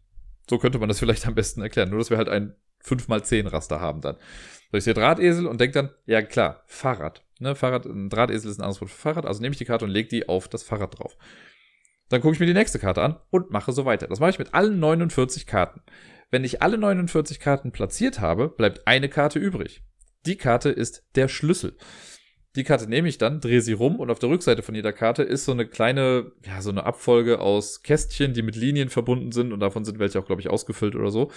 So 0.49 0.57
könnte 0.57 0.79
man 0.79 0.89
das 0.89 0.99
vielleicht 0.99 1.27
am 1.27 1.35
besten 1.35 1.61
erklären. 1.61 1.89
Nur, 1.89 1.99
dass 1.99 2.09
wir 2.09 2.17
halt 2.17 2.29
ein 2.29 2.55
5x10 2.83 3.51
Raster 3.51 3.79
haben 3.79 4.01
dann. 4.01 4.15
So, 4.71 4.77
ich 4.77 4.83
sehe 4.83 4.93
Drahtesel 4.93 5.47
und 5.47 5.59
denke 5.59 5.73
dann, 5.73 5.89
ja 6.05 6.21
klar, 6.21 6.63
Fahrrad. 6.65 7.23
Ne, 7.39 7.55
Fahrrad, 7.55 7.85
ein 7.85 8.09
Drahtesel 8.09 8.51
ist 8.51 8.59
ein 8.59 8.63
anderes 8.63 8.81
Wort 8.81 8.91
für 8.91 8.97
Fahrrad, 8.97 9.25
also 9.25 9.41
nehme 9.41 9.53
ich 9.53 9.57
die 9.57 9.65
Karte 9.65 9.85
und 9.85 9.91
lege 9.91 10.09
die 10.09 10.27
auf 10.27 10.47
das 10.47 10.63
Fahrrad 10.63 10.99
drauf. 10.99 11.17
Dann 12.09 12.21
gucke 12.21 12.33
ich 12.33 12.39
mir 12.39 12.47
die 12.47 12.53
nächste 12.53 12.79
Karte 12.79 13.01
an 13.01 13.19
und 13.29 13.51
mache 13.51 13.71
so 13.71 13.85
weiter. 13.85 14.07
Das 14.07 14.19
mache 14.19 14.31
ich 14.31 14.39
mit 14.39 14.53
allen 14.53 14.79
49 14.79 15.45
Karten. 15.45 15.81
Wenn 16.31 16.43
ich 16.43 16.61
alle 16.61 16.77
49 16.77 17.39
Karten 17.39 17.71
platziert 17.71 18.19
habe, 18.19 18.49
bleibt 18.49 18.87
eine 18.87 19.09
Karte 19.09 19.39
übrig. 19.39 19.83
Die 20.25 20.35
Karte 20.35 20.69
ist 20.69 21.03
der 21.15 21.27
Schlüssel. 21.27 21.77
Die 22.55 22.63
Karte 22.63 22.89
nehme 22.89 23.07
ich 23.07 23.19
dann, 23.19 23.41
drehe 23.41 23.61
sie 23.61 23.73
rum 23.73 23.99
und 23.99 24.09
auf 24.09 24.19
der 24.19 24.29
Rückseite 24.29 24.63
von 24.63 24.73
jeder 24.73 24.91
Karte 24.91 25.21
ist 25.21 25.45
so 25.45 25.51
eine 25.51 25.67
kleine, 25.67 26.31
ja, 26.45 26.61
so 26.61 26.71
eine 26.71 26.83
Abfolge 26.83 27.39
aus 27.39 27.83
Kästchen, 27.83 28.33
die 28.33 28.41
mit 28.41 28.55
Linien 28.55 28.89
verbunden 28.89 29.31
sind 29.31 29.53
und 29.53 29.59
davon 29.59 29.85
sind 29.85 29.99
welche 29.99 30.19
auch, 30.19 30.25
glaube 30.25 30.41
ich, 30.41 30.49
ausgefüllt 30.49 30.95
oder 30.95 31.11
so. 31.11 31.31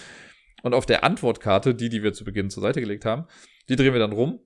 Und 0.63 0.73
auf 0.73 0.85
der 0.85 1.03
Antwortkarte, 1.03 1.75
die, 1.75 1.89
die 1.89 2.01
wir 2.01 2.13
zu 2.13 2.23
Beginn 2.23 2.49
zur 2.49 2.63
Seite 2.63 2.81
gelegt 2.81 3.05
haben, 3.05 3.27
die 3.69 3.75
drehen 3.75 3.93
wir 3.93 3.99
dann 3.99 4.11
rum 4.11 4.39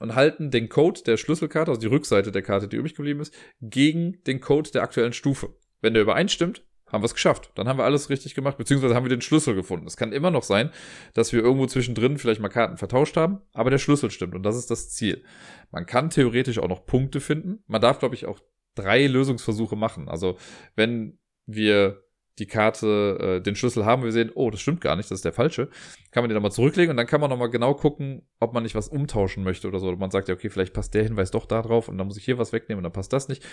und 0.00 0.16
halten 0.16 0.50
den 0.50 0.68
Code 0.68 1.02
der 1.06 1.16
Schlüsselkarte, 1.16 1.70
also 1.70 1.80
die 1.80 1.86
Rückseite 1.86 2.32
der 2.32 2.42
Karte, 2.42 2.66
die 2.66 2.76
übrig 2.76 2.94
geblieben 2.94 3.20
ist, 3.20 3.34
gegen 3.60 4.22
den 4.24 4.40
Code 4.40 4.70
der 4.72 4.82
aktuellen 4.82 5.12
Stufe. 5.12 5.54
Wenn 5.80 5.94
der 5.94 6.02
übereinstimmt, 6.02 6.64
haben 6.94 7.02
wir 7.02 7.06
es 7.06 7.14
geschafft. 7.14 7.50
Dann 7.56 7.68
haben 7.68 7.78
wir 7.78 7.84
alles 7.84 8.08
richtig 8.08 8.34
gemacht, 8.34 8.56
beziehungsweise 8.56 8.94
haben 8.94 9.04
wir 9.04 9.10
den 9.10 9.20
Schlüssel 9.20 9.54
gefunden. 9.54 9.86
Es 9.86 9.96
kann 9.96 10.12
immer 10.12 10.30
noch 10.30 10.44
sein, 10.44 10.70
dass 11.12 11.32
wir 11.32 11.42
irgendwo 11.42 11.66
zwischendrin 11.66 12.16
vielleicht 12.18 12.40
mal 12.40 12.48
Karten 12.48 12.76
vertauscht 12.76 13.16
haben, 13.16 13.40
aber 13.52 13.70
der 13.70 13.78
Schlüssel 13.78 14.10
stimmt 14.10 14.34
und 14.34 14.44
das 14.44 14.56
ist 14.56 14.70
das 14.70 14.90
Ziel. 14.90 15.24
Man 15.70 15.86
kann 15.86 16.08
theoretisch 16.08 16.58
auch 16.58 16.68
noch 16.68 16.86
Punkte 16.86 17.20
finden. 17.20 17.62
Man 17.66 17.82
darf, 17.82 17.98
glaube 17.98 18.14
ich, 18.14 18.26
auch 18.26 18.38
drei 18.74 19.06
Lösungsversuche 19.06 19.76
machen. 19.76 20.08
Also 20.08 20.38
wenn 20.76 21.18
wir 21.46 22.03
die 22.38 22.46
Karte, 22.46 23.18
äh, 23.20 23.40
den 23.40 23.54
Schlüssel 23.54 23.84
haben, 23.84 24.02
wir 24.02 24.12
sehen, 24.12 24.30
oh, 24.34 24.50
das 24.50 24.60
stimmt 24.60 24.80
gar 24.80 24.96
nicht, 24.96 25.10
das 25.10 25.18
ist 25.18 25.24
der 25.24 25.32
falsche, 25.32 25.68
kann 26.10 26.22
man 26.22 26.30
den 26.30 26.34
nochmal 26.34 26.52
zurücklegen 26.52 26.90
und 26.90 26.96
dann 26.96 27.06
kann 27.06 27.20
man 27.20 27.30
nochmal 27.30 27.50
genau 27.50 27.74
gucken, 27.74 28.22
ob 28.40 28.52
man 28.52 28.62
nicht 28.62 28.74
was 28.74 28.88
umtauschen 28.88 29.44
möchte 29.44 29.68
oder 29.68 29.78
so. 29.78 29.88
Oder 29.88 29.96
man 29.96 30.10
sagt 30.10 30.28
ja, 30.28 30.34
okay, 30.34 30.50
vielleicht 30.50 30.72
passt 30.72 30.94
der 30.94 31.04
Hinweis 31.04 31.30
doch 31.30 31.46
da 31.46 31.62
drauf 31.62 31.88
und 31.88 31.98
dann 31.98 32.06
muss 32.06 32.16
ich 32.16 32.24
hier 32.24 32.38
was 32.38 32.52
wegnehmen 32.52 32.78
und 32.78 32.84
dann 32.84 32.92
passt 32.92 33.12
das 33.12 33.28
nicht. 33.28 33.44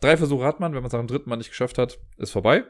Drei 0.00 0.16
Versuche 0.16 0.44
hat 0.44 0.60
man, 0.60 0.72
wenn 0.72 0.82
man 0.82 0.88
es 0.88 0.92
nach 0.92 1.00
dem 1.00 1.06
dritten 1.06 1.30
Mal 1.30 1.36
nicht 1.36 1.50
geschafft 1.50 1.78
hat, 1.78 1.98
ist 2.16 2.32
vorbei. 2.32 2.64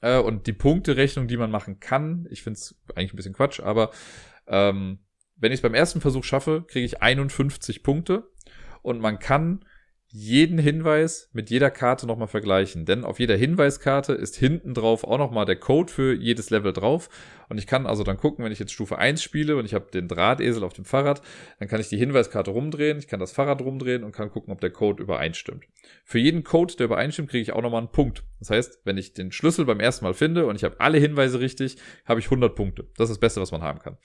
Äh, 0.00 0.18
und 0.18 0.46
die 0.46 0.52
Punkterechnung, 0.52 1.28
die 1.28 1.36
man 1.36 1.50
machen 1.50 1.80
kann, 1.80 2.26
ich 2.30 2.42
finde 2.42 2.58
es 2.58 2.74
eigentlich 2.94 3.12
ein 3.12 3.16
bisschen 3.16 3.34
Quatsch, 3.34 3.60
aber 3.60 3.90
ähm, 4.46 5.00
wenn 5.36 5.52
ich 5.52 5.58
es 5.58 5.62
beim 5.62 5.74
ersten 5.74 6.00
Versuch 6.00 6.24
schaffe, 6.24 6.64
kriege 6.66 6.86
ich 6.86 7.02
51 7.02 7.82
Punkte 7.82 8.30
und 8.82 9.00
man 9.00 9.18
kann 9.18 9.64
jeden 10.16 10.58
Hinweis 10.58 11.28
mit 11.32 11.50
jeder 11.50 11.72
Karte 11.72 12.06
nochmal 12.06 12.28
vergleichen. 12.28 12.84
Denn 12.84 13.02
auf 13.02 13.18
jeder 13.18 13.34
Hinweiskarte 13.34 14.12
ist 14.12 14.36
hinten 14.36 14.72
drauf 14.72 15.02
auch 15.02 15.18
nochmal 15.18 15.44
der 15.44 15.56
Code 15.56 15.92
für 15.92 16.14
jedes 16.14 16.50
Level 16.50 16.72
drauf. 16.72 17.08
Und 17.48 17.58
ich 17.58 17.66
kann 17.66 17.84
also 17.84 18.04
dann 18.04 18.16
gucken, 18.16 18.44
wenn 18.44 18.52
ich 18.52 18.60
jetzt 18.60 18.70
Stufe 18.70 18.96
1 18.96 19.20
spiele 19.20 19.56
und 19.56 19.64
ich 19.64 19.74
habe 19.74 19.90
den 19.90 20.06
Drahtesel 20.06 20.62
auf 20.62 20.72
dem 20.72 20.84
Fahrrad, 20.84 21.20
dann 21.58 21.66
kann 21.66 21.80
ich 21.80 21.88
die 21.88 21.96
Hinweiskarte 21.96 22.52
rumdrehen, 22.52 22.98
ich 22.98 23.08
kann 23.08 23.18
das 23.18 23.32
Fahrrad 23.32 23.60
rumdrehen 23.60 24.04
und 24.04 24.12
kann 24.12 24.30
gucken, 24.30 24.52
ob 24.52 24.60
der 24.60 24.70
Code 24.70 25.02
übereinstimmt. 25.02 25.64
Für 26.04 26.20
jeden 26.20 26.44
Code, 26.44 26.76
der 26.76 26.86
übereinstimmt, 26.86 27.30
kriege 27.30 27.42
ich 27.42 27.52
auch 27.52 27.62
nochmal 27.62 27.80
einen 27.80 27.90
Punkt. 27.90 28.22
Das 28.38 28.50
heißt, 28.50 28.82
wenn 28.84 28.96
ich 28.96 29.14
den 29.14 29.32
Schlüssel 29.32 29.64
beim 29.64 29.80
ersten 29.80 30.04
Mal 30.04 30.14
finde 30.14 30.46
und 30.46 30.54
ich 30.54 30.62
habe 30.62 30.78
alle 30.78 30.98
Hinweise 30.98 31.40
richtig, 31.40 31.76
habe 32.04 32.20
ich 32.20 32.26
100 32.26 32.54
Punkte. 32.54 32.86
Das 32.96 33.10
ist 33.10 33.16
das 33.16 33.20
Beste, 33.20 33.40
was 33.40 33.50
man 33.50 33.62
haben 33.62 33.80
kann. 33.80 33.98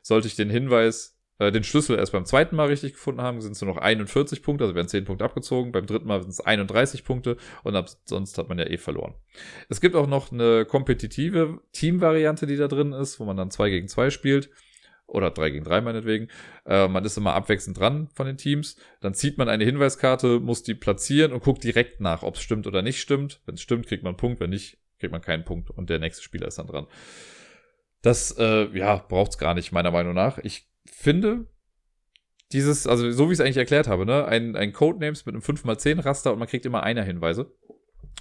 Sollte 0.00 0.28
ich 0.28 0.36
den 0.36 0.48
Hinweis 0.48 1.15
äh, 1.38 1.52
den 1.52 1.64
Schlüssel 1.64 1.98
erst 1.98 2.12
beim 2.12 2.24
zweiten 2.24 2.56
Mal 2.56 2.68
richtig 2.68 2.94
gefunden 2.94 3.20
haben, 3.20 3.40
sind 3.40 3.52
es 3.52 3.60
nur 3.60 3.74
noch 3.74 3.80
41 3.80 4.42
Punkte, 4.42 4.64
also 4.64 4.74
werden 4.74 4.88
10 4.88 5.04
Punkte 5.04 5.24
abgezogen. 5.24 5.72
Beim 5.72 5.86
dritten 5.86 6.06
Mal 6.06 6.22
sind 6.22 6.30
es 6.30 6.40
31 6.40 7.04
Punkte 7.04 7.36
und 7.62 7.76
ab 7.76 7.88
sonst 8.04 8.38
hat 8.38 8.48
man 8.48 8.58
ja 8.58 8.66
eh 8.66 8.78
verloren. 8.78 9.14
Es 9.68 9.80
gibt 9.80 9.94
auch 9.96 10.06
noch 10.06 10.32
eine 10.32 10.64
kompetitive 10.64 11.60
Team-Variante, 11.72 12.46
die 12.46 12.56
da 12.56 12.68
drin 12.68 12.92
ist, 12.92 13.20
wo 13.20 13.24
man 13.24 13.36
dann 13.36 13.50
2 13.50 13.70
gegen 13.70 13.88
2 13.88 14.10
spielt. 14.10 14.50
Oder 15.08 15.30
3 15.30 15.50
gegen 15.50 15.64
3 15.64 15.82
meinetwegen. 15.82 16.28
Äh, 16.64 16.88
man 16.88 17.04
ist 17.04 17.16
immer 17.16 17.34
abwechselnd 17.34 17.78
dran 17.78 18.08
von 18.14 18.26
den 18.26 18.38
Teams. 18.38 18.76
Dann 19.00 19.14
zieht 19.14 19.38
man 19.38 19.48
eine 19.48 19.64
Hinweiskarte, 19.64 20.40
muss 20.40 20.64
die 20.64 20.74
platzieren 20.74 21.32
und 21.32 21.44
guckt 21.44 21.62
direkt 21.62 22.00
nach, 22.00 22.24
ob 22.24 22.34
es 22.34 22.42
stimmt 22.42 22.66
oder 22.66 22.82
nicht 22.82 23.00
stimmt. 23.00 23.40
Wenn 23.46 23.54
es 23.54 23.60
stimmt, 23.60 23.86
kriegt 23.86 24.02
man 24.02 24.10
einen 24.10 24.16
Punkt. 24.16 24.40
Wenn 24.40 24.50
nicht, 24.50 24.78
kriegt 24.98 25.12
man 25.12 25.20
keinen 25.20 25.44
Punkt. 25.44 25.70
Und 25.70 25.90
der 25.90 26.00
nächste 26.00 26.24
Spieler 26.24 26.48
ist 26.48 26.58
dann 26.58 26.66
dran. 26.66 26.88
Das, 28.02 28.36
äh, 28.36 28.66
ja, 28.76 28.96
braucht's 28.96 29.38
gar 29.38 29.54
nicht, 29.54 29.70
meiner 29.70 29.92
Meinung 29.92 30.14
nach. 30.14 30.38
Ich 30.38 30.68
finde, 30.86 31.46
dieses, 32.52 32.86
also 32.86 33.10
so 33.10 33.28
wie 33.28 33.32
ich 33.32 33.38
es 33.38 33.40
eigentlich 33.40 33.56
erklärt 33.56 33.88
habe, 33.88 34.06
ne, 34.06 34.24
ein, 34.26 34.56
ein 34.56 34.72
Codenames 34.72 35.26
mit 35.26 35.34
einem 35.34 35.42
5x10 35.42 36.04
Raster 36.04 36.32
und 36.32 36.38
man 36.38 36.48
kriegt 36.48 36.66
immer 36.66 36.82
einer 36.82 37.02
Hinweise. 37.02 37.52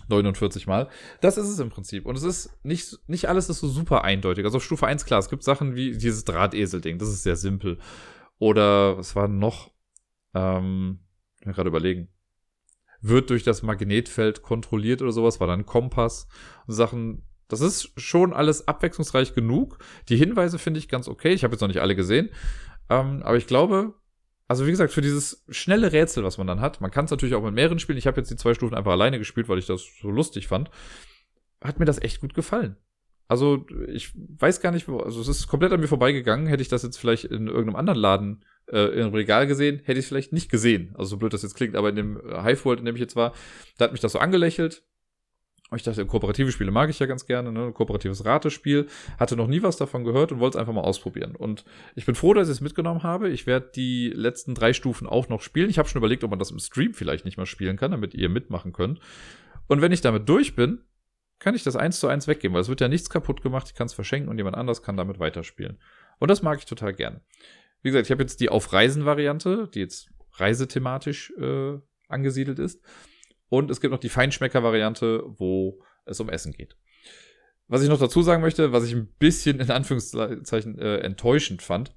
49 0.07 0.67
Mal. 0.67 0.89
Das 1.21 1.37
ist 1.37 1.47
es 1.47 1.59
im 1.59 1.69
Prinzip. 1.69 2.05
Und 2.05 2.15
es 2.15 2.23
ist 2.23 2.63
nicht, 2.63 2.99
nicht 3.07 3.27
alles 3.27 3.49
ist 3.49 3.59
so 3.59 3.67
super 3.67 4.03
eindeutig. 4.03 4.45
Also 4.45 4.57
auf 4.57 4.63
Stufe 4.63 4.85
1 4.85 5.05
klar, 5.05 5.19
es 5.19 5.29
gibt 5.29 5.43
Sachen 5.43 5.75
wie 5.75 5.97
dieses 5.97 6.25
Drahtesel-Ding, 6.25 6.99
das 6.99 7.09
ist 7.09 7.23
sehr 7.23 7.35
simpel. 7.35 7.79
Oder 8.37 8.97
was 8.97 9.15
war 9.15 9.27
noch? 9.27 9.71
Ähm, 10.33 10.99
ich 11.39 11.47
mir 11.47 11.53
gerade 11.53 11.69
überlegen. 11.69 12.09
Wird 13.01 13.29
durch 13.29 13.43
das 13.43 13.63
Magnetfeld 13.63 14.41
kontrolliert 14.41 15.01
oder 15.01 15.11
sowas, 15.11 15.39
war 15.39 15.47
dann 15.47 15.65
Kompass. 15.65 16.27
Und 16.67 16.73
Sachen, 16.73 17.23
das 17.47 17.61
ist 17.61 17.91
schon 17.97 18.33
alles 18.33 18.67
abwechslungsreich 18.67 19.33
genug. 19.33 19.77
Die 20.09 20.17
Hinweise 20.17 20.59
finde 20.59 20.79
ich 20.79 20.89
ganz 20.89 21.07
okay. 21.07 21.33
Ich 21.33 21.43
habe 21.43 21.53
jetzt 21.53 21.61
noch 21.61 21.67
nicht 21.67 21.81
alle 21.81 21.95
gesehen. 21.95 22.29
Ähm, 22.89 23.21
aber 23.23 23.37
ich 23.37 23.47
glaube, 23.47 23.93
also 24.47 24.65
wie 24.65 24.71
gesagt, 24.71 24.93
für 24.93 25.01
dieses 25.01 25.43
schnelle 25.49 25.91
Rätsel, 25.91 26.23
was 26.23 26.37
man 26.37 26.47
dann 26.47 26.61
hat, 26.61 26.81
man 26.81 26.91
kann 26.91 27.05
es 27.05 27.11
natürlich 27.11 27.35
auch 27.35 27.43
mit 27.43 27.53
mehreren 27.53 27.79
spielen. 27.79 27.97
Ich 27.97 28.07
habe 28.07 28.19
jetzt 28.19 28.29
die 28.29 28.35
zwei 28.35 28.53
Stufen 28.53 28.75
einfach 28.75 28.91
alleine 28.91 29.17
gespielt, 29.17 29.49
weil 29.49 29.59
ich 29.59 29.65
das 29.65 29.83
so 30.01 30.09
lustig 30.09 30.47
fand. 30.47 30.69
Hat 31.63 31.79
mir 31.79 31.85
das 31.85 32.01
echt 32.01 32.21
gut 32.21 32.33
gefallen. 32.33 32.77
Also 33.27 33.65
ich 33.87 34.11
weiß 34.15 34.61
gar 34.61 34.71
nicht, 34.71 34.87
also 34.87 35.19
es 35.19 35.27
ist 35.27 35.47
komplett 35.47 35.71
an 35.71 35.79
mir 35.79 35.87
vorbeigegangen. 35.87 36.45
Hätte 36.45 36.61
ich 36.61 36.69
das 36.69 36.83
jetzt 36.83 36.97
vielleicht 36.97 37.25
in 37.25 37.47
irgendeinem 37.47 37.75
anderen 37.75 37.99
Laden 37.99 38.45
äh, 38.71 38.99
im 38.99 39.13
Regal 39.13 39.47
gesehen, 39.47 39.81
hätte 39.83 39.99
ich 39.99 40.05
es 40.05 40.09
vielleicht 40.09 40.33
nicht 40.33 40.49
gesehen. 40.49 40.93
Also 40.95 41.11
so 41.11 41.17
blöd 41.17 41.33
das 41.33 41.43
jetzt 41.43 41.55
klingt, 41.55 41.75
aber 41.75 41.89
in 41.89 41.95
dem 41.95 42.21
Hive 42.43 42.65
World, 42.65 42.79
in 42.79 42.85
dem 42.85 42.95
ich 42.95 43.01
jetzt 43.01 43.15
war, 43.15 43.33
da 43.77 43.85
hat 43.85 43.91
mich 43.91 44.01
das 44.01 44.11
so 44.11 44.19
angelächelt. 44.19 44.83
Ich 45.73 45.81
dachte, 45.81 46.05
kooperative 46.05 46.51
Spiele 46.51 46.69
mag 46.69 46.91
ich 46.91 46.99
ja 46.99 47.07
ganz 47.07 47.25
gerne, 47.25 47.51
ne? 47.51 47.71
Kooperatives 47.71 48.23
Ratespiel. 48.23 48.85
Hatte 49.17 49.35
noch 49.35 49.47
nie 49.47 49.63
was 49.63 49.77
davon 49.77 50.03
gehört 50.03 50.31
und 50.31 50.39
wollte 50.39 50.57
es 50.57 50.59
einfach 50.59 50.73
mal 50.73 50.81
ausprobieren. 50.81 51.35
Und 51.35 51.65
ich 51.95 52.05
bin 52.05 52.13
froh, 52.13 52.35
dass 52.35 52.47
ich 52.49 52.53
es 52.53 52.61
mitgenommen 52.61 53.01
habe. 53.01 53.29
Ich 53.29 53.47
werde 53.47 53.71
die 53.75 54.09
letzten 54.09 54.53
drei 54.53 54.73
Stufen 54.73 55.07
auch 55.07 55.27
noch 55.27 55.41
spielen. 55.41 55.69
Ich 55.69 55.79
habe 55.79 55.89
schon 55.89 55.99
überlegt, 55.99 56.23
ob 56.23 56.29
man 56.29 56.37
das 56.37 56.51
im 56.51 56.59
Stream 56.59 56.93
vielleicht 56.93 57.25
nicht 57.25 57.37
mal 57.37 57.47
spielen 57.47 57.77
kann, 57.77 57.91
damit 57.91 58.13
ihr 58.13 58.29
mitmachen 58.29 58.73
könnt. 58.73 58.99
Und 59.67 59.81
wenn 59.81 59.91
ich 59.91 60.01
damit 60.01 60.29
durch 60.29 60.55
bin, 60.55 60.83
kann 61.39 61.55
ich 61.55 61.63
das 61.63 61.75
eins 61.75 61.99
zu 61.99 62.07
eins 62.07 62.27
weggeben, 62.27 62.53
weil 62.53 62.61
es 62.61 62.69
wird 62.69 62.81
ja 62.81 62.87
nichts 62.87 63.09
kaputt 63.09 63.41
gemacht. 63.41 63.67
Ich 63.67 63.75
kann 63.75 63.87
es 63.87 63.93
verschenken 63.93 64.29
und 64.29 64.37
jemand 64.37 64.55
anders 64.55 64.83
kann 64.83 64.97
damit 64.97 65.19
weiterspielen. 65.19 65.79
Und 66.19 66.29
das 66.29 66.43
mag 66.43 66.59
ich 66.59 66.65
total 66.65 66.93
gern. 66.93 67.21
Wie 67.81 67.89
gesagt, 67.89 68.05
ich 68.05 68.11
habe 68.11 68.21
jetzt 68.21 68.39
die 68.39 68.49
Auf 68.49 68.71
Reisen-Variante, 68.71 69.69
die 69.73 69.79
jetzt 69.79 70.09
reisethematisch 70.33 71.33
äh, 71.37 71.79
angesiedelt 72.07 72.59
ist. 72.59 72.83
Und 73.55 73.71
es 73.71 73.79
gibt 73.79 73.93
noch 73.93 74.01
die 74.01 74.09
Feinschmecker-Variante, 74.09 75.23
wo 75.37 75.81
es 76.03 76.19
um 76.19 76.29
Essen 76.29 76.51
geht. 76.51 76.75
Was 77.69 77.81
ich 77.81 77.87
noch 77.87 77.99
dazu 77.99 78.21
sagen 78.21 78.41
möchte, 78.41 78.73
was 78.73 78.83
ich 78.83 78.93
ein 78.93 79.07
bisschen 79.17 79.61
in 79.61 79.71
Anführungszeichen 79.71 80.77
äh, 80.77 80.97
enttäuschend 80.97 81.61
fand, 81.61 81.95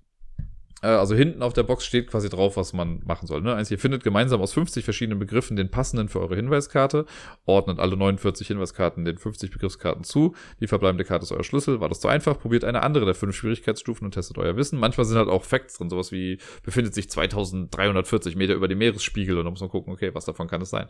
äh, 0.82 0.86
also 0.86 1.16
hinten 1.16 1.42
auf 1.42 1.52
der 1.52 1.64
Box 1.64 1.84
steht 1.84 2.08
quasi 2.08 2.28
drauf, 2.28 2.56
was 2.56 2.72
man 2.72 3.02
machen 3.04 3.26
soll. 3.26 3.42
Ne? 3.42 3.54
Also 3.54 3.74
ihr 3.74 3.78
findet 3.78 4.04
gemeinsam 4.04 4.40
aus 4.40 4.52
50 4.52 4.84
verschiedenen 4.84 5.18
Begriffen 5.18 5.56
den 5.56 5.68
passenden 5.68 6.08
für 6.08 6.20
eure 6.20 6.36
Hinweiskarte, 6.36 7.06
ordnet 7.44 7.80
alle 7.80 7.96
49 7.96 8.46
Hinweiskarten 8.46 9.04
den 9.04 9.18
50 9.18 9.50
Begriffskarten 9.50 10.04
zu. 10.04 10.34
Die 10.60 10.68
verbleibende 10.68 11.04
Karte 11.04 11.24
ist 11.24 11.32
euer 11.32 11.44
Schlüssel. 11.44 11.80
War 11.80 11.88
das 11.88 12.00
zu 12.00 12.08
einfach? 12.08 12.38
Probiert 12.38 12.64
eine 12.64 12.82
andere 12.82 13.04
der 13.04 13.14
fünf 13.14 13.34
Schwierigkeitsstufen 13.34 14.04
und 14.04 14.12
testet 14.12 14.38
euer 14.38 14.56
Wissen. 14.56 14.78
Manchmal 14.78 15.06
sind 15.06 15.18
halt 15.18 15.28
auch 15.28 15.44
Facts 15.44 15.78
drin, 15.78 15.90
sowas 15.90 16.12
wie 16.12 16.38
befindet 16.62 16.94
sich 16.94 17.10
2340 17.10 18.36
Meter 18.36 18.54
über 18.54 18.68
dem 18.68 18.78
Meeresspiegel 18.78 19.38
und 19.38 19.44
da 19.44 19.50
muss 19.50 19.60
man 19.60 19.70
gucken, 19.70 19.92
okay, 19.92 20.14
was 20.14 20.24
davon 20.24 20.48
kann 20.48 20.62
es 20.62 20.70
sein. 20.70 20.88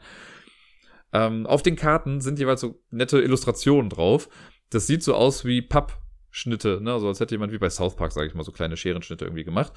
Ähm, 1.12 1.46
auf 1.46 1.62
den 1.62 1.76
Karten 1.76 2.20
sind 2.20 2.38
jeweils 2.38 2.60
so 2.60 2.82
nette 2.90 3.20
Illustrationen 3.20 3.90
drauf. 3.90 4.28
Das 4.70 4.86
sieht 4.86 5.02
so 5.02 5.14
aus 5.14 5.44
wie 5.44 5.62
Papp 5.62 6.02
Schnitte, 6.30 6.80
ne? 6.82 6.92
Also 6.92 7.08
als 7.08 7.20
hätte 7.20 7.34
jemand 7.34 7.52
wie 7.52 7.58
bei 7.58 7.70
South 7.70 7.96
Park, 7.96 8.12
sage 8.12 8.26
ich 8.26 8.34
mal, 8.34 8.44
so 8.44 8.52
kleine 8.52 8.76
Scherenschnitte 8.76 9.24
irgendwie 9.24 9.44
gemacht. 9.44 9.72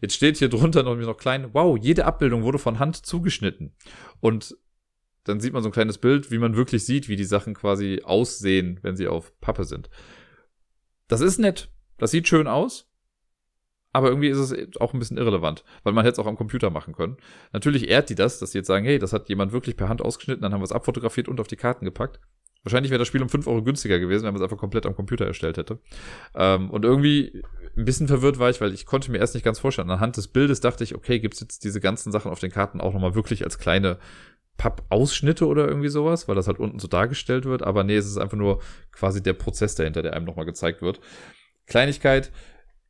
Jetzt 0.00 0.14
steht 0.14 0.36
hier 0.36 0.48
drunter 0.48 0.82
noch, 0.82 0.96
noch 0.96 1.16
klein, 1.16 1.50
wow, 1.52 1.78
jede 1.80 2.04
Abbildung 2.04 2.42
wurde 2.42 2.58
von 2.58 2.78
Hand 2.78 3.06
zugeschnitten. 3.06 3.74
Und 4.20 4.56
dann 5.24 5.40
sieht 5.40 5.52
man 5.52 5.62
so 5.62 5.68
ein 5.68 5.72
kleines 5.72 5.98
Bild, 5.98 6.30
wie 6.30 6.38
man 6.38 6.56
wirklich 6.56 6.84
sieht, 6.84 7.08
wie 7.08 7.16
die 7.16 7.24
Sachen 7.24 7.54
quasi 7.54 8.02
aussehen, 8.04 8.80
wenn 8.82 8.96
sie 8.96 9.06
auf 9.06 9.38
Pappe 9.40 9.64
sind. 9.64 9.88
Das 11.06 11.20
ist 11.20 11.38
nett. 11.38 11.70
Das 11.98 12.10
sieht 12.10 12.26
schön 12.26 12.48
aus. 12.48 12.91
Aber 13.92 14.08
irgendwie 14.08 14.28
ist 14.28 14.38
es 14.38 14.54
auch 14.80 14.94
ein 14.94 14.98
bisschen 14.98 15.18
irrelevant, 15.18 15.64
weil 15.82 15.92
man 15.92 16.04
hätte 16.04 16.14
es 16.14 16.18
auch 16.18 16.26
am 16.26 16.36
Computer 16.36 16.70
machen 16.70 16.94
können. 16.94 17.18
Natürlich 17.52 17.88
ehrt 17.88 18.08
die 18.08 18.14
das, 18.14 18.38
dass 18.38 18.52
sie 18.52 18.58
jetzt 18.58 18.66
sagen, 18.66 18.84
hey, 18.86 18.98
das 18.98 19.12
hat 19.12 19.28
jemand 19.28 19.52
wirklich 19.52 19.76
per 19.76 19.88
Hand 19.88 20.00
ausgeschnitten, 20.00 20.42
dann 20.42 20.52
haben 20.52 20.60
wir 20.60 20.64
es 20.64 20.72
abfotografiert 20.72 21.28
und 21.28 21.40
auf 21.40 21.48
die 21.48 21.56
Karten 21.56 21.84
gepackt. 21.84 22.18
Wahrscheinlich 22.64 22.90
wäre 22.90 23.00
das 23.00 23.08
Spiel 23.08 23.22
um 23.22 23.28
5 23.28 23.46
Euro 23.48 23.62
günstiger 23.62 23.98
gewesen, 23.98 24.24
wenn 24.24 24.34
man 24.34 24.40
es 24.40 24.44
einfach 24.44 24.56
komplett 24.56 24.86
am 24.86 24.94
Computer 24.94 25.26
erstellt 25.26 25.56
hätte. 25.56 25.80
Ähm, 26.34 26.70
und 26.70 26.84
irgendwie 26.84 27.42
ein 27.76 27.84
bisschen 27.84 28.06
verwirrt 28.06 28.38
war 28.38 28.50
ich, 28.50 28.60
weil 28.60 28.72
ich 28.72 28.86
konnte 28.86 29.10
mir 29.10 29.18
erst 29.18 29.34
nicht 29.34 29.42
ganz 29.42 29.58
vorstellen. 29.58 29.90
Anhand 29.90 30.16
des 30.16 30.28
Bildes 30.28 30.60
dachte 30.60 30.84
ich, 30.84 30.94
okay, 30.94 31.18
gibt's 31.18 31.40
jetzt 31.40 31.64
diese 31.64 31.80
ganzen 31.80 32.12
Sachen 32.12 32.30
auf 32.30 32.38
den 32.38 32.52
Karten 32.52 32.80
auch 32.80 32.92
nochmal 32.92 33.14
wirklich 33.14 33.44
als 33.44 33.58
kleine 33.58 33.98
Pappausschnitte 34.58 35.46
oder 35.46 35.66
irgendwie 35.66 35.88
sowas, 35.88 36.28
weil 36.28 36.36
das 36.36 36.46
halt 36.46 36.60
unten 36.60 36.78
so 36.78 36.86
dargestellt 36.86 37.46
wird. 37.46 37.62
Aber 37.62 37.82
nee, 37.82 37.96
es 37.96 38.06
ist 38.06 38.18
einfach 38.18 38.36
nur 38.36 38.60
quasi 38.92 39.22
der 39.22 39.32
Prozess 39.32 39.74
dahinter, 39.74 40.02
der 40.02 40.14
einem 40.14 40.26
nochmal 40.26 40.46
gezeigt 40.46 40.82
wird. 40.82 41.00
Kleinigkeit. 41.66 42.30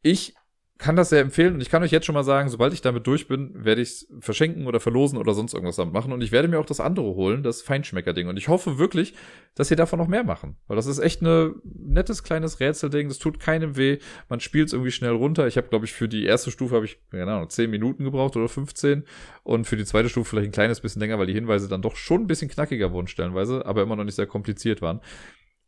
Ich 0.02 0.34
kann 0.78 0.96
das 0.96 1.10
sehr 1.10 1.20
empfehlen. 1.20 1.54
Und 1.54 1.60
ich 1.60 1.70
kann 1.70 1.82
euch 1.82 1.92
jetzt 1.92 2.06
schon 2.06 2.14
mal 2.14 2.24
sagen, 2.24 2.48
sobald 2.48 2.72
ich 2.72 2.80
damit 2.80 3.06
durch 3.06 3.28
bin, 3.28 3.52
werde 3.54 3.80
ich 3.82 3.88
es 3.88 4.08
verschenken 4.20 4.66
oder 4.66 4.80
verlosen 4.80 5.16
oder 5.16 5.32
sonst 5.32 5.54
irgendwas 5.54 5.76
damit 5.76 5.94
machen. 5.94 6.12
Und 6.12 6.22
ich 6.22 6.32
werde 6.32 6.48
mir 6.48 6.58
auch 6.58 6.66
das 6.66 6.80
andere 6.80 7.14
holen, 7.14 7.42
das 7.42 7.62
Feinschmecker-Ding. 7.62 8.26
Und 8.26 8.36
ich 8.36 8.48
hoffe 8.48 8.78
wirklich, 8.78 9.14
dass 9.54 9.68
sie 9.68 9.76
davon 9.76 9.98
noch 9.98 10.08
mehr 10.08 10.24
machen, 10.24 10.56
weil 10.66 10.76
das 10.76 10.86
ist 10.86 10.98
echt 10.98 11.22
ein 11.22 11.54
nettes 11.64 12.22
kleines 12.24 12.58
Rätselding, 12.58 13.08
das 13.08 13.18
tut 13.18 13.38
keinem 13.38 13.76
weh, 13.76 13.98
man 14.28 14.40
spielt 14.40 14.68
es 14.68 14.72
irgendwie 14.72 14.90
schnell 14.90 15.12
runter. 15.12 15.46
Ich 15.46 15.56
habe 15.56 15.68
glaube 15.68 15.84
ich 15.84 15.92
für 15.92 16.08
die 16.08 16.24
erste 16.24 16.50
Stufe 16.50 16.74
habe 16.74 16.86
ich 16.86 16.98
keine 17.10 17.30
Ahnung, 17.30 17.50
10 17.50 17.70
Minuten 17.70 18.04
gebraucht 18.04 18.34
oder 18.36 18.48
15 18.48 19.04
und 19.42 19.66
für 19.66 19.76
die 19.76 19.84
zweite 19.84 20.08
Stufe 20.08 20.30
vielleicht 20.30 20.48
ein 20.48 20.52
kleines 20.52 20.80
bisschen 20.80 21.00
länger, 21.00 21.18
weil 21.18 21.26
die 21.26 21.34
Hinweise 21.34 21.68
dann 21.68 21.82
doch 21.82 21.96
schon 21.96 22.22
ein 22.22 22.26
bisschen 22.26 22.48
knackiger 22.48 22.92
wurden 22.92 23.08
stellenweise, 23.08 23.66
aber 23.66 23.82
immer 23.82 23.96
noch 23.96 24.04
nicht 24.04 24.14
sehr 24.14 24.26
kompliziert 24.26 24.80
waren. 24.80 25.00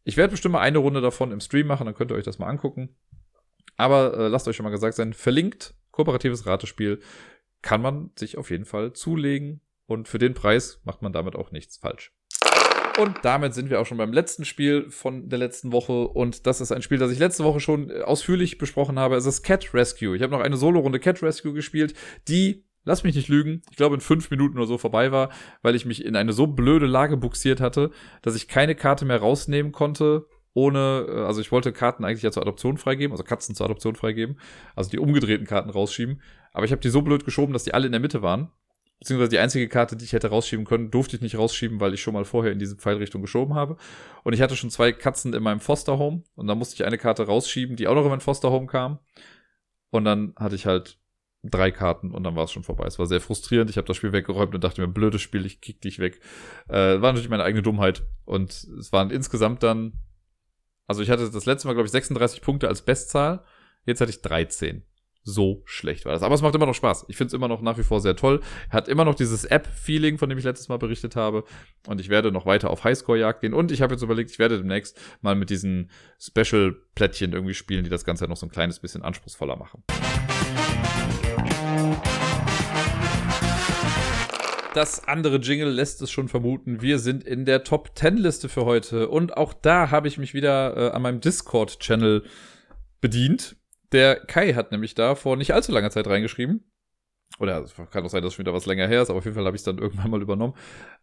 Ich 0.05 0.16
werde 0.16 0.32
bestimmt 0.32 0.52
mal 0.52 0.61
eine 0.61 0.78
Runde 0.78 1.00
davon 1.00 1.30
im 1.30 1.40
Stream 1.40 1.66
machen, 1.66 1.86
dann 1.86 1.94
könnt 1.94 2.11
ihr 2.11 2.16
euch 2.16 2.24
das 2.24 2.38
mal 2.38 2.48
angucken. 2.48 2.96
Aber 3.77 4.14
äh, 4.16 4.29
lasst 4.29 4.49
euch 4.49 4.57
schon 4.57 4.64
mal 4.64 4.70
gesagt 4.70 4.95
sein, 4.95 5.12
verlinkt, 5.12 5.75
kooperatives 5.91 6.47
Ratespiel, 6.47 7.01
kann 7.62 7.83
man 7.83 8.11
sich 8.16 8.37
auf 8.39 8.51
jeden 8.51 8.64
Fall 8.64 8.93
zulegen. 8.93 9.61
Und 9.87 10.09
für 10.09 10.18
den 10.18 10.35
Preis 10.35 10.81
macht 10.85 11.03
man 11.03 11.12
damit 11.12 11.37
auch 11.37 11.51
nichts 11.51 11.77
falsch. 11.77 12.12
Und 12.99 13.18
damit 13.22 13.55
sind 13.55 13.70
wir 13.70 13.81
auch 13.81 13.87
schon 13.87 13.99
beim 13.99 14.12
letzten 14.12 14.45
Spiel 14.45 14.89
von 14.89 15.29
der 15.29 15.39
letzten 15.39 15.72
Woche. 15.72 16.07
Und 16.07 16.47
das 16.47 16.61
ist 16.61 16.70
ein 16.70 16.83
Spiel, 16.83 16.99
das 16.99 17.11
ich 17.11 17.18
letzte 17.18 17.45
Woche 17.45 17.61
schon 17.61 17.91
ausführlich 17.91 18.59
besprochen 18.59 18.99
habe. 18.99 19.16
Es 19.16 19.27
ist 19.27 19.43
Cat 19.43 19.75
Rescue. 19.75 20.14
Ich 20.14 20.22
habe 20.22 20.33
noch 20.33 20.41
eine 20.41 20.57
Solo-Runde 20.57 21.01
Cat 21.01 21.22
Rescue 21.22 21.53
gespielt, 21.53 21.95
die, 22.29 22.64
lass 22.85 23.03
mich 23.03 23.16
nicht 23.16 23.29
lügen, 23.29 23.62
ich 23.70 23.77
glaube 23.77 23.97
in 23.97 24.01
fünf 24.01 24.31
Minuten 24.31 24.59
oder 24.59 24.66
so 24.66 24.79
vorbei 24.79 25.11
war, 25.11 25.31
weil 25.62 25.75
ich 25.75 25.87
mich 25.87 26.05
in 26.05 26.14
eine 26.14 26.33
so 26.33 26.47
blöde 26.47 26.87
Lage 26.87 27.16
buxiert 27.16 27.61
hatte, 27.61 27.91
dass 28.22 28.37
ich 28.37 28.47
keine 28.47 28.75
Karte 28.75 29.05
mehr 29.05 29.18
rausnehmen 29.18 29.72
konnte, 29.72 30.27
ohne, 30.55 31.07
äh, 31.09 31.20
also 31.24 31.40
ich 31.40 31.52
wollte 31.52 31.72
Karten 31.72 32.05
eigentlich 32.05 32.22
ja 32.22 32.30
zur 32.30 32.42
Adoption 32.42 32.78
freigeben, 32.78 33.12
also 33.12 33.24
Katzen 33.24 33.55
zur 33.55 33.66
Adoption 33.66 33.96
freigeben, 33.96 34.38
also 34.74 34.90
die 34.90 34.98
umgedrehten 34.98 35.46
Karten 35.46 35.70
rausschieben. 35.70 36.22
Aber 36.52 36.64
ich 36.64 36.72
habe 36.72 36.80
die 36.80 36.88
so 36.88 37.02
blöd 37.02 37.24
geschoben, 37.24 37.52
dass 37.52 37.64
die 37.64 37.74
alle 37.74 37.86
in 37.86 37.92
der 37.92 38.00
Mitte 38.00 38.22
waren. 38.22 38.50
Beziehungsweise 39.00 39.30
die 39.30 39.38
einzige 39.38 39.68
Karte, 39.68 39.96
die 39.96 40.05
ich 40.05 40.12
hätte 40.12 40.28
rausschieben 40.28 40.64
können, 40.64 40.90
durfte 40.90 41.16
ich 41.16 41.22
nicht 41.22 41.36
rausschieben, 41.36 41.80
weil 41.80 41.92
ich 41.92 42.00
schon 42.00 42.14
mal 42.14 42.24
vorher 42.24 42.52
in 42.52 42.59
diese 42.59 42.76
Pfeilrichtung 42.76 43.20
geschoben 43.20 43.55
habe. 43.55 43.76
Und 44.22 44.32
ich 44.32 44.40
hatte 44.40 44.57
schon 44.57 44.70
zwei 44.70 44.92
Katzen 44.92 45.34
in 45.34 45.42
meinem 45.42 45.61
Foster 45.61 45.98
Home 45.98 46.22
und 46.36 46.46
dann 46.46 46.57
musste 46.57 46.76
ich 46.76 46.86
eine 46.86 46.96
Karte 46.96 47.26
rausschieben, 47.26 47.76
die 47.76 47.88
auch 47.88 47.94
noch 47.94 48.05
in 48.05 48.11
mein 48.11 48.20
Foster 48.20 48.50
Home 48.50 48.66
kam. 48.66 49.00
Und 49.90 50.05
dann 50.05 50.32
hatte 50.36 50.55
ich 50.55 50.64
halt 50.64 50.98
drei 51.42 51.70
Karten 51.70 52.12
und 52.12 52.24
dann 52.24 52.36
war 52.36 52.44
es 52.44 52.52
schon 52.52 52.62
vorbei. 52.62 52.86
Es 52.86 52.98
war 52.98 53.07
sehr 53.07 53.20
frustrierend. 53.20 53.68
Ich 53.68 53.76
habe 53.76 53.86
das 53.86 53.96
Spiel 53.96 54.12
weggeräumt 54.12 54.55
und 54.55 54.64
dachte 54.64 54.80
mir, 54.80 54.88
blödes 54.88 55.20
Spiel, 55.20 55.44
ich 55.44 55.61
kick 55.61 55.80
dich 55.82 55.98
weg. 55.98 56.20
Äh, 56.68 57.00
war 57.02 57.12
natürlich 57.12 57.28
meine 57.28 57.44
eigene 57.44 57.62
Dummheit. 57.62 58.05
Und 58.24 58.52
es 58.52 58.92
waren 58.92 59.11
insgesamt 59.11 59.62
dann 59.62 59.92
also 60.87 61.03
ich 61.03 61.11
hatte 61.11 61.30
das 61.30 61.47
letzte 61.47 61.66
Mal, 61.66 61.74
glaube 61.74 61.87
ich, 61.87 61.93
36 61.93 62.43
Punkte 62.43 62.68
als 62.68 62.82
Bestzahl. 62.82 63.45
Jetzt 63.85 64.01
hatte 64.01 64.11
ich 64.11 64.22
13. 64.22 64.85
So 65.26 65.62
schlecht 65.64 66.05
war 66.05 66.12
das. 66.12 66.22
Aber 66.22 66.35
es 66.35 66.43
macht 66.43 66.55
immer 66.55 66.66
noch 66.66 66.74
Spaß. 66.74 67.07
Ich 67.09 67.16
finde 67.16 67.28
es 67.28 67.32
immer 67.32 67.49
noch 67.49 67.62
nach 67.62 67.78
wie 67.78 67.82
vor 67.82 68.01
sehr 68.01 68.14
toll. 68.14 68.43
Hat 68.68 68.89
immer 68.89 69.07
noch 69.07 69.14
dieses 69.14 69.47
App-Feeling, 69.47 70.18
von 70.18 70.28
dem 70.28 70.37
ich 70.37 70.45
letztes 70.45 70.68
Mal 70.68 70.76
berichtet 70.76 71.16
habe. 71.16 71.45
Und 71.87 71.99
ich 71.99 72.11
werde 72.11 72.30
noch 72.30 72.45
weiter 72.45 72.68
auf 72.68 72.85
Highscore-Jagd 72.85 73.41
gehen. 73.41 73.55
Und 73.55 73.72
ich 73.72 73.80
habe 73.80 73.95
jetzt 73.95 74.03
überlegt, 74.03 74.30
ich 74.30 74.39
werde 74.39 74.59
demnächst 74.59 75.01
mal 75.22 75.35
mit 75.35 75.49
diesen 75.49 75.91
Special-Plättchen 76.20 77.32
irgendwie 77.32 77.55
spielen, 77.55 77.85
die 77.85 77.91
das 77.91 78.05
Ganze 78.05 78.28
noch 78.28 78.37
so 78.37 78.45
ein 78.45 78.51
kleines 78.51 78.80
bisschen 78.80 79.03
anspruchsvoller 79.03 79.57
machen. 79.57 79.82
Das 84.75 85.07
andere 85.07 85.37
Jingle 85.37 85.70
lässt 85.70 86.03
es 86.03 86.11
schon 86.11 86.27
vermuten. 86.27 86.83
Wir 86.83 86.99
sind 86.99 87.22
in 87.22 87.45
der 87.45 87.62
Top 87.62 87.93
10 87.95 88.16
Liste 88.16 88.49
für 88.49 88.64
heute. 88.64 89.09
Und 89.09 89.37
auch 89.37 89.55
da 89.55 89.93
habe 89.93 90.09
ich 90.09 90.18
mich 90.18 90.35
wieder 90.35 90.77
äh, 90.77 90.91
an 90.91 91.01
meinem 91.01 91.20
Discord-Channel 91.20 92.25
bedient. 93.01 93.55
Der 93.93 94.16
Kai 94.16 94.55
hat 94.55 94.72
nämlich 94.72 94.97
da 94.97 95.14
vor 95.14 95.37
nicht 95.37 95.55
allzu 95.55 95.70
langer 95.70 95.91
Zeit 95.91 96.09
reingeschrieben. 96.09 96.64
Oder 97.39 97.62
es 97.62 97.75
kann 97.75 98.05
auch 98.05 98.11
sein, 98.11 98.22
dass 98.22 98.33
es 98.33 98.35
schon 98.35 98.45
wieder 98.45 98.53
was 98.53 98.66
länger 98.66 98.89
her 98.89 99.03
ist, 99.03 99.11
aber 99.11 99.18
auf 99.18 99.25
jeden 99.25 99.37
Fall 99.37 99.45
habe 99.45 99.57
ich 99.57 99.61
es 99.61 99.64
dann 99.64 99.79
irgendwann 99.79 100.11
mal 100.11 100.22
übernommen. 100.22 100.55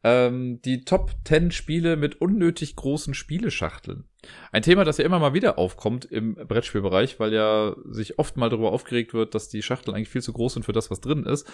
Ähm, 0.03 0.61
die 0.63 0.83
Top 0.83 1.11
10 1.23 1.51
Spiele 1.51 1.95
mit 1.95 2.19
unnötig 2.19 2.75
großen 2.75 3.13
Spieleschachteln. 3.13 4.03
Ein 4.51 4.63
Thema, 4.63 4.83
das 4.83 4.97
ja 4.97 5.05
immer 5.05 5.19
mal 5.19 5.33
wieder 5.33 5.57
aufkommt 5.57 6.03
im 6.03 6.35
Brettspielbereich, 6.35 7.21
weil 7.21 7.33
ja 7.33 7.75
sich 7.85 8.19
oft 8.19 8.35
mal 8.35 8.49
darüber 8.49 8.73
aufgeregt 8.73 9.13
wird, 9.13 9.33
dass 9.33 9.47
die 9.47 9.61
Schachteln 9.61 9.95
eigentlich 9.95 10.09
viel 10.09 10.21
zu 10.21 10.33
groß 10.33 10.55
sind 10.55 10.63
für 10.63 10.73
das, 10.73 10.91
was 10.91 10.99
drin 10.99 11.25
ist. 11.25 11.49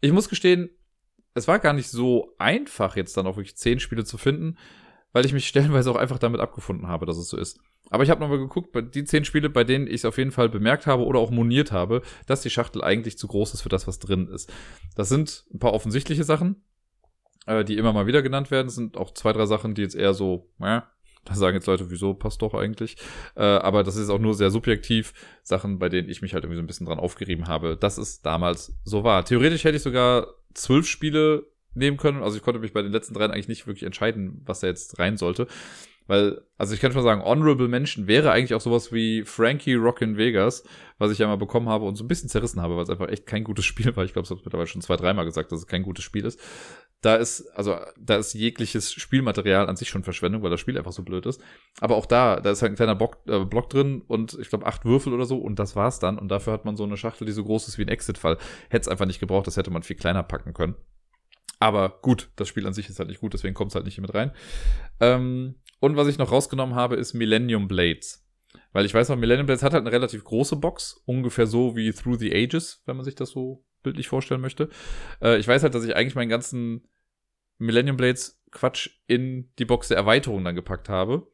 Ich 0.00 0.12
muss 0.12 0.28
gestehen, 0.28 0.70
es 1.34 1.48
war 1.48 1.58
gar 1.58 1.72
nicht 1.72 1.88
so 1.88 2.34
einfach, 2.38 2.96
jetzt 2.96 3.16
dann 3.16 3.26
auch 3.26 3.36
wirklich 3.36 3.56
zehn 3.56 3.80
Spiele 3.80 4.04
zu 4.04 4.18
finden, 4.18 4.56
weil 5.12 5.26
ich 5.26 5.32
mich 5.32 5.46
stellenweise 5.48 5.90
auch 5.90 5.96
einfach 5.96 6.18
damit 6.18 6.40
abgefunden 6.40 6.88
habe, 6.88 7.06
dass 7.06 7.16
es 7.16 7.28
so 7.28 7.36
ist. 7.36 7.60
Aber 7.90 8.04
ich 8.04 8.10
habe 8.10 8.20
nochmal 8.20 8.38
geguckt, 8.38 8.72
bei 8.72 8.82
die 8.82 9.04
zehn 9.04 9.24
Spiele, 9.24 9.50
bei 9.50 9.64
denen 9.64 9.86
ich 9.86 9.94
es 9.94 10.04
auf 10.04 10.16
jeden 10.16 10.30
Fall 10.30 10.48
bemerkt 10.48 10.86
habe 10.86 11.04
oder 11.04 11.18
auch 11.18 11.30
moniert 11.30 11.72
habe, 11.72 12.02
dass 12.26 12.42
die 12.42 12.50
Schachtel 12.50 12.82
eigentlich 12.82 13.18
zu 13.18 13.26
groß 13.26 13.54
ist 13.54 13.62
für 13.62 13.68
das, 13.68 13.88
was 13.88 13.98
drin 13.98 14.28
ist. 14.28 14.52
Das 14.94 15.08
sind 15.08 15.44
ein 15.52 15.58
paar 15.58 15.72
offensichtliche 15.72 16.22
Sachen, 16.22 16.62
äh, 17.46 17.64
die 17.64 17.76
immer 17.76 17.92
mal 17.92 18.06
wieder 18.06 18.22
genannt 18.22 18.52
werden. 18.52 18.68
Das 18.68 18.76
sind 18.76 18.96
auch 18.96 19.12
zwei, 19.12 19.32
drei 19.32 19.46
Sachen, 19.46 19.74
die 19.74 19.82
jetzt 19.82 19.96
eher 19.96 20.14
so, 20.14 20.50
ja, 20.60 20.88
da 21.24 21.34
sagen 21.34 21.54
jetzt 21.54 21.66
Leute, 21.66 21.90
wieso 21.90 22.14
passt 22.14 22.42
doch 22.42 22.54
eigentlich. 22.54 22.96
Äh, 23.36 23.42
aber 23.42 23.84
das 23.84 23.96
ist 23.96 24.10
auch 24.10 24.18
nur 24.18 24.34
sehr 24.34 24.50
subjektiv. 24.50 25.12
Sachen, 25.42 25.78
bei 25.78 25.88
denen 25.88 26.08
ich 26.08 26.22
mich 26.22 26.34
halt 26.34 26.44
irgendwie 26.44 26.56
so 26.56 26.62
ein 26.62 26.66
bisschen 26.66 26.86
dran 26.86 26.98
aufgerieben 26.98 27.46
habe, 27.46 27.76
dass 27.76 27.98
es 27.98 28.22
damals 28.22 28.72
so 28.84 29.04
war. 29.04 29.24
Theoretisch 29.24 29.64
hätte 29.64 29.76
ich 29.76 29.82
sogar 29.82 30.28
zwölf 30.54 30.86
Spiele 30.86 31.46
nehmen 31.74 31.96
können. 31.96 32.22
Also 32.22 32.36
ich 32.36 32.42
konnte 32.42 32.60
mich 32.60 32.72
bei 32.72 32.82
den 32.82 32.92
letzten 32.92 33.14
dreien 33.14 33.30
eigentlich 33.30 33.48
nicht 33.48 33.66
wirklich 33.66 33.84
entscheiden, 33.84 34.42
was 34.44 34.60
da 34.60 34.66
jetzt 34.66 34.98
rein 34.98 35.16
sollte. 35.16 35.46
Weil, 36.06 36.40
also 36.58 36.74
ich 36.74 36.80
kann 36.80 36.90
schon 36.90 37.04
sagen, 37.04 37.22
Honorable 37.22 37.68
Mention 37.68 38.08
wäre 38.08 38.32
eigentlich 38.32 38.54
auch 38.54 38.60
sowas 38.60 38.92
wie 38.92 39.22
Frankie 39.22 39.74
Rockin' 39.74 40.16
Vegas, 40.16 40.64
was 40.98 41.12
ich 41.12 41.18
ja 41.18 41.28
mal 41.28 41.36
bekommen 41.36 41.68
habe 41.68 41.84
und 41.84 41.94
so 41.94 42.02
ein 42.02 42.08
bisschen 42.08 42.28
zerrissen 42.28 42.60
habe, 42.60 42.74
weil 42.74 42.82
es 42.82 42.90
einfach 42.90 43.08
echt 43.08 43.26
kein 43.26 43.44
gutes 43.44 43.64
Spiel 43.64 43.94
war. 43.94 44.04
Ich 44.04 44.12
glaube, 44.12 44.24
es 44.24 44.30
hat 44.32 44.44
mittlerweile 44.44 44.66
schon 44.66 44.82
zwei, 44.82 44.96
dreimal 44.96 45.24
gesagt, 45.24 45.52
dass 45.52 45.60
es 45.60 45.68
kein 45.68 45.84
gutes 45.84 46.04
Spiel 46.04 46.24
ist. 46.24 46.40
Da 47.02 47.16
ist, 47.16 47.48
also, 47.54 47.78
da 47.98 48.16
ist 48.16 48.34
jegliches 48.34 48.92
Spielmaterial 48.92 49.68
an 49.68 49.76
sich 49.76 49.88
schon 49.88 50.02
Verschwendung, 50.02 50.42
weil 50.42 50.50
das 50.50 50.60
Spiel 50.60 50.76
einfach 50.76 50.92
so 50.92 51.02
blöd 51.02 51.24
ist. 51.24 51.40
Aber 51.80 51.96
auch 51.96 52.04
da, 52.04 52.40
da 52.40 52.50
ist 52.50 52.60
halt 52.60 52.72
ein 52.72 52.76
kleiner 52.76 52.94
Block, 52.94 53.18
äh, 53.26 53.44
Block 53.44 53.70
drin 53.70 54.02
und 54.06 54.36
ich 54.38 54.50
glaube 54.50 54.66
acht 54.66 54.84
Würfel 54.84 55.14
oder 55.14 55.24
so 55.24 55.38
und 55.38 55.58
das 55.58 55.76
war's 55.76 55.98
dann. 55.98 56.18
Und 56.18 56.28
dafür 56.28 56.52
hat 56.52 56.66
man 56.66 56.76
so 56.76 56.84
eine 56.84 56.98
Schachtel, 56.98 57.24
die 57.26 57.32
so 57.32 57.44
groß 57.44 57.68
ist 57.68 57.78
wie 57.78 57.82
ein 57.82 57.88
Exit-Fall. 57.88 58.36
Hätte 58.68 58.82
es 58.82 58.88
einfach 58.88 59.06
nicht 59.06 59.20
gebraucht, 59.20 59.46
das 59.46 59.56
hätte 59.56 59.70
man 59.70 59.82
viel 59.82 59.96
kleiner 59.96 60.22
packen 60.22 60.52
können. 60.52 60.74
Aber 61.58 62.00
gut, 62.02 62.30
das 62.36 62.48
Spiel 62.48 62.66
an 62.66 62.72
sich 62.72 62.88
ist 62.88 62.98
halt 62.98 63.08
nicht 63.08 63.20
gut, 63.20 63.34
deswegen 63.34 63.54
kommt 63.54 63.70
es 63.70 63.74
halt 63.74 63.84
nicht 63.84 63.94
hier 63.94 64.02
mit 64.02 64.14
rein. 64.14 64.32
Ähm, 64.98 65.56
und 65.78 65.96
was 65.96 66.08
ich 66.08 66.18
noch 66.18 66.32
rausgenommen 66.32 66.74
habe, 66.74 66.96
ist 66.96 67.14
Millennium 67.14 67.68
Blades. 67.68 68.26
Weil 68.72 68.86
ich 68.86 68.94
weiß 68.94 69.08
noch, 69.08 69.16
Millennium 69.16 69.46
Blades 69.46 69.62
hat 69.62 69.74
halt 69.74 69.82
eine 69.82 69.92
relativ 69.92 70.24
große 70.24 70.56
Box, 70.56 71.02
ungefähr 71.04 71.46
so 71.46 71.76
wie 71.76 71.92
Through 71.92 72.18
the 72.18 72.34
Ages, 72.34 72.82
wenn 72.86 72.96
man 72.96 73.04
sich 73.04 73.14
das 73.14 73.30
so 73.30 73.64
bildlich 73.82 74.08
vorstellen 74.08 74.40
möchte. 74.40 74.68
Äh, 75.22 75.38
ich 75.38 75.48
weiß 75.48 75.62
halt, 75.62 75.74
dass 75.74 75.84
ich 75.84 75.96
eigentlich 75.96 76.14
meinen 76.14 76.28
ganzen 76.28 76.88
Millennium 77.58 77.96
Blades 77.96 78.42
Quatsch 78.50 78.90
in 79.06 79.50
die 79.58 79.64
Box 79.64 79.88
der 79.88 79.96
Erweiterung 79.96 80.44
dann 80.44 80.54
gepackt 80.54 80.88
habe. 80.88 81.26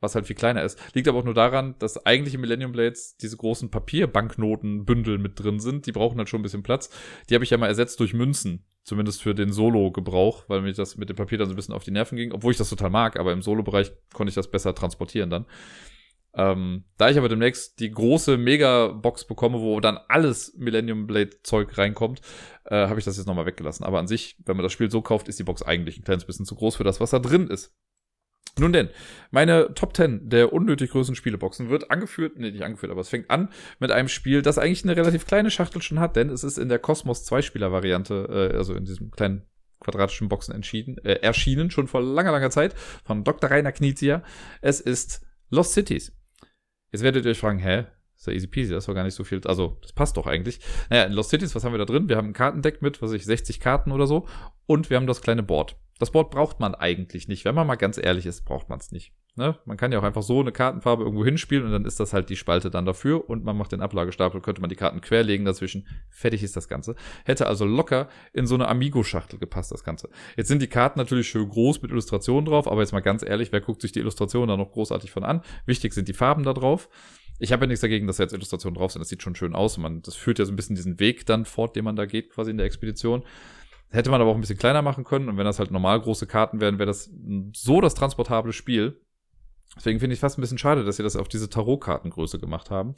Was 0.00 0.14
halt 0.14 0.26
viel 0.26 0.36
kleiner 0.36 0.62
ist. 0.62 0.78
Liegt 0.94 1.08
aber 1.08 1.18
auch 1.18 1.24
nur 1.24 1.32
daran, 1.32 1.74
dass 1.78 2.04
eigentliche 2.04 2.36
Millennium 2.36 2.72
Blades 2.72 3.16
diese 3.16 3.38
großen 3.38 3.70
Papierbanknotenbündel 3.70 5.16
mit 5.16 5.42
drin 5.42 5.58
sind. 5.58 5.86
Die 5.86 5.92
brauchen 5.92 6.18
halt 6.18 6.28
schon 6.28 6.40
ein 6.40 6.42
bisschen 6.42 6.62
Platz. 6.62 6.90
Die 7.30 7.34
habe 7.34 7.44
ich 7.44 7.50
ja 7.50 7.56
mal 7.56 7.68
ersetzt 7.68 7.98
durch 8.00 8.12
Münzen. 8.12 8.66
Zumindest 8.84 9.22
für 9.22 9.34
den 9.34 9.52
Solo-Gebrauch, 9.52 10.44
weil 10.48 10.60
mir 10.60 10.72
das 10.72 10.96
mit 10.96 11.08
dem 11.08 11.16
Papier 11.16 11.38
dann 11.38 11.48
so 11.48 11.54
ein 11.54 11.56
bisschen 11.56 11.74
auf 11.74 11.82
die 11.82 11.90
Nerven 11.90 12.16
ging. 12.16 12.32
Obwohl 12.32 12.52
ich 12.52 12.58
das 12.58 12.68
total 12.68 12.90
mag, 12.90 13.18
aber 13.18 13.32
im 13.32 13.42
Solo-Bereich 13.42 13.90
konnte 14.12 14.28
ich 14.28 14.34
das 14.36 14.50
besser 14.50 14.74
transportieren 14.74 15.30
dann. 15.30 15.46
Ähm, 16.36 16.84
da 16.98 17.08
ich 17.08 17.16
aber 17.16 17.30
demnächst 17.30 17.80
die 17.80 17.90
große 17.90 18.36
Mega-Box 18.36 19.24
bekomme, 19.24 19.60
wo 19.60 19.80
dann 19.80 19.98
alles 20.08 20.54
Millennium 20.56 21.06
Blade-Zeug 21.06 21.76
reinkommt, 21.78 22.20
äh, 22.66 22.88
habe 22.88 22.98
ich 22.98 23.04
das 23.04 23.16
jetzt 23.16 23.26
nochmal 23.26 23.46
weggelassen. 23.46 23.84
Aber 23.84 23.98
an 23.98 24.06
sich, 24.06 24.36
wenn 24.44 24.56
man 24.56 24.62
das 24.62 24.72
Spiel 24.72 24.90
so 24.90 25.00
kauft, 25.00 25.28
ist 25.28 25.38
die 25.38 25.44
Box 25.44 25.62
eigentlich 25.62 25.98
ein 25.98 26.04
kleines 26.04 26.26
bisschen 26.26 26.44
zu 26.44 26.54
groß 26.54 26.76
für 26.76 26.84
das, 26.84 27.00
was 27.00 27.10
da 27.10 27.18
drin 27.18 27.48
ist. 27.48 27.74
Nun 28.58 28.72
denn, 28.72 28.88
meine 29.30 29.74
Top 29.74 29.94
10 29.94 30.30
der 30.30 30.52
unnötig 30.52 30.90
größten 30.90 31.14
Spieleboxen 31.14 31.68
wird 31.68 31.90
angeführt, 31.90 32.38
nee, 32.38 32.50
nicht 32.50 32.64
angeführt, 32.64 32.90
aber 32.90 33.02
es 33.02 33.10
fängt 33.10 33.30
an 33.30 33.50
mit 33.80 33.90
einem 33.90 34.08
Spiel, 34.08 34.40
das 34.40 34.56
eigentlich 34.56 34.82
eine 34.82 34.96
relativ 34.96 35.26
kleine 35.26 35.50
Schachtel 35.50 35.82
schon 35.82 36.00
hat, 36.00 36.16
denn 36.16 36.30
es 36.30 36.42
ist 36.42 36.56
in 36.56 36.70
der 36.70 36.78
Cosmos 36.78 37.30
2-Spieler-Variante, 37.30 38.50
äh, 38.52 38.56
also 38.56 38.74
in 38.74 38.86
diesem 38.86 39.10
kleinen 39.10 39.42
quadratischen 39.80 40.30
Boxen 40.30 40.54
entschieden, 40.54 40.96
äh, 41.04 41.16
erschienen, 41.16 41.70
schon 41.70 41.86
vor 41.86 42.00
langer, 42.00 42.32
langer 42.32 42.50
Zeit, 42.50 42.74
von 43.04 43.24
Dr. 43.24 43.50
Rainer 43.50 43.72
Knizia. 43.72 44.22
Es 44.62 44.80
ist 44.80 45.26
Lost 45.50 45.74
Cities. 45.74 46.12
Jetzt 46.96 47.02
werdet 47.02 47.26
ihr 47.26 47.32
euch 47.32 47.38
fragen, 47.38 47.58
hä? 47.58 47.84
Ist 48.16 48.26
ja 48.26 48.32
easy 48.32 48.46
peasy, 48.46 48.72
das 48.72 48.88
war 48.88 48.94
gar 48.94 49.04
nicht 49.04 49.12
so 49.12 49.22
viel. 49.22 49.38
Also, 49.44 49.76
das 49.82 49.92
passt 49.92 50.16
doch 50.16 50.26
eigentlich. 50.26 50.60
Naja, 50.88 51.04
in 51.04 51.12
Lost 51.12 51.28
Cities, 51.28 51.54
was 51.54 51.62
haben 51.62 51.74
wir 51.74 51.78
da 51.78 51.84
drin? 51.84 52.08
Wir 52.08 52.16
haben 52.16 52.28
ein 52.28 52.32
Kartendeck 52.32 52.80
mit, 52.80 53.02
was 53.02 53.10
weiß 53.10 53.16
ich, 53.16 53.26
60 53.26 53.60
Karten 53.60 53.92
oder 53.92 54.06
so. 54.06 54.26
Und 54.64 54.88
wir 54.88 54.96
haben 54.96 55.06
das 55.06 55.20
kleine 55.20 55.42
Board. 55.42 55.76
Das 55.98 56.10
Board 56.10 56.30
braucht 56.30 56.60
man 56.60 56.74
eigentlich 56.74 57.28
nicht. 57.28 57.44
Wenn 57.44 57.54
man 57.54 57.66
mal 57.66 57.76
ganz 57.76 57.98
ehrlich 57.98 58.26
ist, 58.26 58.44
braucht 58.44 58.68
man 58.68 58.78
es 58.78 58.92
nicht. 58.92 59.12
Ne? 59.38 59.58
Man 59.66 59.76
kann 59.76 59.92
ja 59.92 59.98
auch 59.98 60.02
einfach 60.02 60.22
so 60.22 60.40
eine 60.40 60.50
Kartenfarbe 60.50 61.04
irgendwo 61.04 61.22
hinspielen 61.22 61.66
und 61.66 61.70
dann 61.70 61.84
ist 61.84 62.00
das 62.00 62.14
halt 62.14 62.30
die 62.30 62.36
Spalte 62.36 62.70
dann 62.70 62.86
dafür 62.86 63.28
und 63.28 63.44
man 63.44 63.56
macht 63.56 63.72
den 63.72 63.82
Ablagestapel, 63.82 64.40
könnte 64.40 64.62
man 64.62 64.70
die 64.70 64.76
Karten 64.76 65.02
querlegen 65.02 65.44
dazwischen. 65.44 65.86
Fertig 66.08 66.42
ist 66.42 66.56
das 66.56 66.68
Ganze. 66.68 66.96
Hätte 67.24 67.46
also 67.46 67.66
locker 67.66 68.08
in 68.32 68.46
so 68.46 68.54
eine 68.54 68.66
Amigo-Schachtel 68.68 69.38
gepasst, 69.38 69.72
das 69.72 69.84
Ganze. 69.84 70.08
Jetzt 70.38 70.48
sind 70.48 70.62
die 70.62 70.68
Karten 70.68 70.98
natürlich 70.98 71.28
schön 71.28 71.48
groß 71.50 71.82
mit 71.82 71.90
Illustrationen 71.90 72.46
drauf, 72.46 72.66
aber 72.66 72.80
jetzt 72.80 72.92
mal 72.92 73.00
ganz 73.00 73.22
ehrlich, 73.22 73.52
wer 73.52 73.60
guckt 73.60 73.82
sich 73.82 73.92
die 73.92 74.00
Illustrationen 74.00 74.48
da 74.48 74.56
noch 74.56 74.72
großartig 74.72 75.10
von 75.10 75.22
an? 75.22 75.42
Wichtig 75.66 75.92
sind 75.92 76.08
die 76.08 76.14
Farben 76.14 76.42
da 76.42 76.54
drauf. 76.54 76.88
Ich 77.38 77.52
habe 77.52 77.64
ja 77.64 77.66
nichts 77.66 77.82
dagegen, 77.82 78.06
dass 78.06 78.16
da 78.16 78.22
jetzt 78.22 78.32
Illustrationen 78.32 78.76
drauf 78.78 78.92
sind. 78.92 79.00
Das 79.00 79.10
sieht 79.10 79.22
schon 79.22 79.34
schön 79.34 79.54
aus. 79.54 79.76
Man, 79.76 80.00
das 80.00 80.14
führt 80.14 80.38
ja 80.38 80.46
so 80.46 80.52
ein 80.52 80.56
bisschen 80.56 80.76
diesen 80.76 80.98
Weg 80.98 81.26
dann 81.26 81.44
fort, 81.44 81.76
den 81.76 81.84
man 81.84 81.96
da 81.96 82.06
geht, 82.06 82.30
quasi 82.30 82.50
in 82.50 82.56
der 82.56 82.64
Expedition. 82.64 83.22
Hätte 83.90 84.10
man 84.10 84.20
aber 84.20 84.30
auch 84.30 84.34
ein 84.34 84.40
bisschen 84.40 84.58
kleiner 84.58 84.82
machen 84.82 85.04
können. 85.04 85.28
Und 85.28 85.36
wenn 85.36 85.44
das 85.44 85.58
halt 85.58 85.70
normal 85.70 86.00
große 86.00 86.26
Karten 86.26 86.60
wären, 86.60 86.78
wäre 86.78 86.86
das 86.86 87.10
so 87.54 87.80
das 87.80 87.94
transportable 87.94 88.52
Spiel. 88.52 89.00
Deswegen 89.76 90.00
finde 90.00 90.14
ich 90.14 90.20
fast 90.20 90.38
ein 90.38 90.40
bisschen 90.40 90.58
schade, 90.58 90.84
dass 90.84 90.96
sie 90.96 91.02
das 91.02 91.16
auf 91.16 91.28
diese 91.28 91.50
Tarotkartengröße 91.50 92.38
gemacht 92.38 92.70
haben. 92.70 92.94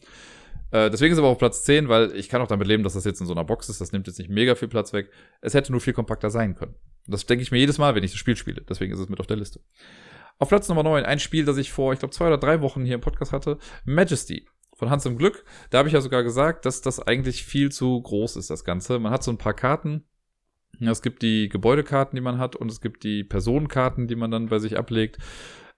Äh, 0.70 0.90
deswegen 0.90 1.12
ist 1.12 1.18
aber 1.18 1.28
auf 1.28 1.38
Platz 1.38 1.64
10, 1.64 1.88
weil 1.88 2.14
ich 2.14 2.28
kann 2.28 2.40
auch 2.40 2.46
damit 2.46 2.66
leben, 2.66 2.84
dass 2.84 2.94
das 2.94 3.04
jetzt 3.04 3.20
in 3.20 3.26
so 3.26 3.32
einer 3.32 3.44
Box 3.44 3.68
ist. 3.68 3.80
Das 3.80 3.92
nimmt 3.92 4.06
jetzt 4.06 4.18
nicht 4.18 4.30
mega 4.30 4.54
viel 4.54 4.68
Platz 4.68 4.92
weg. 4.92 5.10
Es 5.40 5.54
hätte 5.54 5.72
nur 5.72 5.80
viel 5.80 5.92
kompakter 5.92 6.30
sein 6.30 6.54
können. 6.54 6.74
Das 7.06 7.26
denke 7.26 7.42
ich 7.42 7.50
mir 7.50 7.58
jedes 7.58 7.78
Mal, 7.78 7.94
wenn 7.94 8.04
ich 8.04 8.12
das 8.12 8.20
Spiel 8.20 8.36
spiele. 8.36 8.62
Deswegen 8.68 8.92
ist 8.92 8.98
es 8.98 9.08
mit 9.08 9.20
auf 9.20 9.26
der 9.26 9.36
Liste. 9.36 9.60
Auf 10.38 10.48
Platz 10.48 10.68
Nummer 10.68 10.82
9, 10.82 11.04
ein 11.04 11.18
Spiel, 11.18 11.44
das 11.44 11.56
ich 11.56 11.72
vor, 11.72 11.92
ich 11.92 11.98
glaube, 11.98 12.14
zwei 12.14 12.28
oder 12.28 12.38
drei 12.38 12.60
Wochen 12.60 12.84
hier 12.84 12.94
im 12.94 13.00
Podcast 13.00 13.32
hatte. 13.32 13.58
Majesty 13.84 14.46
von 14.76 14.90
Hans 14.90 15.04
im 15.06 15.18
Glück. 15.18 15.44
Da 15.70 15.78
habe 15.78 15.88
ich 15.88 15.94
ja 15.94 16.00
sogar 16.00 16.22
gesagt, 16.22 16.64
dass 16.64 16.80
das 16.80 17.00
eigentlich 17.00 17.44
viel 17.44 17.72
zu 17.72 18.00
groß 18.00 18.36
ist, 18.36 18.50
das 18.50 18.64
Ganze. 18.64 19.00
Man 19.00 19.12
hat 19.12 19.24
so 19.24 19.32
ein 19.32 19.38
paar 19.38 19.54
Karten. 19.54 20.04
Es 20.80 21.02
gibt 21.02 21.22
die 21.22 21.48
Gebäudekarten, 21.48 22.16
die 22.16 22.22
man 22.22 22.38
hat, 22.38 22.56
und 22.56 22.70
es 22.70 22.80
gibt 22.80 23.02
die 23.02 23.24
Personenkarten, 23.24 24.06
die 24.06 24.16
man 24.16 24.30
dann 24.30 24.46
bei 24.46 24.58
sich 24.58 24.78
ablegt. 24.78 25.18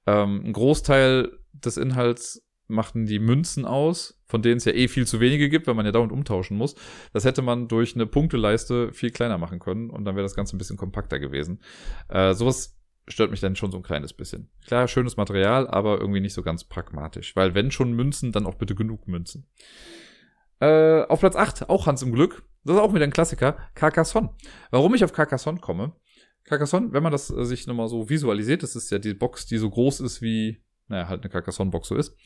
Ähm, 0.06 0.42
ein 0.44 0.52
Großteil 0.52 1.38
des 1.52 1.76
Inhalts 1.76 2.46
machten 2.70 3.06
die 3.06 3.18
Münzen 3.18 3.64
aus, 3.64 4.20
von 4.26 4.42
denen 4.42 4.58
es 4.58 4.64
ja 4.64 4.72
eh 4.72 4.88
viel 4.88 5.06
zu 5.06 5.20
wenige 5.20 5.48
gibt, 5.48 5.66
weil 5.66 5.74
man 5.74 5.86
ja 5.86 5.92
dauernd 5.92 6.12
umtauschen 6.12 6.56
muss. 6.56 6.74
Das 7.12 7.24
hätte 7.24 7.42
man 7.42 7.68
durch 7.68 7.94
eine 7.94 8.06
Punkteleiste 8.06 8.92
viel 8.92 9.10
kleiner 9.10 9.38
machen 9.38 9.58
können 9.58 9.90
und 9.90 10.04
dann 10.04 10.14
wäre 10.14 10.24
das 10.24 10.36
Ganze 10.36 10.56
ein 10.56 10.58
bisschen 10.58 10.76
kompakter 10.76 11.18
gewesen. 11.18 11.60
Äh, 12.08 12.34
sowas 12.34 12.76
stört 13.08 13.30
mich 13.30 13.40
dann 13.40 13.56
schon 13.56 13.72
so 13.72 13.78
ein 13.78 13.82
kleines 13.82 14.12
bisschen. 14.12 14.48
Klar, 14.66 14.86
schönes 14.86 15.16
Material, 15.16 15.66
aber 15.68 15.98
irgendwie 15.98 16.20
nicht 16.20 16.34
so 16.34 16.42
ganz 16.42 16.64
pragmatisch. 16.64 17.34
Weil 17.34 17.54
wenn 17.54 17.70
schon 17.70 17.92
Münzen, 17.92 18.30
dann 18.32 18.46
auch 18.46 18.54
bitte 18.54 18.74
genug 18.74 19.08
Münzen. 19.08 19.46
Äh, 20.60 21.02
auf 21.04 21.20
Platz 21.20 21.36
8, 21.36 21.68
auch 21.68 21.86
Hans 21.86 22.02
im 22.02 22.12
Glück. 22.12 22.42
Das 22.64 22.76
ist 22.76 22.82
auch 22.82 22.94
wieder 22.94 23.04
ein 23.04 23.12
Klassiker. 23.12 23.56
Carcassonne. 23.74 24.30
Warum 24.70 24.94
ich 24.94 25.04
auf 25.04 25.12
Carcassonne 25.12 25.60
komme? 25.60 25.92
Carcassonne, 26.44 26.92
wenn 26.92 27.02
man 27.02 27.12
das 27.12 27.30
äh, 27.30 27.44
sich 27.44 27.66
nochmal 27.66 27.88
so 27.88 28.08
visualisiert, 28.08 28.62
das 28.62 28.76
ist 28.76 28.90
ja 28.90 28.98
die 28.98 29.14
Box, 29.14 29.46
die 29.46 29.58
so 29.58 29.70
groß 29.70 30.00
ist 30.00 30.20
wie, 30.20 30.62
naja, 30.88 31.08
halt 31.08 31.22
eine 31.22 31.30
Carcassonne-Box 31.30 31.88
so 31.88 31.94
ist. 31.94 32.16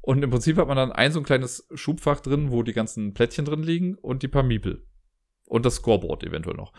Und 0.00 0.22
im 0.22 0.30
Prinzip 0.30 0.56
hat 0.56 0.68
man 0.68 0.76
dann 0.76 0.92
ein 0.92 1.12
so 1.12 1.20
ein 1.20 1.24
kleines 1.24 1.66
Schubfach 1.74 2.20
drin, 2.20 2.50
wo 2.52 2.62
die 2.62 2.72
ganzen 2.72 3.12
Plättchen 3.12 3.44
drin 3.44 3.62
liegen 3.62 3.96
und 3.96 4.22
die 4.22 4.28
paar 4.28 4.44
Miepel. 4.44 4.86
Und 5.46 5.66
das 5.66 5.76
Scoreboard 5.76 6.24
eventuell 6.24 6.56
noch. 6.56 6.72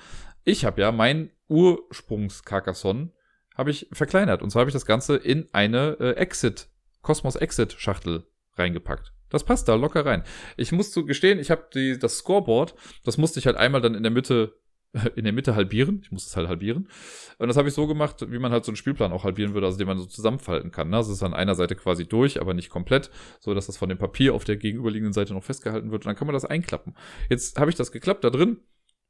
Ich 0.44 0.66
habe 0.66 0.82
ja 0.82 0.92
mein 0.92 1.32
Ursprungs-Carcassonne 1.50 3.12
habe 3.56 3.72
ich 3.72 3.88
verkleinert. 3.92 4.42
Und 4.42 4.52
zwar 4.52 4.62
habe 4.62 4.70
ich 4.70 4.76
das 4.76 4.86
Ganze 4.86 5.18
in 5.18 5.50
eine 5.52 5.98
äh, 6.00 6.12
Exit, 6.14 6.70
Cosmos 7.02 7.36
Exit 7.36 7.74
Schachtel 7.74 8.28
reingepackt. 8.56 9.14
Das 9.30 9.44
passt 9.44 9.68
da 9.68 9.76
locker 9.76 10.06
rein. 10.06 10.24
Ich 10.56 10.72
muss 10.72 10.92
zu 10.92 11.06
gestehen, 11.06 11.40
ich 11.40 11.52
habe 11.52 11.98
das 12.00 12.18
Scoreboard, 12.20 12.76
das 13.04 13.18
musste 13.18 13.40
ich 13.40 13.46
halt 13.46 13.58
einmal 13.58 13.82
dann 13.82 13.96
in 13.96 14.04
der 14.04 14.12
Mitte 14.12 14.54
in 15.16 15.24
der 15.24 15.34
Mitte 15.34 15.56
halbieren. 15.56 16.02
Ich 16.04 16.12
muss 16.12 16.26
es 16.26 16.36
halt 16.36 16.48
halbieren. 16.48 16.88
Und 17.38 17.48
das 17.48 17.58
habe 17.58 17.68
ich 17.68 17.74
so 17.74 17.88
gemacht, 17.88 18.26
wie 18.30 18.40
man 18.40 18.52
halt 18.52 18.66
so 18.66 18.72
einen 18.72 18.78
Spielplan 18.78 19.12
auch 19.12 19.24
halbieren 19.24 19.54
würde, 19.54 19.68
also 19.68 19.78
den 19.78 19.88
man 19.88 19.98
so 19.98 20.06
zusammenfalten 20.06 20.72
kann. 20.72 20.90
Ne? 20.90 20.98
Also 20.98 21.12
es 21.12 21.18
ist 21.18 21.24
an 21.24 21.34
einer 21.34 21.56
Seite 21.56 21.76
quasi 21.76 22.08
durch, 22.08 22.40
aber 22.42 22.54
nicht 22.54 22.70
komplett, 22.70 23.12
so 23.40 23.54
dass 23.54 23.68
das 23.68 23.78
von 23.78 23.90
dem 23.90 23.98
Papier 23.98 24.34
auf 24.34 24.44
der 24.44 24.58
gegenüberliegenden 24.58 25.14
Seite 25.14 25.34
noch 25.34 25.44
festgehalten 25.44 25.92
wird. 25.92 26.04
Und 26.04 26.10
dann 26.10 26.16
kann 26.16 26.28
man 26.28 26.34
das 26.34 26.46
einklappen. 26.46 26.96
Jetzt 27.30 27.60
habe 27.60 27.70
ich 27.70 27.76
das 27.76 27.92
geklappt 27.92 28.24
da 28.24 28.30
drin. 28.30 28.62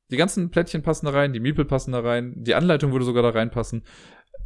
Die 0.10 0.18
ganzen 0.18 0.52
Plättchen 0.52 0.84
passen 0.84 1.06
da 1.06 1.12
rein, 1.12 1.34
die 1.34 1.42
Miepel 1.42 1.66
passen 1.66 1.92
da 1.92 2.00
rein, 2.00 2.34
die 2.38 2.56
Anleitung 2.56 2.94
würde 2.94 3.04
sogar 3.04 3.24
da 3.24 3.30
reinpassen. 3.30 3.84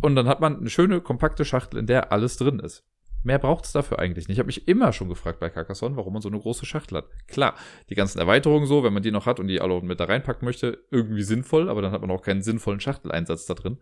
Und 0.02 0.16
dann 0.16 0.28
hat 0.28 0.40
man 0.40 0.58
eine 0.58 0.70
schöne, 0.72 1.02
kompakte 1.02 1.46
Schachtel, 1.46 1.80
in 1.80 1.86
der 1.86 2.12
alles 2.12 2.38
drin 2.38 2.60
ist. 2.60 2.84
Mehr 3.24 3.40
braucht 3.40 3.66
es 3.66 3.72
dafür 3.72 4.00
eigentlich 4.00 4.28
nicht. 4.28 4.36
Ich 4.36 4.40
habe 4.40 4.48
mich 4.48 4.68
immer 4.68 4.94
schon 4.94 5.10
gefragt 5.10 5.40
bei 5.40 5.50
Carcassonne, 5.50 5.96
warum 5.96 6.14
man 6.14 6.22
so 6.22 6.30
eine 6.30 6.40
große 6.40 6.66
Schachtel 6.66 6.98
hat. 6.98 7.06
Klar, 7.28 7.56
die 7.90 7.96
ganzen 7.96 8.20
Erweiterungen 8.20 8.66
so, 8.66 8.84
wenn 8.84 8.94
man 8.94 9.04
die 9.04 9.12
noch 9.12 9.26
hat 9.26 9.40
und 9.40 9.48
die 9.48 9.62
alle 9.62 9.82
mit 9.82 10.00
da 10.00 10.06
reinpacken 10.06 10.46
möchte, 10.46 10.84
irgendwie 10.90 11.24
sinnvoll, 11.24 11.70
aber 11.70 11.82
dann 11.82 11.92
hat 11.92 12.02
man 12.02 12.12
auch 12.12 12.24
keinen 12.24 12.42
sinnvollen 12.42 12.80
Schachteleinsatz 12.80 13.46
da 13.46 13.54
drin. 13.54 13.78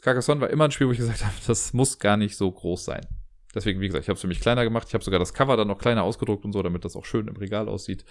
Carcassonne 0.00 0.40
war 0.40 0.50
immer 0.50 0.64
ein 0.64 0.70
Spiel, 0.70 0.86
wo 0.86 0.92
ich 0.92 0.98
gesagt 0.98 1.24
habe, 1.24 1.34
das 1.46 1.72
muss 1.72 1.98
gar 1.98 2.16
nicht 2.16 2.36
so 2.36 2.50
groß 2.50 2.84
sein. 2.84 3.06
Deswegen, 3.54 3.80
wie 3.80 3.86
gesagt, 3.86 4.04
ich 4.04 4.08
habe 4.08 4.16
es 4.16 4.20
für 4.20 4.28
mich 4.28 4.40
kleiner 4.40 4.64
gemacht. 4.64 4.86
Ich 4.88 4.94
habe 4.94 5.04
sogar 5.04 5.18
das 5.18 5.34
Cover 5.34 5.56
dann 5.56 5.68
noch 5.68 5.78
kleiner 5.78 6.04
ausgedruckt 6.04 6.44
und 6.44 6.52
so, 6.52 6.62
damit 6.62 6.84
das 6.84 6.96
auch 6.96 7.04
schön 7.04 7.28
im 7.28 7.36
Regal 7.36 7.68
aussieht. 7.68 8.04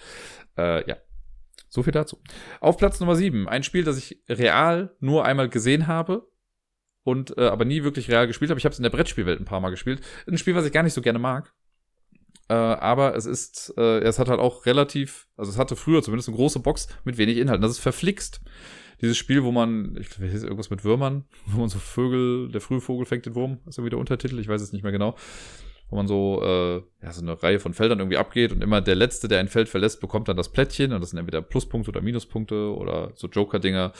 Äh, 0.56 0.88
ja, 0.88 0.96
so 1.68 1.82
viel 1.82 1.92
dazu. 1.92 2.18
Auf 2.60 2.76
Platz 2.76 3.00
Nummer 3.00 3.14
7, 3.14 3.48
ein 3.48 3.62
Spiel, 3.62 3.84
das 3.84 3.98
ich 3.98 4.20
real 4.28 4.94
nur 5.00 5.24
einmal 5.24 5.48
gesehen 5.48 5.86
habe 5.86 6.28
und 7.08 7.38
äh, 7.38 7.46
aber 7.46 7.64
nie 7.64 7.84
wirklich 7.84 8.10
real 8.10 8.26
gespielt 8.26 8.50
habe. 8.50 8.58
Ich 8.58 8.66
habe 8.66 8.74
es 8.74 8.78
in 8.78 8.82
der 8.82 8.90
Brettspielwelt 8.90 9.40
ein 9.40 9.46
paar 9.46 9.60
Mal 9.60 9.70
gespielt. 9.70 10.02
Ein 10.26 10.36
Spiel, 10.36 10.54
was 10.54 10.66
ich 10.66 10.72
gar 10.72 10.82
nicht 10.82 10.92
so 10.92 11.00
gerne 11.00 11.18
mag. 11.18 11.54
Äh, 12.50 12.52
aber 12.52 13.16
es 13.16 13.24
ist, 13.24 13.72
äh, 13.78 14.00
es 14.00 14.18
hat 14.18 14.28
halt 14.28 14.40
auch 14.40 14.66
relativ, 14.66 15.26
also 15.34 15.50
es 15.50 15.56
hatte 15.56 15.74
früher 15.74 16.02
zumindest 16.02 16.28
eine 16.28 16.36
große 16.36 16.60
Box 16.60 16.86
mit 17.04 17.16
wenig 17.16 17.38
Inhalten. 17.38 17.62
Das 17.62 17.70
ist 17.70 17.78
verflixt. 17.78 18.42
Dieses 19.00 19.16
Spiel, 19.16 19.42
wo 19.42 19.52
man, 19.52 19.96
ich 19.98 20.08
hier 20.16 20.30
ist 20.30 20.42
irgendwas 20.42 20.68
mit 20.68 20.84
Würmern, 20.84 21.24
wo 21.46 21.60
man 21.60 21.70
so 21.70 21.78
Vögel, 21.78 22.50
der 22.50 22.60
frühe 22.60 22.82
Vogel 22.82 23.06
fängt 23.06 23.24
den 23.24 23.34
Wurm, 23.34 23.60
ist 23.66 23.78
irgendwie 23.78 23.90
der 23.90 23.98
Untertitel, 23.98 24.38
ich 24.38 24.48
weiß 24.48 24.60
es 24.60 24.74
nicht 24.74 24.82
mehr 24.82 24.92
genau. 24.92 25.14
Wo 25.88 25.96
man 25.96 26.06
so, 26.06 26.42
äh, 26.42 26.82
ja, 27.02 27.12
so 27.12 27.22
eine 27.22 27.42
Reihe 27.42 27.58
von 27.58 27.72
Feldern 27.72 28.00
irgendwie 28.00 28.18
abgeht 28.18 28.52
und 28.52 28.62
immer 28.62 28.82
der 28.82 28.96
Letzte, 28.96 29.28
der 29.28 29.40
ein 29.40 29.48
Feld 29.48 29.70
verlässt, 29.70 30.02
bekommt 30.02 30.28
dann 30.28 30.36
das 30.36 30.52
Plättchen 30.52 30.92
und 30.92 31.00
das 31.00 31.10
sind 31.10 31.18
entweder 31.18 31.40
Pluspunkte 31.40 31.90
oder 31.90 32.02
Minuspunkte 32.02 32.76
oder 32.76 33.12
so 33.14 33.28
Joker-Dinger. 33.28 33.94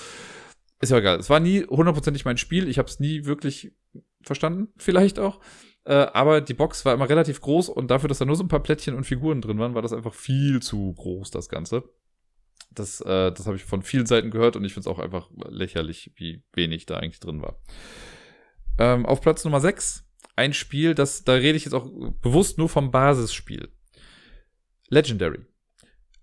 Ist 0.80 0.90
ja 0.90 0.98
egal. 0.98 1.18
Es 1.18 1.30
war 1.30 1.40
nie 1.40 1.64
hundertprozentig 1.64 2.24
mein 2.24 2.38
Spiel. 2.38 2.68
Ich 2.68 2.78
habe 2.78 2.88
es 2.88 3.00
nie 3.00 3.24
wirklich 3.24 3.72
verstanden, 4.22 4.68
vielleicht 4.76 5.18
auch. 5.18 5.40
Äh, 5.84 5.94
aber 5.94 6.40
die 6.40 6.54
Box 6.54 6.84
war 6.84 6.94
immer 6.94 7.08
relativ 7.08 7.40
groß 7.40 7.68
und 7.68 7.90
dafür, 7.90 8.08
dass 8.08 8.18
da 8.18 8.24
nur 8.24 8.36
so 8.36 8.44
ein 8.44 8.48
paar 8.48 8.62
Plättchen 8.62 8.94
und 8.94 9.04
Figuren 9.04 9.40
drin 9.40 9.58
waren, 9.58 9.74
war 9.74 9.82
das 9.82 9.92
einfach 9.92 10.14
viel 10.14 10.60
zu 10.60 10.92
groß, 10.94 11.30
das 11.30 11.48
Ganze. 11.48 11.84
Das, 12.70 13.00
äh, 13.00 13.32
das 13.32 13.46
habe 13.46 13.56
ich 13.56 13.64
von 13.64 13.82
vielen 13.82 14.06
Seiten 14.06 14.30
gehört 14.30 14.56
und 14.56 14.64
ich 14.64 14.74
finde 14.74 14.88
es 14.88 14.94
auch 14.94 14.98
einfach 14.98 15.30
lächerlich, 15.48 16.12
wie 16.16 16.42
wenig 16.52 16.86
da 16.86 16.98
eigentlich 16.98 17.20
drin 17.20 17.40
war. 17.40 17.60
Ähm, 18.78 19.06
auf 19.06 19.20
Platz 19.20 19.44
Nummer 19.44 19.60
6 19.60 20.04
ein 20.36 20.52
Spiel, 20.52 20.94
das, 20.94 21.24
da 21.24 21.32
rede 21.32 21.56
ich 21.56 21.64
jetzt 21.64 21.74
auch 21.74 21.90
bewusst 22.20 22.58
nur 22.58 22.68
vom 22.68 22.90
Basisspiel. 22.90 23.68
Legendary. 24.88 25.46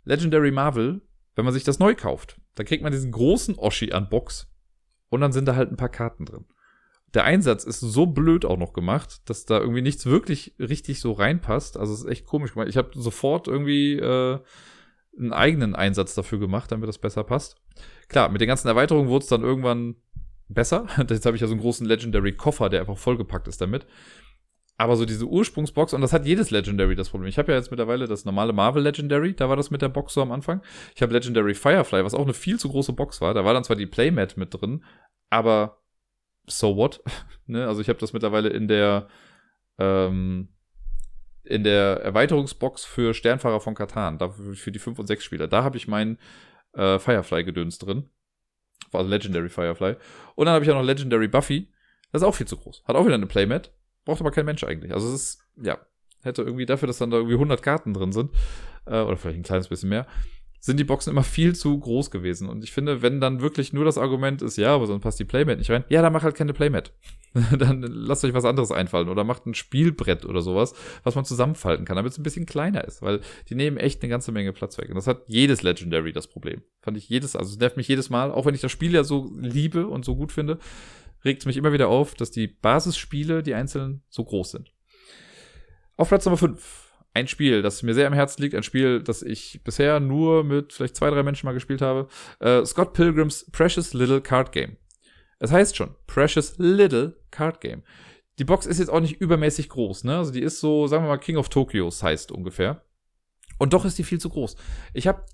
Legendary 0.03 0.51
Marvel 0.51 1.01
wenn 1.35 1.45
man 1.45 1.53
sich 1.53 1.63
das 1.63 1.79
neu 1.79 1.95
kauft, 1.95 2.39
dann 2.55 2.65
kriegt 2.65 2.83
man 2.83 2.91
diesen 2.91 3.11
großen 3.11 3.55
Oschi 3.57 3.91
an 3.91 4.09
Box 4.09 4.47
und 5.09 5.21
dann 5.21 5.31
sind 5.31 5.45
da 5.45 5.55
halt 5.55 5.71
ein 5.71 5.77
paar 5.77 5.89
Karten 5.89 6.25
drin. 6.25 6.45
Der 7.13 7.23
Einsatz 7.23 7.63
ist 7.63 7.79
so 7.79 8.07
blöd 8.07 8.43
auch 8.43 8.57
noch 8.57 8.73
gemacht, 8.73 9.21
dass 9.29 9.45
da 9.45 9.59
irgendwie 9.59 9.81
nichts 9.81 10.05
wirklich 10.05 10.53
richtig 10.59 10.99
so 10.99 11.13
reinpasst. 11.13 11.77
Also 11.77 11.93
es 11.93 12.01
ist 12.01 12.09
echt 12.09 12.25
komisch 12.25 12.53
gemacht. 12.53 12.67
Ich 12.67 12.75
habe 12.75 12.91
sofort 12.93 13.47
irgendwie 13.47 13.93
äh, 13.93 14.39
einen 15.17 15.31
eigenen 15.31 15.75
Einsatz 15.75 16.13
dafür 16.13 16.39
gemacht, 16.39 16.71
damit 16.71 16.89
das 16.89 16.97
besser 16.97 17.23
passt. 17.23 17.55
Klar, 18.09 18.29
mit 18.29 18.41
den 18.41 18.49
ganzen 18.49 18.67
Erweiterungen 18.67 19.07
wurde 19.07 19.23
es 19.23 19.29
dann 19.29 19.43
irgendwann 19.43 19.95
besser. 20.49 20.87
Jetzt 21.09 21.25
habe 21.25 21.37
ich 21.37 21.41
ja 21.41 21.47
so 21.47 21.53
einen 21.53 21.61
großen 21.61 21.87
Legendary 21.87 22.33
Koffer, 22.33 22.69
der 22.69 22.81
einfach 22.81 22.97
vollgepackt 22.97 23.47
ist 23.47 23.61
damit. 23.61 23.85
Aber 24.77 24.97
so 24.97 25.05
diese 25.05 25.25
Ursprungsbox, 25.25 25.93
und 25.93 26.01
das 26.01 26.11
hat 26.11 26.25
jedes 26.25 26.51
Legendary 26.51 26.95
das 26.95 27.09
Problem. 27.09 27.29
Ich 27.29 27.37
habe 27.37 27.51
ja 27.51 27.57
jetzt 27.57 27.71
mittlerweile 27.71 28.07
das 28.07 28.25
normale 28.25 28.51
Marvel 28.51 28.83
Legendary, 28.83 29.33
da 29.33 29.47
war 29.47 29.55
das 29.55 29.71
mit 29.71 29.81
der 29.81 29.89
Box 29.89 30.13
so 30.13 30.21
am 30.21 30.31
Anfang. 30.31 30.61
Ich 30.95 31.01
habe 31.01 31.13
Legendary 31.13 31.53
Firefly, 31.53 32.03
was 32.03 32.13
auch 32.13 32.23
eine 32.23 32.33
viel 32.33 32.59
zu 32.59 32.69
große 32.69 32.93
Box 32.93 33.21
war. 33.21 33.33
Da 33.33 33.45
war 33.45 33.53
dann 33.53 33.63
zwar 33.63 33.77
die 33.77 33.85
Playmat 33.85 34.35
mit 34.35 34.53
drin, 34.53 34.83
aber 35.29 35.81
so 36.45 36.75
what? 36.75 37.01
ne? 37.45 37.67
Also 37.67 37.81
ich 37.81 37.87
habe 37.87 37.99
das 37.99 38.11
mittlerweile 38.11 38.49
in 38.49 38.67
der 38.67 39.07
ähm, 39.77 40.49
in 41.43 41.63
der 41.63 42.01
Erweiterungsbox 42.01 42.85
für 42.85 43.13
Sternfahrer 43.13 43.59
von 43.59 43.75
Katan, 43.75 44.19
für 44.55 44.71
die 44.71 44.79
5 44.79 44.99
und 44.99 45.07
6 45.07 45.23
Spieler. 45.23 45.47
Da 45.47 45.63
habe 45.63 45.77
ich 45.77 45.87
meinen 45.87 46.17
äh, 46.73 46.99
Firefly-Gedöns 46.99 47.77
drin. 47.77 48.09
Also 48.91 49.09
Legendary 49.09 49.49
Firefly. 49.49 49.95
Und 50.35 50.45
dann 50.45 50.55
habe 50.55 50.65
ich 50.65 50.71
auch 50.71 50.75
noch 50.75 50.83
Legendary 50.83 51.27
Buffy 51.27 51.71
Das 52.11 52.21
ist 52.21 52.27
auch 52.27 52.35
viel 52.35 52.47
zu 52.47 52.57
groß. 52.57 52.83
Hat 52.87 52.95
auch 52.95 53.05
wieder 53.05 53.15
eine 53.15 53.27
Playmat. 53.27 53.71
Braucht 54.05 54.21
aber 54.21 54.31
kein 54.31 54.45
Mensch 54.45 54.63
eigentlich. 54.63 54.93
Also 54.93 55.07
es 55.07 55.13
ist, 55.13 55.39
ja, 55.61 55.79
hätte 56.21 56.43
irgendwie 56.43 56.65
dafür, 56.65 56.87
dass 56.87 56.97
dann 56.97 57.11
da 57.11 57.17
irgendwie 57.17 57.35
100 57.35 57.61
Karten 57.61 57.93
drin 57.93 58.11
sind, 58.11 58.31
äh, 58.85 59.01
oder 59.01 59.17
vielleicht 59.17 59.39
ein 59.39 59.43
kleines 59.43 59.67
bisschen 59.67 59.89
mehr, 59.89 60.07
sind 60.65 60.79
die 60.79 60.83
Boxen 60.83 61.11
immer 61.11 61.23
viel 61.23 61.55
zu 61.55 61.77
groß 61.77 62.09
gewesen. 62.09 62.49
Und 62.49 62.63
ich 62.63 62.71
finde, 62.71 63.03
wenn 63.03 63.21
dann 63.21 63.39
wirklich 63.39 63.71
nur 63.71 63.85
das 63.85 63.99
Argument 63.99 64.41
ist, 64.41 64.57
ja, 64.57 64.73
aber 64.73 64.87
sonst 64.87 65.03
passt 65.03 65.19
die 65.19 65.25
Playmat 65.25 65.59
nicht 65.59 65.69
rein, 65.69 65.83
ja, 65.89 66.01
dann 66.01 66.11
mach 66.11 66.23
halt 66.23 66.35
keine 66.35 66.53
Playmat. 66.53 66.91
dann 67.59 67.83
lasst 67.83 68.25
euch 68.25 68.33
was 68.33 68.45
anderes 68.45 68.71
einfallen 68.71 69.09
oder 69.09 69.23
macht 69.23 69.45
ein 69.45 69.53
Spielbrett 69.53 70.25
oder 70.25 70.41
sowas, 70.41 70.73
was 71.03 71.13
man 71.13 71.23
zusammenfalten 71.23 71.85
kann, 71.85 71.97
damit 71.97 72.13
es 72.13 72.17
ein 72.17 72.23
bisschen 72.23 72.47
kleiner 72.47 72.83
ist, 72.83 73.03
weil 73.03 73.21
die 73.47 73.55
nehmen 73.55 73.77
echt 73.77 74.01
eine 74.01 74.09
ganze 74.09 74.31
Menge 74.31 74.53
Platz 74.53 74.77
weg. 74.79 74.89
Und 74.89 74.95
das 74.95 75.05
hat 75.05 75.21
jedes 75.27 75.61
Legendary 75.61 76.13
das 76.13 76.27
Problem. 76.27 76.63
Fand 76.81 76.97
ich 76.97 77.09
jedes, 77.09 77.35
also 77.35 77.51
es 77.51 77.59
nervt 77.59 77.77
mich 77.77 77.87
jedes 77.87 78.09
Mal, 78.09 78.31
auch 78.31 78.47
wenn 78.47 78.55
ich 78.55 78.61
das 78.61 78.71
Spiel 78.71 78.93
ja 78.93 79.03
so 79.03 79.31
liebe 79.37 79.87
und 79.87 80.03
so 80.03 80.15
gut 80.15 80.31
finde, 80.31 80.57
regt 81.25 81.41
es 81.41 81.45
mich 81.45 81.57
immer 81.57 81.73
wieder 81.73 81.89
auf, 81.89 82.13
dass 82.13 82.31
die 82.31 82.47
Basisspiele, 82.47 83.43
die 83.43 83.55
einzelnen, 83.55 84.03
so 84.09 84.23
groß 84.23 84.51
sind. 84.51 84.71
Auf 85.97 86.09
Platz 86.09 86.25
Nummer 86.25 86.37
5 86.37 86.85
ein 87.13 87.27
Spiel, 87.27 87.61
das 87.61 87.81
mir 87.81 87.93
sehr 87.93 88.07
am 88.07 88.13
Herzen 88.13 88.41
liegt, 88.41 88.55
ein 88.55 88.63
Spiel, 88.63 89.01
das 89.01 89.21
ich 89.21 89.61
bisher 89.63 90.01
nur 90.01 90.43
mit 90.43 90.73
vielleicht 90.73 90.97
zwei, 90.97 91.09
drei 91.09 91.23
Menschen 91.23 91.45
mal 91.45 91.53
gespielt 91.53 91.81
habe. 91.81 92.09
Äh, 92.39 92.65
Scott 92.65 92.93
Pilgrims 92.93 93.49
Precious 93.51 93.93
Little 93.93 94.21
Card 94.21 94.51
Game. 94.51 94.75
Es 95.39 95.51
heißt 95.51 95.77
schon, 95.77 95.95
Precious 96.07 96.57
Little 96.57 97.15
Card 97.31 97.61
Game. 97.61 97.83
Die 98.37 98.43
Box 98.43 98.65
ist 98.65 98.79
jetzt 98.79 98.89
auch 98.89 98.99
nicht 98.99 99.21
übermäßig 99.21 99.69
groß, 99.69 100.03
ne? 100.03 100.17
Also 100.17 100.31
die 100.31 100.41
ist 100.41 100.59
so, 100.59 100.87
sagen 100.87 101.05
wir 101.05 101.07
mal, 101.07 101.17
King 101.17 101.37
of 101.37 101.47
Tokyo 101.47 101.89
heißt 101.89 102.33
ungefähr. 102.33 102.83
Und 103.57 103.71
doch 103.71 103.85
ist 103.85 103.97
die 103.97 104.03
viel 104.03 104.19
zu 104.19 104.29
groß. 104.29 104.57
Ich 104.93 105.07
habe 105.07 105.25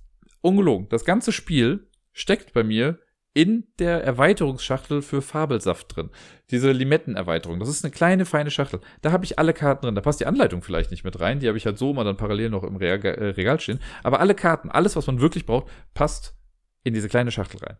ungelogen, 0.41 0.87
das 0.89 1.03
ganze 1.03 1.31
Spiel 1.31 1.87
steckt 2.13 2.53
bei 2.53 2.63
mir 2.63 2.99
in 3.33 3.67
der 3.79 4.03
Erweiterungsschachtel 4.03 5.01
für 5.01 5.21
Fabelsaft 5.21 5.95
drin. 5.95 6.09
Diese 6.49 6.71
Limettenerweiterung. 6.71 7.59
Das 7.59 7.69
ist 7.69 7.83
eine 7.83 7.91
kleine, 7.91 8.25
feine 8.25 8.51
Schachtel. 8.51 8.81
Da 9.01 9.11
habe 9.11 9.23
ich 9.23 9.39
alle 9.39 9.53
Karten 9.53 9.85
drin. 9.85 9.95
Da 9.95 10.01
passt 10.01 10.19
die 10.19 10.25
Anleitung 10.25 10.61
vielleicht 10.61 10.91
nicht 10.91 11.05
mit 11.05 11.19
rein. 11.19 11.39
Die 11.39 11.47
habe 11.47 11.57
ich 11.57 11.65
halt 11.65 11.77
so 11.77 11.91
immer 11.91 12.03
dann 12.03 12.17
parallel 12.17 12.49
noch 12.49 12.63
im 12.63 12.75
Regal, 12.75 13.15
äh, 13.15 13.29
Regal 13.29 13.59
stehen. 13.59 13.79
Aber 14.03 14.19
alle 14.19 14.35
Karten, 14.35 14.69
alles, 14.69 14.97
was 14.97 15.07
man 15.07 15.21
wirklich 15.21 15.45
braucht, 15.45 15.71
passt 15.93 16.35
in 16.83 16.93
diese 16.93 17.07
kleine 17.07 17.31
Schachtel 17.31 17.59
rein. 17.59 17.77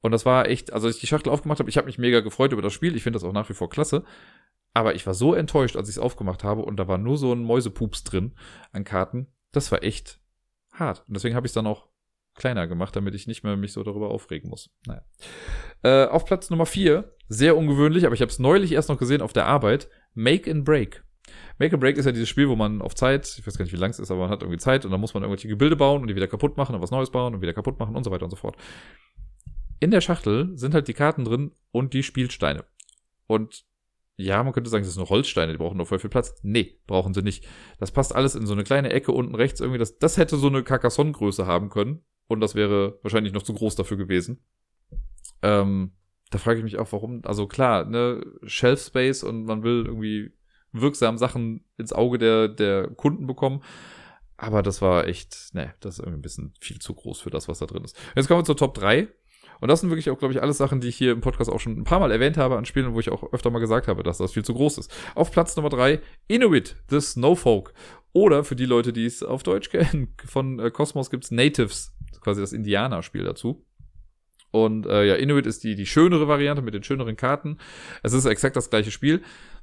Und 0.00 0.10
das 0.10 0.26
war 0.26 0.48
echt, 0.48 0.72
also 0.72 0.88
als 0.88 0.96
ich 0.96 1.00
die 1.00 1.06
Schachtel 1.06 1.30
aufgemacht 1.30 1.60
habe, 1.60 1.70
ich 1.70 1.76
habe 1.76 1.86
mich 1.86 1.98
mega 1.98 2.20
gefreut 2.20 2.52
über 2.52 2.62
das 2.62 2.72
Spiel. 2.72 2.96
Ich 2.96 3.04
finde 3.04 3.18
das 3.18 3.24
auch 3.24 3.32
nach 3.32 3.48
wie 3.48 3.54
vor 3.54 3.70
klasse. 3.70 4.04
Aber 4.72 4.96
ich 4.96 5.06
war 5.06 5.14
so 5.14 5.34
enttäuscht, 5.34 5.76
als 5.76 5.88
ich 5.88 5.96
es 5.96 6.02
aufgemacht 6.02 6.42
habe 6.42 6.62
und 6.62 6.76
da 6.76 6.88
war 6.88 6.98
nur 6.98 7.16
so 7.16 7.32
ein 7.32 7.44
Mäusepups 7.44 8.02
drin 8.02 8.34
an 8.72 8.82
Karten. 8.82 9.28
Das 9.52 9.70
war 9.70 9.84
echt 9.84 10.18
hart. 10.72 11.04
Und 11.06 11.14
deswegen 11.14 11.36
habe 11.36 11.46
ich 11.46 11.50
es 11.50 11.54
dann 11.54 11.68
auch 11.68 11.86
kleiner 12.34 12.66
gemacht, 12.66 12.94
damit 12.96 13.14
ich 13.14 13.26
nicht 13.26 13.44
mehr 13.44 13.56
mich 13.56 13.72
so 13.72 13.82
darüber 13.82 14.10
aufregen 14.10 14.50
muss. 14.50 14.70
Naja. 14.86 15.02
Äh, 15.82 16.06
auf 16.08 16.24
Platz 16.24 16.50
Nummer 16.50 16.66
4, 16.66 17.12
sehr 17.28 17.56
ungewöhnlich, 17.56 18.06
aber 18.06 18.14
ich 18.14 18.20
habe 18.20 18.30
es 18.30 18.38
neulich 18.38 18.72
erst 18.72 18.88
noch 18.88 18.98
gesehen 18.98 19.22
auf 19.22 19.32
der 19.32 19.46
Arbeit, 19.46 19.88
Make 20.14 20.50
and 20.50 20.64
Break. 20.64 21.04
Make 21.58 21.74
and 21.74 21.80
Break 21.80 21.96
ist 21.96 22.06
ja 22.06 22.12
dieses 22.12 22.28
Spiel, 22.28 22.48
wo 22.48 22.56
man 22.56 22.82
auf 22.82 22.94
Zeit, 22.94 23.36
ich 23.38 23.46
weiß 23.46 23.56
gar 23.56 23.64
nicht, 23.64 23.72
wie 23.72 23.78
lang 23.78 23.90
es 23.90 23.98
ist, 23.98 24.10
aber 24.10 24.20
man 24.20 24.30
hat 24.30 24.42
irgendwie 24.42 24.58
Zeit 24.58 24.84
und 24.84 24.90
dann 24.90 25.00
muss 25.00 25.14
man 25.14 25.22
irgendwelche 25.22 25.48
Gebilde 25.48 25.76
bauen 25.76 26.02
und 26.02 26.08
die 26.08 26.16
wieder 26.16 26.26
kaputt 26.26 26.56
machen 26.56 26.74
und 26.74 26.82
was 26.82 26.90
Neues 26.90 27.10
bauen 27.10 27.34
und 27.34 27.40
wieder 27.40 27.54
kaputt 27.54 27.78
machen 27.78 27.96
und 27.96 28.04
so 28.04 28.10
weiter 28.10 28.24
und 28.24 28.30
so 28.30 28.36
fort. 28.36 28.56
In 29.80 29.90
der 29.90 30.00
Schachtel 30.00 30.56
sind 30.56 30.74
halt 30.74 30.88
die 30.88 30.94
Karten 30.94 31.24
drin 31.24 31.52
und 31.70 31.94
die 31.94 32.02
Spielsteine. 32.02 32.64
Und 33.26 33.64
ja, 34.16 34.42
man 34.42 34.52
könnte 34.52 34.70
sagen, 34.70 34.84
das 34.84 34.94
sind 34.94 35.08
Holzsteine, 35.08 35.52
die 35.52 35.58
brauchen 35.58 35.76
nur 35.76 35.86
voll 35.86 35.98
viel 35.98 36.10
Platz. 36.10 36.36
Nee, 36.42 36.78
brauchen 36.86 37.14
sie 37.14 37.22
nicht. 37.22 37.46
Das 37.78 37.90
passt 37.90 38.14
alles 38.14 38.34
in 38.36 38.46
so 38.46 38.52
eine 38.52 38.62
kleine 38.62 38.90
Ecke 38.90 39.12
unten 39.12 39.34
rechts 39.34 39.60
irgendwie. 39.60 39.78
Das, 39.78 39.98
das 39.98 40.16
hätte 40.16 40.36
so 40.36 40.46
eine 40.46 40.62
Carcassonne-Größe 40.62 41.46
haben 41.46 41.68
können. 41.68 42.04
Und 42.26 42.40
das 42.40 42.54
wäre 42.54 42.98
wahrscheinlich 43.02 43.32
noch 43.32 43.42
zu 43.42 43.54
groß 43.54 43.76
dafür 43.76 43.96
gewesen. 43.96 44.42
Ähm, 45.42 45.92
da 46.30 46.38
frage 46.38 46.58
ich 46.58 46.64
mich 46.64 46.78
auch, 46.78 46.90
warum. 46.92 47.22
Also 47.24 47.46
klar, 47.46 47.84
ne, 47.84 48.24
Shelf 48.44 48.80
Space 48.80 49.22
und 49.22 49.44
man 49.44 49.62
will 49.62 49.84
irgendwie 49.86 50.32
wirksam 50.72 51.18
Sachen 51.18 51.64
ins 51.76 51.92
Auge 51.92 52.18
der, 52.18 52.48
der 52.48 52.88
Kunden 52.88 53.26
bekommen. 53.26 53.62
Aber 54.36 54.62
das 54.62 54.82
war 54.82 55.06
echt, 55.06 55.54
ne, 55.54 55.74
das 55.80 55.94
ist 55.94 55.98
irgendwie 56.00 56.18
ein 56.18 56.22
bisschen 56.22 56.54
viel 56.60 56.80
zu 56.80 56.94
groß 56.94 57.20
für 57.20 57.30
das, 57.30 57.46
was 57.46 57.60
da 57.60 57.66
drin 57.66 57.84
ist. 57.84 57.96
Jetzt 58.16 58.26
kommen 58.26 58.40
wir 58.40 58.44
zur 58.44 58.56
Top 58.56 58.74
3. 58.74 59.08
Und 59.60 59.68
das 59.68 59.80
sind 59.80 59.90
wirklich 59.90 60.10
auch, 60.10 60.18
glaube 60.18 60.34
ich, 60.34 60.42
alles 60.42 60.58
Sachen, 60.58 60.80
die 60.80 60.88
ich 60.88 60.96
hier 60.96 61.12
im 61.12 61.20
Podcast 61.20 61.48
auch 61.48 61.60
schon 61.60 61.78
ein 61.78 61.84
paar 61.84 62.00
Mal 62.00 62.10
erwähnt 62.10 62.36
habe 62.36 62.58
an 62.58 62.64
Spielen, 62.64 62.92
wo 62.94 63.00
ich 63.00 63.10
auch 63.10 63.32
öfter 63.32 63.50
mal 63.50 63.60
gesagt 63.60 63.86
habe, 63.86 64.02
dass 64.02 64.18
das 64.18 64.32
viel 64.32 64.44
zu 64.44 64.54
groß 64.54 64.78
ist. 64.78 64.92
Auf 65.14 65.30
Platz 65.30 65.54
Nummer 65.56 65.68
3, 65.68 66.00
Inuit, 66.26 66.76
The 66.90 67.00
Snowfolk. 67.00 67.72
Oder 68.12 68.44
für 68.44 68.56
die 68.56 68.66
Leute, 68.66 68.92
die 68.92 69.06
es 69.06 69.22
auf 69.22 69.42
Deutsch 69.42 69.70
kennen, 69.70 70.14
von 70.26 70.58
äh, 70.58 70.70
Cosmos 70.70 71.10
gibt's 71.10 71.30
Natives 71.30 71.94
quasi 72.24 72.40
das 72.40 72.52
Indianerspiel 72.52 73.22
dazu. 73.22 73.64
Und 74.50 74.86
äh, 74.86 75.04
ja, 75.04 75.14
Inuit 75.16 75.46
ist 75.46 75.64
die, 75.64 75.74
die 75.74 75.86
schönere 75.86 76.28
Variante 76.28 76.62
mit 76.62 76.74
den 76.74 76.82
schöneren 76.82 77.16
Karten. 77.16 77.58
Es 78.02 78.12
ist 78.12 78.24
exakt 78.24 78.56
das 78.56 78.70
gleiche 78.70 78.90
Spiel. 78.90 79.22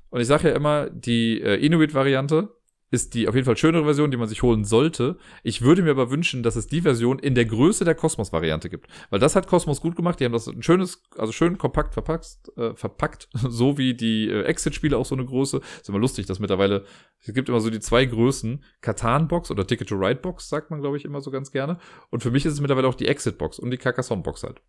Und 0.09 0.19
ich 0.19 0.27
sage 0.27 0.49
ja 0.49 0.55
immer, 0.55 0.89
die 0.89 1.41
äh, 1.41 1.55
Inuit-Variante 1.55 2.49
ist 2.91 3.13
die 3.13 3.29
auf 3.29 3.35
jeden 3.35 3.45
Fall 3.45 3.55
schönere 3.55 3.85
Version, 3.85 4.11
die 4.11 4.17
man 4.17 4.27
sich 4.27 4.43
holen 4.43 4.65
sollte. 4.65 5.17
Ich 5.43 5.61
würde 5.61 5.81
mir 5.81 5.91
aber 5.91 6.11
wünschen, 6.11 6.43
dass 6.43 6.57
es 6.57 6.67
die 6.67 6.81
Version 6.81 7.19
in 7.19 7.35
der 7.35 7.45
Größe 7.45 7.85
der 7.85 7.95
Cosmos-Variante 7.95 8.69
gibt. 8.69 8.87
Weil 9.09 9.19
das 9.19 9.35
hat 9.35 9.47
Cosmos 9.47 9.79
gut 9.79 9.95
gemacht. 9.95 10.19
Die 10.19 10.25
haben 10.25 10.33
das 10.33 10.47
ein 10.47 10.61
schönes, 10.61 11.01
also 11.17 11.31
schön 11.31 11.57
kompakt 11.57 11.93
verpackt, 11.93 12.51
äh, 12.57 12.75
verpackt, 12.75 13.29
so 13.33 13.77
wie 13.77 13.93
die 13.93 14.29
äh, 14.29 14.43
Exit-Spiele 14.43 14.97
auch 14.97 15.05
so 15.05 15.15
eine 15.15 15.25
Größe. 15.25 15.61
Ist 15.79 15.87
immer 15.87 15.99
lustig, 15.99 16.25
dass 16.25 16.39
mittlerweile, 16.39 16.83
es 17.21 17.33
gibt 17.33 17.47
immer 17.47 17.61
so 17.61 17.69
die 17.69 17.79
zwei 17.79 18.05
Größen, 18.05 18.61
Katan-Box 18.81 19.51
oder 19.51 19.65
Ticket-to-Ride-Box, 19.65 20.49
sagt 20.49 20.69
man, 20.69 20.81
glaube 20.81 20.97
ich, 20.97 21.05
immer 21.05 21.21
so 21.21 21.31
ganz 21.31 21.53
gerne. 21.53 21.77
Und 22.09 22.21
für 22.21 22.31
mich 22.31 22.45
ist 22.45 22.53
es 22.53 22.59
mittlerweile 22.59 22.89
auch 22.89 22.95
die 22.95 23.07
Exit-Box 23.07 23.57
und 23.57 23.71
die 23.71 23.77
Carcassonne-Box 23.77 24.43
halt. 24.43 24.61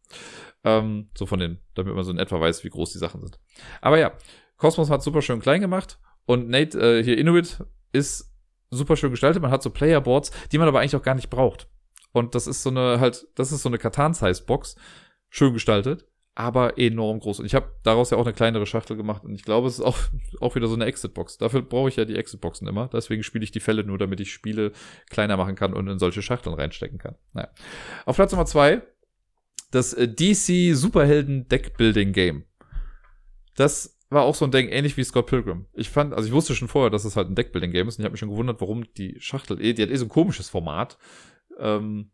Ähm, 0.63 1.09
so 1.19 1.27
von 1.27 1.41
den, 1.41 1.59
damit 1.75 1.93
man 1.93 2.05
so 2.05 2.13
in 2.13 2.19
etwa 2.19 2.41
weiß, 2.41 2.63
wie 2.63 2.71
groß 2.71 2.93
die 2.93 2.99
Sachen 2.99 3.21
sind. 3.21 3.41
Aber 3.81 3.99
ja, 3.99 4.13
Cosmos 4.59 4.91
hat 4.91 5.03
super 5.03 5.23
schön 5.23 5.41
klein 5.41 5.61
gemacht. 5.61 5.99
Und 6.25 6.49
Nate, 6.49 6.79
äh, 6.79 7.03
hier 7.03 7.19
Inuit, 7.19 7.65
ist 7.93 8.33
super 8.71 8.97
schön 8.97 9.11
gestaltet. 9.11 9.43
Man 9.43 9.51
hat 9.51 9.63
so 9.63 9.71
Playerboards, 9.71 10.31
die 10.51 10.59
man 10.59 10.69
aber 10.69 10.81
eigentlich 10.81 10.97
auch 10.97 11.03
gar 11.03 11.15
nicht 11.15 11.31
braucht. 11.31 11.69
Und 12.13 12.35
das 12.35 12.47
ist 12.47 12.63
so 12.63 12.71
eine 12.71 13.01
halt, 13.01 13.27
das 13.35 13.53
ist 13.53 13.63
so 13.63 13.69
eine 13.69 13.79
Katan-Size-Box, 13.79 14.77
schön 15.31 15.53
gestaltet, 15.53 16.07
aber 16.35 16.79
enorm 16.79 17.21
groß. 17.21 17.41
Und 17.41 17.47
ich 17.47 17.55
habe 17.55 17.75
daraus 17.83 18.11
ja 18.11 18.19
auch 18.19 18.25
eine 18.25 18.35
kleinere 18.35 18.67
Schachtel 18.67 18.97
gemacht. 18.97 19.25
Und 19.25 19.35
ich 19.35 19.45
glaube, 19.45 19.69
es 19.69 19.79
ist 19.79 19.85
auch, 19.85 19.99
auch 20.41 20.55
wieder 20.55 20.69
so 20.69 20.75
eine 20.75 20.85
Exit-Box. 20.87 21.39
Dafür 21.39 21.63
brauche 21.63 21.89
ich 21.89 21.97
ja 21.97 22.05
die 22.05 22.17
Exit-Boxen 22.17 22.69
immer. 22.69 22.89
Deswegen 22.89 23.23
spiele 23.23 23.45
ich 23.45 23.51
die 23.51 23.61
Fälle 23.61 23.85
nur, 23.85 23.99
damit 23.99 24.21
ich 24.21 24.33
Spiele 24.33 24.73
kleiner 25.11 25.37
machen 25.37 25.55
kann 25.55 25.75
und 25.75 25.89
in 25.89 25.99
solche 25.99 26.23
Schachteln 26.23 26.55
reinstecken 26.55 26.99
kann. 26.99 27.17
Naja. 27.33 27.49
Auf 28.05 28.17
Platz 28.17 28.33
Nummer 28.33 28.47
zwei 28.47 28.83
das 29.73 29.95
äh, 29.95 30.07
DC 30.07 30.77
Superhelden 30.77 31.49
Deckbuilding 31.49 32.13
Game. 32.13 32.45
Das 33.57 33.99
war 34.13 34.23
auch 34.23 34.35
so 34.35 34.45
ein 34.45 34.51
Ding, 34.51 34.69
ähnlich 34.69 34.97
wie 34.97 35.05
Scott 35.05 35.27
Pilgrim. 35.27 35.67
Ich 35.73 35.91
fand, 35.91 36.13
also 36.13 36.27
ich 36.27 36.35
wusste 36.35 36.55
schon 36.55 36.69
vorher, 36.69 36.91
dass 36.91 37.05
es 37.05 37.17
halt 37.17 37.29
ein 37.29 37.35
Deckbuilding-Game 37.35 37.89
ist 37.89 37.99
und 37.99 38.03
ich 38.03 38.05
habe 38.05 38.13
mich 38.13 38.21
schon 38.21 38.31
gewundert, 38.31 38.61
warum 38.61 38.85
die 38.95 39.17
Schachtel, 39.21 39.61
eh, 39.61 39.73
die 39.73 39.83
hat 39.83 39.91
eh 39.91 39.97
so 39.97 40.07
ein 40.07 40.11
komisches 40.11 40.49
Format. 40.49 40.99
Ähm, 41.59 42.11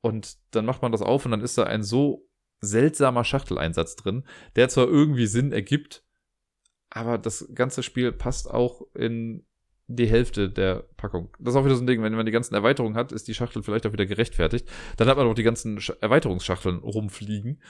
und 0.00 0.36
dann 0.52 0.64
macht 0.64 0.82
man 0.82 0.92
das 0.92 1.02
auf 1.02 1.24
und 1.24 1.32
dann 1.32 1.40
ist 1.40 1.58
da 1.58 1.64
ein 1.64 1.82
so 1.82 2.28
seltsamer 2.60 3.24
Schachteleinsatz 3.24 3.96
drin, 3.96 4.24
der 4.56 4.68
zwar 4.68 4.86
irgendwie 4.86 5.26
Sinn 5.26 5.52
ergibt, 5.52 6.04
aber 6.90 7.18
das 7.18 7.48
ganze 7.54 7.82
Spiel 7.82 8.12
passt 8.12 8.50
auch 8.50 8.82
in 8.94 9.44
die 9.86 10.06
Hälfte 10.06 10.50
der 10.50 10.86
Packung. 10.96 11.30
Das 11.38 11.54
ist 11.54 11.60
auch 11.60 11.64
wieder 11.64 11.74
so 11.74 11.82
ein 11.82 11.86
Ding, 11.86 12.02
wenn 12.02 12.14
man 12.14 12.26
die 12.26 12.32
ganzen 12.32 12.54
Erweiterungen 12.54 12.96
hat, 12.96 13.10
ist 13.10 13.26
die 13.26 13.34
Schachtel 13.34 13.62
vielleicht 13.62 13.86
auch 13.86 13.92
wieder 13.92 14.06
gerechtfertigt. 14.06 14.68
Dann 14.96 15.08
hat 15.08 15.16
man 15.16 15.26
auch 15.26 15.34
die 15.34 15.42
ganzen 15.42 15.80
Erweiterungsschachteln 16.00 16.78
rumfliegen. 16.78 17.62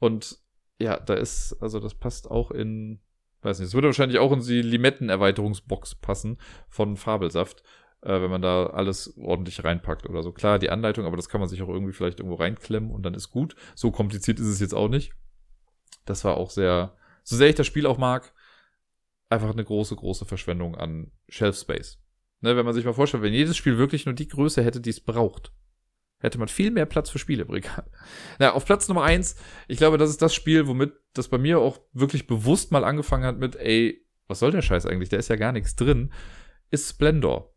Und 0.00 0.38
ja, 0.78 0.98
da 0.98 1.14
ist, 1.14 1.56
also 1.60 1.80
das 1.80 1.94
passt 1.94 2.30
auch 2.30 2.50
in, 2.50 3.00
weiß 3.42 3.58
nicht, 3.58 3.68
es 3.68 3.74
würde 3.74 3.88
wahrscheinlich 3.88 4.18
auch 4.18 4.32
in 4.32 4.40
die 4.40 4.62
Limetten-Erweiterungsbox 4.62 5.96
passen 5.96 6.38
von 6.68 6.96
Fabelsaft, 6.96 7.62
äh, 8.02 8.20
wenn 8.20 8.30
man 8.30 8.42
da 8.42 8.66
alles 8.66 9.16
ordentlich 9.16 9.62
reinpackt 9.64 10.08
oder 10.08 10.22
so. 10.22 10.32
Klar, 10.32 10.58
die 10.58 10.70
Anleitung, 10.70 11.06
aber 11.06 11.16
das 11.16 11.28
kann 11.28 11.40
man 11.40 11.48
sich 11.48 11.62
auch 11.62 11.68
irgendwie 11.68 11.92
vielleicht 11.92 12.20
irgendwo 12.20 12.36
reinklemmen 12.36 12.90
und 12.90 13.02
dann 13.02 13.14
ist 13.14 13.30
gut. 13.30 13.54
So 13.74 13.90
kompliziert 13.90 14.40
ist 14.40 14.46
es 14.46 14.60
jetzt 14.60 14.74
auch 14.74 14.88
nicht. 14.88 15.12
Das 16.04 16.24
war 16.24 16.36
auch 16.36 16.50
sehr, 16.50 16.96
so 17.22 17.36
sehr 17.36 17.48
ich 17.48 17.54
das 17.54 17.66
Spiel 17.66 17.86
auch 17.86 17.98
mag, 17.98 18.34
einfach 19.30 19.50
eine 19.50 19.64
große, 19.64 19.96
große 19.96 20.26
Verschwendung 20.26 20.74
an 20.74 21.12
Shelf 21.28 21.56
Space. 21.56 21.98
Ne, 22.40 22.56
wenn 22.56 22.66
man 22.66 22.74
sich 22.74 22.84
mal 22.84 22.92
vorstellt, 22.92 23.22
wenn 23.22 23.32
jedes 23.32 23.56
Spiel 23.56 23.78
wirklich 23.78 24.04
nur 24.04 24.14
die 24.14 24.28
Größe 24.28 24.62
hätte, 24.62 24.80
die 24.80 24.90
es 24.90 25.00
braucht, 25.00 25.52
hätte 26.24 26.38
man 26.38 26.48
viel 26.48 26.70
mehr 26.70 26.86
Platz 26.86 27.10
für 27.10 27.18
Spiele 27.18 27.42
im 27.42 27.50
Regal. 27.50 27.84
Na, 28.38 28.52
auf 28.52 28.64
Platz 28.64 28.88
Nummer 28.88 29.02
eins, 29.02 29.36
ich 29.68 29.78
glaube, 29.78 29.98
das 29.98 30.10
ist 30.10 30.22
das 30.22 30.34
Spiel, 30.34 30.66
womit 30.66 30.92
das 31.12 31.28
bei 31.28 31.38
mir 31.38 31.58
auch 31.60 31.80
wirklich 31.92 32.26
bewusst 32.26 32.72
mal 32.72 32.84
angefangen 32.84 33.24
hat 33.24 33.38
mit, 33.38 33.56
ey, 33.56 34.04
was 34.26 34.38
soll 34.38 34.50
der 34.50 34.62
Scheiß 34.62 34.86
eigentlich? 34.86 35.10
Da 35.10 35.16
ist 35.16 35.28
ja 35.28 35.36
gar 35.36 35.52
nichts 35.52 35.76
drin, 35.76 36.12
ist 36.70 36.88
Splendor. 36.88 37.54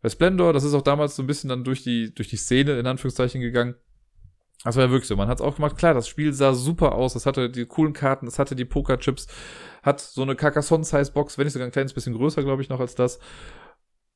Bei 0.00 0.08
Splendor, 0.08 0.52
das 0.52 0.64
ist 0.64 0.74
auch 0.74 0.82
damals 0.82 1.14
so 1.14 1.22
ein 1.22 1.26
bisschen 1.26 1.48
dann 1.48 1.64
durch 1.64 1.82
die, 1.84 2.12
durch 2.14 2.28
die 2.28 2.36
Szene 2.36 2.78
in 2.78 2.86
Anführungszeichen 2.86 3.40
gegangen. 3.40 3.76
Das 4.64 4.76
war 4.76 4.84
ja 4.84 4.90
wirklich 4.90 5.08
so. 5.08 5.16
Man 5.16 5.28
hat 5.28 5.38
es 5.38 5.44
auch 5.44 5.56
gemacht. 5.56 5.76
Klar, 5.76 5.94
das 5.94 6.08
Spiel 6.08 6.32
sah 6.32 6.54
super 6.54 6.92
aus. 6.92 7.14
Es 7.16 7.26
hatte 7.26 7.50
die 7.50 7.66
coolen 7.66 7.92
Karten, 7.92 8.26
es 8.26 8.38
hatte 8.38 8.54
die 8.54 8.64
Pokerchips, 8.64 9.26
hat 9.82 10.00
so 10.00 10.22
eine 10.22 10.36
Carcassonne-Size-Box, 10.36 11.36
wenn 11.36 11.44
nicht 11.44 11.52
sogar 11.52 11.66
ein 11.66 11.72
kleines 11.72 11.92
bisschen 11.92 12.14
größer, 12.14 12.42
glaube 12.42 12.62
ich, 12.62 12.68
noch 12.68 12.80
als 12.80 12.94
das. 12.94 13.18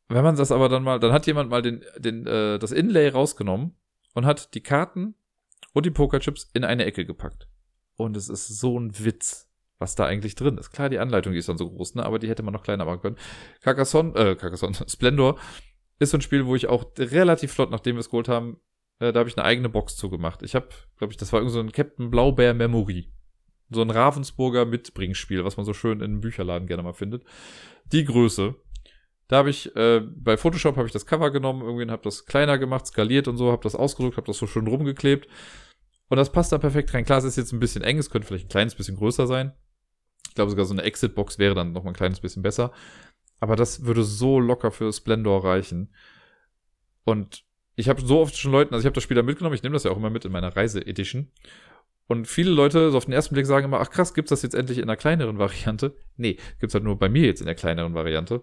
Wenn 0.08 0.24
man 0.24 0.36
das 0.36 0.52
aber 0.52 0.68
dann 0.68 0.82
mal, 0.82 1.00
dann 1.00 1.12
hat 1.12 1.26
jemand 1.26 1.50
mal 1.50 1.62
den, 1.62 1.84
den, 1.98 2.26
äh, 2.26 2.58
das 2.58 2.72
Inlay 2.72 3.08
rausgenommen 3.08 3.76
und 4.14 4.26
hat 4.26 4.54
die 4.54 4.62
Karten 4.62 5.14
und 5.72 5.86
die 5.86 5.90
Pokerchips 5.90 6.50
in 6.54 6.64
eine 6.64 6.84
Ecke 6.84 7.04
gepackt. 7.04 7.48
Und 7.96 8.16
es 8.16 8.28
ist 8.28 8.46
so 8.58 8.78
ein 8.78 8.98
Witz. 8.98 9.50
was 9.78 9.94
da 9.94 10.06
eigentlich 10.06 10.34
drin 10.34 10.56
ist. 10.58 10.70
Klar, 10.70 10.88
die 10.88 10.98
Anleitung 10.98 11.32
die 11.32 11.38
ist 11.38 11.48
dann 11.48 11.58
so 11.58 11.68
groß, 11.68 11.96
ne? 11.96 12.06
aber 12.06 12.18
die 12.18 12.28
hätte 12.28 12.42
man 12.42 12.54
noch 12.54 12.62
kleiner 12.62 12.86
machen 12.86 13.00
können. 13.00 13.16
Carcassonne, 13.60 14.14
äh, 14.14 14.34
Carcassonne, 14.34 14.76
Splendor 14.88 15.38
ist 15.98 16.10
so 16.10 16.18
ein 16.18 16.22
Spiel, 16.22 16.46
wo 16.46 16.54
ich 16.54 16.66
auch 16.66 16.86
relativ 16.98 17.52
flott, 17.52 17.70
nachdem 17.70 17.96
wir 17.96 18.00
es 18.00 18.10
geholt 18.10 18.28
haben, 18.28 18.60
äh, 18.98 19.12
da 19.12 19.20
habe 19.20 19.28
ich 19.28 19.36
eine 19.36 19.44
eigene 19.44 19.68
Box 19.68 19.96
zugemacht. 19.96 20.42
Ich 20.42 20.54
habe, 20.54 20.68
glaube 20.96 21.12
ich, 21.12 21.16
das 21.16 21.32
war 21.32 21.40
irgend 21.40 21.52
so 21.52 21.60
ein 21.60 21.72
Captain 21.72 22.10
Blaubeer 22.10 22.54
Memory. 22.54 23.12
So 23.70 23.82
ein 23.82 23.90
Ravensburger 23.90 24.64
Mitbringspiel, 24.64 25.44
was 25.44 25.56
man 25.56 25.66
so 25.66 25.72
schön 25.72 25.98
in 25.98 26.04
einem 26.04 26.20
Bücherladen 26.20 26.68
gerne 26.68 26.82
mal 26.82 26.92
findet. 26.92 27.24
Die 27.92 28.04
Größe. 28.04 28.54
Da 29.28 29.38
habe 29.38 29.50
ich, 29.50 29.74
äh, 29.74 30.00
bei 30.00 30.36
Photoshop 30.36 30.76
habe 30.76 30.86
ich 30.86 30.92
das 30.92 31.06
Cover 31.06 31.30
genommen, 31.30 31.62
irgendwie 31.62 31.90
habe 31.90 32.02
das 32.02 32.26
kleiner 32.26 32.58
gemacht, 32.58 32.86
skaliert 32.86 33.26
und 33.26 33.36
so, 33.36 33.50
habe 33.50 33.62
das 33.62 33.74
ausgedruckt, 33.74 34.16
habe 34.16 34.26
das 34.26 34.38
so 34.38 34.46
schön 34.46 34.66
rumgeklebt. 34.66 35.28
Und 36.08 36.16
das 36.16 36.30
passt 36.30 36.52
da 36.52 36.58
perfekt 36.58 36.94
rein. 36.94 37.04
Klar, 37.04 37.18
es 37.18 37.24
ist 37.24 37.36
jetzt 37.36 37.52
ein 37.52 37.58
bisschen 37.58 37.82
eng, 37.82 37.98
es 37.98 38.10
könnte 38.10 38.28
vielleicht 38.28 38.46
ein 38.46 38.50
kleines 38.50 38.76
bisschen 38.76 38.96
größer 38.96 39.26
sein. 39.26 39.52
Ich 40.28 40.34
glaube 40.34 40.50
sogar 40.50 40.64
so 40.64 40.74
eine 40.74 40.82
Exit-Box 40.82 41.38
wäre 41.38 41.54
dann 41.54 41.72
noch 41.72 41.82
mal 41.82 41.90
ein 41.90 41.96
kleines 41.96 42.20
bisschen 42.20 42.42
besser. 42.42 42.72
Aber 43.40 43.56
das 43.56 43.84
würde 43.84 44.04
so 44.04 44.38
locker 44.38 44.70
für 44.70 44.92
Splendor 44.92 45.44
reichen. 45.44 45.92
Und 47.04 47.44
ich 47.74 47.88
habe 47.88 48.00
so 48.00 48.20
oft 48.20 48.36
schon 48.36 48.52
Leuten, 48.52 48.74
also 48.74 48.82
ich 48.82 48.86
habe 48.86 48.94
das 48.94 49.04
Spiel 49.04 49.16
da 49.16 49.22
mitgenommen, 49.22 49.54
ich 49.54 49.62
nehme 49.62 49.74
das 49.74 49.84
ja 49.84 49.90
auch 49.90 49.96
immer 49.96 50.10
mit 50.10 50.24
in 50.24 50.32
meiner 50.32 50.54
Reise-Edition. 50.54 51.30
Und 52.06 52.28
viele 52.28 52.50
Leute 52.50 52.90
so 52.90 52.96
auf 52.96 53.06
den 53.06 53.14
ersten 53.14 53.34
Blick 53.34 53.46
sagen 53.46 53.64
immer, 53.64 53.80
ach 53.80 53.90
krass, 53.90 54.14
gibt's 54.14 54.30
das 54.30 54.42
jetzt 54.42 54.54
endlich 54.54 54.78
in 54.78 54.84
einer 54.84 54.96
kleineren 54.96 55.38
Variante? 55.38 55.96
Nee, 56.16 56.38
gibt's 56.60 56.74
halt 56.74 56.84
nur 56.84 56.98
bei 56.98 57.08
mir 57.08 57.26
jetzt 57.26 57.40
in 57.40 57.46
der 57.46 57.56
kleineren 57.56 57.94
Variante. 57.94 58.42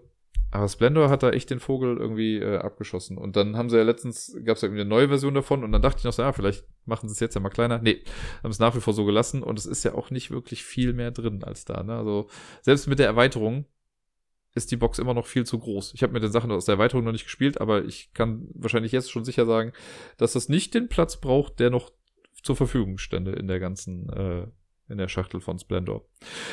Aber 0.52 0.68
Splendor 0.68 1.10
hat 1.10 1.24
da 1.24 1.32
echt 1.32 1.50
den 1.50 1.60
Vogel 1.60 1.98
irgendwie 1.98 2.38
äh, 2.38 2.58
abgeschossen. 2.58 3.18
Und 3.18 3.36
dann 3.36 3.58
haben 3.58 3.72
sie 3.72 3.78
ja 3.78 3.84
letztens, 3.84 4.38
gab's 4.46 4.62
ja 4.62 4.68
irgendwie 4.68 4.82
eine 4.82 4.90
neue 4.90 5.08
Version 5.08 5.34
davon 5.34 5.64
und 5.64 5.72
dann 5.72 5.82
dachte 5.82 5.98
ich 5.98 6.04
noch 6.04 6.14
so, 6.14 6.22
ja, 6.22 6.32
vielleicht 6.32 6.66
machen 6.86 7.10
sie 7.10 7.14
es 7.14 7.20
jetzt 7.20 7.34
ja 7.34 7.42
mal 7.42 7.50
kleiner. 7.50 7.80
Nee, 7.80 8.04
haben 8.44 8.52
es 8.52 8.60
nach 8.60 8.76
wie 8.76 8.80
vor 8.80 8.94
so 8.94 9.04
gelassen 9.04 9.42
und 9.42 9.58
es 9.58 9.66
ist 9.66 9.84
ja 9.84 9.96
auch 9.96 10.12
nicht 10.12 10.30
wirklich 10.30 10.64
viel 10.64 10.94
mehr 10.94 11.10
drin 11.10 11.44
als 11.44 11.66
da. 11.66 11.82
Ne? 11.82 11.96
Also 11.96 12.30
selbst 12.62 12.88
mit 12.88 13.00
der 13.00 13.08
Erweiterung 13.08 13.66
ist 14.54 14.72
die 14.72 14.78
Box 14.78 15.00
immer 15.00 15.16
noch 15.16 15.26
viel 15.26 15.46
zu 15.46 15.58
groß. 15.58 15.94
Ich 15.96 16.04
habe 16.04 16.14
mit 16.14 16.22
den 16.22 16.32
Sachen 16.32 16.52
aus 16.52 16.66
der 16.66 16.74
Erweiterung 16.74 17.04
noch 17.04 17.12
nicht 17.12 17.24
gespielt, 17.24 17.60
aber 17.60 17.86
ich 17.86 18.14
kann 18.14 18.48
wahrscheinlich 18.54 18.92
jetzt 18.92 19.12
schon 19.12 19.26
sicher 19.26 19.46
sagen, 19.46 19.74
dass 20.18 20.34
das 20.34 20.50
nicht 20.50 20.74
den 20.76 20.90
Platz 20.90 21.20
braucht, 21.20 21.60
der 21.60 21.72
noch 21.72 21.92
zur 22.44 22.56
Verfügung 22.56 22.98
stände 22.98 23.32
in 23.32 23.48
der 23.48 23.60
ganzen, 23.60 24.10
äh, 24.10 24.48
in 24.90 24.98
der 24.98 25.08
Schachtel 25.08 25.42
von 25.42 25.58
Splendor. 25.58 26.06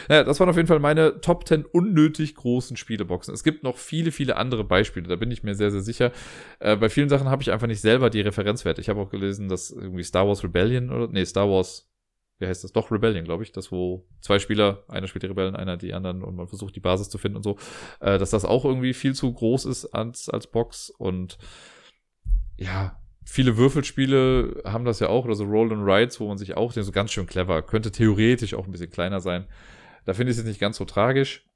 Naja, 0.08 0.24
das 0.24 0.40
waren 0.40 0.48
auf 0.48 0.56
jeden 0.56 0.68
Fall 0.68 0.78
meine 0.78 1.20
Top 1.20 1.46
10 1.46 1.64
unnötig 1.64 2.34
großen 2.34 2.76
Spieleboxen. 2.76 3.34
Es 3.34 3.44
gibt 3.44 3.62
noch 3.64 3.76
viele, 3.76 4.12
viele 4.12 4.36
andere 4.36 4.64
Beispiele, 4.64 5.08
da 5.08 5.16
bin 5.16 5.30
ich 5.30 5.42
mir 5.42 5.54
sehr, 5.54 5.70
sehr 5.70 5.82
sicher. 5.82 6.12
Äh, 6.60 6.76
bei 6.76 6.88
vielen 6.88 7.08
Sachen 7.08 7.28
habe 7.28 7.42
ich 7.42 7.50
einfach 7.50 7.66
nicht 7.66 7.80
selber 7.80 8.10
die 8.10 8.20
Referenzwerte. 8.20 8.80
Ich 8.80 8.88
habe 8.88 9.00
auch 9.00 9.10
gelesen, 9.10 9.48
dass 9.48 9.70
irgendwie 9.70 10.04
Star 10.04 10.26
Wars 10.26 10.44
Rebellion 10.44 10.90
oder, 10.90 11.08
nee, 11.08 11.24
Star 11.24 11.48
Wars 11.48 11.90
wie 12.40 12.46
heißt 12.46 12.64
das? 12.64 12.72
Doch, 12.72 12.90
Rebellion, 12.90 13.24
glaube 13.24 13.42
ich. 13.42 13.52
Das, 13.52 13.70
wo 13.70 14.06
zwei 14.22 14.38
Spieler, 14.38 14.82
einer 14.88 15.06
spielt 15.06 15.22
die 15.22 15.26
Rebellen, 15.26 15.54
einer 15.54 15.76
die 15.76 15.92
anderen 15.92 16.24
und 16.24 16.36
man 16.36 16.48
versucht 16.48 16.74
die 16.74 16.80
Basis 16.80 17.10
zu 17.10 17.18
finden 17.18 17.36
und 17.36 17.42
so, 17.42 17.58
äh, 18.00 18.18
dass 18.18 18.30
das 18.30 18.46
auch 18.46 18.64
irgendwie 18.64 18.94
viel 18.94 19.14
zu 19.14 19.30
groß 19.30 19.66
ist 19.66 19.86
als, 19.86 20.28
als 20.30 20.46
Box 20.46 20.88
und 20.90 21.38
ja, 22.56 22.99
viele 23.24 23.56
Würfelspiele 23.56 24.62
haben 24.64 24.84
das 24.84 25.00
ja 25.00 25.08
auch, 25.08 25.24
oder 25.24 25.34
so 25.34 25.44
Roll 25.44 25.72
and 25.72 25.86
Rides, 25.86 26.20
wo 26.20 26.28
man 26.28 26.38
sich 26.38 26.56
auch 26.56 26.72
denkt, 26.72 26.86
so 26.86 26.92
ganz 26.92 27.12
schön 27.12 27.26
clever, 27.26 27.62
könnte 27.62 27.92
theoretisch 27.92 28.54
auch 28.54 28.66
ein 28.66 28.72
bisschen 28.72 28.90
kleiner 28.90 29.20
sein. 29.20 29.46
Da 30.04 30.14
finde 30.14 30.30
ich 30.30 30.38
es 30.38 30.38
jetzt 30.38 30.48
nicht 30.48 30.60
ganz 30.60 30.76
so 30.76 30.84
tragisch. 30.84 31.46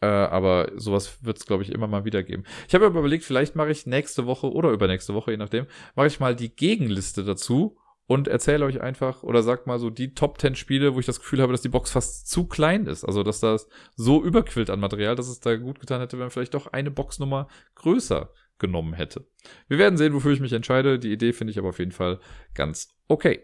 Äh, 0.00 0.06
aber 0.06 0.70
sowas 0.76 1.24
wird 1.24 1.38
es, 1.38 1.46
glaube 1.46 1.64
ich, 1.64 1.72
immer 1.72 1.88
mal 1.88 2.04
wieder 2.04 2.22
geben. 2.22 2.44
Ich 2.68 2.74
habe 2.74 2.86
aber 2.86 3.00
überlegt, 3.00 3.24
vielleicht 3.24 3.56
mache 3.56 3.70
ich 3.70 3.86
nächste 3.86 4.26
Woche 4.26 4.52
oder 4.52 4.70
übernächste 4.70 5.12
Woche, 5.12 5.32
je 5.32 5.36
nachdem, 5.36 5.66
mache 5.96 6.06
ich 6.06 6.20
mal 6.20 6.36
die 6.36 6.54
Gegenliste 6.54 7.24
dazu 7.24 7.76
und 8.06 8.28
erzähle 8.28 8.64
euch 8.64 8.80
einfach 8.80 9.24
oder 9.24 9.42
sagt 9.42 9.66
mal 9.66 9.80
so 9.80 9.90
die 9.90 10.14
Top 10.14 10.40
10 10.40 10.54
Spiele, 10.54 10.94
wo 10.94 11.00
ich 11.00 11.06
das 11.06 11.18
Gefühl 11.18 11.42
habe, 11.42 11.52
dass 11.52 11.62
die 11.62 11.68
Box 11.68 11.90
fast 11.90 12.28
zu 12.28 12.46
klein 12.46 12.86
ist. 12.86 13.04
Also, 13.04 13.24
dass 13.24 13.40
das 13.40 13.68
so 13.96 14.22
überquillt 14.22 14.70
an 14.70 14.78
Material, 14.80 15.16
dass 15.16 15.28
es 15.28 15.40
da 15.40 15.56
gut 15.56 15.80
getan 15.80 16.00
hätte, 16.00 16.18
wenn 16.18 16.30
vielleicht 16.30 16.54
doch 16.54 16.68
eine 16.68 16.92
Boxnummer 16.92 17.48
größer 17.74 18.32
genommen 18.58 18.92
hätte. 18.94 19.26
Wir 19.68 19.78
werden 19.78 19.96
sehen, 19.96 20.14
wofür 20.14 20.32
ich 20.32 20.40
mich 20.40 20.52
entscheide. 20.52 20.98
Die 20.98 21.12
Idee 21.12 21.32
finde 21.32 21.50
ich 21.52 21.58
aber 21.58 21.70
auf 21.70 21.78
jeden 21.78 21.92
Fall 21.92 22.20
ganz 22.54 22.96
okay. 23.08 23.40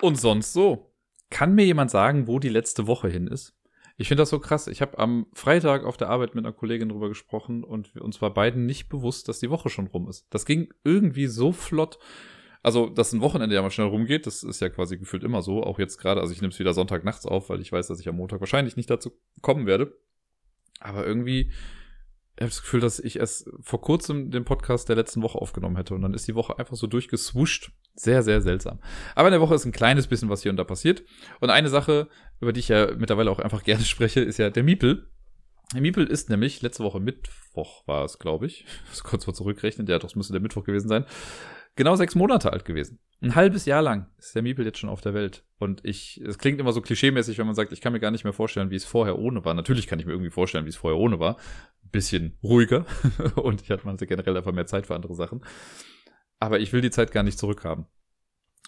Und 0.00 0.20
sonst 0.20 0.52
so. 0.52 0.90
Kann 1.30 1.54
mir 1.54 1.64
jemand 1.64 1.90
sagen, 1.90 2.26
wo 2.26 2.38
die 2.38 2.50
letzte 2.50 2.86
Woche 2.86 3.08
hin 3.08 3.26
ist? 3.26 3.56
Ich 3.96 4.08
finde 4.08 4.22
das 4.22 4.30
so 4.30 4.38
krass. 4.38 4.66
Ich 4.66 4.82
habe 4.82 4.98
am 4.98 5.26
Freitag 5.32 5.84
auf 5.84 5.96
der 5.96 6.10
Arbeit 6.10 6.34
mit 6.34 6.44
einer 6.44 6.52
Kollegin 6.52 6.90
drüber 6.90 7.08
gesprochen 7.08 7.64
und 7.64 7.96
uns 7.96 8.20
war 8.20 8.34
beiden 8.34 8.66
nicht 8.66 8.88
bewusst, 8.88 9.28
dass 9.28 9.40
die 9.40 9.50
Woche 9.50 9.70
schon 9.70 9.86
rum 9.86 10.08
ist. 10.08 10.26
Das 10.30 10.44
ging 10.46 10.72
irgendwie 10.84 11.26
so 11.26 11.52
flott. 11.52 11.98
Also, 12.64 12.88
dass 12.88 13.12
ein 13.12 13.20
Wochenende 13.20 13.54
ja 13.54 13.62
mal 13.62 13.70
schnell 13.70 13.86
rumgeht, 13.86 14.26
das 14.26 14.42
ist 14.42 14.60
ja 14.60 14.68
quasi 14.68 14.98
gefühlt 14.98 15.22
immer 15.22 15.42
so. 15.42 15.62
Auch 15.62 15.78
jetzt 15.78 15.98
gerade, 15.98 16.20
also 16.20 16.32
ich 16.32 16.40
nehme 16.40 16.52
es 16.52 16.58
wieder 16.58 16.74
Sonntag 16.74 17.04
nachts 17.04 17.26
auf, 17.26 17.48
weil 17.48 17.60
ich 17.60 17.70
weiß, 17.70 17.86
dass 17.86 18.00
ich 18.00 18.08
am 18.08 18.16
Montag 18.16 18.40
wahrscheinlich 18.40 18.76
nicht 18.76 18.90
dazu 18.90 19.12
kommen 19.40 19.66
werde. 19.66 19.96
Aber 20.80 21.06
irgendwie 21.06 21.52
ich 22.36 22.42
habe 22.42 22.50
das 22.50 22.62
Gefühl, 22.62 22.80
dass 22.80 22.98
ich 22.98 23.20
erst 23.20 23.48
vor 23.60 23.80
kurzem 23.80 24.32
den 24.32 24.44
Podcast 24.44 24.88
der 24.88 24.96
letzten 24.96 25.22
Woche 25.22 25.38
aufgenommen 25.38 25.76
hätte 25.76 25.94
und 25.94 26.02
dann 26.02 26.14
ist 26.14 26.26
die 26.26 26.34
Woche 26.34 26.58
einfach 26.58 26.74
so 26.74 26.88
durchgeswuscht. 26.88 27.70
Sehr, 27.94 28.24
sehr 28.24 28.40
seltsam. 28.40 28.80
Aber 29.14 29.28
in 29.28 29.32
der 29.32 29.40
Woche 29.40 29.54
ist 29.54 29.64
ein 29.64 29.70
kleines 29.70 30.08
bisschen 30.08 30.28
was 30.30 30.42
hier 30.42 30.50
und 30.50 30.56
da 30.56 30.64
passiert. 30.64 31.04
Und 31.38 31.50
eine 31.50 31.68
Sache, 31.68 32.08
über 32.40 32.52
die 32.52 32.58
ich 32.58 32.68
ja 32.68 32.92
mittlerweile 32.96 33.30
auch 33.30 33.38
einfach 33.38 33.62
gerne 33.64 33.84
spreche, 33.84 34.20
ist 34.20 34.38
ja 34.38 34.50
der 34.50 34.64
Miepel. 34.64 35.08
Der 35.74 35.80
Miepel 35.80 36.08
ist 36.08 36.28
nämlich 36.28 36.60
letzte 36.60 36.82
Woche 36.82 36.98
Mittwoch 36.98 37.86
war 37.86 38.04
es, 38.04 38.18
glaube 38.18 38.46
ich. 38.46 38.66
Das 38.90 39.04
kurz 39.04 39.24
vor 39.24 39.34
zurückrechnen. 39.34 39.86
Ja, 39.86 40.00
das 40.00 40.16
müsste 40.16 40.32
der 40.32 40.42
Mittwoch 40.42 40.64
gewesen 40.64 40.88
sein. 40.88 41.04
Genau 41.76 41.96
sechs 41.96 42.14
Monate 42.14 42.52
alt 42.52 42.64
gewesen. 42.64 42.98
Ein 43.20 43.34
halbes 43.34 43.64
Jahr 43.64 43.82
lang 43.82 44.06
ist 44.18 44.34
der 44.34 44.42
Miepel 44.42 44.64
jetzt 44.64 44.78
schon 44.78 44.90
auf 44.90 45.00
der 45.00 45.14
Welt. 45.14 45.44
Und 45.58 45.84
ich, 45.84 46.20
es 46.20 46.38
klingt 46.38 46.60
immer 46.60 46.72
so 46.72 46.80
klischeemäßig, 46.80 47.38
wenn 47.38 47.46
man 47.46 47.54
sagt, 47.54 47.72
ich 47.72 47.80
kann 47.80 47.92
mir 47.92 48.00
gar 48.00 48.10
nicht 48.10 48.24
mehr 48.24 48.32
vorstellen, 48.32 48.70
wie 48.70 48.76
es 48.76 48.84
vorher 48.84 49.18
ohne 49.18 49.44
war. 49.44 49.54
Natürlich 49.54 49.86
kann 49.86 49.98
ich 49.98 50.06
mir 50.06 50.12
irgendwie 50.12 50.30
vorstellen, 50.30 50.66
wie 50.66 50.70
es 50.70 50.76
vorher 50.76 50.98
ohne 50.98 51.18
war 51.18 51.36
bisschen 51.94 52.36
ruhiger 52.42 52.84
und 53.36 53.62
ich 53.62 53.70
hatte 53.70 53.86
man 53.86 53.96
generell 53.96 54.36
einfach 54.36 54.52
mehr 54.52 54.66
Zeit 54.66 54.86
für 54.86 54.96
andere 54.96 55.14
Sachen. 55.14 55.42
Aber 56.40 56.58
ich 56.58 56.72
will 56.72 56.80
die 56.80 56.90
Zeit 56.90 57.12
gar 57.12 57.22
nicht 57.22 57.38
zurückhaben. 57.38 57.86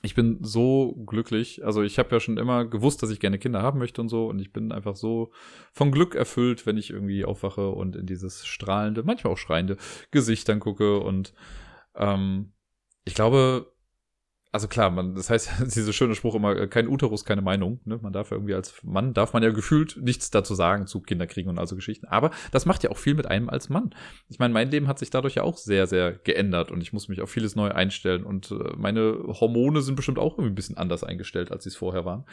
Ich 0.03 0.15
bin 0.15 0.39
so 0.43 0.95
glücklich. 1.07 1.65
Also 1.65 1.83
ich 1.83 1.99
habe 1.99 2.15
ja 2.15 2.21
schon 2.21 2.39
immer 2.39 2.67
gewusst, 2.67 3.03
dass 3.03 3.11
ich 3.11 3.19
gerne 3.19 3.39
Kinder 3.39 3.63
haben 3.63 3.79
möchte 3.79 4.01
und 4.01 4.09
so. 4.09 4.29
Und 4.29 4.39
ich 4.39 4.53
bin 4.53 4.71
einfach 4.71 4.95
so 4.95 5.33
von 5.73 5.91
Glück 5.91 6.15
erfüllt, 6.15 6.67
wenn 6.67 6.77
ich 6.77 6.91
irgendwie 6.91 7.25
aufwache 7.25 7.71
und 7.71 7.97
in 7.97 8.07
dieses 8.07 8.47
strahlende, 8.47 9.03
manchmal 9.03 9.33
auch 9.33 9.39
schreiende 9.39 9.77
Gesicht 10.13 10.49
dann 10.49 10.61
gucke. 10.61 11.01
Und 11.01 11.35
ähm, 11.97 12.53
ich 13.07 13.15
glaube, 13.15 13.73
also 14.53 14.69
klar, 14.69 14.91
man, 14.91 15.15
das 15.15 15.31
heißt, 15.31 15.51
dieser 15.77 15.93
schöne 15.93 16.15
Spruch 16.15 16.35
immer, 16.35 16.57
äh, 16.57 16.67
kein 16.67 16.89
Uterus, 16.89 17.25
keine 17.25 17.43
Meinung. 17.43 17.81
Ne? 17.85 17.99
Man 18.03 18.13
darf 18.13 18.33
irgendwie 18.33 18.55
als 18.55 18.83
Mann, 18.83 19.15
darf 19.15 19.33
man 19.33 19.43
ja 19.43 19.51
gefühlt 19.51 19.97
nichts 19.99 20.31
dazu 20.31 20.55
sagen 20.55 20.87
zu 20.87 21.01
Kinderkriegen 21.01 21.51
und 21.51 21.59
also 21.59 21.77
Geschichten. 21.77 22.07
Aber 22.07 22.31
das 22.53 22.67
macht 22.67 22.83
ja 22.83 22.91
auch 22.91 22.99
viel 22.99 23.15
mit 23.15 23.27
einem 23.27 23.49
als 23.49 23.69
Mann. 23.69 23.95
Ich 24.29 24.39
meine, 24.39 24.53
mein 24.53 24.71
Leben 24.71 24.89
hat 24.89 24.99
sich 24.99 25.11
dadurch 25.11 25.37
ja 25.37 25.43
auch 25.43 25.57
sehr, 25.57 25.87
sehr 25.87 26.13
geändert 26.13 26.71
und 26.71 26.81
ich 26.81 26.93
muss 26.93 27.09
mich 27.09 27.21
auf 27.21 27.31
vieles 27.31 27.55
neu 27.55 27.69
einstellen 27.69 28.25
und 28.25 28.51
äh, 28.51 28.77
meine 28.77 29.25
Hormone 29.29 29.83
sind 29.83 29.95
bestimmt 29.95 30.19
auch 30.19 30.33
irgendwie 30.33 30.53
ein 30.53 30.57
bisschen 30.57 30.77
anders 30.77 31.05
eingestellt, 31.05 31.53
als 31.53 31.65
sie 31.65 31.71
es 31.71 31.77
vorher 31.77 32.05
waren. 32.05 32.25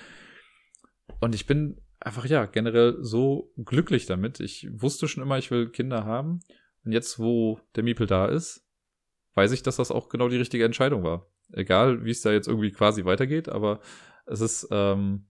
Und 1.20 1.36
ich 1.36 1.46
bin 1.46 1.82
einfach, 2.00 2.26
ja, 2.26 2.46
generell 2.46 2.98
so 3.02 3.52
glücklich 3.64 4.06
damit. 4.06 4.40
Ich 4.40 4.68
wusste 4.72 5.08
schon 5.08 5.24
immer, 5.24 5.38
ich 5.38 5.52
will 5.52 5.70
Kinder 5.70 6.06
haben. 6.06 6.40
Und 6.86 6.94
jetzt, 6.94 7.20
wo 7.20 7.60
der 7.76 7.84
Miepel 7.84 8.08
da 8.08 8.26
ist, 8.26 8.66
weiß 9.36 9.52
ich, 9.52 9.64
dass 9.64 9.78
das 9.78 9.92
auch 9.92 10.10
genau 10.10 10.30
die 10.30 10.38
richtige 10.38 10.66
Entscheidung 10.66 11.04
war. 11.04 11.28
Egal, 11.52 12.06
wie 12.06 12.12
es 12.12 12.22
da 12.22 12.32
jetzt 12.32 12.48
irgendwie 12.48 12.72
quasi 12.72 13.06
weitergeht, 13.06 13.50
aber 13.50 13.80
es 14.26 14.42
ist, 14.42 14.68
ähm, 14.72 15.28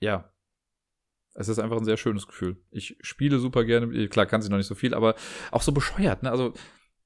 ja, 0.00 0.32
es 1.34 1.48
ist 1.48 1.58
einfach 1.58 1.76
ein 1.76 1.84
sehr 1.84 1.96
schönes 1.96 2.26
Gefühl. 2.26 2.56
Ich 2.70 2.96
spiele 3.02 3.38
super 3.38 3.64
gerne, 3.64 4.08
klar 4.08 4.26
kann 4.26 4.42
sie 4.42 4.48
noch 4.48 4.56
nicht 4.56 4.66
so 4.66 4.74
viel, 4.74 4.94
aber 4.94 5.14
auch 5.50 5.62
so 5.62 5.72
bescheuert, 5.72 6.22
ne? 6.22 6.30
Also, 6.30 6.54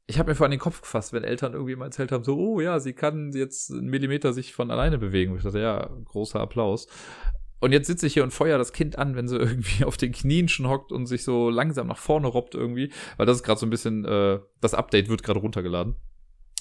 ich 0.06 0.18
habe 0.18 0.30
mir 0.30 0.34
vor 0.34 0.46
an 0.46 0.50
den 0.50 0.60
Kopf 0.60 0.80
gefasst, 0.80 1.12
wenn 1.12 1.22
Eltern 1.22 1.52
irgendwie 1.52 1.76
mal 1.76 1.86
erzählt 1.86 2.10
haben, 2.10 2.24
so, 2.24 2.36
oh 2.36 2.60
ja, 2.60 2.80
sie 2.80 2.94
kann 2.94 3.32
jetzt 3.32 3.70
einen 3.70 3.88
Millimeter 3.88 4.32
sich 4.32 4.52
von 4.52 4.70
alleine 4.70 4.98
bewegen. 4.98 5.36
Ich 5.36 5.44
dachte, 5.44 5.60
ja, 5.60 5.88
großer 6.04 6.40
Applaus. 6.40 6.88
Und 7.60 7.72
jetzt 7.72 7.86
sitze 7.86 8.06
ich 8.06 8.14
hier 8.14 8.24
und 8.24 8.32
feuer 8.32 8.58
das 8.58 8.72
Kind 8.72 8.98
an, 8.98 9.16
wenn 9.16 9.28
sie 9.28 9.36
irgendwie 9.38 9.84
auf 9.84 9.96
den 9.96 10.12
Knien 10.12 10.48
schon 10.48 10.68
hockt 10.68 10.92
und 10.92 11.06
sich 11.06 11.24
so 11.24 11.50
langsam 11.50 11.86
nach 11.86 11.98
vorne 11.98 12.26
robbt 12.26 12.54
irgendwie. 12.54 12.92
Weil 13.16 13.26
das 13.26 13.38
ist 13.38 13.42
gerade 13.42 13.60
so 13.60 13.66
ein 13.66 13.70
bisschen, 13.70 14.04
äh, 14.04 14.40
das 14.60 14.74
Update 14.74 15.08
wird 15.08 15.22
gerade 15.22 15.40
runtergeladen 15.40 15.96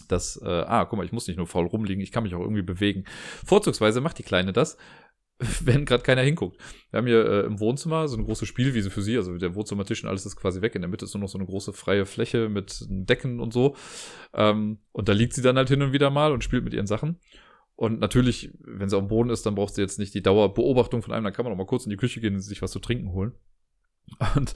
dass, 0.08 0.42
äh, 0.42 0.48
ah, 0.48 0.86
guck 0.86 0.98
mal, 0.98 1.06
ich 1.06 1.12
muss 1.12 1.28
nicht 1.28 1.38
nur 1.38 1.48
faul 1.48 1.68
rumliegen, 1.68 2.02
ich 2.02 2.12
kann 2.12 2.24
mich 2.24 2.36
auch 2.36 2.42
irgendwie 2.42 2.62
bewegen. 2.62 3.06
Vorzugsweise 3.46 4.02
macht 4.02 4.18
die 4.18 4.24
Kleine 4.24 4.54
das, 4.54 4.78
wenn 5.62 5.86
gerade 5.86 6.04
keiner 6.04 6.22
hinguckt. 6.22 6.58
Wir 6.92 6.98
haben 6.98 7.08
hier 7.08 7.26
äh, 7.26 7.46
im 7.46 7.60
Wohnzimmer 7.60 8.08
so 8.08 8.18
eine 8.18 8.26
große 8.26 8.46
Spielwiese 8.46 8.90
für 8.90 9.02
sie, 9.02 9.18
also 9.18 9.38
der 9.38 9.56
Wohnzimmertisch 9.56 10.04
und 10.04 10.10
alles 10.10 10.26
ist 10.26 10.36
quasi 10.36 10.62
weg. 10.62 10.76
In 10.76 10.82
der 10.82 10.90
Mitte 10.90 11.06
ist 11.06 11.14
nur 11.14 11.22
noch 11.22 11.30
so 11.30 11.38
eine 11.38 11.48
große 11.48 11.74
freie 11.74 12.06
Fläche 12.06 12.50
mit 12.50 12.86
Decken 12.90 13.40
und 13.40 13.54
so. 13.54 13.76
Ähm, 14.34 14.80
und 14.92 15.08
da 15.08 15.14
liegt 15.14 15.34
sie 15.34 15.42
dann 15.42 15.58
halt 15.58 15.70
hin 15.70 15.82
und 15.82 15.94
wieder 15.94 16.10
mal 16.10 16.34
und 16.34 16.44
spielt 16.44 16.64
mit 16.64 16.74
ihren 16.74 16.88
Sachen. 16.88 17.20
Und 17.80 18.02
natürlich, 18.02 18.52
wenn 18.60 18.90
sie 18.90 18.98
auf 18.98 19.04
dem 19.04 19.08
Boden 19.08 19.30
ist, 19.30 19.46
dann 19.46 19.56
braucht 19.56 19.74
sie 19.74 19.82
jetzt 19.82 20.00
nicht 20.00 20.14
die 20.14 20.22
Dauerbeobachtung 20.22 21.02
von 21.02 21.14
einem, 21.14 21.24
dann 21.24 21.32
kann 21.32 21.46
man 21.46 21.54
auch 21.54 21.58
mal 21.58 21.66
kurz 21.66 21.86
in 21.86 21.90
die 21.90 21.96
Küche 21.96 22.20
gehen 22.20 22.34
und 22.34 22.42
sich 22.42 22.62
was 22.62 22.72
zu 22.72 22.80
trinken 22.80 23.14
holen. 23.14 23.32
Und 24.36 24.54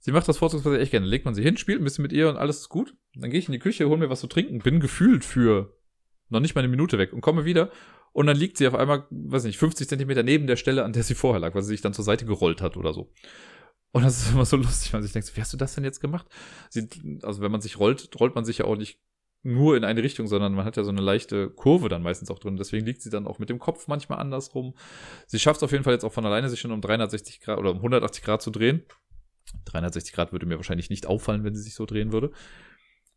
Sie 0.00 0.12
macht 0.12 0.28
das 0.28 0.36
vorzugsweise 0.38 0.78
echt 0.78 0.90
gerne. 0.90 1.06
Legt 1.06 1.24
man 1.24 1.34
sie 1.34 1.42
hin, 1.42 1.56
spielt 1.56 1.80
ein 1.80 1.84
bisschen 1.84 2.02
mit 2.02 2.12
ihr 2.12 2.28
und 2.28 2.36
alles 2.36 2.58
ist 2.58 2.68
gut. 2.68 2.94
Dann 3.14 3.30
gehe 3.30 3.38
ich 3.38 3.48
in 3.48 3.52
die 3.52 3.58
Küche, 3.58 3.88
hole 3.88 3.98
mir 3.98 4.10
was 4.10 4.20
zu 4.20 4.26
trinken, 4.26 4.58
bin 4.58 4.80
gefühlt 4.80 5.24
für 5.24 5.76
noch 6.28 6.40
nicht 6.40 6.54
mal 6.54 6.60
eine 6.60 6.68
Minute 6.68 6.98
weg 6.98 7.14
und 7.14 7.22
komme 7.22 7.46
wieder. 7.46 7.70
Und 8.12 8.26
dann 8.26 8.36
liegt 8.36 8.58
sie 8.58 8.68
auf 8.68 8.74
einmal, 8.74 9.06
weiß 9.10 9.44
nicht, 9.44 9.58
50 9.58 9.88
Zentimeter 9.88 10.22
neben 10.22 10.46
der 10.46 10.56
Stelle, 10.56 10.84
an 10.84 10.92
der 10.92 11.04
sie 11.04 11.14
vorher 11.14 11.40
lag, 11.40 11.54
weil 11.54 11.62
sie 11.62 11.70
sich 11.70 11.80
dann 11.80 11.94
zur 11.94 12.04
Seite 12.04 12.26
gerollt 12.26 12.60
hat 12.60 12.76
oder 12.76 12.92
so. 12.92 13.10
Und 13.92 14.04
das 14.04 14.22
ist 14.22 14.32
immer 14.32 14.44
so 14.44 14.56
lustig, 14.56 14.92
wenn 14.92 15.00
man 15.00 15.04
sich 15.04 15.12
denkt, 15.14 15.34
wie 15.34 15.40
hast 15.40 15.52
du 15.52 15.56
das 15.56 15.74
denn 15.74 15.84
jetzt 15.84 16.00
gemacht? 16.00 16.26
Sie, 16.68 16.86
also 17.22 17.40
wenn 17.40 17.50
man 17.50 17.60
sich 17.62 17.78
rollt, 17.78 18.08
rollt 18.20 18.34
man 18.34 18.44
sich 18.44 18.58
ja 18.58 18.66
auch 18.66 18.76
nicht 18.76 19.00
nur 19.42 19.76
in 19.76 19.84
eine 19.84 20.02
Richtung, 20.02 20.26
sondern 20.26 20.54
man 20.54 20.64
hat 20.64 20.76
ja 20.76 20.84
so 20.84 20.90
eine 20.90 21.00
leichte 21.00 21.50
Kurve 21.50 21.88
dann 21.88 22.02
meistens 22.02 22.30
auch 22.30 22.38
drin. 22.38 22.56
Deswegen 22.56 22.84
liegt 22.84 23.02
sie 23.02 23.10
dann 23.10 23.26
auch 23.26 23.38
mit 23.38 23.48
dem 23.48 23.58
Kopf 23.58 23.86
manchmal 23.86 24.18
andersrum. 24.18 24.74
Sie 25.26 25.38
schafft 25.38 25.58
es 25.58 25.62
auf 25.62 25.72
jeden 25.72 25.84
Fall 25.84 25.92
jetzt 25.92 26.04
auch 26.04 26.12
von 26.12 26.26
alleine, 26.26 26.48
sich 26.48 26.60
schon 26.60 26.72
um 26.72 26.80
360 26.80 27.40
Grad 27.40 27.58
oder 27.58 27.70
um 27.70 27.76
180 27.76 28.24
Grad 28.24 28.42
zu 28.42 28.50
drehen. 28.50 28.82
360 29.66 30.14
Grad 30.14 30.32
würde 30.32 30.46
mir 30.46 30.56
wahrscheinlich 30.56 30.90
nicht 30.90 31.06
auffallen, 31.06 31.44
wenn 31.44 31.54
sie 31.54 31.62
sich 31.62 31.74
so 31.74 31.86
drehen 31.86 32.12
würde. 32.12 32.32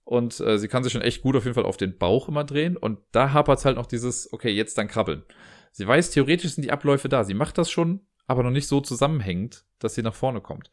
Und 0.03 0.39
äh, 0.39 0.57
sie 0.57 0.67
kann 0.67 0.83
sich 0.83 0.93
schon 0.93 1.01
echt 1.01 1.21
gut 1.21 1.35
auf 1.35 1.43
jeden 1.43 1.55
Fall 1.55 1.65
auf 1.65 1.77
den 1.77 1.97
Bauch 1.97 2.27
immer 2.27 2.43
drehen. 2.43 2.77
Und 2.77 2.99
da 3.11 3.33
hapert 3.33 3.59
es 3.59 3.65
halt 3.65 3.77
noch 3.77 3.85
dieses, 3.85 4.31
okay, 4.31 4.49
jetzt 4.49 4.77
dann 4.77 4.87
krabbeln. 4.87 5.23
Sie 5.71 5.87
weiß, 5.87 6.11
theoretisch 6.11 6.53
sind 6.53 6.63
die 6.63 6.71
Abläufe 6.71 7.09
da. 7.09 7.23
Sie 7.23 7.33
macht 7.33 7.57
das 7.57 7.71
schon, 7.71 8.01
aber 8.27 8.43
noch 8.43 8.51
nicht 8.51 8.67
so 8.67 8.81
zusammenhängend, 8.81 9.65
dass 9.79 9.95
sie 9.95 10.03
nach 10.03 10.15
vorne 10.15 10.41
kommt. 10.41 10.69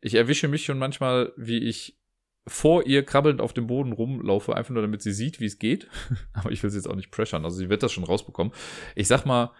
Ich 0.00 0.14
erwische 0.14 0.48
mich 0.48 0.64
schon 0.64 0.78
manchmal, 0.78 1.32
wie 1.36 1.58
ich 1.58 2.01
vor 2.46 2.86
ihr 2.86 3.04
krabbelnd 3.04 3.40
auf 3.40 3.52
dem 3.52 3.66
Boden 3.66 3.92
rumlaufe, 3.92 4.56
einfach 4.56 4.72
nur 4.72 4.82
damit 4.82 5.02
sie 5.02 5.12
sieht, 5.12 5.40
wie 5.40 5.46
es 5.46 5.58
geht. 5.58 5.88
aber 6.32 6.50
ich 6.50 6.62
will 6.62 6.70
sie 6.70 6.78
jetzt 6.78 6.88
auch 6.88 6.96
nicht 6.96 7.10
pressern. 7.10 7.44
Also 7.44 7.56
sie 7.56 7.68
wird 7.68 7.82
das 7.82 7.92
schon 7.92 8.04
rausbekommen. 8.04 8.52
Ich 8.96 9.08
sag 9.08 9.24
mal, 9.24 9.52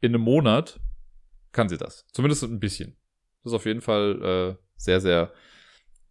in 0.00 0.14
einem 0.14 0.22
Monat 0.22 0.80
kann 1.52 1.68
sie 1.68 1.76
das. 1.76 2.06
Zumindest 2.12 2.44
ein 2.44 2.60
bisschen. 2.60 2.96
Das 3.42 3.52
ist 3.52 3.56
auf 3.56 3.66
jeden 3.66 3.80
Fall 3.80 4.56
äh, 4.56 4.62
sehr, 4.76 5.00
sehr, 5.00 5.32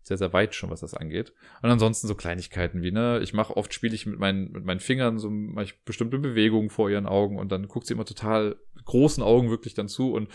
sehr, 0.01 0.17
sehr 0.17 0.33
weit 0.33 0.55
schon, 0.55 0.69
was 0.69 0.81
das 0.81 0.93
angeht. 0.93 1.33
Und 1.61 1.69
ansonsten 1.69 2.07
so 2.07 2.15
Kleinigkeiten 2.15 2.81
wie, 2.81 2.91
ne, 2.91 3.19
ich 3.21 3.33
mache 3.33 3.55
oft, 3.55 3.73
spiele 3.73 3.95
ich 3.95 4.05
mit 4.05 4.19
meinen, 4.19 4.51
mit 4.51 4.65
meinen 4.65 4.79
Fingern 4.79 5.19
so 5.19 5.29
mache 5.29 5.65
ich 5.65 5.83
bestimmte 5.83 6.17
Bewegungen 6.17 6.69
vor 6.69 6.89
ihren 6.89 7.05
Augen 7.05 7.37
und 7.37 7.51
dann 7.51 7.67
guckt 7.67 7.87
sie 7.87 7.93
immer 7.93 8.05
total 8.05 8.57
großen 8.85 9.21
Augen 9.21 9.49
wirklich 9.49 9.73
dann 9.73 9.89
zu 9.89 10.13
und 10.13 10.29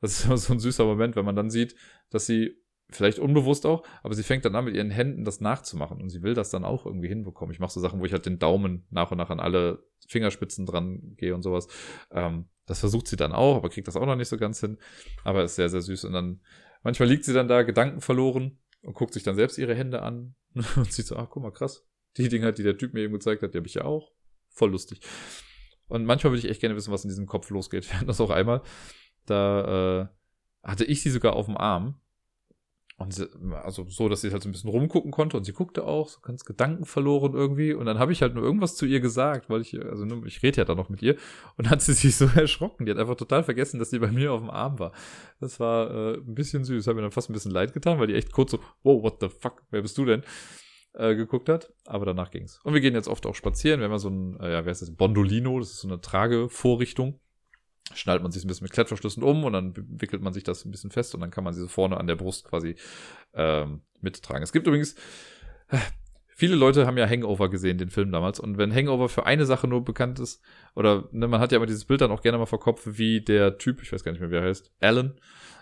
das 0.00 0.18
ist 0.18 0.24
immer 0.26 0.36
so 0.36 0.52
ein 0.52 0.58
süßer 0.58 0.84
Moment, 0.84 1.14
wenn 1.14 1.24
man 1.24 1.36
dann 1.36 1.50
sieht, 1.50 1.76
dass 2.10 2.26
sie 2.26 2.61
vielleicht 2.96 3.18
unbewusst 3.18 3.66
auch, 3.66 3.82
aber 4.02 4.14
sie 4.14 4.22
fängt 4.22 4.44
dann 4.44 4.54
an 4.54 4.64
mit 4.64 4.74
ihren 4.74 4.90
Händen 4.90 5.24
das 5.24 5.40
nachzumachen 5.40 6.00
und 6.00 6.10
sie 6.10 6.22
will 6.22 6.34
das 6.34 6.50
dann 6.50 6.64
auch 6.64 6.86
irgendwie 6.86 7.08
hinbekommen. 7.08 7.52
Ich 7.52 7.60
mache 7.60 7.72
so 7.72 7.80
Sachen, 7.80 8.00
wo 8.00 8.04
ich 8.04 8.12
halt 8.12 8.26
den 8.26 8.38
Daumen 8.38 8.86
nach 8.90 9.10
und 9.10 9.18
nach 9.18 9.30
an 9.30 9.40
alle 9.40 9.84
Fingerspitzen 10.08 10.66
dran 10.66 11.14
gehe 11.16 11.34
und 11.34 11.42
sowas. 11.42 11.68
Ähm, 12.10 12.46
das 12.66 12.80
versucht 12.80 13.08
sie 13.08 13.16
dann 13.16 13.32
auch, 13.32 13.56
aber 13.56 13.70
kriegt 13.70 13.88
das 13.88 13.96
auch 13.96 14.06
noch 14.06 14.16
nicht 14.16 14.28
so 14.28 14.36
ganz 14.36 14.60
hin. 14.60 14.78
Aber 15.24 15.42
ist 15.42 15.56
sehr, 15.56 15.68
sehr 15.68 15.80
süß. 15.80 16.04
Und 16.04 16.12
dann, 16.12 16.40
manchmal 16.82 17.08
liegt 17.08 17.24
sie 17.24 17.32
dann 17.32 17.48
da, 17.48 17.62
Gedanken 17.62 18.00
verloren 18.00 18.58
und 18.82 18.94
guckt 18.94 19.14
sich 19.14 19.22
dann 19.22 19.36
selbst 19.36 19.58
ihre 19.58 19.74
Hände 19.74 20.02
an 20.02 20.34
und 20.54 20.92
sieht 20.92 21.06
so, 21.06 21.16
ach, 21.16 21.28
guck 21.30 21.42
mal, 21.42 21.50
krass. 21.50 21.86
Die 22.16 22.28
Dinger, 22.28 22.52
die 22.52 22.62
der 22.62 22.76
Typ 22.76 22.94
mir 22.94 23.00
eben 23.00 23.14
gezeigt 23.14 23.42
hat, 23.42 23.54
die 23.54 23.58
habe 23.58 23.66
ich 23.66 23.74
ja 23.74 23.84
auch. 23.84 24.12
Voll 24.50 24.70
lustig. 24.70 25.00
Und 25.88 26.04
manchmal 26.04 26.32
würde 26.32 26.40
ich 26.40 26.50
echt 26.50 26.60
gerne 26.60 26.76
wissen, 26.76 26.92
was 26.92 27.04
in 27.04 27.08
diesem 27.08 27.26
Kopf 27.26 27.50
losgeht. 27.50 27.86
Wir 27.90 27.96
hatten 27.96 28.06
das 28.06 28.20
auch 28.20 28.30
einmal. 28.30 28.62
Da 29.26 30.00
äh, 30.02 30.08
hatte 30.62 30.84
ich 30.84 31.02
sie 31.02 31.10
sogar 31.10 31.34
auf 31.34 31.46
dem 31.46 31.56
Arm 31.56 32.00
und 33.02 33.12
sie, 33.12 33.28
also 33.64 33.84
so, 33.88 34.08
dass 34.08 34.20
sie 34.20 34.30
halt 34.30 34.42
so 34.42 34.48
ein 34.48 34.52
bisschen 34.52 34.70
rumgucken 34.70 35.10
konnte 35.10 35.36
und 35.36 35.44
sie 35.44 35.52
guckte 35.52 35.84
auch, 35.84 36.08
so 36.08 36.20
ganz 36.20 36.44
Gedanken 36.44 36.84
verloren 36.84 37.34
irgendwie. 37.34 37.74
Und 37.74 37.86
dann 37.86 37.98
habe 37.98 38.12
ich 38.12 38.22
halt 38.22 38.34
nur 38.34 38.44
irgendwas 38.44 38.76
zu 38.76 38.86
ihr 38.86 39.00
gesagt, 39.00 39.50
weil 39.50 39.60
ich, 39.60 39.78
also 39.78 40.06
ich 40.24 40.42
rede 40.42 40.58
ja 40.58 40.64
dann 40.64 40.76
noch 40.76 40.88
mit 40.88 41.02
ihr. 41.02 41.14
Und 41.56 41.66
dann 41.66 41.70
hat 41.70 41.82
sie 41.82 41.92
sich 41.94 42.16
so 42.16 42.26
erschrocken. 42.26 42.86
Die 42.86 42.92
hat 42.92 42.98
einfach 42.98 43.16
total 43.16 43.44
vergessen, 43.44 43.78
dass 43.78 43.90
sie 43.90 43.98
bei 43.98 44.10
mir 44.10 44.32
auf 44.32 44.40
dem 44.40 44.50
Arm 44.50 44.78
war. 44.78 44.92
Das 45.40 45.58
war 45.60 45.90
äh, 45.90 46.14
ein 46.14 46.34
bisschen 46.34 46.64
süß. 46.64 46.86
Hat 46.86 46.94
mir 46.94 47.02
dann 47.02 47.10
fast 47.10 47.28
ein 47.28 47.34
bisschen 47.34 47.50
leid 47.52 47.72
getan, 47.72 47.98
weil 47.98 48.06
die 48.06 48.14
echt 48.14 48.32
kurz 48.32 48.52
so, 48.52 48.60
wow, 48.82 49.02
what 49.02 49.18
the 49.20 49.28
fuck, 49.28 49.62
wer 49.70 49.82
bist 49.82 49.98
du 49.98 50.04
denn? 50.04 50.22
Äh, 50.94 51.16
geguckt 51.16 51.48
hat. 51.48 51.72
Aber 51.86 52.06
danach 52.06 52.30
ging's. 52.30 52.60
Und 52.62 52.74
wir 52.74 52.80
gehen 52.80 52.94
jetzt 52.94 53.08
oft 53.08 53.26
auch 53.26 53.34
spazieren. 53.34 53.80
Wir 53.80 53.86
haben 53.86 53.92
ja 53.92 53.98
so 53.98 54.10
ein, 54.10 54.38
äh, 54.40 54.52
ja, 54.52 54.64
wer 54.64 54.72
ist 54.72 54.82
das? 54.82 54.94
Bondolino, 54.94 55.58
das 55.58 55.70
ist 55.70 55.80
so 55.80 55.88
eine 55.88 56.00
Tragevorrichtung 56.00 57.18
schnallt 57.94 58.22
man 58.22 58.32
sich 58.32 58.44
ein 58.44 58.48
bisschen 58.48 58.64
mit 58.64 58.72
Klettverschlüssen 58.72 59.22
um 59.22 59.44
und 59.44 59.52
dann 59.52 59.74
wickelt 59.76 60.22
man 60.22 60.32
sich 60.32 60.44
das 60.44 60.64
ein 60.64 60.70
bisschen 60.70 60.90
fest 60.90 61.14
und 61.14 61.20
dann 61.20 61.30
kann 61.30 61.44
man 61.44 61.52
sie 61.52 61.60
so 61.60 61.68
vorne 61.68 61.98
an 61.98 62.06
der 62.06 62.16
Brust 62.16 62.44
quasi 62.44 62.76
ähm, 63.34 63.82
mittragen. 64.00 64.42
Es 64.42 64.52
gibt 64.52 64.66
übrigens, 64.66 64.94
äh, 65.68 65.78
viele 66.28 66.54
Leute 66.54 66.86
haben 66.86 66.98
ja 66.98 67.08
Hangover 67.08 67.50
gesehen, 67.50 67.78
den 67.78 67.90
Film 67.90 68.12
damals. 68.12 68.40
Und 68.40 68.58
wenn 68.58 68.74
Hangover 68.74 69.08
für 69.08 69.26
eine 69.26 69.46
Sache 69.46 69.68
nur 69.68 69.84
bekannt 69.84 70.18
ist, 70.18 70.42
oder 70.74 71.08
ne, 71.12 71.28
man 71.28 71.40
hat 71.40 71.52
ja 71.52 71.56
immer 71.56 71.66
dieses 71.66 71.84
Bild 71.84 72.00
dann 72.00 72.10
auch 72.10 72.22
gerne 72.22 72.38
mal 72.38 72.46
vor 72.46 72.60
Kopf, 72.60 72.82
wie 72.84 73.20
der 73.20 73.58
Typ, 73.58 73.82
ich 73.82 73.92
weiß 73.92 74.04
gar 74.04 74.12
nicht 74.12 74.20
mehr, 74.20 74.30
wie 74.30 74.36
er 74.36 74.42
heißt, 74.42 74.72
Alan, 74.80 75.18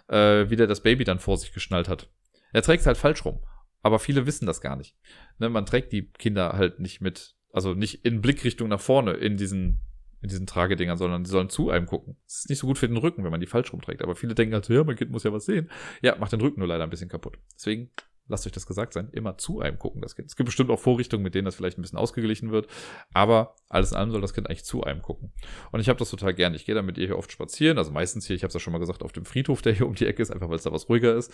äh, 0.09 0.49
wie 0.49 0.57
der 0.57 0.67
das 0.67 0.83
Baby 0.83 1.05
dann 1.05 1.19
vor 1.19 1.37
sich 1.37 1.53
geschnallt 1.53 1.89
hat. 1.89 2.11
Er 2.53 2.63
trägt 2.63 2.83
es 2.83 2.87
halt 2.87 2.97
falsch 2.97 3.25
rum. 3.25 3.43
Aber 3.83 3.99
viele 3.99 4.27
wissen 4.27 4.47
das 4.47 4.61
gar 4.61 4.77
nicht. 4.77 4.95
Ne, 5.39 5.49
man 5.49 5.67
trägt 5.67 5.93
die 5.93 6.11
Kinder 6.13 6.53
halt 6.53 6.81
nicht 6.81 7.01
mit, 7.01 7.35
also 7.53 7.75
nicht 7.75 8.05
in 8.05 8.21
Blickrichtung 8.21 8.69
nach 8.69 8.81
vorne 8.81 9.13
in 9.13 9.37
diesen 9.37 9.81
in 10.23 10.29
diesen 10.29 10.47
Tragedingern, 10.47 10.99
sondern 10.99 11.25
die 11.25 11.31
sollen 11.31 11.49
zu 11.49 11.71
einem 11.71 11.87
gucken. 11.87 12.17
Das 12.27 12.41
ist 12.41 12.51
nicht 12.51 12.59
so 12.59 12.67
gut 12.67 12.79
für 12.79 12.89
den 12.89 12.97
Rücken, 12.97 13.25
wenn 13.25 13.31
man 13.31 13.41
die 13.41 13.47
falsch 13.47 13.73
rumträgt. 13.73 14.03
Aber 14.03 14.17
viele 14.17 14.35
denken 14.35 14.55
halt 14.55 14.69
ja, 14.69 14.85
mein 14.85 14.97
Kind 14.97 15.11
muss 15.11 15.25
ja 15.25 15.33
was 15.33 15.47
sehen. 15.47 15.71
Ja, 16.03 16.17
macht 16.17 16.33
den 16.33 16.41
Rücken 16.41 16.61
nur 16.61 16.69
leider 16.69 16.85
ein 16.85 16.91
bisschen 16.91 17.09
kaputt. 17.09 17.39
Deswegen 17.55 17.91
lasst 18.31 18.47
euch 18.47 18.53
das 18.53 18.67
gesagt 18.67 18.93
sein, 18.93 19.09
immer 19.13 19.37
zu 19.37 19.61
einem 19.61 19.79
gucken, 19.79 20.01
das 20.01 20.15
Kind. 20.15 20.29
Es 20.29 20.37
gibt 20.37 20.47
bestimmt 20.47 20.71
auch 20.71 20.79
Vorrichtungen, 20.79 21.23
mit 21.23 21.35
denen 21.35 21.45
das 21.45 21.57
vielleicht 21.57 21.79
ein 21.79 21.83
bisschen 21.83 21.99
ausgeglichen 21.99 22.51
wird, 22.51 22.69
aber 23.13 23.57
alles 23.69 23.91
in 23.91 23.99
allem 23.99 24.13
soll 24.13 24.21
das 24.21 24.33
Kind 24.33 24.49
eigentlich 24.49 24.65
zu 24.65 24.85
einem 24.85 25.03
gucken. 25.03 25.33
Und 25.73 25.81
ich 25.81 25.89
habe 25.89 25.99
das 25.99 26.11
total 26.11 26.33
gern. 26.33 26.55
Ich 26.55 26.65
gehe 26.65 26.75
da 26.75 26.83
mit 26.83 26.97
ihr 26.97 27.07
hier 27.07 27.19
oft 27.19 27.31
spazieren, 27.33 27.77
also 27.77 27.91
meistens 27.91 28.27
hier, 28.27 28.37
ich 28.37 28.43
habe 28.43 28.49
es 28.49 28.55
ja 28.55 28.61
schon 28.61 28.73
mal 28.73 28.79
gesagt, 28.79 29.03
auf 29.03 29.13
dem 29.13 29.25
Friedhof, 29.25 29.63
der 29.63 29.73
hier 29.75 29.87
um 29.87 29.95
die 29.95 30.07
Ecke 30.07 30.23
ist, 30.23 30.31
einfach 30.31 30.49
weil 30.49 30.57
es 30.57 30.63
da 30.63 30.73
was 30.73 30.89
ruhiger 30.89 31.15
ist. 31.15 31.33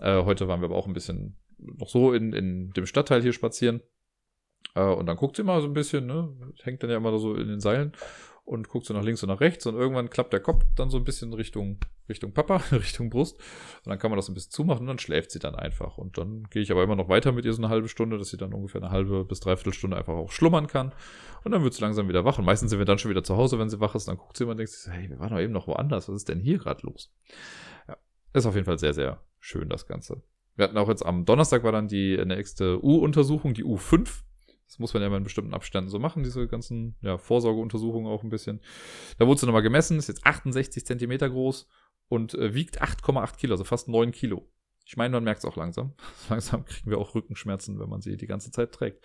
Äh, 0.00 0.22
heute 0.22 0.48
waren 0.48 0.60
wir 0.60 0.66
aber 0.66 0.76
auch 0.76 0.86
ein 0.86 0.92
bisschen 0.92 1.36
noch 1.58 1.88
so 1.88 2.12
in, 2.12 2.32
in 2.32 2.70
dem 2.70 2.86
Stadtteil 2.86 3.22
hier 3.22 3.32
spazieren. 3.32 3.82
Äh, 4.74 4.82
und 4.82 5.06
dann 5.06 5.16
guckt 5.16 5.36
sie 5.36 5.42
immer 5.42 5.60
so 5.60 5.66
ein 5.66 5.74
bisschen, 5.74 6.06
ne? 6.06 6.28
Hängt 6.62 6.82
dann 6.82 6.90
ja 6.90 6.96
immer 6.96 7.16
so 7.18 7.34
in 7.34 7.48
den 7.48 7.60
Seilen 7.60 7.92
und 8.50 8.68
guckt 8.68 8.84
so 8.84 8.94
nach 8.94 9.04
links 9.04 9.22
und 9.22 9.28
nach 9.28 9.40
rechts 9.40 9.64
und 9.66 9.76
irgendwann 9.76 10.10
klappt 10.10 10.32
der 10.32 10.40
Kopf 10.40 10.64
dann 10.74 10.90
so 10.90 10.96
ein 10.96 11.04
bisschen 11.04 11.32
Richtung, 11.32 11.78
Richtung 12.08 12.32
Papa, 12.32 12.56
Richtung 12.72 13.08
Brust 13.08 13.38
und 13.84 13.90
dann 13.90 13.98
kann 13.98 14.10
man 14.10 14.18
das 14.18 14.28
ein 14.28 14.34
bisschen 14.34 14.50
zumachen 14.50 14.80
und 14.80 14.86
dann 14.88 14.98
schläft 14.98 15.30
sie 15.30 15.38
dann 15.38 15.54
einfach 15.54 15.98
und 15.98 16.18
dann 16.18 16.48
gehe 16.50 16.60
ich 16.60 16.72
aber 16.72 16.82
immer 16.82 16.96
noch 16.96 17.08
weiter 17.08 17.30
mit 17.30 17.44
ihr 17.44 17.52
so 17.52 17.62
eine 17.62 17.68
halbe 17.68 17.88
Stunde, 17.88 18.18
dass 18.18 18.30
sie 18.30 18.36
dann 18.36 18.52
ungefähr 18.52 18.82
eine 18.82 18.90
halbe 18.90 19.24
bis 19.24 19.38
dreiviertel 19.38 19.72
Stunde 19.72 19.96
einfach 19.96 20.14
auch 20.14 20.32
schlummern 20.32 20.66
kann 20.66 20.92
und 21.44 21.52
dann 21.52 21.62
wird 21.62 21.74
sie 21.74 21.82
langsam 21.82 22.08
wieder 22.08 22.24
wach 22.24 22.38
und 22.38 22.44
meistens 22.44 22.70
sind 22.70 22.80
wir 22.80 22.86
dann 22.86 22.98
schon 22.98 23.12
wieder 23.12 23.22
zu 23.22 23.36
Hause, 23.36 23.58
wenn 23.60 23.70
sie 23.70 23.78
wach 23.78 23.94
ist, 23.94 24.08
dann 24.08 24.16
guckt 24.16 24.36
sie 24.36 24.42
immer 24.42 24.52
und 24.52 24.56
denkt 24.56 24.72
sich, 24.72 24.92
hey, 24.92 25.08
wir 25.08 25.20
waren 25.20 25.30
doch 25.30 25.38
eben 25.38 25.52
noch 25.52 25.68
woanders, 25.68 26.08
was 26.08 26.16
ist 26.16 26.28
denn 26.28 26.40
hier 26.40 26.58
gerade 26.58 26.84
los? 26.84 27.14
Ja, 27.86 27.96
ist 28.32 28.46
auf 28.46 28.54
jeden 28.56 28.66
Fall 28.66 28.80
sehr, 28.80 28.94
sehr 28.94 29.22
schön 29.38 29.68
das 29.68 29.86
Ganze. 29.86 30.22
Wir 30.56 30.64
hatten 30.64 30.76
auch 30.76 30.88
jetzt 30.88 31.06
am 31.06 31.24
Donnerstag 31.24 31.62
war 31.62 31.72
dann 31.72 31.86
die 31.86 32.16
nächste 32.24 32.84
U-Untersuchung, 32.84 33.54
die 33.54 33.64
U5. 33.64 34.24
Das 34.70 34.78
muss 34.78 34.94
man 34.94 35.02
ja 35.02 35.08
mal 35.08 35.16
in 35.16 35.24
bestimmten 35.24 35.52
Abständen 35.52 35.90
so 35.90 35.98
machen, 35.98 36.22
diese 36.22 36.46
ganzen 36.46 36.94
ja, 37.02 37.18
Vorsorgeuntersuchungen 37.18 38.10
auch 38.10 38.22
ein 38.22 38.30
bisschen. 38.30 38.60
Da 39.18 39.26
wurde 39.26 39.40
sie 39.40 39.46
nochmal 39.46 39.62
gemessen, 39.62 39.98
ist 39.98 40.06
jetzt 40.06 40.24
68 40.24 40.86
Zentimeter 40.86 41.28
groß 41.28 41.66
und 42.08 42.34
äh, 42.34 42.54
wiegt 42.54 42.80
8,8 42.80 43.36
Kilo, 43.36 43.54
also 43.54 43.64
fast 43.64 43.88
9 43.88 44.12
Kilo. 44.12 44.48
Ich 44.86 44.96
meine, 44.96 45.12
man 45.12 45.24
merkt 45.24 45.40
es 45.40 45.44
auch 45.44 45.56
langsam. 45.56 45.94
Langsam 46.30 46.64
kriegen 46.64 46.88
wir 46.88 46.98
auch 46.98 47.16
Rückenschmerzen, 47.16 47.80
wenn 47.80 47.88
man 47.88 48.00
sie 48.00 48.16
die 48.16 48.28
ganze 48.28 48.52
Zeit 48.52 48.70
trägt. 48.70 49.04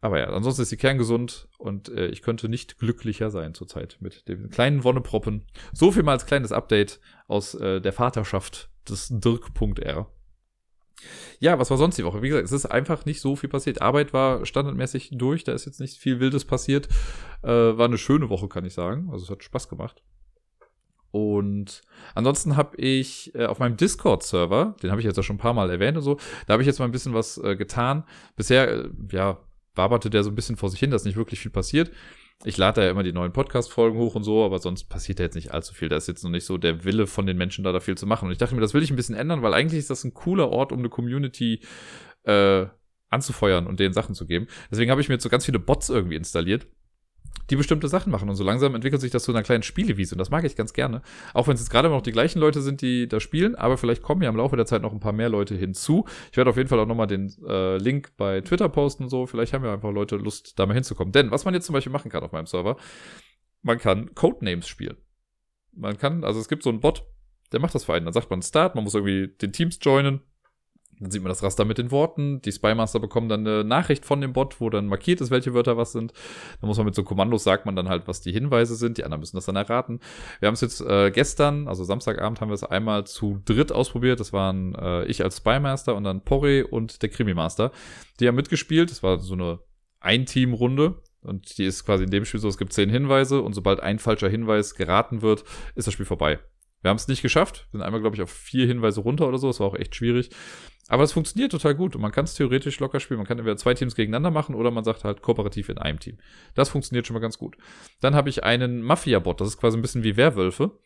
Aber 0.00 0.18
ja, 0.20 0.30
ansonsten 0.30 0.62
ist 0.62 0.70
sie 0.70 0.78
kerngesund 0.78 1.48
und 1.58 1.90
äh, 1.90 2.06
ich 2.06 2.22
könnte 2.22 2.48
nicht 2.48 2.78
glücklicher 2.78 3.30
sein 3.30 3.52
zurzeit 3.52 3.98
mit 4.00 4.26
dem 4.26 4.48
kleinen 4.48 4.84
Wonneproppen. 4.84 5.44
So 5.74 5.92
viel 5.92 6.02
mal 6.02 6.12
als 6.12 6.24
kleines 6.24 6.50
Update 6.50 6.98
aus 7.26 7.54
äh, 7.54 7.82
der 7.82 7.92
Vaterschaft 7.92 8.70
des 8.88 9.08
Dirk.r. 9.10 10.10
Ja, 11.40 11.58
was 11.58 11.70
war 11.70 11.76
sonst 11.76 11.96
die 11.96 12.04
Woche? 12.04 12.22
Wie 12.22 12.28
gesagt, 12.28 12.44
es 12.44 12.52
ist 12.52 12.66
einfach 12.66 13.04
nicht 13.04 13.20
so 13.20 13.36
viel 13.36 13.48
passiert. 13.48 13.80
Arbeit 13.82 14.12
war 14.12 14.44
standardmäßig 14.44 15.10
durch, 15.12 15.44
da 15.44 15.52
ist 15.52 15.66
jetzt 15.66 15.80
nicht 15.80 15.98
viel 15.98 16.20
Wildes 16.20 16.44
passiert. 16.44 16.88
Äh, 17.42 17.48
war 17.48 17.86
eine 17.86 17.98
schöne 17.98 18.28
Woche, 18.28 18.48
kann 18.48 18.64
ich 18.64 18.74
sagen. 18.74 19.08
Also 19.12 19.24
es 19.24 19.30
hat 19.30 19.44
Spaß 19.44 19.68
gemacht. 19.68 20.02
Und 21.10 21.82
ansonsten 22.14 22.56
habe 22.56 22.76
ich 22.76 23.34
äh, 23.34 23.46
auf 23.46 23.58
meinem 23.58 23.76
Discord-Server, 23.76 24.76
den 24.82 24.90
habe 24.90 25.00
ich 25.00 25.06
jetzt 25.06 25.16
ja 25.16 25.22
schon 25.22 25.36
ein 25.36 25.40
paar 25.40 25.54
Mal 25.54 25.70
erwähnt 25.70 25.96
und 25.96 26.02
so, 26.02 26.18
da 26.46 26.52
habe 26.52 26.62
ich 26.62 26.66
jetzt 26.66 26.78
mal 26.78 26.84
ein 26.84 26.92
bisschen 26.92 27.14
was 27.14 27.38
äh, 27.38 27.56
getan. 27.56 28.04
Bisher, 28.36 28.68
äh, 28.68 28.88
ja, 29.10 29.38
waberte 29.74 30.10
der 30.10 30.24
so 30.24 30.30
ein 30.30 30.34
bisschen 30.34 30.56
vor 30.56 30.68
sich 30.68 30.80
hin, 30.80 30.90
dass 30.90 31.04
nicht 31.04 31.16
wirklich 31.16 31.40
viel 31.40 31.50
passiert. 31.50 31.90
Ich 32.44 32.56
lade 32.56 32.80
da 32.80 32.84
ja 32.84 32.90
immer 32.92 33.02
die 33.02 33.12
neuen 33.12 33.32
Podcast-Folgen 33.32 33.98
hoch 33.98 34.14
und 34.14 34.22
so, 34.22 34.44
aber 34.44 34.60
sonst 34.60 34.84
passiert 34.84 35.18
da 35.18 35.24
jetzt 35.24 35.34
nicht 35.34 35.52
allzu 35.52 35.74
viel. 35.74 35.88
Da 35.88 35.96
ist 35.96 36.06
jetzt 36.06 36.22
noch 36.22 36.30
nicht 36.30 36.44
so 36.44 36.56
der 36.56 36.84
Wille 36.84 37.08
von 37.08 37.26
den 37.26 37.36
Menschen 37.36 37.64
da, 37.64 37.72
da 37.72 37.80
viel 37.80 37.96
zu 37.98 38.06
machen. 38.06 38.26
Und 38.26 38.32
ich 38.32 38.38
dachte 38.38 38.54
mir, 38.54 38.60
das 38.60 38.74
will 38.74 38.82
ich 38.82 38.90
ein 38.90 38.96
bisschen 38.96 39.16
ändern, 39.16 39.42
weil 39.42 39.54
eigentlich 39.54 39.80
ist 39.80 39.90
das 39.90 40.04
ein 40.04 40.14
cooler 40.14 40.48
Ort, 40.50 40.70
um 40.70 40.78
eine 40.78 40.88
Community 40.88 41.60
äh, 42.22 42.66
anzufeuern 43.10 43.66
und 43.66 43.80
denen 43.80 43.92
Sachen 43.92 44.14
zu 44.14 44.26
geben. 44.26 44.46
Deswegen 44.70 44.90
habe 44.90 45.00
ich 45.00 45.08
mir 45.08 45.16
jetzt 45.16 45.24
so 45.24 45.28
ganz 45.28 45.46
viele 45.46 45.58
Bots 45.58 45.88
irgendwie 45.88 46.16
installiert 46.16 46.68
die 47.50 47.56
bestimmte 47.56 47.88
Sachen 47.88 48.10
machen. 48.10 48.28
Und 48.28 48.36
so 48.36 48.44
langsam 48.44 48.74
entwickelt 48.74 49.00
sich 49.00 49.10
das 49.10 49.24
zu 49.24 49.32
einer 49.32 49.42
kleinen 49.42 49.62
Spielewiese. 49.62 50.14
Und 50.14 50.18
das 50.18 50.30
mag 50.30 50.44
ich 50.44 50.56
ganz 50.56 50.72
gerne. 50.72 51.02
Auch 51.34 51.46
wenn 51.46 51.54
es 51.54 51.60
jetzt 51.60 51.70
gerade 51.70 51.88
noch 51.88 52.02
die 52.02 52.12
gleichen 52.12 52.38
Leute 52.40 52.60
sind, 52.60 52.82
die 52.82 53.08
da 53.08 53.20
spielen. 53.20 53.54
Aber 53.54 53.78
vielleicht 53.78 54.02
kommen 54.02 54.22
ja 54.22 54.28
im 54.28 54.36
Laufe 54.36 54.56
der 54.56 54.66
Zeit 54.66 54.82
noch 54.82 54.92
ein 54.92 55.00
paar 55.00 55.12
mehr 55.12 55.28
Leute 55.28 55.54
hinzu. 55.54 56.04
Ich 56.30 56.36
werde 56.36 56.50
auf 56.50 56.56
jeden 56.56 56.68
Fall 56.68 56.78
auch 56.78 56.86
nochmal 56.86 57.06
den 57.06 57.32
äh, 57.46 57.78
Link 57.78 58.12
bei 58.16 58.40
Twitter 58.42 58.68
posten 58.68 59.04
und 59.04 59.08
so. 59.08 59.26
Vielleicht 59.26 59.52
haben 59.52 59.64
ja 59.64 59.72
einfach 59.72 59.92
Leute 59.92 60.16
Lust, 60.16 60.58
da 60.58 60.66
mal 60.66 60.74
hinzukommen. 60.74 61.12
Denn 61.12 61.30
was 61.30 61.44
man 61.44 61.54
jetzt 61.54 61.66
zum 61.66 61.72
Beispiel 61.72 61.92
machen 61.92 62.10
kann 62.10 62.22
auf 62.22 62.32
meinem 62.32 62.46
Server, 62.46 62.76
man 63.62 63.78
kann 63.78 64.14
Codenames 64.14 64.68
spielen. 64.68 64.96
Man 65.72 65.96
kann, 65.96 66.24
also 66.24 66.40
es 66.40 66.48
gibt 66.48 66.62
so 66.62 66.70
einen 66.70 66.80
Bot, 66.80 67.04
der 67.52 67.60
macht 67.60 67.74
das 67.74 67.84
für 67.84 67.94
einen. 67.94 68.04
Dann 68.04 68.14
sagt 68.14 68.30
man 68.30 68.42
Start, 68.42 68.74
man 68.74 68.84
muss 68.84 68.94
irgendwie 68.94 69.28
den 69.28 69.52
Teams 69.52 69.78
joinen. 69.80 70.20
Dann 71.00 71.10
sieht 71.10 71.22
man 71.22 71.28
das 71.28 71.42
Raster 71.42 71.64
mit 71.64 71.78
den 71.78 71.90
Worten. 71.90 72.42
Die 72.42 72.52
Spymaster 72.52 73.00
bekommen 73.00 73.28
dann 73.28 73.46
eine 73.46 73.64
Nachricht 73.64 74.04
von 74.04 74.20
dem 74.20 74.32
Bot, 74.32 74.60
wo 74.60 74.70
dann 74.70 74.86
markiert 74.86 75.20
ist, 75.20 75.30
welche 75.30 75.54
Wörter 75.54 75.76
was 75.76 75.92
sind. 75.92 76.12
Da 76.60 76.66
muss 76.66 76.76
man 76.76 76.86
mit 76.86 76.94
so 76.94 77.04
Kommandos 77.04 77.44
sagt 77.44 77.66
man 77.66 77.76
dann 77.76 77.88
halt, 77.88 78.08
was 78.08 78.20
die 78.20 78.32
Hinweise 78.32 78.74
sind. 78.74 78.98
Die 78.98 79.04
anderen 79.04 79.20
müssen 79.20 79.36
das 79.36 79.46
dann 79.46 79.56
erraten. 79.56 80.00
Wir 80.40 80.48
haben 80.48 80.54
es 80.54 80.60
jetzt 80.60 80.80
äh, 80.80 81.10
gestern, 81.10 81.68
also 81.68 81.84
Samstagabend, 81.84 82.40
haben 82.40 82.48
wir 82.48 82.54
es 82.54 82.64
einmal 82.64 83.06
zu 83.06 83.40
dritt 83.44 83.72
ausprobiert. 83.72 84.20
Das 84.20 84.32
waren 84.32 84.74
äh, 84.74 85.04
ich 85.04 85.22
als 85.22 85.38
Spymaster 85.38 85.94
und 85.94 86.04
dann 86.04 86.22
Porre 86.22 86.66
und 86.66 87.02
der 87.02 87.08
Krimi-Master. 87.08 87.70
Die 88.20 88.28
haben 88.28 88.36
mitgespielt. 88.36 88.90
Das 88.90 89.02
war 89.02 89.18
so 89.18 89.34
eine 89.34 89.60
Ein-Team-Runde. 90.00 91.02
Und 91.22 91.58
die 91.58 91.64
ist 91.64 91.84
quasi 91.84 92.04
in 92.04 92.10
dem 92.10 92.24
Spiel 92.24 92.40
so, 92.40 92.48
es 92.48 92.58
gibt 92.58 92.72
zehn 92.72 92.90
Hinweise 92.90 93.42
und 93.42 93.52
sobald 93.52 93.80
ein 93.80 93.98
falscher 93.98 94.28
Hinweis 94.28 94.74
geraten 94.74 95.20
wird, 95.20 95.44
ist 95.74 95.86
das 95.86 95.94
Spiel 95.94 96.06
vorbei. 96.06 96.38
Wir 96.82 96.90
haben 96.90 96.96
es 96.96 97.08
nicht 97.08 97.22
geschafft. 97.22 97.66
Wir 97.70 97.78
sind 97.78 97.86
einmal, 97.86 98.00
glaube 98.00 98.16
ich, 98.16 98.22
auf 98.22 98.30
vier 98.30 98.66
Hinweise 98.66 99.00
runter 99.00 99.26
oder 99.28 99.38
so. 99.38 99.48
Das 99.48 99.60
war 99.60 99.66
auch 99.66 99.74
echt 99.74 99.94
schwierig. 99.94 100.30
Aber 100.88 101.02
es 101.02 101.12
funktioniert 101.12 101.52
total 101.52 101.74
gut 101.74 101.94
und 101.94 102.00
man 102.00 102.12
kann 102.12 102.24
es 102.24 102.34
theoretisch 102.34 102.80
locker 102.80 102.98
spielen. 102.98 103.18
Man 103.18 103.26
kann 103.26 103.38
entweder 103.38 103.56
zwei 103.56 103.74
Teams 103.74 103.94
gegeneinander 103.94 104.30
machen 104.30 104.54
oder 104.54 104.70
man 104.70 104.84
sagt 104.84 105.04
halt 105.04 105.20
kooperativ 105.20 105.68
in 105.68 105.78
einem 105.78 106.00
Team. 106.00 106.18
Das 106.54 106.70
funktioniert 106.70 107.06
schon 107.06 107.14
mal 107.14 107.20
ganz 107.20 107.36
gut. 107.36 107.56
Dann 108.00 108.14
habe 108.14 108.30
ich 108.30 108.44
einen 108.44 108.82
Mafia-Bot. 108.82 109.40
Das 109.40 109.48
ist 109.48 109.58
quasi 109.58 109.76
ein 109.76 109.82
bisschen 109.82 110.02
wie 110.02 110.16
Werwölfe. 110.16 110.78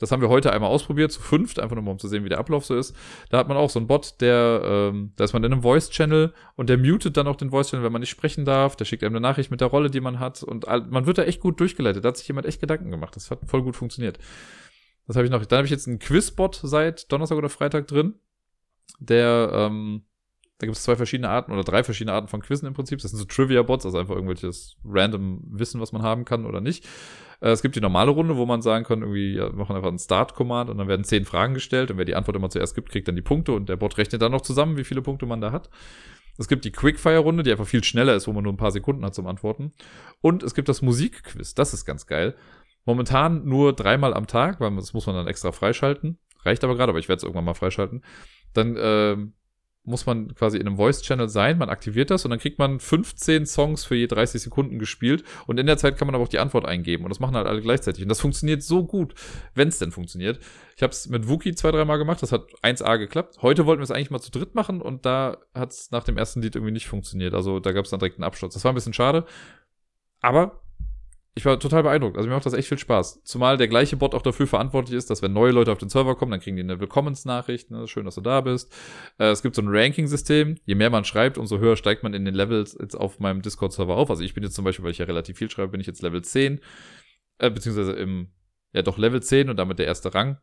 Das 0.00 0.10
haben 0.10 0.20
wir 0.20 0.28
heute 0.28 0.52
einmal 0.52 0.70
ausprobiert, 0.70 1.12
zu 1.12 1.20
fünft, 1.20 1.60
einfach 1.60 1.76
nur 1.76 1.84
mal 1.84 1.92
um 1.92 2.00
zu 2.00 2.08
sehen, 2.08 2.24
wie 2.24 2.28
der 2.28 2.38
Ablauf 2.38 2.64
so 2.64 2.76
ist. 2.76 2.96
Da 3.30 3.38
hat 3.38 3.46
man 3.46 3.56
auch 3.56 3.70
so 3.70 3.78
einen 3.78 3.86
Bot, 3.86 4.20
der, 4.20 4.60
ähm, 4.64 5.12
da 5.14 5.22
ist 5.22 5.32
man 5.32 5.44
in 5.44 5.52
einem 5.52 5.62
Voice-Channel 5.62 6.34
und 6.56 6.68
der 6.68 6.78
mutet 6.78 7.16
dann 7.16 7.28
auch 7.28 7.36
den 7.36 7.50
Voice-Channel, 7.50 7.84
wenn 7.84 7.92
man 7.92 8.00
nicht 8.00 8.10
sprechen 8.10 8.44
darf. 8.44 8.74
Der 8.74 8.86
schickt 8.86 9.04
einem 9.04 9.14
eine 9.14 9.20
Nachricht 9.20 9.52
mit 9.52 9.60
der 9.60 9.68
Rolle, 9.68 9.90
die 9.90 10.00
man 10.00 10.18
hat 10.18 10.42
und 10.42 10.66
man 10.66 11.06
wird 11.06 11.18
da 11.18 11.22
echt 11.22 11.40
gut 11.40 11.60
durchgeleitet. 11.60 12.04
Da 12.04 12.08
hat 12.08 12.16
sich 12.16 12.26
jemand 12.26 12.46
echt 12.46 12.60
Gedanken 12.60 12.90
gemacht. 12.90 13.14
Das 13.14 13.30
hat 13.30 13.38
voll 13.46 13.62
gut 13.62 13.76
funktioniert. 13.76 14.18
Das 15.06 15.16
habe 15.16 15.26
ich 15.26 15.30
noch. 15.30 15.44
Dann 15.44 15.58
habe 15.58 15.66
ich 15.66 15.70
jetzt 15.70 15.86
einen 15.86 15.98
Quiz-Bot 15.98 16.60
seit 16.62 17.10
Donnerstag 17.12 17.38
oder 17.38 17.48
Freitag 17.48 17.86
drin 17.86 18.14
der, 18.98 19.50
ähm, 19.52 20.02
da 20.58 20.66
gibt 20.66 20.76
es 20.76 20.84
zwei 20.84 20.96
verschiedene 20.96 21.28
Arten 21.28 21.52
oder 21.52 21.64
drei 21.64 21.82
verschiedene 21.82 22.12
Arten 22.12 22.28
von 22.28 22.40
Quizzen 22.40 22.66
im 22.66 22.74
Prinzip. 22.74 23.00
Das 23.00 23.10
sind 23.10 23.18
so 23.18 23.24
Trivia-Bots, 23.24 23.84
also 23.84 23.98
einfach 23.98 24.14
irgendwelches 24.14 24.76
random 24.84 25.42
Wissen, 25.50 25.80
was 25.80 25.92
man 25.92 26.02
haben 26.02 26.24
kann 26.24 26.46
oder 26.46 26.60
nicht. 26.60 26.86
Äh, 27.40 27.50
es 27.50 27.62
gibt 27.62 27.76
die 27.76 27.80
normale 27.80 28.12
Runde, 28.12 28.36
wo 28.36 28.46
man 28.46 28.62
sagen 28.62 28.84
kann, 28.84 29.00
irgendwie, 29.00 29.34
ja, 29.34 29.50
wir 29.50 29.56
machen 29.56 29.74
einfach 29.74 29.88
einen 29.88 29.98
Start-Command 29.98 30.70
und 30.70 30.78
dann 30.78 30.88
werden 30.88 31.04
zehn 31.04 31.24
Fragen 31.24 31.54
gestellt 31.54 31.90
und 31.90 31.98
wer 31.98 32.04
die 32.04 32.14
Antwort 32.14 32.36
immer 32.36 32.50
zuerst 32.50 32.74
gibt, 32.74 32.90
kriegt 32.90 33.08
dann 33.08 33.16
die 33.16 33.22
Punkte 33.22 33.52
und 33.52 33.68
der 33.68 33.76
Bot 33.76 33.98
rechnet 33.98 34.22
dann 34.22 34.32
noch 34.32 34.42
zusammen, 34.42 34.76
wie 34.76 34.84
viele 34.84 35.02
Punkte 35.02 35.26
man 35.26 35.40
da 35.40 35.52
hat. 35.52 35.70
Es 36.36 36.48
gibt 36.48 36.64
die 36.64 36.72
Quickfire-Runde, 36.72 37.44
die 37.44 37.52
einfach 37.52 37.66
viel 37.66 37.84
schneller 37.84 38.14
ist, 38.14 38.26
wo 38.26 38.32
man 38.32 38.42
nur 38.42 38.52
ein 38.52 38.56
paar 38.56 38.72
Sekunden 38.72 39.04
hat 39.04 39.14
zum 39.14 39.26
Antworten. 39.28 39.72
Und 40.20 40.42
es 40.42 40.54
gibt 40.54 40.68
das 40.68 40.82
Musikquiz, 40.82 41.54
das 41.54 41.74
ist 41.74 41.84
ganz 41.84 42.06
geil. 42.06 42.34
Momentan 42.84 43.44
nur 43.44 43.72
dreimal 43.72 44.14
am 44.14 44.26
Tag, 44.26 44.60
weil 44.60 44.74
das 44.76 44.92
muss 44.92 45.06
man 45.06 45.16
dann 45.16 45.26
extra 45.26 45.52
freischalten. 45.52 46.18
Reicht 46.42 46.64
aber 46.64 46.76
gerade, 46.76 46.90
aber 46.90 46.98
ich 46.98 47.08
werde 47.08 47.18
es 47.18 47.22
irgendwann 47.22 47.44
mal 47.44 47.54
freischalten. 47.54 48.04
Dann 48.52 48.76
äh, 48.76 49.16
muss 49.84 50.06
man 50.06 50.34
quasi 50.34 50.56
in 50.56 50.66
einem 50.66 50.76
Voice-Channel 50.76 51.28
sein, 51.28 51.58
man 51.58 51.68
aktiviert 51.68 52.10
das 52.10 52.24
und 52.24 52.30
dann 52.30 52.40
kriegt 52.40 52.58
man 52.58 52.80
15 52.80 53.44
Songs 53.44 53.84
für 53.84 53.94
je 53.94 54.06
30 54.06 54.40
Sekunden 54.40 54.78
gespielt 54.78 55.24
und 55.46 55.60
in 55.60 55.66
der 55.66 55.76
Zeit 55.76 55.98
kann 55.98 56.06
man 56.06 56.14
aber 56.14 56.24
auch 56.24 56.28
die 56.28 56.38
Antwort 56.38 56.64
eingeben 56.64 57.04
und 57.04 57.10
das 57.10 57.20
machen 57.20 57.36
halt 57.36 57.46
alle 57.46 57.60
gleichzeitig 57.60 58.02
und 58.02 58.08
das 58.08 58.20
funktioniert 58.20 58.62
so 58.62 58.86
gut, 58.86 59.14
wenn 59.54 59.68
es 59.68 59.78
denn 59.78 59.92
funktioniert. 59.92 60.40
Ich 60.76 60.82
habe 60.82 60.92
es 60.92 61.08
mit 61.08 61.28
Wookie 61.28 61.54
zwei, 61.54 61.70
dreimal 61.70 61.98
gemacht, 61.98 62.22
das 62.22 62.32
hat 62.32 62.46
1A 62.62 62.96
geklappt. 62.96 63.42
Heute 63.42 63.66
wollten 63.66 63.80
wir 63.80 63.84
es 63.84 63.90
eigentlich 63.90 64.10
mal 64.10 64.20
zu 64.20 64.30
dritt 64.30 64.54
machen 64.54 64.80
und 64.80 65.04
da 65.04 65.36
hat 65.54 65.72
es 65.72 65.90
nach 65.90 66.04
dem 66.04 66.16
ersten 66.16 66.40
Lied 66.40 66.56
irgendwie 66.56 66.72
nicht 66.72 66.88
funktioniert, 66.88 67.34
also 67.34 67.60
da 67.60 67.72
gab 67.72 67.84
es 67.84 67.90
dann 67.90 68.00
direkt 68.00 68.16
einen 68.16 68.24
Absturz. 68.24 68.54
Das 68.54 68.64
war 68.64 68.72
ein 68.72 68.76
bisschen 68.76 68.94
schade, 68.94 69.26
aber 70.22 70.63
ich 71.36 71.44
war 71.44 71.58
total 71.58 71.82
beeindruckt. 71.82 72.16
Also 72.16 72.28
mir 72.28 72.34
macht 72.34 72.46
das 72.46 72.52
echt 72.52 72.68
viel 72.68 72.78
Spaß. 72.78 73.22
Zumal 73.24 73.56
der 73.56 73.66
gleiche 73.66 73.96
Bot 73.96 74.14
auch 74.14 74.22
dafür 74.22 74.46
verantwortlich 74.46 74.96
ist, 74.96 75.10
dass 75.10 75.20
wenn 75.20 75.32
neue 75.32 75.50
Leute 75.50 75.72
auf 75.72 75.78
den 75.78 75.88
Server 75.88 76.14
kommen, 76.14 76.30
dann 76.30 76.40
kriegen 76.40 76.56
die 76.56 76.62
eine 76.62 76.78
Willkommensnachricht. 76.78 77.72
Ne? 77.72 77.88
Schön, 77.88 78.04
dass 78.04 78.14
du 78.14 78.20
da 78.20 78.40
bist. 78.40 78.72
Äh, 79.18 79.30
es 79.30 79.42
gibt 79.42 79.56
so 79.56 79.62
ein 79.62 79.68
Ranking-System. 79.68 80.58
Je 80.64 80.74
mehr 80.76 80.90
man 80.90 81.04
schreibt, 81.04 81.36
umso 81.36 81.58
höher 81.58 81.76
steigt 81.76 82.04
man 82.04 82.14
in 82.14 82.24
den 82.24 82.34
Levels 82.34 82.76
jetzt 82.80 82.94
auf 82.94 83.18
meinem 83.18 83.42
Discord-Server 83.42 83.96
auf. 83.96 84.10
Also 84.10 84.22
ich 84.22 84.34
bin 84.34 84.44
jetzt 84.44 84.54
zum 84.54 84.64
Beispiel, 84.64 84.84
weil 84.84 84.92
ich 84.92 84.98
ja 84.98 85.06
relativ 85.06 85.36
viel 85.36 85.50
schreibe, 85.50 85.72
bin 85.72 85.80
ich 85.80 85.88
jetzt 85.88 86.02
Level 86.02 86.22
10. 86.22 86.60
Äh, 87.38 87.50
beziehungsweise 87.50 87.94
im, 87.94 88.28
ja 88.72 88.82
doch 88.82 88.96
Level 88.96 89.20
10 89.20 89.50
und 89.50 89.56
damit 89.56 89.80
der 89.80 89.86
erste 89.86 90.14
Rang. 90.14 90.38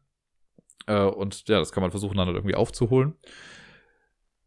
Äh, 0.87 1.03
und 1.03 1.47
ja, 1.47 1.59
das 1.59 1.71
kann 1.71 1.81
man 1.81 1.91
versuchen 1.91 2.17
dann 2.17 2.27
halt 2.27 2.35
irgendwie 2.35 2.55
aufzuholen. 2.55 3.15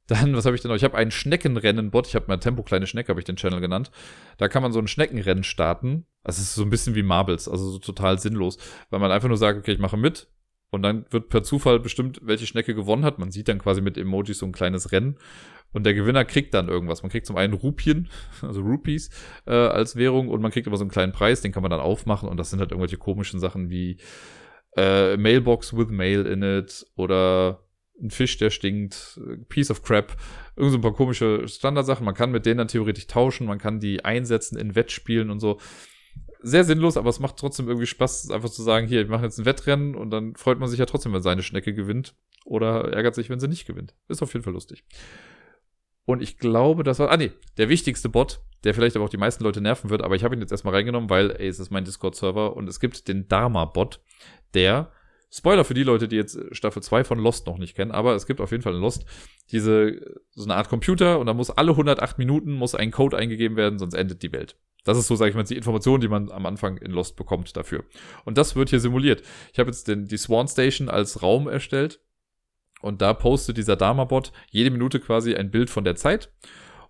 Dann, 0.06 0.36
was 0.36 0.44
habe 0.44 0.55
ich 0.55 0.60
denn 0.60 0.70
noch? 0.70 0.76
Ich 0.76 0.85
habe 0.85 0.97
einen 0.97 1.10
Schneckenrennen-Bot. 1.10 2.06
Ich 2.06 2.14
habe 2.14 2.26
mal 2.28 2.36
Tempo 2.36 2.62
kleine 2.62 2.86
Schnecke, 2.86 3.09
habe 3.09 3.20
ich 3.20 3.24
den 3.24 3.36
Channel 3.36 3.60
genannt. 3.60 3.90
Da 4.36 4.48
kann 4.48 4.62
man 4.62 4.72
so 4.72 4.78
ein 4.78 4.86
Schneckenrennen 4.86 5.44
starten. 5.44 6.06
Das 6.22 6.39
ist 6.39 6.55
so 6.55 6.62
ein 6.62 6.70
bisschen 6.70 6.94
wie 6.94 7.02
Marbles, 7.02 7.48
also 7.48 7.70
so 7.70 7.78
total 7.78 8.18
sinnlos, 8.18 8.59
weil 8.90 9.01
man 9.01 9.10
einfach 9.10 9.28
nur 9.28 9.39
sagt, 9.39 9.59
okay, 9.59 9.72
ich 9.72 9.78
mache 9.78 9.97
mit. 9.97 10.28
Und 10.70 10.82
dann 10.82 11.06
wird 11.10 11.28
per 11.28 11.43
Zufall 11.43 11.78
bestimmt, 11.78 12.20
welche 12.22 12.47
Schnecke 12.47 12.74
gewonnen 12.74 13.05
hat. 13.05 13.18
Man 13.18 13.31
sieht 13.31 13.48
dann 13.48 13.60
quasi 13.60 13.81
mit 13.81 13.97
Emojis 13.97 14.39
so 14.39 14.47
ein 14.47 14.52
kleines 14.52 14.93
Rennen. 14.93 15.18
Und 15.72 15.86
der 15.86 15.94
Gewinner 15.94 16.24
kriegt 16.24 16.52
dann 16.52 16.68
irgendwas. 16.68 17.02
Man 17.02 17.10
kriegt 17.10 17.26
zum 17.26 17.36
einen 17.36 17.55
Rupien, 17.55 18.09
also 18.43 18.60
Rupees, 18.60 19.10
äh, 19.47 19.52
als 19.52 19.97
Währung. 19.97 20.28
Und 20.28 20.43
man 20.43 20.51
kriegt 20.51 20.66
immer 20.66 20.76
so 20.76 20.85
einen 20.85 20.90
kleinen 20.90 21.12
Preis, 21.12 21.40
den 21.40 21.52
kann 21.52 21.62
man 21.62 21.70
dann 21.70 21.81
aufmachen. 21.81 22.28
Und 22.28 22.36
das 22.36 22.51
sind 22.51 22.59
halt 22.59 22.72
irgendwelche 22.72 22.98
komischen 22.98 23.40
Sachen 23.40 23.70
wie 23.70 23.98
äh, 24.76 25.16
Mailbox 25.16 25.76
with 25.76 25.89
Mail 25.89 26.26
in 26.26 26.43
it 26.43 26.85
oder 26.97 27.60
ein 28.02 28.10
Fisch, 28.10 28.36
der 28.38 28.50
stinkt, 28.50 29.20
Piece 29.48 29.70
of 29.70 29.82
Crap, 29.82 30.16
irgend 30.56 30.72
so 30.72 30.78
ein 30.78 30.82
paar 30.82 30.94
komische 30.94 31.46
Standardsachen. 31.46 32.04
Man 32.04 32.14
kann 32.14 32.32
mit 32.32 32.46
denen 32.46 32.58
dann 32.58 32.68
theoretisch 32.68 33.06
tauschen, 33.06 33.46
man 33.46 33.58
kann 33.58 33.80
die 33.80 34.04
einsetzen 34.04 34.58
in 34.58 34.74
Wettspielen 34.74 35.30
und 35.30 35.40
so. 35.40 35.58
Sehr 36.40 36.64
sinnlos, 36.64 36.96
aber 36.96 37.08
es 37.08 37.20
macht 37.20 37.38
trotzdem 37.38 37.68
irgendwie 37.68 37.86
Spaß, 37.86 38.30
einfach 38.30 38.50
zu 38.50 38.62
sagen, 38.62 38.86
hier, 38.86 39.00
wir 39.00 39.10
machen 39.10 39.24
jetzt 39.24 39.38
ein 39.38 39.46
Wettrennen 39.46 39.94
und 39.94 40.10
dann 40.10 40.34
freut 40.34 40.58
man 40.58 40.68
sich 40.68 40.78
ja 40.78 40.86
trotzdem, 40.86 41.12
wenn 41.12 41.22
seine 41.22 41.42
Schnecke 41.42 41.72
gewinnt. 41.72 42.14
Oder 42.44 42.92
ärgert 42.92 43.14
sich, 43.14 43.30
wenn 43.30 43.40
sie 43.40 43.48
nicht 43.48 43.66
gewinnt. 43.66 43.94
Ist 44.08 44.22
auf 44.22 44.34
jeden 44.34 44.44
Fall 44.44 44.52
lustig. 44.52 44.84
Und 46.04 46.22
ich 46.22 46.38
glaube, 46.38 46.84
das 46.84 46.98
war, 46.98 47.10
ah 47.10 47.16
nee, 47.16 47.32
der 47.56 47.70
wichtigste 47.70 48.10
Bot, 48.10 48.40
der 48.64 48.74
vielleicht 48.74 48.96
aber 48.96 49.06
auch 49.06 49.10
die 49.10 49.16
meisten 49.16 49.42
Leute 49.42 49.62
nerven 49.62 49.88
wird, 49.88 50.02
aber 50.02 50.16
ich 50.16 50.24
habe 50.24 50.34
ihn 50.34 50.42
jetzt 50.42 50.50
erstmal 50.50 50.74
reingenommen, 50.74 51.08
weil, 51.08 51.30
ey, 51.30 51.48
es 51.48 51.58
ist 51.58 51.70
mein 51.70 51.84
Discord-Server 51.84 52.54
und 52.54 52.68
es 52.68 52.80
gibt 52.80 53.08
den 53.08 53.26
Dharma-Bot, 53.28 54.02
der 54.52 54.92
Spoiler 55.36 55.65
für 55.65 55.74
die 55.74 55.82
Leute, 55.82 56.06
die 56.06 56.15
jetzt 56.15 56.39
Staffel 56.52 56.81
2 56.81 57.02
von 57.02 57.19
Lost 57.19 57.48
noch 57.48 57.59
nicht 57.59 57.74
kennen, 57.74 57.90
aber 57.90 58.15
es 58.15 58.27
gibt 58.27 58.40
auf 58.40 58.52
jeden 58.52 58.62
Fall 58.62 58.74
in 58.74 58.81
Lost 58.81 59.05
diese, 59.51 60.01
so 60.31 60.44
eine 60.44 60.55
Art 60.55 60.69
Computer 60.69 61.19
und 61.19 61.27
da 61.27 61.35
muss 61.35 61.51
alle 61.51 61.73
108 61.73 62.19
Minuten 62.19 62.52
muss 62.52 62.77
ein 62.77 62.93
Code 62.93 63.16
eingegeben 63.16 63.56
werden, 63.56 63.81
sonst 63.81 63.94
endet 63.94 64.23
die 64.23 64.31
Welt. 64.31 64.56
Das 64.85 64.97
ist 64.97 65.09
so, 65.09 65.16
sage 65.16 65.31
ich 65.31 65.35
mal, 65.35 65.43
die 65.43 65.56
Information, 65.56 66.01
die 66.01 66.06
man 66.06 66.31
am 66.31 66.47
Anfang 66.47 66.77
in 66.77 66.93
Lost 66.93 67.16
bekommt 67.16 67.56
dafür. 67.56 67.82
Und 68.24 68.39
das 68.39 68.55
wird 68.55 68.70
hier 68.70 68.78
simuliert. 68.78 69.23
Ich 69.52 69.59
habe 69.59 69.70
jetzt 69.70 69.89
den, 69.89 70.06
die 70.06 70.19
Swan 70.19 70.47
Station 70.47 70.89
als 70.89 71.20
Raum 71.20 71.48
erstellt 71.48 72.01
und 72.81 73.02
da 73.02 73.12
postet 73.12 73.56
dieser 73.56 73.74
Dharma-Bot 73.74 74.31
jede 74.51 74.70
Minute 74.70 75.01
quasi 75.01 75.35
ein 75.35 75.51
Bild 75.51 75.69
von 75.69 75.82
der 75.82 75.97
Zeit. 75.97 76.32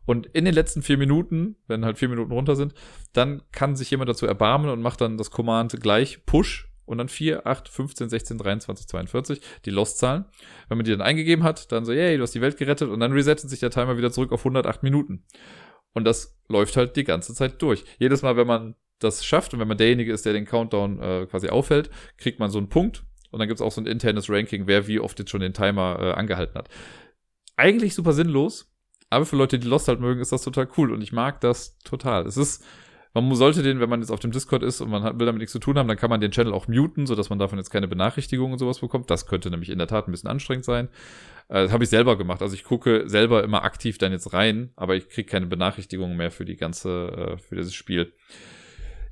Und 0.04 0.26
in 0.26 0.44
den 0.44 0.52
letzten 0.52 0.82
vier 0.82 0.98
Minuten, 0.98 1.56
wenn 1.66 1.86
halt 1.86 1.96
vier 1.96 2.10
Minuten 2.10 2.32
runter 2.32 2.56
sind, 2.56 2.74
dann 3.14 3.40
kann 3.52 3.74
sich 3.74 3.90
jemand 3.90 4.10
dazu 4.10 4.26
erbarmen 4.26 4.68
und 4.68 4.82
macht 4.82 5.00
dann 5.00 5.16
das 5.16 5.30
Command 5.30 5.80
gleich 5.80 6.26
Push 6.26 6.73
und 6.86 6.98
dann 6.98 7.08
4, 7.08 7.46
8, 7.46 7.68
15, 7.68 8.08
16, 8.08 8.38
23, 8.38 8.86
42, 8.86 9.40
die 9.64 9.70
Lost-Zahlen. 9.70 10.24
Wenn 10.68 10.78
man 10.78 10.84
die 10.84 10.90
dann 10.90 11.00
eingegeben 11.00 11.44
hat, 11.44 11.72
dann 11.72 11.84
so, 11.84 11.92
yay, 11.92 12.16
du 12.16 12.22
hast 12.22 12.34
die 12.34 12.40
Welt 12.40 12.56
gerettet 12.56 12.88
und 12.88 13.00
dann 13.00 13.12
resettet 13.12 13.50
sich 13.50 13.60
der 13.60 13.70
Timer 13.70 13.96
wieder 13.96 14.12
zurück 14.12 14.32
auf 14.32 14.40
108 14.40 14.82
Minuten. 14.82 15.24
Und 15.92 16.04
das 16.04 16.36
läuft 16.48 16.76
halt 16.76 16.96
die 16.96 17.04
ganze 17.04 17.34
Zeit 17.34 17.62
durch. 17.62 17.84
Jedes 17.98 18.22
Mal, 18.22 18.36
wenn 18.36 18.46
man 18.46 18.74
das 18.98 19.24
schafft 19.24 19.54
und 19.54 19.60
wenn 19.60 19.68
man 19.68 19.78
derjenige 19.78 20.12
ist, 20.12 20.26
der 20.26 20.32
den 20.32 20.44
Countdown 20.44 21.00
äh, 21.00 21.26
quasi 21.26 21.48
aufhält, 21.48 21.90
kriegt 22.16 22.38
man 22.38 22.50
so 22.50 22.58
einen 22.58 22.68
Punkt 22.68 23.04
und 23.30 23.38
dann 23.38 23.48
gibt's 23.48 23.62
auch 23.62 23.72
so 23.72 23.80
ein 23.80 23.86
internes 23.86 24.30
Ranking, 24.30 24.66
wer 24.66 24.86
wie 24.86 25.00
oft 25.00 25.18
jetzt 25.18 25.30
schon 25.30 25.40
den 25.40 25.54
Timer 25.54 25.98
äh, 26.00 26.12
angehalten 26.12 26.54
hat. 26.54 26.68
Eigentlich 27.56 27.94
super 27.94 28.12
sinnlos, 28.12 28.72
aber 29.10 29.26
für 29.26 29.36
Leute, 29.36 29.58
die 29.58 29.68
Lost 29.68 29.88
halt 29.88 30.00
mögen, 30.00 30.20
ist 30.20 30.32
das 30.32 30.42
total 30.42 30.68
cool 30.76 30.92
und 30.92 31.02
ich 31.02 31.12
mag 31.12 31.40
das 31.40 31.78
total. 31.80 32.26
Es 32.26 32.36
ist 32.36 32.64
man 33.14 33.34
sollte 33.36 33.62
den, 33.62 33.78
wenn 33.78 33.88
man 33.88 34.00
jetzt 34.00 34.10
auf 34.10 34.18
dem 34.18 34.32
Discord 34.32 34.64
ist 34.64 34.80
und 34.80 34.90
man 34.90 35.04
will 35.18 35.26
damit 35.26 35.38
nichts 35.38 35.52
zu 35.52 35.60
tun 35.60 35.78
haben, 35.78 35.86
dann 35.86 35.96
kann 35.96 36.10
man 36.10 36.20
den 36.20 36.32
Channel 36.32 36.52
auch 36.52 36.66
muten, 36.66 37.06
sodass 37.06 37.30
man 37.30 37.38
davon 37.38 37.58
jetzt 37.58 37.70
keine 37.70 37.86
Benachrichtigungen 37.86 38.52
und 38.52 38.58
sowas 38.58 38.80
bekommt. 38.80 39.08
Das 39.08 39.26
könnte 39.26 39.50
nämlich 39.50 39.70
in 39.70 39.78
der 39.78 39.86
Tat 39.86 40.08
ein 40.08 40.10
bisschen 40.10 40.30
anstrengend 40.30 40.64
sein. 40.64 40.88
Äh, 41.48 41.62
das 41.62 41.72
habe 41.72 41.84
ich 41.84 41.90
selber 41.90 42.18
gemacht. 42.18 42.42
Also 42.42 42.54
ich 42.54 42.64
gucke 42.64 43.04
selber 43.08 43.44
immer 43.44 43.62
aktiv 43.62 43.98
dann 43.98 44.10
jetzt 44.10 44.32
rein, 44.32 44.72
aber 44.74 44.96
ich 44.96 45.08
kriege 45.08 45.30
keine 45.30 45.46
Benachrichtigungen 45.46 46.16
mehr 46.16 46.32
für 46.32 46.44
die 46.44 46.56
ganze, 46.56 47.36
äh, 47.36 47.38
für 47.38 47.54
dieses 47.54 47.74
Spiel. 47.74 48.12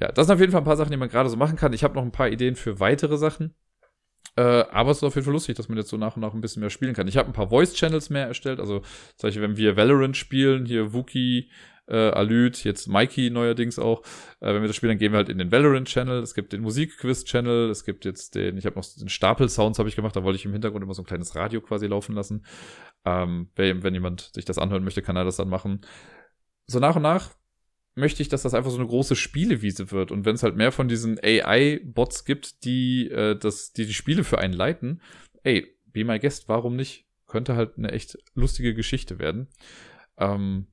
Ja, 0.01 0.11
das 0.11 0.27
sind 0.27 0.35
auf 0.35 0.41
jeden 0.41 0.51
Fall 0.51 0.63
ein 0.63 0.67
paar 0.67 0.77
Sachen, 0.77 0.91
die 0.91 0.97
man 0.97 1.09
gerade 1.09 1.29
so 1.29 1.37
machen 1.37 1.57
kann. 1.57 1.73
Ich 1.73 1.85
habe 1.85 1.95
noch 1.95 2.03
ein 2.03 2.11
paar 2.11 2.29
Ideen 2.29 2.57
für 2.57 2.81
weitere 2.81 3.17
Sachen. 3.17 3.55
Äh, 4.35 4.43
aber 4.43 4.91
es 4.91 4.97
ist 4.97 5.05
auf 5.05 5.15
jeden 5.15 5.27
Fall 5.27 5.35
lustig, 5.35 5.57
dass 5.57 5.69
man 5.69 5.77
jetzt 5.79 5.91
so 5.91 5.97
nach 5.97 6.17
und 6.17 6.23
nach 6.23 6.33
ein 6.33 6.41
bisschen 6.41 6.61
mehr 6.61 6.71
spielen 6.71 6.95
kann. 6.95 7.07
Ich 7.07 7.19
habe 7.19 7.29
ein 7.29 7.35
paar 7.35 7.51
Voice-Channels 7.51 8.11
mehr 8.11 8.27
erstellt. 8.27 8.61
Also, 8.61 8.81
zum 9.17 9.29
Beispiel, 9.29 9.43
wenn 9.43 9.57
wir 9.57 9.77
Valorant 9.77 10.17
spielen, 10.17 10.65
hier 10.65 10.93
Wookie, 10.93 11.51
äh, 11.89 11.97
Alüt, 11.97 12.65
jetzt 12.65 12.87
Mikey 12.87 13.31
neuerdings 13.31 13.79
auch. 13.79 14.03
Äh, 14.41 14.55
wenn 14.55 14.63
wir 14.63 14.69
das 14.69 14.77
spielen, 14.77 14.93
dann 14.93 14.99
gehen 14.99 15.13
wir 15.13 15.19
halt 15.19 15.29
in 15.29 15.39
den 15.39 15.51
Valorant-Channel. 15.51 16.23
Es 16.23 16.35
gibt 16.35 16.53
den 16.53 16.63
Musik-Quiz-Channel. 16.63 17.71
Es 17.71 17.85
gibt 17.85 18.05
jetzt 18.05 18.35
den, 18.35 18.57
ich 18.57 18.67
habe 18.67 18.77
noch 18.77 18.85
den 18.85 19.09
Stapel-Sounds 19.09 19.79
habe 19.79 19.89
ich 19.89 19.97
gemacht. 19.97 20.17
Da 20.17 20.23
wollte 20.23 20.37
ich 20.37 20.45
im 20.45 20.53
Hintergrund 20.53 20.83
immer 20.83 20.95
so 20.95 21.03
ein 21.03 21.07
kleines 21.07 21.35
Radio 21.35 21.61
quasi 21.61 21.87
laufen 21.87 22.15
lassen. 22.15 22.45
Ähm, 23.05 23.51
wenn, 23.57 23.83
wenn 23.83 23.95
jemand 23.95 24.31
sich 24.33 24.45
das 24.45 24.59
anhören 24.59 24.85
möchte, 24.85 25.03
kann 25.03 25.17
er 25.17 25.25
das 25.25 25.37
dann 25.37 25.49
machen. 25.49 25.81
So 26.67 26.79
nach 26.79 26.97
und 26.97 27.03
nach 27.03 27.31
möchte 27.95 28.23
ich, 28.23 28.29
dass 28.29 28.43
das 28.43 28.55
einfach 28.55 28.71
so 28.71 28.79
eine 28.79 28.87
große 28.87 29.17
Spielewiese 29.17 29.91
wird. 29.91 30.13
Und 30.13 30.25
wenn 30.25 30.35
es 30.35 30.43
halt 30.43 30.57
mehr 30.57 30.73
von 30.73 30.89
diesen 30.89 31.19
AI-Bots 31.23 32.25
gibt, 32.25 32.65
die, 32.65 33.11
äh, 33.11 33.37
das, 33.37 33.73
die 33.73 33.87
die 33.87 33.95
Spiele 33.95 34.25
für 34.25 34.39
einen 34.39 34.55
leiten, 34.55 35.03
ey, 35.43 35.77
be 35.87 36.05
my 36.05 36.19
guest, 36.19 36.49
warum 36.49 36.77
nicht? 36.77 37.07
könnte 37.33 37.57
halt 37.57 37.79
eine 37.79 37.91
echt 37.91 38.19
lustige 38.35 38.75
Geschichte 38.75 39.19
werden. 39.19 39.49
Ähm, 40.19 40.67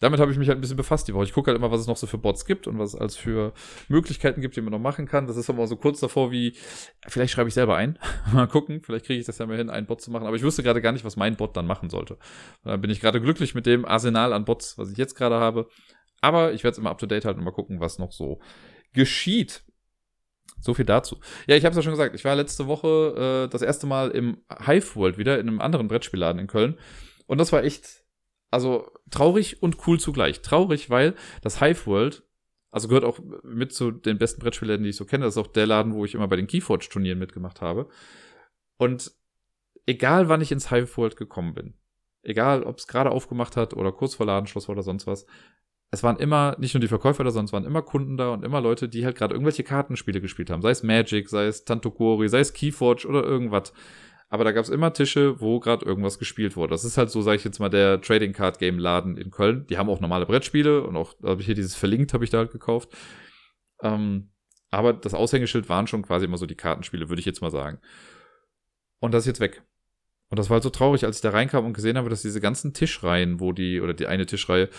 damit 0.00 0.20
habe 0.20 0.30
ich 0.30 0.36
mich 0.36 0.48
halt 0.48 0.58
ein 0.58 0.60
bisschen 0.60 0.76
befasst 0.76 1.08
die 1.08 1.14
Woche. 1.14 1.24
Ich 1.24 1.32
gucke 1.32 1.50
halt 1.50 1.58
immer, 1.58 1.70
was 1.70 1.80
es 1.80 1.86
noch 1.86 1.96
so 1.96 2.06
für 2.06 2.18
Bots 2.18 2.44
gibt 2.44 2.66
und 2.66 2.78
was 2.78 2.94
es 2.94 3.00
als 3.00 3.16
für 3.16 3.54
Möglichkeiten 3.88 4.42
gibt, 4.42 4.54
die 4.56 4.60
man 4.60 4.72
noch 4.72 4.78
machen 4.78 5.06
kann. 5.06 5.26
Das 5.26 5.36
ist 5.36 5.48
aber 5.48 5.66
so 5.66 5.76
kurz 5.76 6.00
davor 6.00 6.30
wie, 6.30 6.54
vielleicht 7.08 7.32
schreibe 7.32 7.48
ich 7.48 7.54
selber 7.54 7.76
ein. 7.76 7.98
mal 8.32 8.46
gucken, 8.46 8.82
vielleicht 8.82 9.06
kriege 9.06 9.18
ich 9.18 9.26
das 9.26 9.38
ja 9.38 9.46
mal 9.46 9.56
hin, 9.56 9.70
einen 9.70 9.86
Bot 9.86 10.02
zu 10.02 10.10
machen. 10.10 10.26
Aber 10.26 10.36
ich 10.36 10.42
wusste 10.42 10.62
gerade 10.62 10.82
gar 10.82 10.92
nicht, 10.92 11.04
was 11.04 11.16
mein 11.16 11.36
Bot 11.36 11.56
dann 11.56 11.66
machen 11.66 11.88
sollte. 11.88 12.14
Und 12.62 12.70
dann 12.70 12.80
bin 12.80 12.90
ich 12.90 13.00
gerade 13.00 13.22
glücklich 13.22 13.54
mit 13.54 13.64
dem 13.64 13.86
Arsenal 13.86 14.34
an 14.34 14.44
Bots, 14.44 14.76
was 14.76 14.90
ich 14.90 14.98
jetzt 14.98 15.14
gerade 15.14 15.36
habe. 15.36 15.68
Aber 16.20 16.52
ich 16.52 16.62
werde 16.62 16.72
es 16.72 16.78
immer 16.78 16.90
up 16.90 16.98
to 16.98 17.06
date 17.06 17.24
halten 17.24 17.38
und 17.38 17.44
mal 17.44 17.52
gucken, 17.52 17.80
was 17.80 17.98
noch 17.98 18.12
so 18.12 18.40
geschieht. 18.92 19.64
So 20.60 20.74
viel 20.74 20.84
dazu. 20.84 21.20
Ja, 21.46 21.56
ich 21.56 21.64
habe 21.64 21.70
es 21.72 21.76
ja 21.76 21.82
schon 21.82 21.92
gesagt. 21.92 22.14
Ich 22.14 22.24
war 22.24 22.34
letzte 22.34 22.66
Woche 22.66 23.46
äh, 23.46 23.48
das 23.50 23.62
erste 23.62 23.86
Mal 23.86 24.10
im 24.10 24.42
Hive 24.66 24.96
World 24.96 25.16
wieder 25.16 25.38
in 25.38 25.48
einem 25.48 25.60
anderen 25.60 25.88
Brettspielladen 25.88 26.40
in 26.40 26.46
Köln. 26.46 26.78
Und 27.26 27.38
das 27.38 27.52
war 27.52 27.64
echt 27.64 28.05
also 28.50 28.90
traurig 29.10 29.62
und 29.62 29.86
cool 29.86 29.98
zugleich. 30.00 30.42
Traurig, 30.42 30.90
weil 30.90 31.14
das 31.42 31.60
Hive 31.60 31.86
World, 31.86 32.22
also 32.70 32.88
gehört 32.88 33.04
auch 33.04 33.18
mit 33.42 33.72
zu 33.72 33.90
den 33.90 34.18
besten 34.18 34.40
Brettspielern, 34.40 34.82
die 34.82 34.90
ich 34.90 34.96
so 34.96 35.04
kenne. 35.04 35.24
Das 35.24 35.34
ist 35.34 35.42
auch 35.42 35.46
der 35.46 35.66
Laden, 35.66 35.94
wo 35.94 36.04
ich 36.04 36.14
immer 36.14 36.28
bei 36.28 36.36
den 36.36 36.46
Keyforge-Turnieren 36.46 37.18
mitgemacht 37.18 37.60
habe. 37.60 37.88
Und 38.76 39.12
egal, 39.86 40.28
wann 40.28 40.40
ich 40.40 40.52
ins 40.52 40.70
Hive 40.70 40.96
World 40.96 41.16
gekommen 41.16 41.54
bin, 41.54 41.74
egal, 42.22 42.64
ob 42.64 42.78
es 42.78 42.86
gerade 42.86 43.10
aufgemacht 43.10 43.56
hat 43.56 43.74
oder 43.74 43.92
kurz 43.92 44.14
vor 44.14 44.26
Ladenschluss 44.26 44.68
war 44.68 44.74
oder 44.74 44.82
sonst 44.82 45.06
was, 45.06 45.26
es 45.90 46.02
waren 46.02 46.18
immer 46.18 46.56
nicht 46.58 46.74
nur 46.74 46.80
die 46.80 46.88
Verkäufer 46.88 47.24
da, 47.24 47.30
sondern 47.30 47.46
es 47.46 47.52
waren 47.52 47.64
immer 47.64 47.82
Kunden 47.82 48.16
da 48.16 48.30
und 48.30 48.44
immer 48.44 48.60
Leute, 48.60 48.88
die 48.88 49.04
halt 49.04 49.16
gerade 49.16 49.34
irgendwelche 49.34 49.62
Kartenspiele 49.62 50.20
gespielt 50.20 50.50
haben. 50.50 50.60
Sei 50.60 50.70
es 50.70 50.82
Magic, 50.82 51.28
sei 51.28 51.46
es 51.46 51.64
Tantokori, 51.64 52.28
sei 52.28 52.40
es 52.40 52.52
Keyforge 52.52 53.06
oder 53.06 53.22
irgendwas 53.22 53.72
aber 54.28 54.44
da 54.44 54.52
gab 54.52 54.64
es 54.64 54.70
immer 54.70 54.92
Tische, 54.92 55.40
wo 55.40 55.60
gerade 55.60 55.84
irgendwas 55.84 56.18
gespielt 56.18 56.56
wurde. 56.56 56.70
Das 56.70 56.84
ist 56.84 56.98
halt 56.98 57.10
so, 57.10 57.22
sage 57.22 57.36
ich 57.36 57.44
jetzt 57.44 57.60
mal, 57.60 57.68
der 57.68 58.00
Trading 58.00 58.32
Card 58.32 58.58
Game 58.58 58.78
Laden 58.78 59.16
in 59.16 59.30
Köln. 59.30 59.66
Die 59.68 59.78
haben 59.78 59.88
auch 59.88 60.00
normale 60.00 60.26
Brettspiele 60.26 60.82
und 60.82 60.96
auch, 60.96 61.14
habe 61.22 61.40
ich 61.40 61.46
hier 61.46 61.54
dieses 61.54 61.76
verlinkt, 61.76 62.12
habe 62.12 62.24
ich 62.24 62.30
da 62.30 62.38
halt 62.38 62.50
gekauft. 62.50 62.96
Ähm, 63.82 64.30
aber 64.70 64.92
das 64.92 65.14
Aushängeschild 65.14 65.68
waren 65.68 65.86
schon 65.86 66.02
quasi 66.02 66.24
immer 66.24 66.38
so 66.38 66.46
die 66.46 66.56
Kartenspiele, 66.56 67.08
würde 67.08 67.20
ich 67.20 67.26
jetzt 67.26 67.40
mal 67.40 67.52
sagen. 67.52 67.78
Und 68.98 69.12
das 69.12 69.22
ist 69.22 69.28
jetzt 69.28 69.40
weg. 69.40 69.62
Und 70.28 70.40
das 70.40 70.50
war 70.50 70.54
halt 70.54 70.64
so 70.64 70.70
traurig, 70.70 71.04
als 71.04 71.16
ich 71.16 71.22
da 71.22 71.30
reinkam 71.30 71.64
und 71.64 71.74
gesehen 71.74 71.96
habe, 71.96 72.10
dass 72.10 72.22
diese 72.22 72.40
ganzen 72.40 72.74
Tischreihen, 72.74 73.38
wo 73.38 73.52
die, 73.52 73.80
oder 73.80 73.94
die 73.94 74.08
eine 74.08 74.26
Tischreihe, 74.26 74.70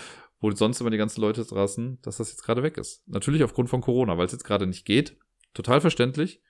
wo 0.42 0.52
sonst 0.52 0.82
immer 0.82 0.90
die 0.90 0.98
ganzen 0.98 1.22
Leute 1.22 1.42
saßen, 1.44 2.00
dass 2.02 2.18
das 2.18 2.32
jetzt 2.32 2.44
gerade 2.44 2.64
weg 2.64 2.78
ist. 2.78 3.08
Natürlich 3.08 3.44
aufgrund 3.44 3.70
von 3.70 3.80
Corona, 3.80 4.18
weil 4.18 4.26
es 4.26 4.34
jetzt 4.34 4.44
gerade 4.44 4.68
nicht 4.68 4.86
geht. 4.86 5.18
Total 5.54 5.80
verständlich 5.80 6.42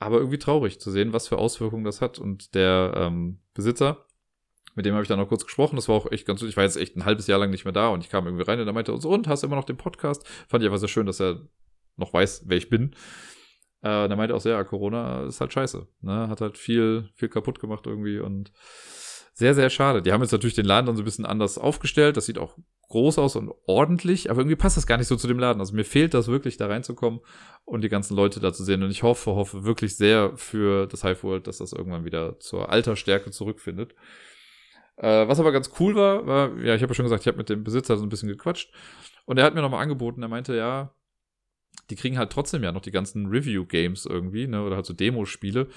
aber 0.00 0.16
irgendwie 0.16 0.38
traurig 0.38 0.80
zu 0.80 0.90
sehen, 0.90 1.12
was 1.12 1.28
für 1.28 1.38
Auswirkungen 1.38 1.84
das 1.84 2.00
hat. 2.00 2.18
Und 2.18 2.54
der 2.54 2.94
ähm, 2.96 3.38
Besitzer, 3.54 4.06
mit 4.74 4.86
dem 4.86 4.94
habe 4.94 5.02
ich 5.02 5.08
dann 5.08 5.18
noch 5.18 5.28
kurz 5.28 5.44
gesprochen, 5.44 5.76
das 5.76 5.88
war 5.88 5.94
auch 5.94 6.10
echt 6.10 6.26
ganz, 6.26 6.42
ich 6.42 6.56
war 6.56 6.64
jetzt 6.64 6.76
echt 6.76 6.96
ein 6.96 7.04
halbes 7.04 7.26
Jahr 7.26 7.38
lang 7.38 7.50
nicht 7.50 7.64
mehr 7.64 7.72
da 7.72 7.88
und 7.88 8.02
ich 8.02 8.10
kam 8.10 8.24
irgendwie 8.24 8.44
rein 8.44 8.58
und 8.58 8.66
er 8.66 8.72
meinte, 8.72 8.96
so, 8.98 9.10
und 9.10 9.28
hast 9.28 9.44
immer 9.44 9.56
noch 9.56 9.64
den 9.64 9.76
Podcast? 9.76 10.26
Fand 10.48 10.62
ich 10.62 10.68
einfach 10.68 10.80
sehr 10.80 10.88
schön, 10.88 11.06
dass 11.06 11.20
er 11.20 11.46
noch 11.96 12.14
weiß, 12.14 12.44
wer 12.46 12.56
ich 12.56 12.70
bin. 12.70 12.94
Äh, 13.82 14.08
der 14.08 14.16
meinte 14.16 14.34
auch 14.34 14.40
sehr, 14.40 14.54
ja, 14.54 14.64
Corona 14.64 15.24
ist 15.24 15.40
halt 15.42 15.52
scheiße. 15.52 15.86
Ne? 16.00 16.28
Hat 16.28 16.40
halt 16.40 16.56
viel, 16.56 17.10
viel 17.14 17.28
kaputt 17.28 17.60
gemacht 17.60 17.86
irgendwie 17.86 18.20
und 18.20 18.52
sehr, 19.32 19.54
sehr 19.54 19.70
schade. 19.70 20.02
Die 20.02 20.12
haben 20.12 20.22
jetzt 20.22 20.32
natürlich 20.32 20.54
den 20.54 20.66
Laden 20.66 20.86
dann 20.86 20.96
so 20.96 21.02
ein 21.02 21.04
bisschen 21.04 21.26
anders 21.26 21.58
aufgestellt. 21.58 22.16
Das 22.16 22.26
sieht 22.26 22.38
auch 22.38 22.56
groß 22.88 23.18
aus 23.18 23.36
und 23.36 23.52
ordentlich, 23.66 24.30
aber 24.30 24.40
irgendwie 24.40 24.56
passt 24.56 24.76
das 24.76 24.86
gar 24.86 24.98
nicht 24.98 25.06
so 25.06 25.16
zu 25.16 25.28
dem 25.28 25.38
Laden. 25.38 25.60
Also 25.60 25.74
mir 25.74 25.84
fehlt 25.84 26.12
das 26.12 26.28
wirklich, 26.28 26.56
da 26.56 26.66
reinzukommen 26.66 27.20
und 27.64 27.82
die 27.82 27.88
ganzen 27.88 28.16
Leute 28.16 28.40
da 28.40 28.52
zu 28.52 28.64
sehen. 28.64 28.82
Und 28.82 28.90
ich 28.90 29.02
hoffe, 29.02 29.34
hoffe 29.34 29.64
wirklich 29.64 29.96
sehr 29.96 30.36
für 30.36 30.86
das 30.86 31.02
Hive 31.02 31.22
World, 31.22 31.46
dass 31.46 31.58
das 31.58 31.72
irgendwann 31.72 32.04
wieder 32.04 32.38
zur 32.40 32.70
alter 32.70 32.96
Stärke 32.96 33.30
zurückfindet. 33.30 33.94
Äh, 34.96 35.28
was 35.28 35.40
aber 35.40 35.52
ganz 35.52 35.70
cool 35.78 35.94
war, 35.94 36.26
war, 36.26 36.58
ja, 36.58 36.74
ich 36.74 36.82
habe 36.82 36.90
ja 36.90 36.94
schon 36.94 37.04
gesagt, 37.04 37.22
ich 37.22 37.28
habe 37.28 37.38
mit 37.38 37.48
dem 37.48 37.64
Besitzer 37.64 37.96
so 37.96 38.02
ein 38.02 38.10
bisschen 38.10 38.28
gequatscht 38.28 38.74
und 39.24 39.38
er 39.38 39.44
hat 39.44 39.54
mir 39.54 39.62
nochmal 39.62 39.82
angeboten, 39.82 40.22
er 40.22 40.28
meinte, 40.28 40.54
ja, 40.54 40.92
die 41.88 41.96
kriegen 41.96 42.18
halt 42.18 42.30
trotzdem 42.30 42.62
ja 42.62 42.72
noch 42.72 42.82
die 42.82 42.90
ganzen 42.90 43.26
Review-Games 43.26 44.04
irgendwie, 44.04 44.46
ne, 44.46 44.62
oder 44.62 44.76
halt 44.76 44.86
so 44.86 44.92
Demospiele. 44.92 45.68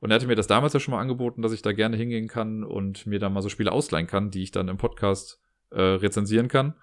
Und 0.00 0.10
er 0.10 0.16
hatte 0.16 0.26
mir 0.26 0.34
das 0.34 0.46
damals 0.46 0.72
ja 0.72 0.80
schon 0.80 0.92
mal 0.92 1.00
angeboten, 1.00 1.42
dass 1.42 1.52
ich 1.52 1.62
da 1.62 1.72
gerne 1.72 1.96
hingehen 1.96 2.26
kann 2.26 2.64
und 2.64 3.06
mir 3.06 3.18
da 3.18 3.28
mal 3.28 3.42
so 3.42 3.48
Spiele 3.48 3.72
ausleihen 3.72 4.06
kann, 4.06 4.30
die 4.30 4.42
ich 4.42 4.50
dann 4.50 4.68
im 4.68 4.78
Podcast 4.78 5.40
äh, 5.70 5.80
rezensieren 5.80 6.48
kann. 6.48 6.74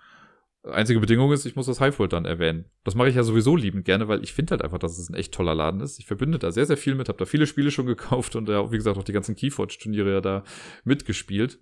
Einzige 0.63 0.99
Bedingung 0.99 1.31
ist, 1.31 1.45
ich 1.45 1.55
muss 1.55 1.65
das 1.65 1.79
Highfold 1.79 2.13
dann 2.13 2.25
erwähnen. 2.25 2.65
Das 2.83 2.93
mache 2.95 3.09
ich 3.09 3.15
ja 3.15 3.23
sowieso 3.23 3.55
liebend 3.55 3.85
gerne, 3.85 4.07
weil 4.07 4.23
ich 4.23 4.33
finde 4.33 4.51
halt 4.51 4.61
einfach, 4.61 4.79
dass 4.79 4.97
es 4.97 5.09
ein 5.09 5.13
echt 5.13 5.33
toller 5.33 5.55
Laden 5.55 5.81
ist. 5.81 5.97
Ich 5.99 6.05
verbinde 6.05 6.39
da 6.39 6.51
sehr, 6.51 6.65
sehr 6.65 6.77
viel 6.77 6.95
mit, 6.95 7.07
habe 7.07 7.17
da 7.17 7.25
viele 7.25 7.47
Spiele 7.47 7.71
schon 7.71 7.85
gekauft 7.85 8.35
und 8.35 8.49
ja, 8.49 8.71
wie 8.71 8.77
gesagt, 8.77 8.97
auch 8.97 9.03
die 9.03 9.13
ganzen 9.13 9.35
Keyforge-Turniere 9.35 10.11
ja 10.11 10.21
da 10.21 10.43
mitgespielt. 10.83 11.59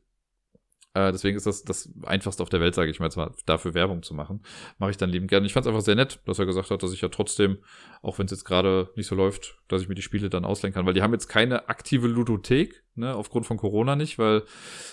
Äh, 0.96 1.12
deswegen 1.12 1.36
ist 1.36 1.46
das 1.46 1.64
das 1.64 1.90
einfachste 2.04 2.42
auf 2.42 2.48
der 2.48 2.62
Welt, 2.62 2.74
sage 2.74 2.90
ich 2.90 3.02
mal, 3.02 3.10
dafür 3.46 3.74
Werbung 3.74 4.02
zu 4.02 4.14
machen. 4.14 4.42
Mache 4.78 4.92
ich 4.92 4.98
dann 4.98 5.10
liebend 5.10 5.30
gerne. 5.30 5.46
Ich 5.46 5.52
fand 5.52 5.66
es 5.66 5.68
einfach 5.68 5.82
sehr 5.82 5.96
nett, 5.96 6.22
dass 6.26 6.40
er 6.40 6.46
gesagt 6.46 6.72
hat, 6.72 6.82
dass 6.82 6.94
ich 6.94 7.02
ja 7.02 7.10
trotzdem, 7.10 7.58
auch 8.02 8.18
wenn 8.18 8.28
es 8.28 8.32
jetzt 8.32 8.46
gerade 8.46 8.90
nicht 8.96 9.08
so 9.08 9.16
läuft, 9.16 9.58
dass 9.68 9.82
ich 9.82 9.90
mir 9.90 9.96
die 9.96 10.02
Spiele 10.02 10.30
dann 10.30 10.46
ausleihen 10.46 10.74
kann, 10.74 10.86
weil 10.86 10.94
die 10.94 11.02
haben 11.02 11.12
jetzt 11.12 11.28
keine 11.28 11.68
aktive 11.68 12.08
Ludothek, 12.08 12.86
ne, 12.96 13.14
aufgrund 13.14 13.46
von 13.46 13.58
Corona 13.58 13.98
nicht, 13.98 14.18
weil 14.18 14.44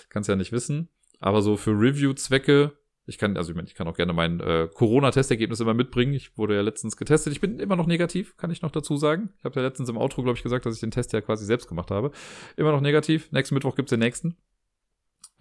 kannst 0.09 0.27
ja 0.27 0.35
nicht 0.35 0.51
wissen. 0.51 0.89
Aber 1.21 1.41
so 1.41 1.55
für 1.55 1.71
Review-Zwecke, 1.71 2.73
ich 3.05 3.17
kann, 3.17 3.37
also 3.37 3.51
ich, 3.51 3.55
meine, 3.55 3.69
ich 3.69 3.75
kann 3.75 3.87
auch 3.87 3.95
gerne 3.95 4.11
mein 4.11 4.41
äh, 4.41 4.67
Corona-Testergebnis 4.73 5.61
immer 5.61 5.73
mitbringen. 5.73 6.13
Ich 6.13 6.37
wurde 6.37 6.55
ja 6.55 6.61
letztens 6.61 6.97
getestet. 6.97 7.31
Ich 7.31 7.39
bin 7.39 7.59
immer 7.59 7.77
noch 7.77 7.87
negativ, 7.87 8.35
kann 8.35 8.51
ich 8.51 8.61
noch 8.61 8.71
dazu 8.71 8.97
sagen. 8.97 9.29
Ich 9.39 9.45
habe 9.45 9.55
ja 9.55 9.65
letztens 9.65 9.87
im 9.87 9.97
Outro, 9.97 10.21
glaube 10.21 10.37
ich, 10.37 10.43
gesagt, 10.43 10.65
dass 10.65 10.75
ich 10.75 10.81
den 10.81 10.91
Test 10.91 11.13
ja 11.13 11.21
quasi 11.21 11.45
selbst 11.45 11.69
gemacht 11.69 11.91
habe. 11.91 12.11
Immer 12.57 12.73
noch 12.73 12.81
negativ. 12.81 13.31
Nächsten 13.31 13.55
Mittwoch 13.55 13.75
gibt's 13.75 13.91
den 13.91 13.99
nächsten. 13.99 14.35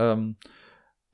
Ähm, 0.03 0.37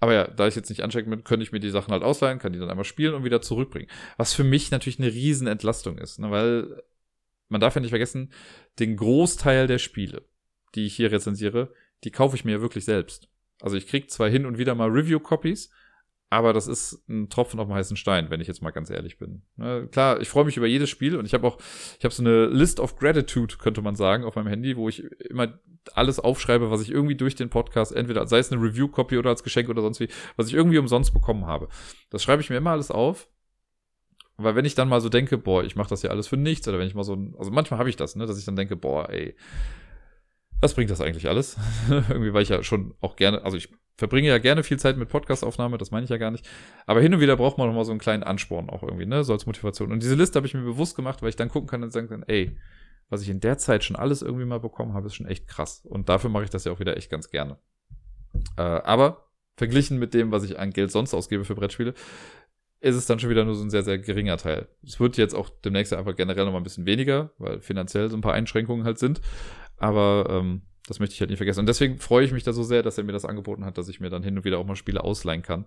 aber 0.00 0.14
ja, 0.14 0.28
da 0.28 0.46
ich 0.46 0.54
jetzt 0.54 0.68
nicht 0.68 0.82
anchecken 0.82 1.10
bin, 1.10 1.24
könnte 1.24 1.42
ich 1.42 1.52
mir 1.52 1.60
die 1.60 1.70
Sachen 1.70 1.92
halt 1.92 2.04
ausleihen, 2.04 2.38
kann 2.38 2.52
die 2.52 2.58
dann 2.58 2.70
einmal 2.70 2.84
spielen 2.84 3.14
und 3.14 3.24
wieder 3.24 3.42
zurückbringen. 3.42 3.90
Was 4.16 4.32
für 4.32 4.44
mich 4.44 4.70
natürlich 4.70 5.00
eine 5.00 5.12
Riesenentlastung 5.12 5.98
ist, 5.98 6.20
ne? 6.20 6.30
weil 6.30 6.82
man 7.48 7.60
darf 7.60 7.74
ja 7.74 7.80
nicht 7.80 7.90
vergessen, 7.90 8.32
den 8.78 8.96
Großteil 8.96 9.66
der 9.66 9.78
Spiele, 9.78 10.24
die 10.74 10.86
ich 10.86 10.94
hier 10.94 11.10
rezensiere, 11.10 11.72
die 12.04 12.10
kaufe 12.10 12.36
ich 12.36 12.44
mir 12.44 12.52
ja 12.52 12.60
wirklich 12.60 12.84
selbst. 12.84 13.28
Also 13.60 13.76
ich 13.76 13.88
krieg 13.88 14.10
zwar 14.10 14.28
hin 14.28 14.46
und 14.46 14.58
wieder 14.58 14.76
mal 14.76 14.88
Review-Copies, 14.88 15.70
aber 16.30 16.52
das 16.52 16.66
ist 16.66 17.08
ein 17.08 17.30
Tropfen 17.30 17.58
auf 17.58 17.68
dem 17.68 17.74
heißen 17.74 17.96
Stein, 17.96 18.30
wenn 18.30 18.40
ich 18.40 18.48
jetzt 18.48 18.62
mal 18.62 18.70
ganz 18.70 18.90
ehrlich 18.90 19.16
bin. 19.18 19.42
Ne, 19.56 19.88
klar, 19.90 20.20
ich 20.20 20.28
freue 20.28 20.44
mich 20.44 20.56
über 20.56 20.66
jedes 20.66 20.90
Spiel 20.90 21.16
und 21.16 21.24
ich 21.24 21.32
habe 21.32 21.46
auch, 21.46 21.58
ich 21.98 22.04
habe 22.04 22.14
so 22.14 22.22
eine 22.22 22.46
List 22.46 22.80
of 22.80 22.96
Gratitude, 22.96 23.56
könnte 23.56 23.80
man 23.80 23.96
sagen, 23.96 24.24
auf 24.24 24.36
meinem 24.36 24.48
Handy, 24.48 24.76
wo 24.76 24.88
ich 24.88 25.04
immer 25.30 25.58
alles 25.94 26.20
aufschreibe, 26.20 26.70
was 26.70 26.82
ich 26.82 26.90
irgendwie 26.90 27.16
durch 27.16 27.34
den 27.34 27.48
Podcast, 27.48 27.92
entweder 27.92 28.26
sei 28.26 28.38
es 28.38 28.52
eine 28.52 28.62
Review-Copy 28.62 29.16
oder 29.16 29.30
als 29.30 29.42
Geschenk 29.42 29.70
oder 29.70 29.80
sonst 29.80 30.00
wie, 30.00 30.08
was 30.36 30.48
ich 30.48 30.54
irgendwie 30.54 30.78
umsonst 30.78 31.14
bekommen 31.14 31.46
habe. 31.46 31.68
Das 32.10 32.22
schreibe 32.22 32.42
ich 32.42 32.50
mir 32.50 32.56
immer 32.56 32.72
alles 32.72 32.90
auf. 32.90 33.28
Weil 34.40 34.54
wenn 34.54 34.64
ich 34.64 34.76
dann 34.76 34.88
mal 34.88 35.00
so 35.00 35.08
denke, 35.08 35.36
boah, 35.36 35.64
ich 35.64 35.74
mache 35.74 35.88
das 35.88 36.02
ja 36.02 36.10
alles 36.10 36.28
für 36.28 36.36
nichts, 36.36 36.68
oder 36.68 36.78
wenn 36.78 36.86
ich 36.86 36.94
mal 36.94 37.02
so, 37.02 37.18
also 37.38 37.50
manchmal 37.50 37.80
habe 37.80 37.90
ich 37.90 37.96
das, 37.96 38.14
ne, 38.14 38.24
dass 38.24 38.38
ich 38.38 38.44
dann 38.44 38.54
denke, 38.54 38.76
boah, 38.76 39.10
ey, 39.10 39.34
was 40.60 40.74
bringt 40.74 40.90
das 40.90 41.00
eigentlich 41.00 41.28
alles? 41.28 41.56
Irgendwie, 41.88 42.32
weil 42.32 42.42
ich 42.42 42.48
ja 42.48 42.62
schon 42.62 42.94
auch 43.00 43.16
gerne, 43.16 43.44
also 43.44 43.56
ich 43.56 43.70
verbringe 43.98 44.28
ja 44.28 44.38
gerne 44.38 44.62
viel 44.62 44.78
Zeit 44.78 44.96
mit 44.96 45.08
Podcastaufnahme, 45.08 45.76
das 45.76 45.90
meine 45.90 46.04
ich 46.04 46.10
ja 46.10 46.16
gar 46.16 46.30
nicht. 46.30 46.48
Aber 46.86 47.00
hin 47.00 47.12
und 47.12 47.20
wieder 47.20 47.36
braucht 47.36 47.58
man 47.58 47.66
noch 47.66 47.74
mal 47.74 47.84
so 47.84 47.90
einen 47.90 48.00
kleinen 48.00 48.22
Ansporn 48.22 48.70
auch 48.70 48.84
irgendwie, 48.84 49.06
ne, 49.06 49.24
so 49.24 49.32
als 49.32 49.44
Motivation. 49.44 49.92
Und 49.92 50.02
diese 50.02 50.14
Liste 50.14 50.36
habe 50.36 50.46
ich 50.46 50.54
mir 50.54 50.62
bewusst 50.62 50.96
gemacht, 50.96 51.20
weil 51.20 51.28
ich 51.30 51.36
dann 51.36 51.48
gucken 51.48 51.68
kann 51.68 51.82
und 51.82 51.92
sagen 51.92 52.08
kann, 52.08 52.22
ey, 52.28 52.56
was 53.10 53.22
ich 53.22 53.28
in 53.28 53.40
der 53.40 53.58
Zeit 53.58 53.82
schon 53.82 53.96
alles 53.96 54.22
irgendwie 54.22 54.44
mal 54.44 54.60
bekommen 54.60 54.94
habe, 54.94 55.08
ist 55.08 55.16
schon 55.16 55.26
echt 55.26 55.48
krass. 55.48 55.84
Und 55.84 56.08
dafür 56.08 56.30
mache 56.30 56.44
ich 56.44 56.50
das 56.50 56.64
ja 56.64 56.72
auch 56.72 56.78
wieder 56.78 56.96
echt 56.96 57.10
ganz 57.10 57.30
gerne. 57.30 57.58
Äh, 58.56 58.62
aber 58.62 59.26
verglichen 59.56 59.98
mit 59.98 60.14
dem, 60.14 60.30
was 60.30 60.44
ich 60.44 60.58
an 60.60 60.70
Geld 60.70 60.92
sonst 60.92 61.12
ausgebe 61.12 61.44
für 61.44 61.56
Brettspiele, 61.56 61.94
ist 62.80 62.94
es 62.94 63.06
dann 63.06 63.18
schon 63.18 63.30
wieder 63.30 63.44
nur 63.44 63.56
so 63.56 63.64
ein 63.64 63.70
sehr, 63.70 63.82
sehr 63.82 63.98
geringer 63.98 64.36
Teil. 64.36 64.68
Es 64.84 65.00
wird 65.00 65.16
jetzt 65.16 65.34
auch 65.34 65.50
demnächst 65.50 65.92
einfach 65.92 66.14
generell 66.14 66.44
noch 66.44 66.52
mal 66.52 66.58
ein 66.58 66.64
bisschen 66.64 66.86
weniger, 66.86 67.32
weil 67.38 67.60
finanziell 67.60 68.08
so 68.08 68.16
ein 68.16 68.20
paar 68.20 68.34
Einschränkungen 68.34 68.84
halt 68.84 69.00
sind. 69.00 69.20
Aber 69.76 70.28
ähm, 70.30 70.62
das 70.88 71.00
möchte 71.00 71.14
ich 71.14 71.20
halt 71.20 71.28
nicht 71.28 71.38
vergessen. 71.38 71.60
Und 71.60 71.66
deswegen 71.66 71.98
freue 71.98 72.24
ich 72.24 72.32
mich 72.32 72.44
da 72.44 72.54
so 72.54 72.62
sehr, 72.62 72.82
dass 72.82 72.96
er 72.96 73.04
mir 73.04 73.12
das 73.12 73.26
angeboten 73.26 73.64
hat, 73.64 73.76
dass 73.76 73.88
ich 73.88 74.00
mir 74.00 74.08
dann 74.08 74.22
hin 74.22 74.38
und 74.38 74.44
wieder 74.44 74.58
auch 74.58 74.64
mal 74.64 74.74
Spiele 74.74 75.04
ausleihen 75.04 75.42
kann. 75.42 75.66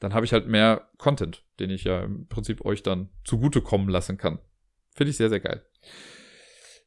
Dann 0.00 0.12
habe 0.12 0.26
ich 0.26 0.32
halt 0.32 0.48
mehr 0.48 0.88
Content, 0.98 1.44
den 1.60 1.70
ich 1.70 1.84
ja 1.84 2.02
im 2.02 2.26
Prinzip 2.26 2.64
euch 2.64 2.82
dann 2.82 3.10
zugutekommen 3.22 3.88
lassen 3.88 4.18
kann. 4.18 4.40
Finde 4.90 5.10
ich 5.10 5.16
sehr, 5.16 5.28
sehr 5.28 5.38
geil. 5.38 5.64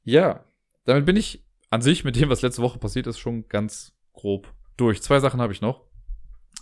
Ja, 0.04 0.44
damit 0.84 1.06
bin 1.06 1.16
ich 1.16 1.46
an 1.70 1.82
sich 1.82 2.04
mit 2.04 2.18
dem, 2.18 2.30
was 2.30 2.42
letzte 2.42 2.62
Woche 2.62 2.80
passiert 2.80 3.08
ist, 3.08 3.18
schon 3.18 3.48
ganz 3.48 3.94
grob 4.12 4.54
durch. 4.76 5.02
Zwei 5.02 5.20
Sachen 5.20 5.42
habe 5.42 5.54
ich 5.54 5.62
noch. 5.62 5.87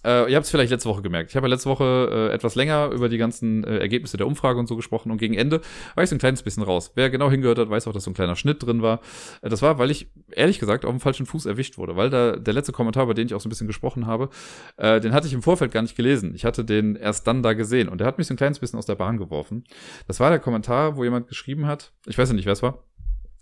Äh, 0.06 0.30
ihr 0.30 0.36
habt 0.36 0.46
es 0.46 0.52
vielleicht 0.52 0.72
letzte 0.72 0.88
Woche 0.88 1.02
gemerkt. 1.02 1.32
Ich 1.32 1.36
habe 1.36 1.48
ja 1.48 1.50
letzte 1.54 1.70
Woche 1.70 2.30
äh, 2.32 2.34
etwas 2.34 2.54
länger 2.54 2.92
über 2.92 3.10
die 3.10 3.18
ganzen 3.18 3.64
äh, 3.64 3.80
Ergebnisse 3.80 4.18
der 4.18 4.28
Umfrage 4.28 4.60
und 4.60 4.68
so 4.68 4.76
gesprochen 4.76 5.12
und 5.12 5.18
gegen 5.18 5.34
Ende 5.34 5.62
war 5.96 6.04
ich 6.04 6.10
so 6.10 6.16
ein 6.16 6.20
kleines 6.20 6.44
bisschen 6.44 6.62
raus. 6.62 6.92
Wer 6.94 7.10
genau 7.10 7.32
hingehört 7.32 7.58
hat, 7.58 7.70
weiß 7.70 7.88
auch, 7.88 7.94
dass 7.94 8.04
so 8.04 8.12
ein 8.12 8.14
kleiner 8.14 8.36
Schnitt 8.36 8.64
drin 8.64 8.84
war. 8.84 9.02
Äh, 9.42 9.50
das 9.50 9.64
war, 9.64 9.80
weil 9.80 9.90
ich 9.90 10.08
ehrlich 10.32 10.60
gesagt 10.60 10.86
auf 10.86 10.92
dem 10.92 11.00
falschen 11.00 11.26
Fuß 11.26 11.48
erwischt 11.48 11.78
wurde, 11.78 11.96
weil 11.96 12.12
da 12.12 12.36
der 12.36 12.54
letzte 12.54 12.72
Kommentar, 12.72 13.08
bei 13.08 13.14
dem 13.14 13.26
ich 13.26 13.34
auch 13.34 13.42
so 13.42 13.48
ein 13.48 13.50
bisschen 13.50 13.68
gesprochen 13.68 14.06
habe, 14.06 14.30
äh, 14.78 15.02
den 15.02 15.14
hatte 15.14 15.28
ich 15.28 15.34
im 15.34 15.42
Vorfeld 15.42 15.72
gar 15.72 15.82
nicht 15.82 15.96
gelesen. 15.96 16.36
Ich 16.36 16.46
hatte 16.46 16.64
den 16.64 16.96
erst 16.96 17.26
dann 17.26 17.42
da 17.42 17.54
gesehen 17.54 17.90
und 17.90 18.00
der 18.00 18.08
hat 18.08 18.20
mich 18.20 18.28
so 18.28 18.34
ein 18.34 18.38
kleines 18.38 18.60
bisschen 18.60 18.78
aus 18.78 18.86
der 18.86 18.96
Bahn 18.96 19.18
geworfen. 19.18 19.64
Das 20.08 20.20
war 20.20 20.30
der 20.30 20.40
Kommentar, 20.40 20.98
wo 20.98 21.04
jemand 21.04 21.28
geschrieben 21.28 21.66
hat, 21.66 21.92
ich 22.06 22.18
weiß 22.18 22.30
ja 22.30 22.36
nicht, 22.36 22.46
wer 22.46 22.54
es 22.54 22.62
war, 22.62 22.84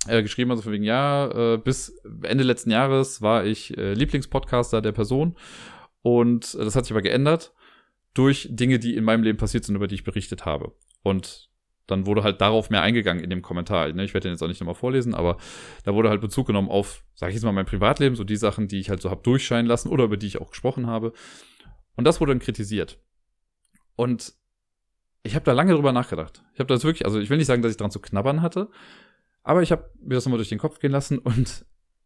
äh, 0.08 0.22
geschrieben, 0.22 0.52
also 0.52 0.64
von 0.64 0.72
wegen, 0.74 0.84
ja, 0.84 1.54
äh, 1.54 1.58
bis 1.58 1.98
Ende 2.24 2.44
letzten 2.44 2.72
Jahres 2.72 3.22
war 3.22 3.46
ich 3.46 3.78
äh, 3.78 3.94
Lieblingspodcaster 3.94 4.82
der 4.82 4.92
Person 4.92 5.36
und 6.04 6.54
das 6.54 6.76
hat 6.76 6.86
sich 6.86 6.92
aber 6.92 7.02
geändert 7.02 7.54
durch 8.14 8.48
Dinge, 8.52 8.78
die 8.78 8.96
in 8.96 9.04
meinem 9.04 9.24
Leben 9.24 9.40
passiert 9.40 9.66
sind, 9.66 9.76
über 9.76 9.88
die 9.88 9.96
ich 9.96 10.04
berichtet 10.04 10.46
habe. 10.46 10.74
Und 11.02 11.50
dann 11.88 12.06
wurde 12.06 12.24
halt 12.24 12.40
darauf 12.40 12.70
mehr 12.70 12.82
eingegangen 12.82 13.24
in 13.24 13.30
dem 13.30 13.42
Kommentar. 13.42 13.92
Ne? 13.92 14.04
Ich 14.04 14.14
werde 14.14 14.28
den 14.28 14.34
jetzt 14.34 14.44
auch 14.44 14.48
nicht 14.48 14.62
nochmal 14.62 14.76
vorlesen, 14.76 15.16
aber 15.16 15.38
da 15.84 15.94
wurde 15.94 16.10
halt 16.10 16.22
Bezug 16.22 16.48
genommen 16.48 16.70
auf, 16.70 17.04
sag 17.16 17.30
ich 17.30 17.36
jetzt 17.36 17.44
mal, 17.44 17.52
mein 17.52 17.66
Privatleben, 17.66 18.16
so 18.16 18.24
die 18.24 18.36
Sachen, 18.36 18.68
die 18.68 18.80
ich 18.80 18.90
halt 18.90 19.02
so 19.02 19.10
hab 19.10 19.24
durchscheinen 19.24 19.66
lassen 19.66 19.90
oder 19.90 20.06
über 20.06 20.18
die 20.18 20.28
ich 20.28 20.40
auch 20.40 20.52
gesprochen 20.52 20.88
habe. 20.88 21.14
Und 21.96 22.06
das 22.06 22.22
wurde 22.22 22.32
dann 22.32 22.40
kritisiert. 22.40 23.00
Und 23.96 24.34
ich 25.24 25.36
habe 25.36 25.46
da 25.46 25.54
lange 25.54 25.74
drüber 25.74 25.92
nachgedacht. 25.92 26.44
Ich 26.54 26.60
habe 26.60 26.68
das 26.68 26.84
wirklich, 26.84 27.06
also 27.06 27.20
ich 27.20 27.30
will 27.30 27.38
nicht 27.38 27.48
sagen, 27.48 27.62
dass 27.62 27.72
ich 27.72 27.78
dran 27.78 27.92
zu 27.92 28.00
knabbern 28.00 28.42
hatte, 28.42 28.70
aber 29.42 29.62
ich 29.62 29.72
habe 29.72 29.90
mir 30.02 30.16
das 30.16 30.26
nochmal 30.26 30.38
durch 30.38 30.50
den 30.50 30.60
Kopf 30.60 30.80
gehen 30.80 30.92
lassen 30.92 31.18
und 31.18 31.66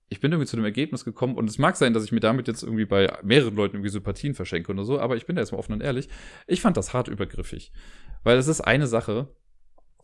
ich 0.10 0.20
bin 0.22 0.32
irgendwie 0.32 0.48
zu 0.48 0.56
dem 0.56 0.66
Ergebnis 0.66 1.04
gekommen 1.04 1.36
und 1.36 1.50
es 1.50 1.58
mag 1.58 1.76
sein, 1.76 1.94
dass 1.94 2.04
ich 2.04 2.12
mir 2.12 2.20
damit 2.20 2.48
jetzt 2.48 2.64
irgendwie 2.64 2.86
bei 2.86 3.12
mehreren 3.24 3.56
Leuten 3.56 3.76
irgendwie 3.76 3.90
Sympathien 3.90 4.34
verschenke 4.34 4.72
oder 4.72 4.86
so, 4.86 5.00
aber 5.00 5.18
ich 5.18 5.26
bin 5.26 5.36
da 5.36 5.42
jetzt 5.42 5.52
mal 5.52 5.58
offen 5.58 5.74
und 5.74 5.82
ehrlich. 5.82 6.08
Ich 6.48 6.62
fand 6.62 6.78
das 6.78 6.94
hart 6.94 7.10
übergriffig. 7.10 7.72
Weil 8.24 8.38
es 8.38 8.48
ist 8.48 8.62
eine 8.62 8.88
Sache, 8.88 9.36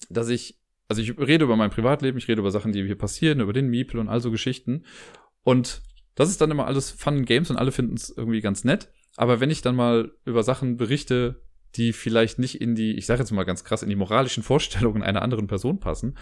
dass 0.10 0.30
ich, 0.30 0.60
also 0.90 1.02
ich 1.02 1.18
rede 1.18 1.46
über 1.46 1.56
mein 1.56 1.70
Privatleben, 1.70 2.18
ich 2.18 2.28
rede 2.28 2.42
über 2.42 2.52
Sachen, 2.52 2.74
die 2.74 2.84
hier 2.86 2.98
passieren, 2.98 3.40
über 3.40 3.54
den 3.54 3.70
Miepel 3.70 4.00
und 4.00 4.10
all 4.10 4.20
so 4.20 4.30
Geschichten. 4.30 4.84
Und 5.44 5.82
das 6.16 6.30
ist 6.30 6.42
dann 6.42 6.52
immer 6.52 6.68
alles 6.68 6.92
Fun 6.92 7.24
Games 7.24 7.50
und 7.50 7.58
alle 7.58 7.72
finden 7.72 7.96
es 7.96 8.10
irgendwie 8.16 8.42
ganz 8.42 8.66
nett. 8.66 8.92
Aber 9.16 9.40
wenn 9.40 9.52
ich 9.52 9.62
dann 9.62 9.76
mal 9.76 10.12
über 10.26 10.44
Sachen 10.44 10.76
berichte, 10.76 11.42
die 11.76 11.94
vielleicht 11.94 12.40
nicht 12.40 12.62
in 12.62 12.76
die, 12.76 12.96
ich 12.96 13.06
sage 13.06 13.22
jetzt 13.22 13.32
mal 13.32 13.46
ganz 13.46 13.64
krass, 13.64 13.84
in 13.84 13.90
die 13.90 13.96
moralischen 13.96 14.44
Vorstellungen 14.44 15.02
einer 15.02 15.22
anderen 15.22 15.48
Person 15.48 15.80
passen, 15.80 16.18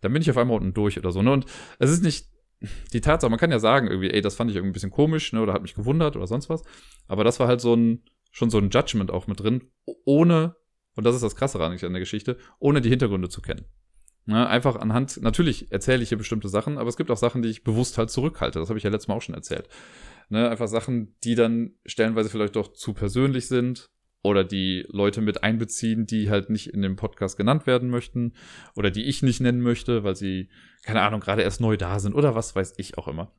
dann 0.00 0.12
bin 0.12 0.22
ich 0.22 0.30
auf 0.30 0.36
einmal 0.36 0.56
unten 0.56 0.74
durch 0.74 0.98
oder 0.98 1.12
so. 1.12 1.22
Ne? 1.22 1.32
Und 1.32 1.46
es 1.78 1.90
ist 1.90 2.02
nicht 2.02 2.28
die 2.92 3.00
Tatsache, 3.00 3.30
man 3.30 3.38
kann 3.38 3.50
ja 3.50 3.58
sagen, 3.58 3.88
irgendwie, 3.88 4.10
ey, 4.10 4.20
das 4.20 4.34
fand 4.34 4.50
ich 4.50 4.56
irgendwie 4.56 4.70
ein 4.70 4.74
bisschen 4.74 4.90
komisch, 4.90 5.32
ne, 5.32 5.40
oder 5.40 5.52
hat 5.52 5.62
mich 5.62 5.74
gewundert 5.74 6.16
oder 6.16 6.26
sonst 6.26 6.48
was. 6.48 6.62
Aber 7.06 7.24
das 7.24 7.40
war 7.40 7.48
halt 7.48 7.60
so 7.60 7.74
ein, 7.74 8.02
schon 8.30 8.50
so 8.50 8.58
ein 8.58 8.70
Judgment 8.70 9.10
auch 9.10 9.26
mit 9.26 9.40
drin, 9.40 9.70
ohne, 10.04 10.56
und 10.94 11.04
das 11.04 11.14
ist 11.14 11.22
das 11.22 11.36
Krasse 11.36 11.62
an 11.62 11.76
der 11.76 12.00
Geschichte, 12.00 12.38
ohne 12.58 12.80
die 12.80 12.88
Hintergründe 12.88 13.28
zu 13.28 13.40
kennen. 13.42 13.66
Ne, 14.28 14.46
einfach 14.48 14.76
anhand, 14.76 15.22
natürlich 15.22 15.70
erzähle 15.70 16.02
ich 16.02 16.08
hier 16.08 16.18
bestimmte 16.18 16.48
Sachen, 16.48 16.78
aber 16.78 16.88
es 16.88 16.96
gibt 16.96 17.12
auch 17.12 17.16
Sachen, 17.16 17.42
die 17.42 17.48
ich 17.48 17.62
bewusst 17.62 17.96
halt 17.96 18.10
zurückhalte. 18.10 18.58
Das 18.58 18.68
habe 18.68 18.78
ich 18.78 18.82
ja 18.82 18.90
letztes 18.90 19.06
Mal 19.06 19.14
auch 19.14 19.22
schon 19.22 19.36
erzählt. 19.36 19.68
Ne, 20.30 20.48
einfach 20.50 20.66
Sachen, 20.66 21.14
die 21.22 21.36
dann 21.36 21.74
stellenweise 21.84 22.28
vielleicht 22.28 22.56
doch 22.56 22.72
zu 22.72 22.92
persönlich 22.92 23.46
sind 23.46 23.88
oder 24.26 24.44
die 24.44 24.84
Leute 24.88 25.20
mit 25.20 25.42
einbeziehen, 25.42 26.06
die 26.06 26.30
halt 26.30 26.50
nicht 26.50 26.68
in 26.68 26.82
dem 26.82 26.96
Podcast 26.96 27.36
genannt 27.36 27.66
werden 27.66 27.90
möchten 27.90 28.32
oder 28.74 28.90
die 28.90 29.04
ich 29.04 29.22
nicht 29.22 29.40
nennen 29.40 29.60
möchte, 29.60 30.04
weil 30.04 30.16
sie, 30.16 30.48
keine 30.84 31.02
Ahnung, 31.02 31.20
gerade 31.20 31.42
erst 31.42 31.60
neu 31.60 31.76
da 31.76 31.98
sind 31.98 32.14
oder 32.14 32.34
was 32.34 32.54
weiß 32.56 32.74
ich 32.76 32.98
auch 32.98 33.08
immer. 33.08 33.32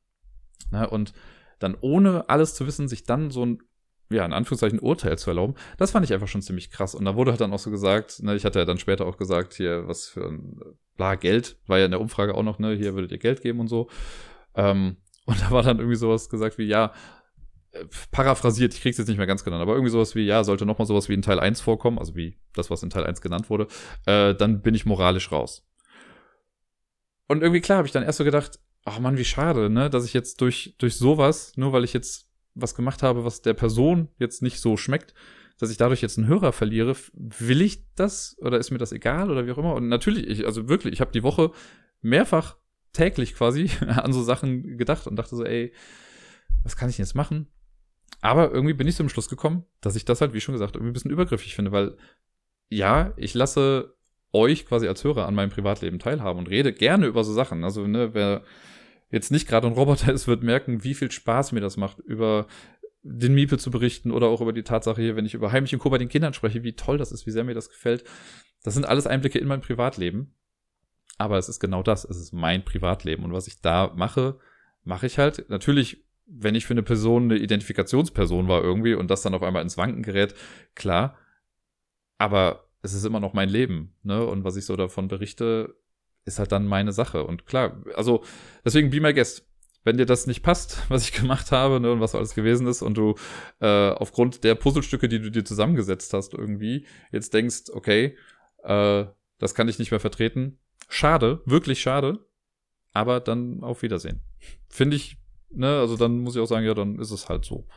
Na, 0.71 0.85
und 0.85 1.13
dann 1.59 1.75
ohne 1.81 2.29
alles 2.29 2.55
zu 2.55 2.67
wissen, 2.67 2.87
sich 2.87 3.03
dann 3.03 3.31
so 3.31 3.45
ein, 3.45 3.59
ja, 4.09 4.25
in 4.25 4.33
Anführungszeichen 4.33 4.79
Urteil 4.79 5.17
zu 5.17 5.29
erlauben, 5.29 5.55
das 5.77 5.91
fand 5.91 6.05
ich 6.05 6.13
einfach 6.13 6.27
schon 6.27 6.41
ziemlich 6.41 6.71
krass. 6.71 6.95
Und 6.95 7.05
da 7.05 7.15
wurde 7.15 7.31
halt 7.31 7.41
dann 7.41 7.51
auch 7.51 7.59
so 7.59 7.71
gesagt, 7.71 8.23
ne, 8.23 8.35
ich 8.35 8.45
hatte 8.45 8.59
ja 8.59 8.65
dann 8.65 8.77
später 8.77 9.05
auch 9.05 9.17
gesagt, 9.17 9.53
hier, 9.53 9.87
was 9.87 10.07
für 10.07 10.27
ein, 10.27 10.59
bla, 10.95 11.15
Geld, 11.15 11.57
war 11.67 11.79
ja 11.79 11.85
in 11.85 11.91
der 11.91 12.01
Umfrage 12.01 12.33
auch 12.33 12.43
noch, 12.43 12.59
ne, 12.59 12.73
hier 12.75 12.93
würdet 12.93 13.11
ihr 13.11 13.17
Geld 13.17 13.41
geben 13.41 13.59
und 13.59 13.67
so. 13.67 13.89
Ähm, 14.55 14.97
und 15.25 15.41
da 15.41 15.51
war 15.51 15.61
dann 15.61 15.79
irgendwie 15.79 15.97
sowas 15.97 16.29
gesagt 16.29 16.57
wie, 16.57 16.63
ja, 16.63 16.93
paraphrasiert, 18.11 18.73
ich 18.73 18.81
krieg's 18.81 18.97
jetzt 18.97 19.07
nicht 19.07 19.17
mehr 19.17 19.27
ganz 19.27 19.43
genannt, 19.43 19.61
aber 19.61 19.73
irgendwie 19.73 19.91
sowas 19.91 20.15
wie, 20.15 20.25
ja, 20.25 20.43
sollte 20.43 20.65
nochmal 20.65 20.87
sowas 20.87 21.09
wie 21.09 21.13
in 21.13 21.21
Teil 21.21 21.39
1 21.39 21.61
vorkommen, 21.61 21.99
also 21.99 22.15
wie 22.15 22.37
das, 22.53 22.69
was 22.69 22.83
in 22.83 22.89
Teil 22.89 23.05
1 23.05 23.21
genannt 23.21 23.49
wurde, 23.49 23.67
äh, 24.05 24.35
dann 24.35 24.61
bin 24.61 24.75
ich 24.75 24.85
moralisch 24.85 25.31
raus. 25.31 25.65
Und 27.27 27.41
irgendwie 27.41 27.61
klar 27.61 27.79
habe 27.79 27.87
ich 27.87 27.91
dann 27.91 28.03
erst 28.03 28.17
so 28.17 28.23
gedacht, 28.23 28.59
ach 28.85 28.99
man, 28.99 29.17
wie 29.17 29.25
schade, 29.25 29.69
ne, 29.69 29.89
dass 29.89 30.05
ich 30.05 30.13
jetzt 30.13 30.41
durch, 30.41 30.75
durch 30.77 30.95
sowas, 30.95 31.53
nur 31.57 31.73
weil 31.73 31.83
ich 31.83 31.93
jetzt 31.93 32.29
was 32.55 32.73
gemacht 32.73 33.03
habe, 33.03 33.25
was 33.25 33.41
der 33.41 33.53
Person 33.53 34.09
jetzt 34.17 34.41
nicht 34.41 34.59
so 34.59 34.77
schmeckt, 34.77 35.13
dass 35.59 35.69
ich 35.69 35.77
dadurch 35.77 36.01
jetzt 36.01 36.17
einen 36.17 36.27
Hörer 36.27 36.53
verliere, 36.53 36.95
will 37.13 37.61
ich 37.61 37.83
das 37.95 38.37
oder 38.39 38.57
ist 38.57 38.71
mir 38.71 38.77
das 38.77 38.91
egal 38.91 39.31
oder 39.31 39.45
wie 39.45 39.51
auch 39.51 39.57
immer? 39.57 39.75
Und 39.75 39.87
natürlich, 39.89 40.27
ich, 40.27 40.45
also 40.45 40.69
wirklich, 40.69 40.93
ich 40.93 41.01
habe 41.01 41.11
die 41.11 41.23
Woche 41.23 41.51
mehrfach 42.01 42.57
täglich 42.93 43.35
quasi 43.35 43.69
an 43.87 44.13
so 44.13 44.23
Sachen 44.23 44.77
gedacht 44.77 45.07
und 45.07 45.15
dachte 45.15 45.35
so, 45.35 45.43
ey, 45.43 45.73
was 46.63 46.75
kann 46.75 46.89
ich 46.89 46.97
jetzt 46.97 47.15
machen? 47.15 47.47
Aber 48.21 48.51
irgendwie 48.51 48.73
bin 48.73 48.87
ich 48.87 48.95
zum 48.95 49.09
Schluss 49.09 49.29
gekommen, 49.29 49.65
dass 49.81 49.95
ich 49.95 50.05
das 50.05 50.21
halt, 50.21 50.33
wie 50.33 50.41
schon 50.41 50.53
gesagt, 50.53 50.75
irgendwie 50.75 50.91
ein 50.91 50.93
bisschen 50.93 51.11
übergriffig 51.11 51.55
finde, 51.55 51.71
weil 51.71 51.97
ja, 52.69 53.13
ich 53.15 53.33
lasse 53.33 53.95
euch 54.33 54.65
quasi 54.65 54.87
als 54.87 55.03
Hörer 55.03 55.25
an 55.25 55.35
meinem 55.35 55.49
Privatleben 55.49 55.99
teilhaben 55.99 56.39
und 56.39 56.49
rede 56.49 56.73
gerne 56.73 57.05
über 57.05 57.23
so 57.23 57.33
Sachen. 57.33 57.63
Also, 57.63 57.87
ne, 57.87 58.13
wer 58.13 58.43
jetzt 59.09 59.31
nicht 59.31 59.47
gerade 59.47 59.67
ein 59.67 59.73
Roboter 59.73 60.11
ist, 60.13 60.27
wird 60.27 60.43
merken, 60.43 60.83
wie 60.83 60.93
viel 60.93 61.11
Spaß 61.11 61.51
mir 61.51 61.61
das 61.61 61.77
macht, 61.77 61.99
über 61.99 62.47
den 63.03 63.33
Miepel 63.35 63.57
zu 63.57 63.71
berichten 63.71 64.11
oder 64.11 64.27
auch 64.27 64.41
über 64.41 64.51
die 64.51 64.63
Tatsache 64.63 65.01
hier, 65.01 65.15
wenn 65.15 65.25
ich 65.25 65.33
über 65.33 65.51
Heimlich 65.51 65.73
und 65.73 65.79
Co. 65.79 65.89
bei 65.89 65.97
den 65.97 66.09
Kindern 66.09 66.33
spreche, 66.33 66.63
wie 66.63 66.73
toll 66.73 66.97
das 66.97 67.11
ist, 67.11 67.25
wie 67.25 67.31
sehr 67.31 67.45
mir 67.45 67.53
das 67.53 67.69
gefällt. 67.69 68.03
Das 68.63 68.73
sind 68.73 68.85
alles 68.85 69.07
Einblicke 69.07 69.39
in 69.39 69.47
mein 69.47 69.61
Privatleben. 69.61 70.35
Aber 71.17 71.37
es 71.37 71.49
ist 71.49 71.59
genau 71.59 71.83
das. 71.83 72.03
Es 72.05 72.17
ist 72.17 72.33
mein 72.33 72.63
Privatleben. 72.65 73.23
Und 73.23 73.33
was 73.33 73.47
ich 73.47 73.61
da 73.61 73.93
mache, 73.95 74.39
mache 74.83 75.07
ich 75.07 75.17
halt. 75.17 75.49
Natürlich 75.49 76.05
wenn 76.27 76.55
ich 76.55 76.65
für 76.65 76.73
eine 76.73 76.83
Person 76.83 77.23
eine 77.23 77.37
Identifikationsperson 77.37 78.47
war 78.47 78.61
irgendwie 78.61 78.93
und 78.93 79.09
das 79.09 79.21
dann 79.21 79.33
auf 79.33 79.43
einmal 79.43 79.63
ins 79.63 79.77
Wanken 79.77 80.03
gerät, 80.03 80.35
klar. 80.75 81.17
Aber 82.17 82.67
es 82.81 82.93
ist 82.93 83.05
immer 83.05 83.19
noch 83.19 83.33
mein 83.33 83.49
Leben, 83.49 83.95
ne? 84.03 84.25
Und 84.25 84.43
was 84.43 84.55
ich 84.57 84.65
so 84.65 84.75
davon 84.75 85.07
berichte, 85.07 85.75
ist 86.25 86.39
halt 86.39 86.51
dann 86.51 86.67
meine 86.67 86.91
Sache. 86.91 87.23
Und 87.23 87.45
klar, 87.45 87.81
also 87.95 88.23
deswegen 88.65 88.89
be 88.89 89.01
my 89.01 89.13
guest. 89.13 89.47
Wenn 89.83 89.97
dir 89.97 90.05
das 90.05 90.27
nicht 90.27 90.43
passt, 90.43 90.83
was 90.89 91.03
ich 91.03 91.13
gemacht 91.13 91.51
habe 91.51 91.79
ne, 91.79 91.91
und 91.91 92.01
was 92.01 92.13
alles 92.13 92.35
gewesen 92.35 92.67
ist, 92.67 92.81
und 92.81 92.97
du 92.97 93.15
äh, 93.61 93.89
aufgrund 93.91 94.43
der 94.43 94.55
Puzzlestücke, 94.55 95.07
die 95.07 95.21
du 95.21 95.31
dir 95.31 95.45
zusammengesetzt 95.45 96.13
hast, 96.13 96.33
irgendwie 96.33 96.85
jetzt 97.11 97.33
denkst, 97.33 97.71
okay, 97.71 98.17
äh, 98.63 99.05
das 99.39 99.55
kann 99.55 99.69
ich 99.69 99.79
nicht 99.79 99.91
mehr 99.91 99.99
vertreten. 99.99 100.59
Schade, 100.89 101.41
wirklich 101.45 101.79
schade. 101.79 102.25
Aber 102.91 103.19
dann 103.19 103.63
auf 103.63 103.81
Wiedersehen. 103.81 104.21
Finde 104.67 104.97
ich 104.97 105.17
ne, 105.49 105.79
also 105.79 105.97
dann 105.97 106.19
muss 106.19 106.35
ich 106.35 106.41
auch 106.41 106.47
sagen, 106.47 106.65
ja, 106.65 106.73
dann 106.73 106.99
ist 106.99 107.11
es 107.11 107.29
halt 107.29 107.45
so. 107.45 107.67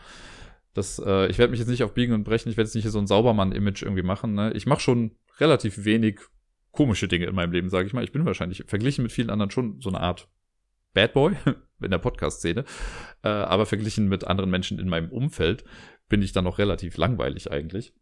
Das, 0.74 0.98
äh, 1.04 1.26
ich 1.28 1.38
werde 1.38 1.50
mich 1.50 1.60
jetzt 1.60 1.68
nicht 1.68 1.82
auf 1.82 1.94
Biegen 1.94 2.14
und 2.14 2.24
Brechen, 2.24 2.48
ich 2.48 2.56
werde 2.56 2.68
jetzt 2.68 2.74
nicht 2.74 2.88
so 2.88 2.98
ein 2.98 3.06
Saubermann-Image 3.06 3.82
irgendwie 3.82 4.02
machen. 4.02 4.34
Ne? 4.34 4.52
Ich 4.54 4.66
mache 4.66 4.80
schon 4.80 5.12
relativ 5.38 5.84
wenig 5.84 6.20
komische 6.70 7.08
Dinge 7.08 7.26
in 7.26 7.34
meinem 7.34 7.52
Leben, 7.52 7.70
sage 7.70 7.86
ich 7.86 7.92
mal. 7.92 8.04
Ich 8.04 8.12
bin 8.12 8.24
wahrscheinlich 8.24 8.64
verglichen 8.66 9.02
mit 9.02 9.12
vielen 9.12 9.30
anderen 9.30 9.50
schon 9.50 9.80
so 9.80 9.88
eine 9.88 10.00
Art 10.00 10.28
Bad 10.94 11.12
Boy 11.12 11.34
in 11.82 11.90
der 11.90 11.98
Podcast-Szene. 11.98 12.64
Äh, 13.22 13.28
aber 13.28 13.66
verglichen 13.66 14.08
mit 14.08 14.24
anderen 14.24 14.50
Menschen 14.50 14.78
in 14.78 14.88
meinem 14.88 15.10
Umfeld 15.10 15.64
bin 16.08 16.22
ich 16.22 16.32
dann 16.32 16.44
noch 16.44 16.58
relativ 16.58 16.96
langweilig 16.96 17.50
eigentlich. 17.50 17.92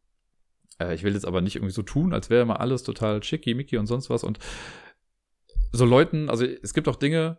Äh, 0.78 0.94
ich 0.94 1.02
will 1.02 1.14
jetzt 1.14 1.26
aber 1.26 1.40
nicht 1.40 1.56
irgendwie 1.56 1.74
so 1.74 1.82
tun, 1.82 2.12
als 2.12 2.28
wäre 2.28 2.42
immer 2.42 2.60
alles 2.60 2.82
total 2.82 3.22
schickimicki 3.22 3.78
und 3.78 3.86
sonst 3.86 4.10
was. 4.10 4.24
Und 4.24 4.38
so 5.72 5.84
Leuten, 5.84 6.28
also 6.28 6.44
es 6.44 6.74
gibt 6.74 6.88
auch 6.88 6.96
Dinge, 6.96 7.38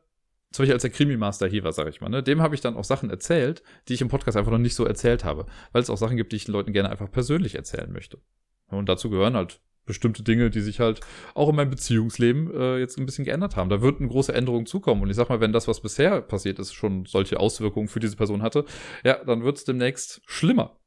zum 0.51 0.63
Beispiel 0.63 0.73
als 0.73 0.81
der 0.81 0.91
Krimi-Master 0.91 1.47
hier 1.47 1.63
war, 1.63 1.73
sag 1.73 1.87
ich 1.87 2.01
mal, 2.01 2.09
ne, 2.09 2.23
dem 2.23 2.41
habe 2.41 2.55
ich 2.55 2.61
dann 2.61 2.75
auch 2.75 2.83
Sachen 2.83 3.09
erzählt, 3.09 3.61
die 3.87 3.93
ich 3.93 4.01
im 4.01 4.07
Podcast 4.07 4.35
einfach 4.35 4.51
noch 4.51 4.57
nicht 4.57 4.75
so 4.75 4.85
erzählt 4.85 5.23
habe. 5.23 5.45
Weil 5.71 5.81
es 5.81 5.89
auch 5.89 5.97
Sachen 5.97 6.17
gibt, 6.17 6.31
die 6.31 6.37
ich 6.37 6.45
den 6.45 6.53
Leuten 6.53 6.73
gerne 6.73 6.89
einfach 6.89 7.11
persönlich 7.11 7.55
erzählen 7.55 7.91
möchte. 7.91 8.19
Und 8.67 8.89
dazu 8.89 9.09
gehören 9.09 9.35
halt 9.35 9.61
bestimmte 9.85 10.21
Dinge, 10.23 10.49
die 10.51 10.61
sich 10.61 10.79
halt 10.79 11.01
auch 11.33 11.49
in 11.49 11.55
meinem 11.55 11.71
Beziehungsleben 11.71 12.53
äh, 12.53 12.77
jetzt 12.77 12.97
ein 12.99 13.05
bisschen 13.05 13.25
geändert 13.25 13.55
haben. 13.55 13.69
Da 13.69 13.81
wird 13.81 13.99
eine 13.99 14.07
große 14.07 14.33
Änderung 14.33 14.65
zukommen. 14.65 15.01
Und 15.01 15.09
ich 15.09 15.15
sag 15.15 15.29
mal, 15.29 15.39
wenn 15.39 15.51
das, 15.51 15.67
was 15.67 15.81
bisher 15.81 16.21
passiert 16.21 16.59
ist, 16.59 16.73
schon 16.73 17.05
solche 17.05 17.39
Auswirkungen 17.39 17.87
für 17.87 17.99
diese 17.99 18.15
Person 18.15 18.43
hatte, 18.43 18.65
ja, 19.03 19.23
dann 19.23 19.43
wird 19.43 19.57
es 19.57 19.65
demnächst 19.65 20.21
schlimmer. 20.25 20.77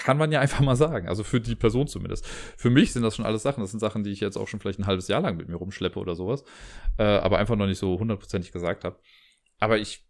Kann 0.00 0.16
man 0.16 0.32
ja 0.32 0.40
einfach 0.40 0.60
mal 0.60 0.76
sagen. 0.76 1.08
Also 1.08 1.24
für 1.24 1.42
die 1.42 1.54
Person 1.54 1.86
zumindest. 1.86 2.26
Für 2.26 2.70
mich 2.70 2.92
sind 2.92 3.02
das 3.02 3.16
schon 3.16 3.26
alles 3.26 3.42
Sachen. 3.42 3.60
Das 3.60 3.70
sind 3.70 3.80
Sachen, 3.80 4.02
die 4.02 4.10
ich 4.10 4.20
jetzt 4.20 4.38
auch 4.38 4.48
schon 4.48 4.58
vielleicht 4.58 4.78
ein 4.78 4.86
halbes 4.86 5.08
Jahr 5.08 5.20
lang 5.20 5.36
mit 5.36 5.48
mir 5.48 5.56
rumschleppe 5.56 5.98
oder 5.98 6.14
sowas. 6.14 6.42
Äh, 6.96 7.02
aber 7.02 7.36
einfach 7.36 7.54
noch 7.54 7.66
nicht 7.66 7.78
so 7.78 7.98
hundertprozentig 7.98 8.50
gesagt 8.50 8.84
habe. 8.84 8.98
Aber 9.58 9.76
ich 9.76 10.06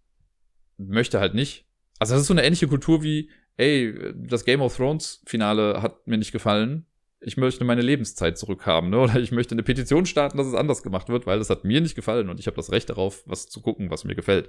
möchte 0.77 1.19
halt 1.19 1.35
nicht. 1.35 1.67
Also 1.99 2.15
das 2.15 2.23
ist 2.23 2.29
so 2.29 2.35
eine 2.35 2.45
ähnliche 2.45 2.69
Kultur 2.69 3.03
wie, 3.03 3.31
ey, 3.57 4.15
das 4.15 4.45
Game 4.45 4.63
of 4.63 4.77
Thrones 4.77 5.23
Finale 5.27 5.83
hat 5.83 6.07
mir 6.07 6.19
nicht 6.19 6.31
gefallen. 6.31 6.87
Ich 7.19 7.37
möchte 7.37 7.65
meine 7.65 7.83
Lebenszeit 7.83 8.39
zurückhaben, 8.39 8.91
ne? 8.91 8.99
Oder 9.01 9.17
ich 9.17 9.33
möchte 9.33 9.57
eine 9.57 9.65
Petition 9.65 10.07
starten, 10.07 10.39
dass 10.39 10.47
es 10.47 10.55
anders 10.55 10.85
gemacht 10.85 11.09
wird, 11.09 11.27
weil 11.27 11.41
es 11.41 11.51
hat 11.51 11.65
mir 11.65 11.81
nicht 11.81 11.97
gefallen 11.97 12.29
und 12.29 12.39
ich 12.39 12.47
habe 12.47 12.57
das 12.57 12.71
Recht 12.71 12.89
darauf, 12.91 13.25
was 13.27 13.49
zu 13.49 13.61
gucken, 13.61 13.91
was 13.91 14.05
mir 14.05 14.15
gefällt. 14.15 14.49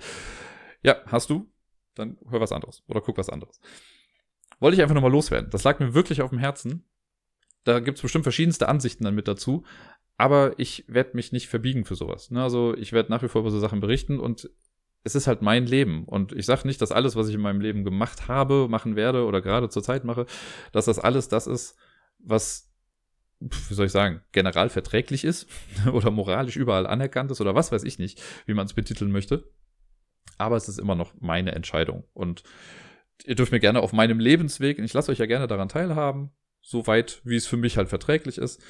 Ja, 0.84 0.97
hast 1.07 1.31
du? 1.31 1.51
Dann 1.95 2.18
hör 2.30 2.39
was 2.39 2.51
anderes 2.51 2.84
oder 2.88 3.01
guck 3.01 3.18
was 3.18 3.30
anderes 3.30 3.59
wollte 4.61 4.75
ich 4.75 4.81
einfach 4.81 4.95
nochmal 4.95 5.11
loswerden. 5.11 5.49
Das 5.49 5.65
lag 5.65 5.79
mir 5.79 5.93
wirklich 5.93 6.21
auf 6.21 6.29
dem 6.29 6.39
Herzen. 6.39 6.85
Da 7.65 7.79
gibt's 7.79 8.01
bestimmt 8.01 8.23
verschiedenste 8.23 8.69
Ansichten 8.69 9.03
dann 9.03 9.15
mit 9.15 9.27
dazu. 9.27 9.65
Aber 10.17 10.53
ich 10.57 10.85
werde 10.88 11.11
mich 11.15 11.31
nicht 11.31 11.49
verbiegen 11.49 11.83
für 11.83 11.95
sowas. 11.95 12.31
Ne? 12.31 12.41
Also 12.41 12.75
ich 12.77 12.93
werde 12.93 13.11
nach 13.11 13.23
wie 13.23 13.27
vor 13.27 13.41
über 13.41 13.51
so 13.51 13.59
Sachen 13.59 13.81
berichten 13.81 14.19
und 14.19 14.49
es 15.03 15.15
ist 15.15 15.27
halt 15.27 15.41
mein 15.41 15.65
Leben. 15.65 16.05
Und 16.05 16.31
ich 16.31 16.45
sage 16.45 16.67
nicht, 16.67 16.81
dass 16.81 16.91
alles, 16.91 17.15
was 17.15 17.27
ich 17.27 17.35
in 17.35 17.41
meinem 17.41 17.59
Leben 17.59 17.83
gemacht 17.83 18.27
habe, 18.27 18.67
machen 18.69 18.95
werde 18.95 19.25
oder 19.25 19.41
gerade 19.41 19.67
zur 19.69 19.83
Zeit 19.83 20.05
mache, 20.05 20.27
dass 20.71 20.85
das 20.85 20.99
alles 20.99 21.27
das 21.27 21.47
ist, 21.47 21.75
was 22.19 22.71
wie 23.39 23.73
soll 23.73 23.88
ich 23.88 23.91
sagen, 23.91 24.21
general 24.31 24.69
verträglich 24.69 25.23
ist 25.23 25.47
oder 25.91 26.11
moralisch 26.11 26.55
überall 26.55 26.85
anerkannt 26.85 27.31
ist 27.31 27.41
oder 27.41 27.55
was 27.55 27.71
weiß 27.71 27.83
ich 27.83 27.97
nicht, 27.97 28.21
wie 28.45 28.53
man 28.53 28.67
es 28.67 28.73
betiteln 28.73 29.11
möchte. 29.11 29.49
Aber 30.38 30.55
es 30.55 30.69
ist 30.69 30.79
immer 30.79 30.95
noch 30.95 31.13
meine 31.19 31.53
Entscheidung. 31.53 32.03
Und 32.13 32.43
ihr 33.26 33.35
dürft 33.35 33.52
mir 33.52 33.60
gerne 33.60 33.81
auf 33.81 33.93
meinem 33.93 34.19
Lebensweg, 34.19 34.80
ich 34.80 34.93
lasse 34.93 35.11
euch 35.11 35.19
ja 35.19 35.26
gerne 35.26 35.48
daran 35.48 35.69
teilhaben, 35.69 36.31
so 36.61 36.88
weit, 36.88 37.22
wie 37.23 37.35
es 37.35 37.48
für 37.48 37.57
mich 37.57 37.77
halt 37.77 37.89
verträglich 37.89 38.38
ist. 38.38 38.61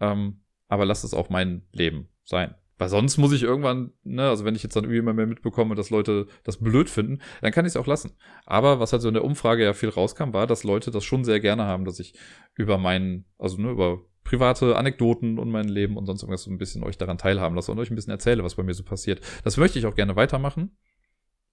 Ähm, 0.00 0.40
aber 0.68 0.84
lasst 0.84 1.04
es 1.04 1.14
auch 1.14 1.28
mein 1.30 1.62
Leben 1.72 2.08
sein. 2.24 2.54
Weil 2.78 2.88
sonst 2.90 3.16
muss 3.16 3.32
ich 3.32 3.42
irgendwann, 3.42 3.92
ne, 4.02 4.28
also 4.28 4.44
wenn 4.44 4.54
ich 4.54 4.62
jetzt 4.62 4.76
dann 4.76 4.84
irgendwie 4.84 4.98
immer 4.98 5.14
mehr 5.14 5.26
mitbekomme, 5.26 5.74
dass 5.74 5.88
Leute 5.88 6.26
das 6.44 6.58
blöd 6.58 6.90
finden, 6.90 7.20
dann 7.40 7.52
kann 7.52 7.64
ich 7.64 7.70
es 7.70 7.76
auch 7.76 7.86
lassen. 7.86 8.12
Aber 8.44 8.80
was 8.80 8.92
halt 8.92 9.00
so 9.00 9.08
in 9.08 9.14
der 9.14 9.24
Umfrage 9.24 9.64
ja 9.64 9.72
viel 9.72 9.88
rauskam, 9.88 10.34
war, 10.34 10.46
dass 10.46 10.62
Leute 10.62 10.90
das 10.90 11.04
schon 11.04 11.24
sehr 11.24 11.40
gerne 11.40 11.64
haben, 11.64 11.86
dass 11.86 12.00
ich 12.00 12.12
über 12.54 12.76
meinen, 12.76 13.24
also 13.38 13.60
ne, 13.60 13.70
über 13.70 14.02
private 14.24 14.76
Anekdoten 14.76 15.38
und 15.38 15.50
mein 15.50 15.68
Leben 15.68 15.96
und 15.96 16.04
sonst 16.04 16.22
irgendwas 16.22 16.42
so 16.42 16.50
ein 16.50 16.58
bisschen 16.58 16.82
euch 16.82 16.98
daran 16.98 17.16
teilhaben 17.16 17.54
lasse 17.54 17.72
und 17.72 17.78
euch 17.78 17.90
ein 17.90 17.94
bisschen 17.94 18.10
erzähle, 18.10 18.44
was 18.44 18.56
bei 18.56 18.62
mir 18.62 18.74
so 18.74 18.82
passiert. 18.82 19.20
Das 19.44 19.56
möchte 19.56 19.78
ich 19.78 19.86
auch 19.86 19.94
gerne 19.94 20.16
weitermachen. 20.16 20.76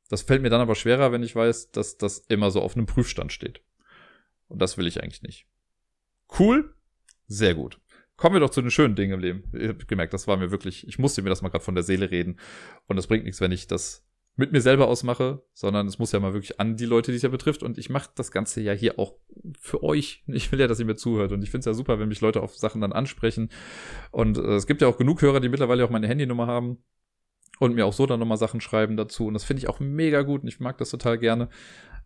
Das 0.09 0.21
fällt 0.21 0.41
mir 0.41 0.49
dann 0.49 0.61
aber 0.61 0.75
schwerer, 0.75 1.11
wenn 1.11 1.23
ich 1.23 1.35
weiß, 1.35 1.71
dass 1.71 1.97
das 1.97 2.19
immer 2.19 2.51
so 2.51 2.61
auf 2.61 2.75
einem 2.75 2.85
Prüfstand 2.85 3.31
steht. 3.31 3.61
Und 4.47 4.61
das 4.61 4.77
will 4.77 4.87
ich 4.87 5.01
eigentlich 5.01 5.23
nicht. 5.23 5.47
Cool? 6.37 6.75
Sehr 7.27 7.55
gut. 7.55 7.79
Kommen 8.15 8.35
wir 8.35 8.39
doch 8.39 8.51
zu 8.51 8.61
den 8.61 8.71
schönen 8.71 8.95
Dingen 8.95 9.13
im 9.13 9.19
Leben. 9.19 9.43
Ich 9.53 9.67
habe 9.67 9.85
gemerkt, 9.85 10.13
das 10.13 10.27
war 10.27 10.37
mir 10.37 10.51
wirklich, 10.51 10.87
ich 10.87 10.99
musste 10.99 11.21
mir 11.23 11.29
das 11.29 11.41
mal 11.41 11.49
gerade 11.49 11.63
von 11.63 11.75
der 11.75 11.83
Seele 11.83 12.11
reden. 12.11 12.39
Und 12.87 12.95
das 12.95 13.07
bringt 13.07 13.23
nichts, 13.23 13.41
wenn 13.41 13.51
ich 13.51 13.67
das 13.67 14.05
mit 14.35 14.51
mir 14.51 14.61
selber 14.61 14.87
ausmache, 14.87 15.43
sondern 15.53 15.87
es 15.87 15.99
muss 15.99 16.11
ja 16.11 16.19
mal 16.19 16.33
wirklich 16.33 16.59
an 16.59 16.75
die 16.75 16.85
Leute, 16.85 17.11
die 17.11 17.17
es 17.17 17.23
ja 17.23 17.29
betrifft. 17.29 17.63
Und 17.63 17.77
ich 17.77 17.89
mache 17.89 18.09
das 18.15 18.31
Ganze 18.31 18.61
ja 18.61 18.73
hier 18.73 18.99
auch 18.99 19.15
für 19.59 19.83
euch. 19.83 20.23
Ich 20.27 20.51
will 20.51 20.59
ja, 20.59 20.67
dass 20.67 20.79
ihr 20.79 20.85
mir 20.85 20.95
zuhört. 20.95 21.31
Und 21.31 21.43
ich 21.43 21.51
finde 21.51 21.59
es 21.61 21.65
ja 21.65 21.73
super, 21.73 21.99
wenn 21.99 22.07
mich 22.07 22.21
Leute 22.21 22.41
auf 22.41 22.55
Sachen 22.55 22.81
dann 22.81 22.93
ansprechen. 22.93 23.49
Und 24.11 24.37
äh, 24.37 24.55
es 24.55 24.67
gibt 24.67 24.81
ja 24.81 24.87
auch 24.87 24.97
genug 24.97 25.21
Hörer, 25.21 25.39
die 25.39 25.49
mittlerweile 25.49 25.83
auch 25.85 25.89
meine 25.89 26.07
Handynummer 26.07 26.47
haben 26.47 26.83
und 27.63 27.75
mir 27.75 27.85
auch 27.85 27.93
so 27.93 28.05
dann 28.05 28.19
nochmal 28.19 28.37
Sachen 28.37 28.61
schreiben 28.61 28.97
dazu. 28.97 29.27
Und 29.27 29.33
das 29.33 29.43
finde 29.43 29.61
ich 29.61 29.69
auch 29.69 29.79
mega 29.79 30.21
gut 30.21 30.41
und 30.41 30.47
ich 30.47 30.59
mag 30.59 30.77
das 30.77 30.89
total 30.89 31.17
gerne. 31.17 31.49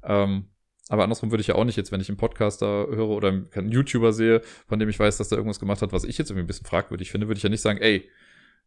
Ähm, 0.03 0.45
aber 0.89 1.03
andersrum 1.03 1.31
würde 1.31 1.41
ich 1.41 1.47
ja 1.47 1.55
auch 1.55 1.65
nicht 1.65 1.75
jetzt, 1.75 1.91
wenn 1.91 1.99
ich 1.99 2.09
einen 2.09 2.17
Podcaster 2.17 2.87
höre 2.87 3.09
oder 3.09 3.29
einen 3.29 3.71
YouTuber 3.71 4.13
sehe, 4.13 4.41
von 4.67 4.79
dem 4.79 4.87
ich 4.87 4.99
weiß, 4.99 5.17
dass 5.17 5.29
der 5.29 5.37
irgendwas 5.37 5.59
gemacht 5.59 5.81
hat, 5.81 5.91
was 5.91 6.05
ich 6.05 6.17
jetzt 6.17 6.29
irgendwie 6.29 6.45
ein 6.45 6.47
bisschen 6.47 6.65
fragwürdig 6.65 7.11
finde, 7.11 7.27
würde 7.27 7.37
ich 7.37 7.43
ja 7.43 7.49
nicht 7.49 7.61
sagen, 7.61 7.79
ey, 7.79 8.09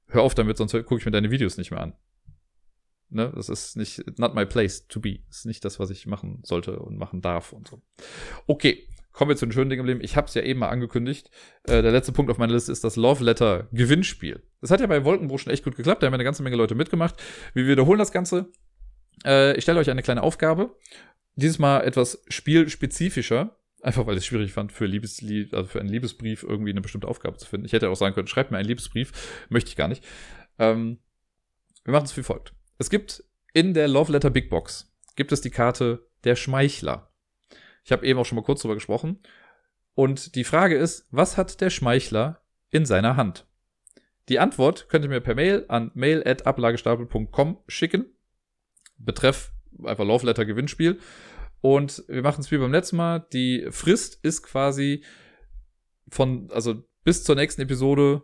hör 0.08 0.22
auf 0.22 0.34
damit, 0.34 0.56
sonst 0.58 0.72
gucke 0.72 0.98
ich 0.98 1.04
mir 1.06 1.12
deine 1.12 1.30
Videos 1.30 1.56
nicht 1.56 1.70
mehr 1.70 1.80
an. 1.80 1.94
Ne, 3.08 3.32
das 3.34 3.48
ist 3.48 3.76
nicht, 3.76 4.18
not 4.18 4.34
my 4.34 4.46
place 4.46 4.86
to 4.86 5.00
be. 5.00 5.20
Das 5.28 5.38
ist 5.38 5.46
nicht 5.46 5.64
das, 5.64 5.80
was 5.80 5.90
ich 5.90 6.06
machen 6.06 6.40
sollte 6.44 6.78
und 6.78 6.96
machen 6.96 7.20
darf 7.20 7.52
und 7.52 7.66
so. 7.66 7.82
Okay, 8.46 8.86
kommen 9.12 9.28
wir 9.28 9.36
zu 9.36 9.46
den 9.46 9.52
schönen 9.52 9.70
Dingen 9.70 9.80
im 9.80 9.86
Leben. 9.86 10.00
Ich 10.02 10.16
habe 10.16 10.28
es 10.28 10.34
ja 10.34 10.42
eben 10.42 10.60
mal 10.60 10.68
angekündigt. 10.68 11.30
Äh, 11.64 11.82
der 11.82 11.92
letzte 11.92 12.12
Punkt 12.12 12.30
auf 12.30 12.38
meiner 12.38 12.52
Liste 12.52 12.72
ist 12.72 12.84
das 12.84 12.96
Love 12.96 13.24
Letter 13.24 13.68
Gewinnspiel. 13.72 14.42
Das 14.60 14.70
hat 14.70 14.80
ja 14.80 14.86
bei 14.86 15.04
Wolkenbruch 15.04 15.38
schon 15.38 15.52
echt 15.52 15.64
gut 15.64 15.76
geklappt. 15.76 16.02
Da 16.02 16.06
haben 16.06 16.14
eine 16.14 16.24
ganze 16.24 16.42
Menge 16.42 16.56
Leute 16.56 16.74
mitgemacht. 16.74 17.16
Wir 17.54 17.66
wiederholen 17.66 17.98
das 17.98 18.12
Ganze. 18.12 18.50
Äh, 19.24 19.56
ich 19.56 19.62
stelle 19.64 19.80
euch 19.80 19.90
eine 19.90 20.02
kleine 20.02 20.22
Aufgabe 20.22 20.76
dieses 21.34 21.58
Mal 21.58 21.80
etwas 21.80 22.22
spielspezifischer. 22.28 23.56
Einfach 23.82 24.06
weil 24.06 24.14
ich 24.14 24.20
es 24.20 24.26
schwierig 24.26 24.52
fand, 24.52 24.72
für, 24.72 24.84
Liebeslied, 24.84 25.54
also 25.54 25.66
für 25.66 25.80
einen 25.80 25.88
Liebesbrief 25.88 26.42
irgendwie 26.42 26.70
eine 26.70 26.82
bestimmte 26.82 27.08
Aufgabe 27.08 27.38
zu 27.38 27.48
finden. 27.48 27.64
Ich 27.64 27.72
hätte 27.72 27.88
auch 27.88 27.96
sagen 27.96 28.14
können, 28.14 28.26
schreibt 28.26 28.50
mir 28.50 28.58
einen 28.58 28.68
Liebesbrief. 28.68 29.46
Möchte 29.48 29.70
ich 29.70 29.76
gar 29.76 29.88
nicht. 29.88 30.04
Ähm, 30.58 30.98
wir 31.84 31.92
machen 31.92 32.04
es 32.04 32.16
wie 32.16 32.22
folgt. 32.22 32.52
Es 32.78 32.90
gibt 32.90 33.24
in 33.54 33.72
der 33.72 33.88
Love 33.88 34.12
Letter 34.12 34.30
Big 34.30 34.50
Box 34.50 34.90
gibt 35.16 35.32
es 35.32 35.40
die 35.40 35.50
Karte 35.50 36.08
der 36.24 36.36
Schmeichler. 36.36 37.09
Ich 37.84 37.92
habe 37.92 38.06
eben 38.06 38.18
auch 38.18 38.26
schon 38.26 38.36
mal 38.36 38.44
kurz 38.44 38.62
drüber 38.62 38.74
gesprochen. 38.74 39.20
Und 39.94 40.34
die 40.34 40.44
Frage 40.44 40.76
ist, 40.76 41.08
was 41.10 41.36
hat 41.36 41.60
der 41.60 41.70
Schmeichler 41.70 42.42
in 42.70 42.86
seiner 42.86 43.16
Hand? 43.16 43.46
Die 44.28 44.38
Antwort 44.38 44.88
könnt 44.88 45.04
ihr 45.04 45.08
mir 45.08 45.20
per 45.20 45.34
Mail 45.34 45.64
an 45.68 45.90
mail.ablagestapel.com 45.94 47.58
schicken. 47.66 48.06
Betreff 48.96 49.52
einfach 49.84 50.04
Love 50.04 50.26
Letter 50.26 50.44
Gewinnspiel. 50.44 50.98
Und 51.60 52.04
wir 52.08 52.22
machen 52.22 52.40
es 52.40 52.50
wie 52.50 52.58
beim 52.58 52.72
letzten 52.72 52.96
Mal. 52.96 53.26
Die 53.32 53.66
Frist 53.70 54.18
ist 54.22 54.42
quasi 54.42 55.04
von, 56.08 56.50
also 56.52 56.82
bis 57.04 57.24
zur 57.24 57.34
nächsten 57.34 57.62
Episode 57.62 58.22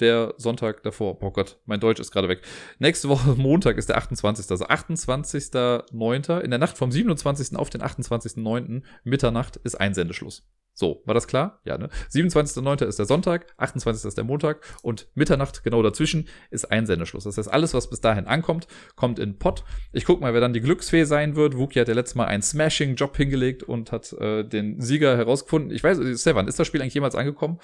der 0.00 0.34
Sonntag 0.36 0.82
davor. 0.82 1.18
Oh 1.22 1.30
Gott, 1.30 1.58
mein 1.66 1.80
Deutsch 1.80 2.00
ist 2.00 2.10
gerade 2.10 2.28
weg. 2.28 2.42
Nächste 2.78 3.08
Woche 3.08 3.34
Montag 3.36 3.76
ist 3.76 3.88
der 3.88 3.96
28. 3.98 4.50
Also 4.50 4.66
28.09. 4.66 6.40
In 6.40 6.50
der 6.50 6.58
Nacht 6.58 6.76
vom 6.76 6.92
27. 6.92 7.56
auf 7.56 7.70
den 7.70 7.82
28.09. 7.82 8.82
Mitternacht 9.04 9.56
ist 9.56 9.74
Einsendeschluss. 9.74 10.46
So, 10.78 11.02
war 11.06 11.14
das 11.14 11.26
klar? 11.26 11.62
Ja, 11.64 11.78
ne? 11.78 11.88
27.09. 12.12 12.84
ist 12.84 12.98
der 12.98 13.06
Sonntag, 13.06 13.46
28. 13.56 14.04
ist 14.04 14.18
der 14.18 14.24
Montag 14.24 14.60
und 14.82 15.08
Mitternacht 15.14 15.64
genau 15.64 15.82
dazwischen 15.82 16.28
ist 16.50 16.70
Einsendeschluss. 16.70 17.24
Das 17.24 17.38
heißt, 17.38 17.50
alles, 17.50 17.72
was 17.72 17.88
bis 17.88 18.02
dahin 18.02 18.26
ankommt, 18.26 18.66
kommt 18.94 19.18
in 19.18 19.38
Pot. 19.38 19.64
Ich 19.94 20.04
guck 20.04 20.20
mal, 20.20 20.34
wer 20.34 20.42
dann 20.42 20.52
die 20.52 20.60
Glücksfee 20.60 21.04
sein 21.04 21.34
wird. 21.34 21.56
Wookie 21.56 21.80
hat 21.80 21.88
ja 21.88 21.94
letztes 21.94 22.14
Mal 22.14 22.26
einen 22.26 22.42
Smashing-Job 22.42 23.16
hingelegt 23.16 23.62
und 23.62 23.90
hat 23.90 24.12
äh, 24.12 24.44
den 24.44 24.78
Sieger 24.82 25.16
herausgefunden. 25.16 25.70
Ich 25.70 25.82
weiß, 25.82 25.96
Sevan, 26.22 26.46
ist 26.46 26.58
das 26.58 26.66
Spiel 26.66 26.82
eigentlich 26.82 26.92
jemals 26.92 27.14
angekommen? 27.14 27.58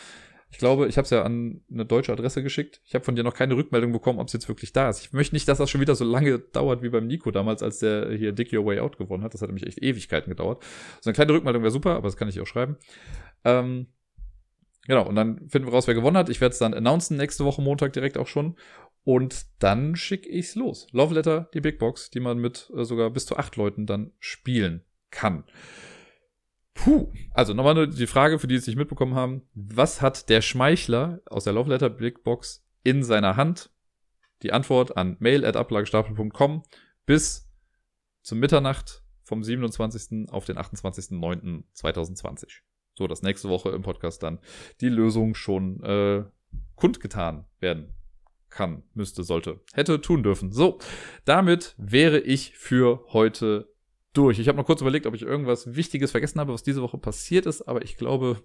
Ich 0.53 0.59
glaube, 0.59 0.87
ich 0.87 0.99
habe 0.99 1.05
es 1.05 1.11
ja 1.11 1.23
an 1.23 1.63
eine 1.73 1.87
deutsche 1.87 2.13
Adresse 2.13 2.43
geschickt. 2.43 2.83
Ich 2.85 2.95
habe 2.95 3.03
von 3.05 3.17
dir 3.17 3.25
noch 3.25 3.33
keine 3.33 3.57
Rückmeldung 3.57 3.91
bekommen, 3.91 4.19
ob 4.19 4.27
es 4.27 4.35
jetzt 4.35 4.49
wirklich 4.49 4.75
da 4.75 4.91
ist. 4.91 5.01
Ich 5.01 5.13
möchte 5.15 5.35
nicht, 5.35 5.49
dass 5.49 5.57
das 5.57 5.71
schon 5.71 5.81
wieder 5.81 5.95
so 5.95 6.05
lange 6.05 6.39
dauert 6.39 6.83
wie 6.83 6.91
beim 6.91 7.07
Nico 7.07 7.31
damals, 7.31 7.63
als 7.63 7.79
der 7.79 8.13
hier 8.13 8.33
Dick 8.33 8.53
Your 8.53 8.67
Way 8.67 8.81
Out 8.81 8.99
gewonnen 8.99 9.25
hat. 9.25 9.33
Das 9.33 9.41
hat 9.41 9.49
nämlich 9.49 9.67
echt 9.67 9.83
Ewigkeiten 9.83 10.29
gedauert. 10.29 10.63
So 11.01 11.09
eine 11.09 11.15
kleine 11.15 11.33
Rückmeldung 11.33 11.63
wäre 11.63 11.73
super, 11.73 11.97
aber 11.97 12.07
das 12.07 12.19
kann 12.19 12.29
ich 12.29 12.39
auch 12.39 12.47
schreiben. 12.47 12.77
Ähm, 13.45 13.87
genau, 14.87 15.09
und 15.09 15.17
dann 15.17 15.49
finden 15.49 15.69
wir 15.69 15.73
raus, 15.73 15.87
wer 15.87 15.95
gewonnen 15.95 16.19
hat. 16.19 16.29
Ich 16.29 16.43
werde 16.43 16.53
es 16.53 16.59
dann 16.59 16.75
announcen 16.75 17.17
nächste 17.17 17.47
Woche 17.47 17.63
Montag 17.63 17.95
direkt 17.95 18.19
auch 18.19 18.29
schon. 18.29 18.57
Und 19.05 19.47
dann 19.59 19.97
schicke 19.97 20.29
ich 20.29 20.49
es 20.49 20.55
los. 20.55 20.87
Love 20.93 21.15
Letter, 21.15 21.49
die 21.55 21.63
Big 21.63 21.79
Box, 21.79 22.11
die 22.11 22.21
man 22.21 22.39
mit 22.39 22.71
äh, 22.77 22.85
sogar 22.85 23.09
bis 23.09 23.25
zu 23.25 23.39
acht 23.39 23.57
Leuten 23.57 23.87
dann 23.87 24.13
spielen 24.21 24.85
kann. 25.11 25.45
Puh, 26.75 27.13
also 27.33 27.55
nochmal 27.55 27.75
nur 27.75 27.87
die 27.87 28.07
Frage, 28.07 28.39
für 28.39 28.47
die 28.47 28.55
es 28.55 28.67
nicht 28.67 28.77
mitbekommen 28.77 29.15
haben. 29.15 29.43
Was 29.55 30.01
hat 30.01 30.29
der 30.29 30.41
Schmeichler 30.41 31.21
aus 31.27 31.45
der 31.45 31.53
Love 31.53 31.71
Letter 31.71 31.91
Big 31.91 32.25
Box 32.25 32.65
in 32.83 33.03
seiner 33.03 33.37
Hand? 33.37 33.71
Die 34.43 34.53
Antwort 34.53 34.97
an 34.97 35.17
mail.ablagestapel.com 35.21 36.65
bis 37.07 37.49
zum 38.23 38.41
Mitternacht 38.41 39.05
vom 39.23 39.43
27. 39.43 40.29
auf 40.31 40.45
den 40.45 40.59
28.09.2020. 40.59 42.63
So, 42.95 43.07
dass 43.07 43.23
nächste 43.23 43.49
Woche 43.49 43.71
im 43.71 43.83
Podcast 43.83 44.23
dann 44.23 44.39
die 44.81 44.89
Lösung 44.89 45.35
schon 45.35 45.83
äh, 45.83 46.25
kundgetan 46.75 47.47
werden 47.61 47.95
kann, 48.51 48.83
müsste, 48.93 49.25
sollte, 49.25 49.61
hätte 49.73 50.01
tun 50.01 50.23
dürfen. 50.23 50.53
So, 50.53 50.79
damit 51.25 51.75
wäre 51.79 52.21
ich 52.21 52.57
für 52.57 53.05
heute 53.09 53.72
durch. 54.13 54.39
Ich 54.39 54.49
habe 54.49 54.59
noch 54.59 54.67
kurz 54.67 54.81
überlegt, 54.81 55.07
ob 55.07 55.15
ich 55.15 55.23
irgendwas 55.23 55.75
Wichtiges 55.75 56.11
vergessen 56.11 56.41
habe, 56.41 56.53
was 56.53 56.63
diese 56.63 56.83
Woche 56.83 56.99
passiert 56.99 57.47
ist, 57.47 57.63
aber 57.63 57.83
ich 57.83 57.97
glaube, 57.97 58.43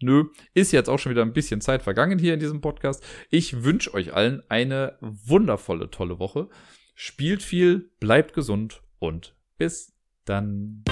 nö, 0.00 0.26
ist 0.54 0.72
jetzt 0.72 0.88
auch 0.88 0.98
schon 0.98 1.10
wieder 1.12 1.22
ein 1.22 1.32
bisschen 1.32 1.60
Zeit 1.60 1.82
vergangen 1.82 2.18
hier 2.18 2.34
in 2.34 2.40
diesem 2.40 2.60
Podcast. 2.60 3.04
Ich 3.30 3.64
wünsche 3.64 3.94
euch 3.94 4.14
allen 4.14 4.42
eine 4.48 4.96
wundervolle, 5.00 5.90
tolle 5.90 6.18
Woche. 6.18 6.48
Spielt 6.94 7.42
viel, 7.42 7.90
bleibt 8.00 8.32
gesund 8.32 8.82
und 8.98 9.34
bis 9.58 9.94
dann. 10.24 10.82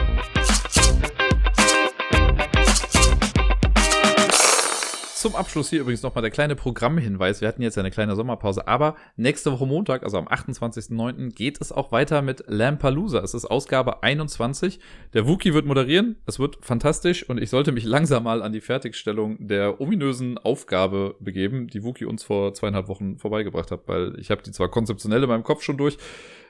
Zum 5.25 5.37
Abschluss 5.37 5.71
hier 5.71 5.81
übrigens 5.81 6.03
nochmal 6.03 6.21
der 6.21 6.31
kleine 6.31 6.55
Programmhinweis. 6.55 7.41
Wir 7.41 7.49
hatten 7.49 7.63
jetzt 7.63 7.79
eine 7.79 7.91
kleine 7.91 8.15
Sommerpause, 8.15 8.69
aber 8.69 8.95
nächste 9.17 9.51
Woche 9.51 9.65
Montag, 9.65 10.03
also 10.03 10.19
am 10.19 10.29
28.09., 10.29 11.31
geht 11.31 11.63
es 11.63 11.73
auch 11.73 11.93
weiter 11.93 12.21
mit 12.21 12.45
Lampalooza. 12.47 13.21
Es 13.21 13.33
ist 13.33 13.47
Ausgabe 13.47 14.03
21. 14.03 14.81
Der 15.15 15.27
Wookie 15.27 15.55
wird 15.55 15.65
moderieren. 15.65 16.17
Es 16.27 16.39
wird 16.39 16.59
fantastisch 16.61 17.27
und 17.27 17.41
ich 17.41 17.49
sollte 17.49 17.73
mich 17.73 17.85
langsam 17.85 18.25
mal 18.25 18.43
an 18.43 18.53
die 18.53 18.61
Fertigstellung 18.61 19.49
der 19.49 19.81
ominösen 19.81 20.37
Aufgabe 20.37 21.17
begeben, 21.21 21.69
die 21.69 21.83
Wookie 21.85 22.05
uns 22.05 22.23
vor 22.23 22.53
zweieinhalb 22.53 22.89
Wochen 22.89 23.17
vorbeigebracht 23.17 23.71
hat, 23.71 23.89
weil 23.89 24.21
ich 24.21 24.31
habe 24.31 24.43
die 24.43 24.53
zwar 24.53 24.71
konzeptionell 24.71 25.23
in 25.23 25.31
meinem 25.31 25.43
Kopf 25.43 25.63
schon 25.63 25.79
durch. 25.79 25.97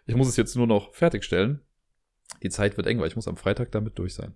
Ich 0.06 0.16
muss 0.16 0.26
es 0.26 0.36
jetzt 0.36 0.56
nur 0.56 0.66
noch 0.66 0.92
fertigstellen. 0.94 1.60
Die 2.42 2.50
Zeit 2.50 2.76
wird 2.76 2.88
eng, 2.88 2.98
weil 2.98 3.06
ich 3.06 3.14
muss 3.14 3.28
am 3.28 3.36
Freitag 3.36 3.70
damit 3.70 4.00
durch 4.00 4.14
sein. 4.14 4.34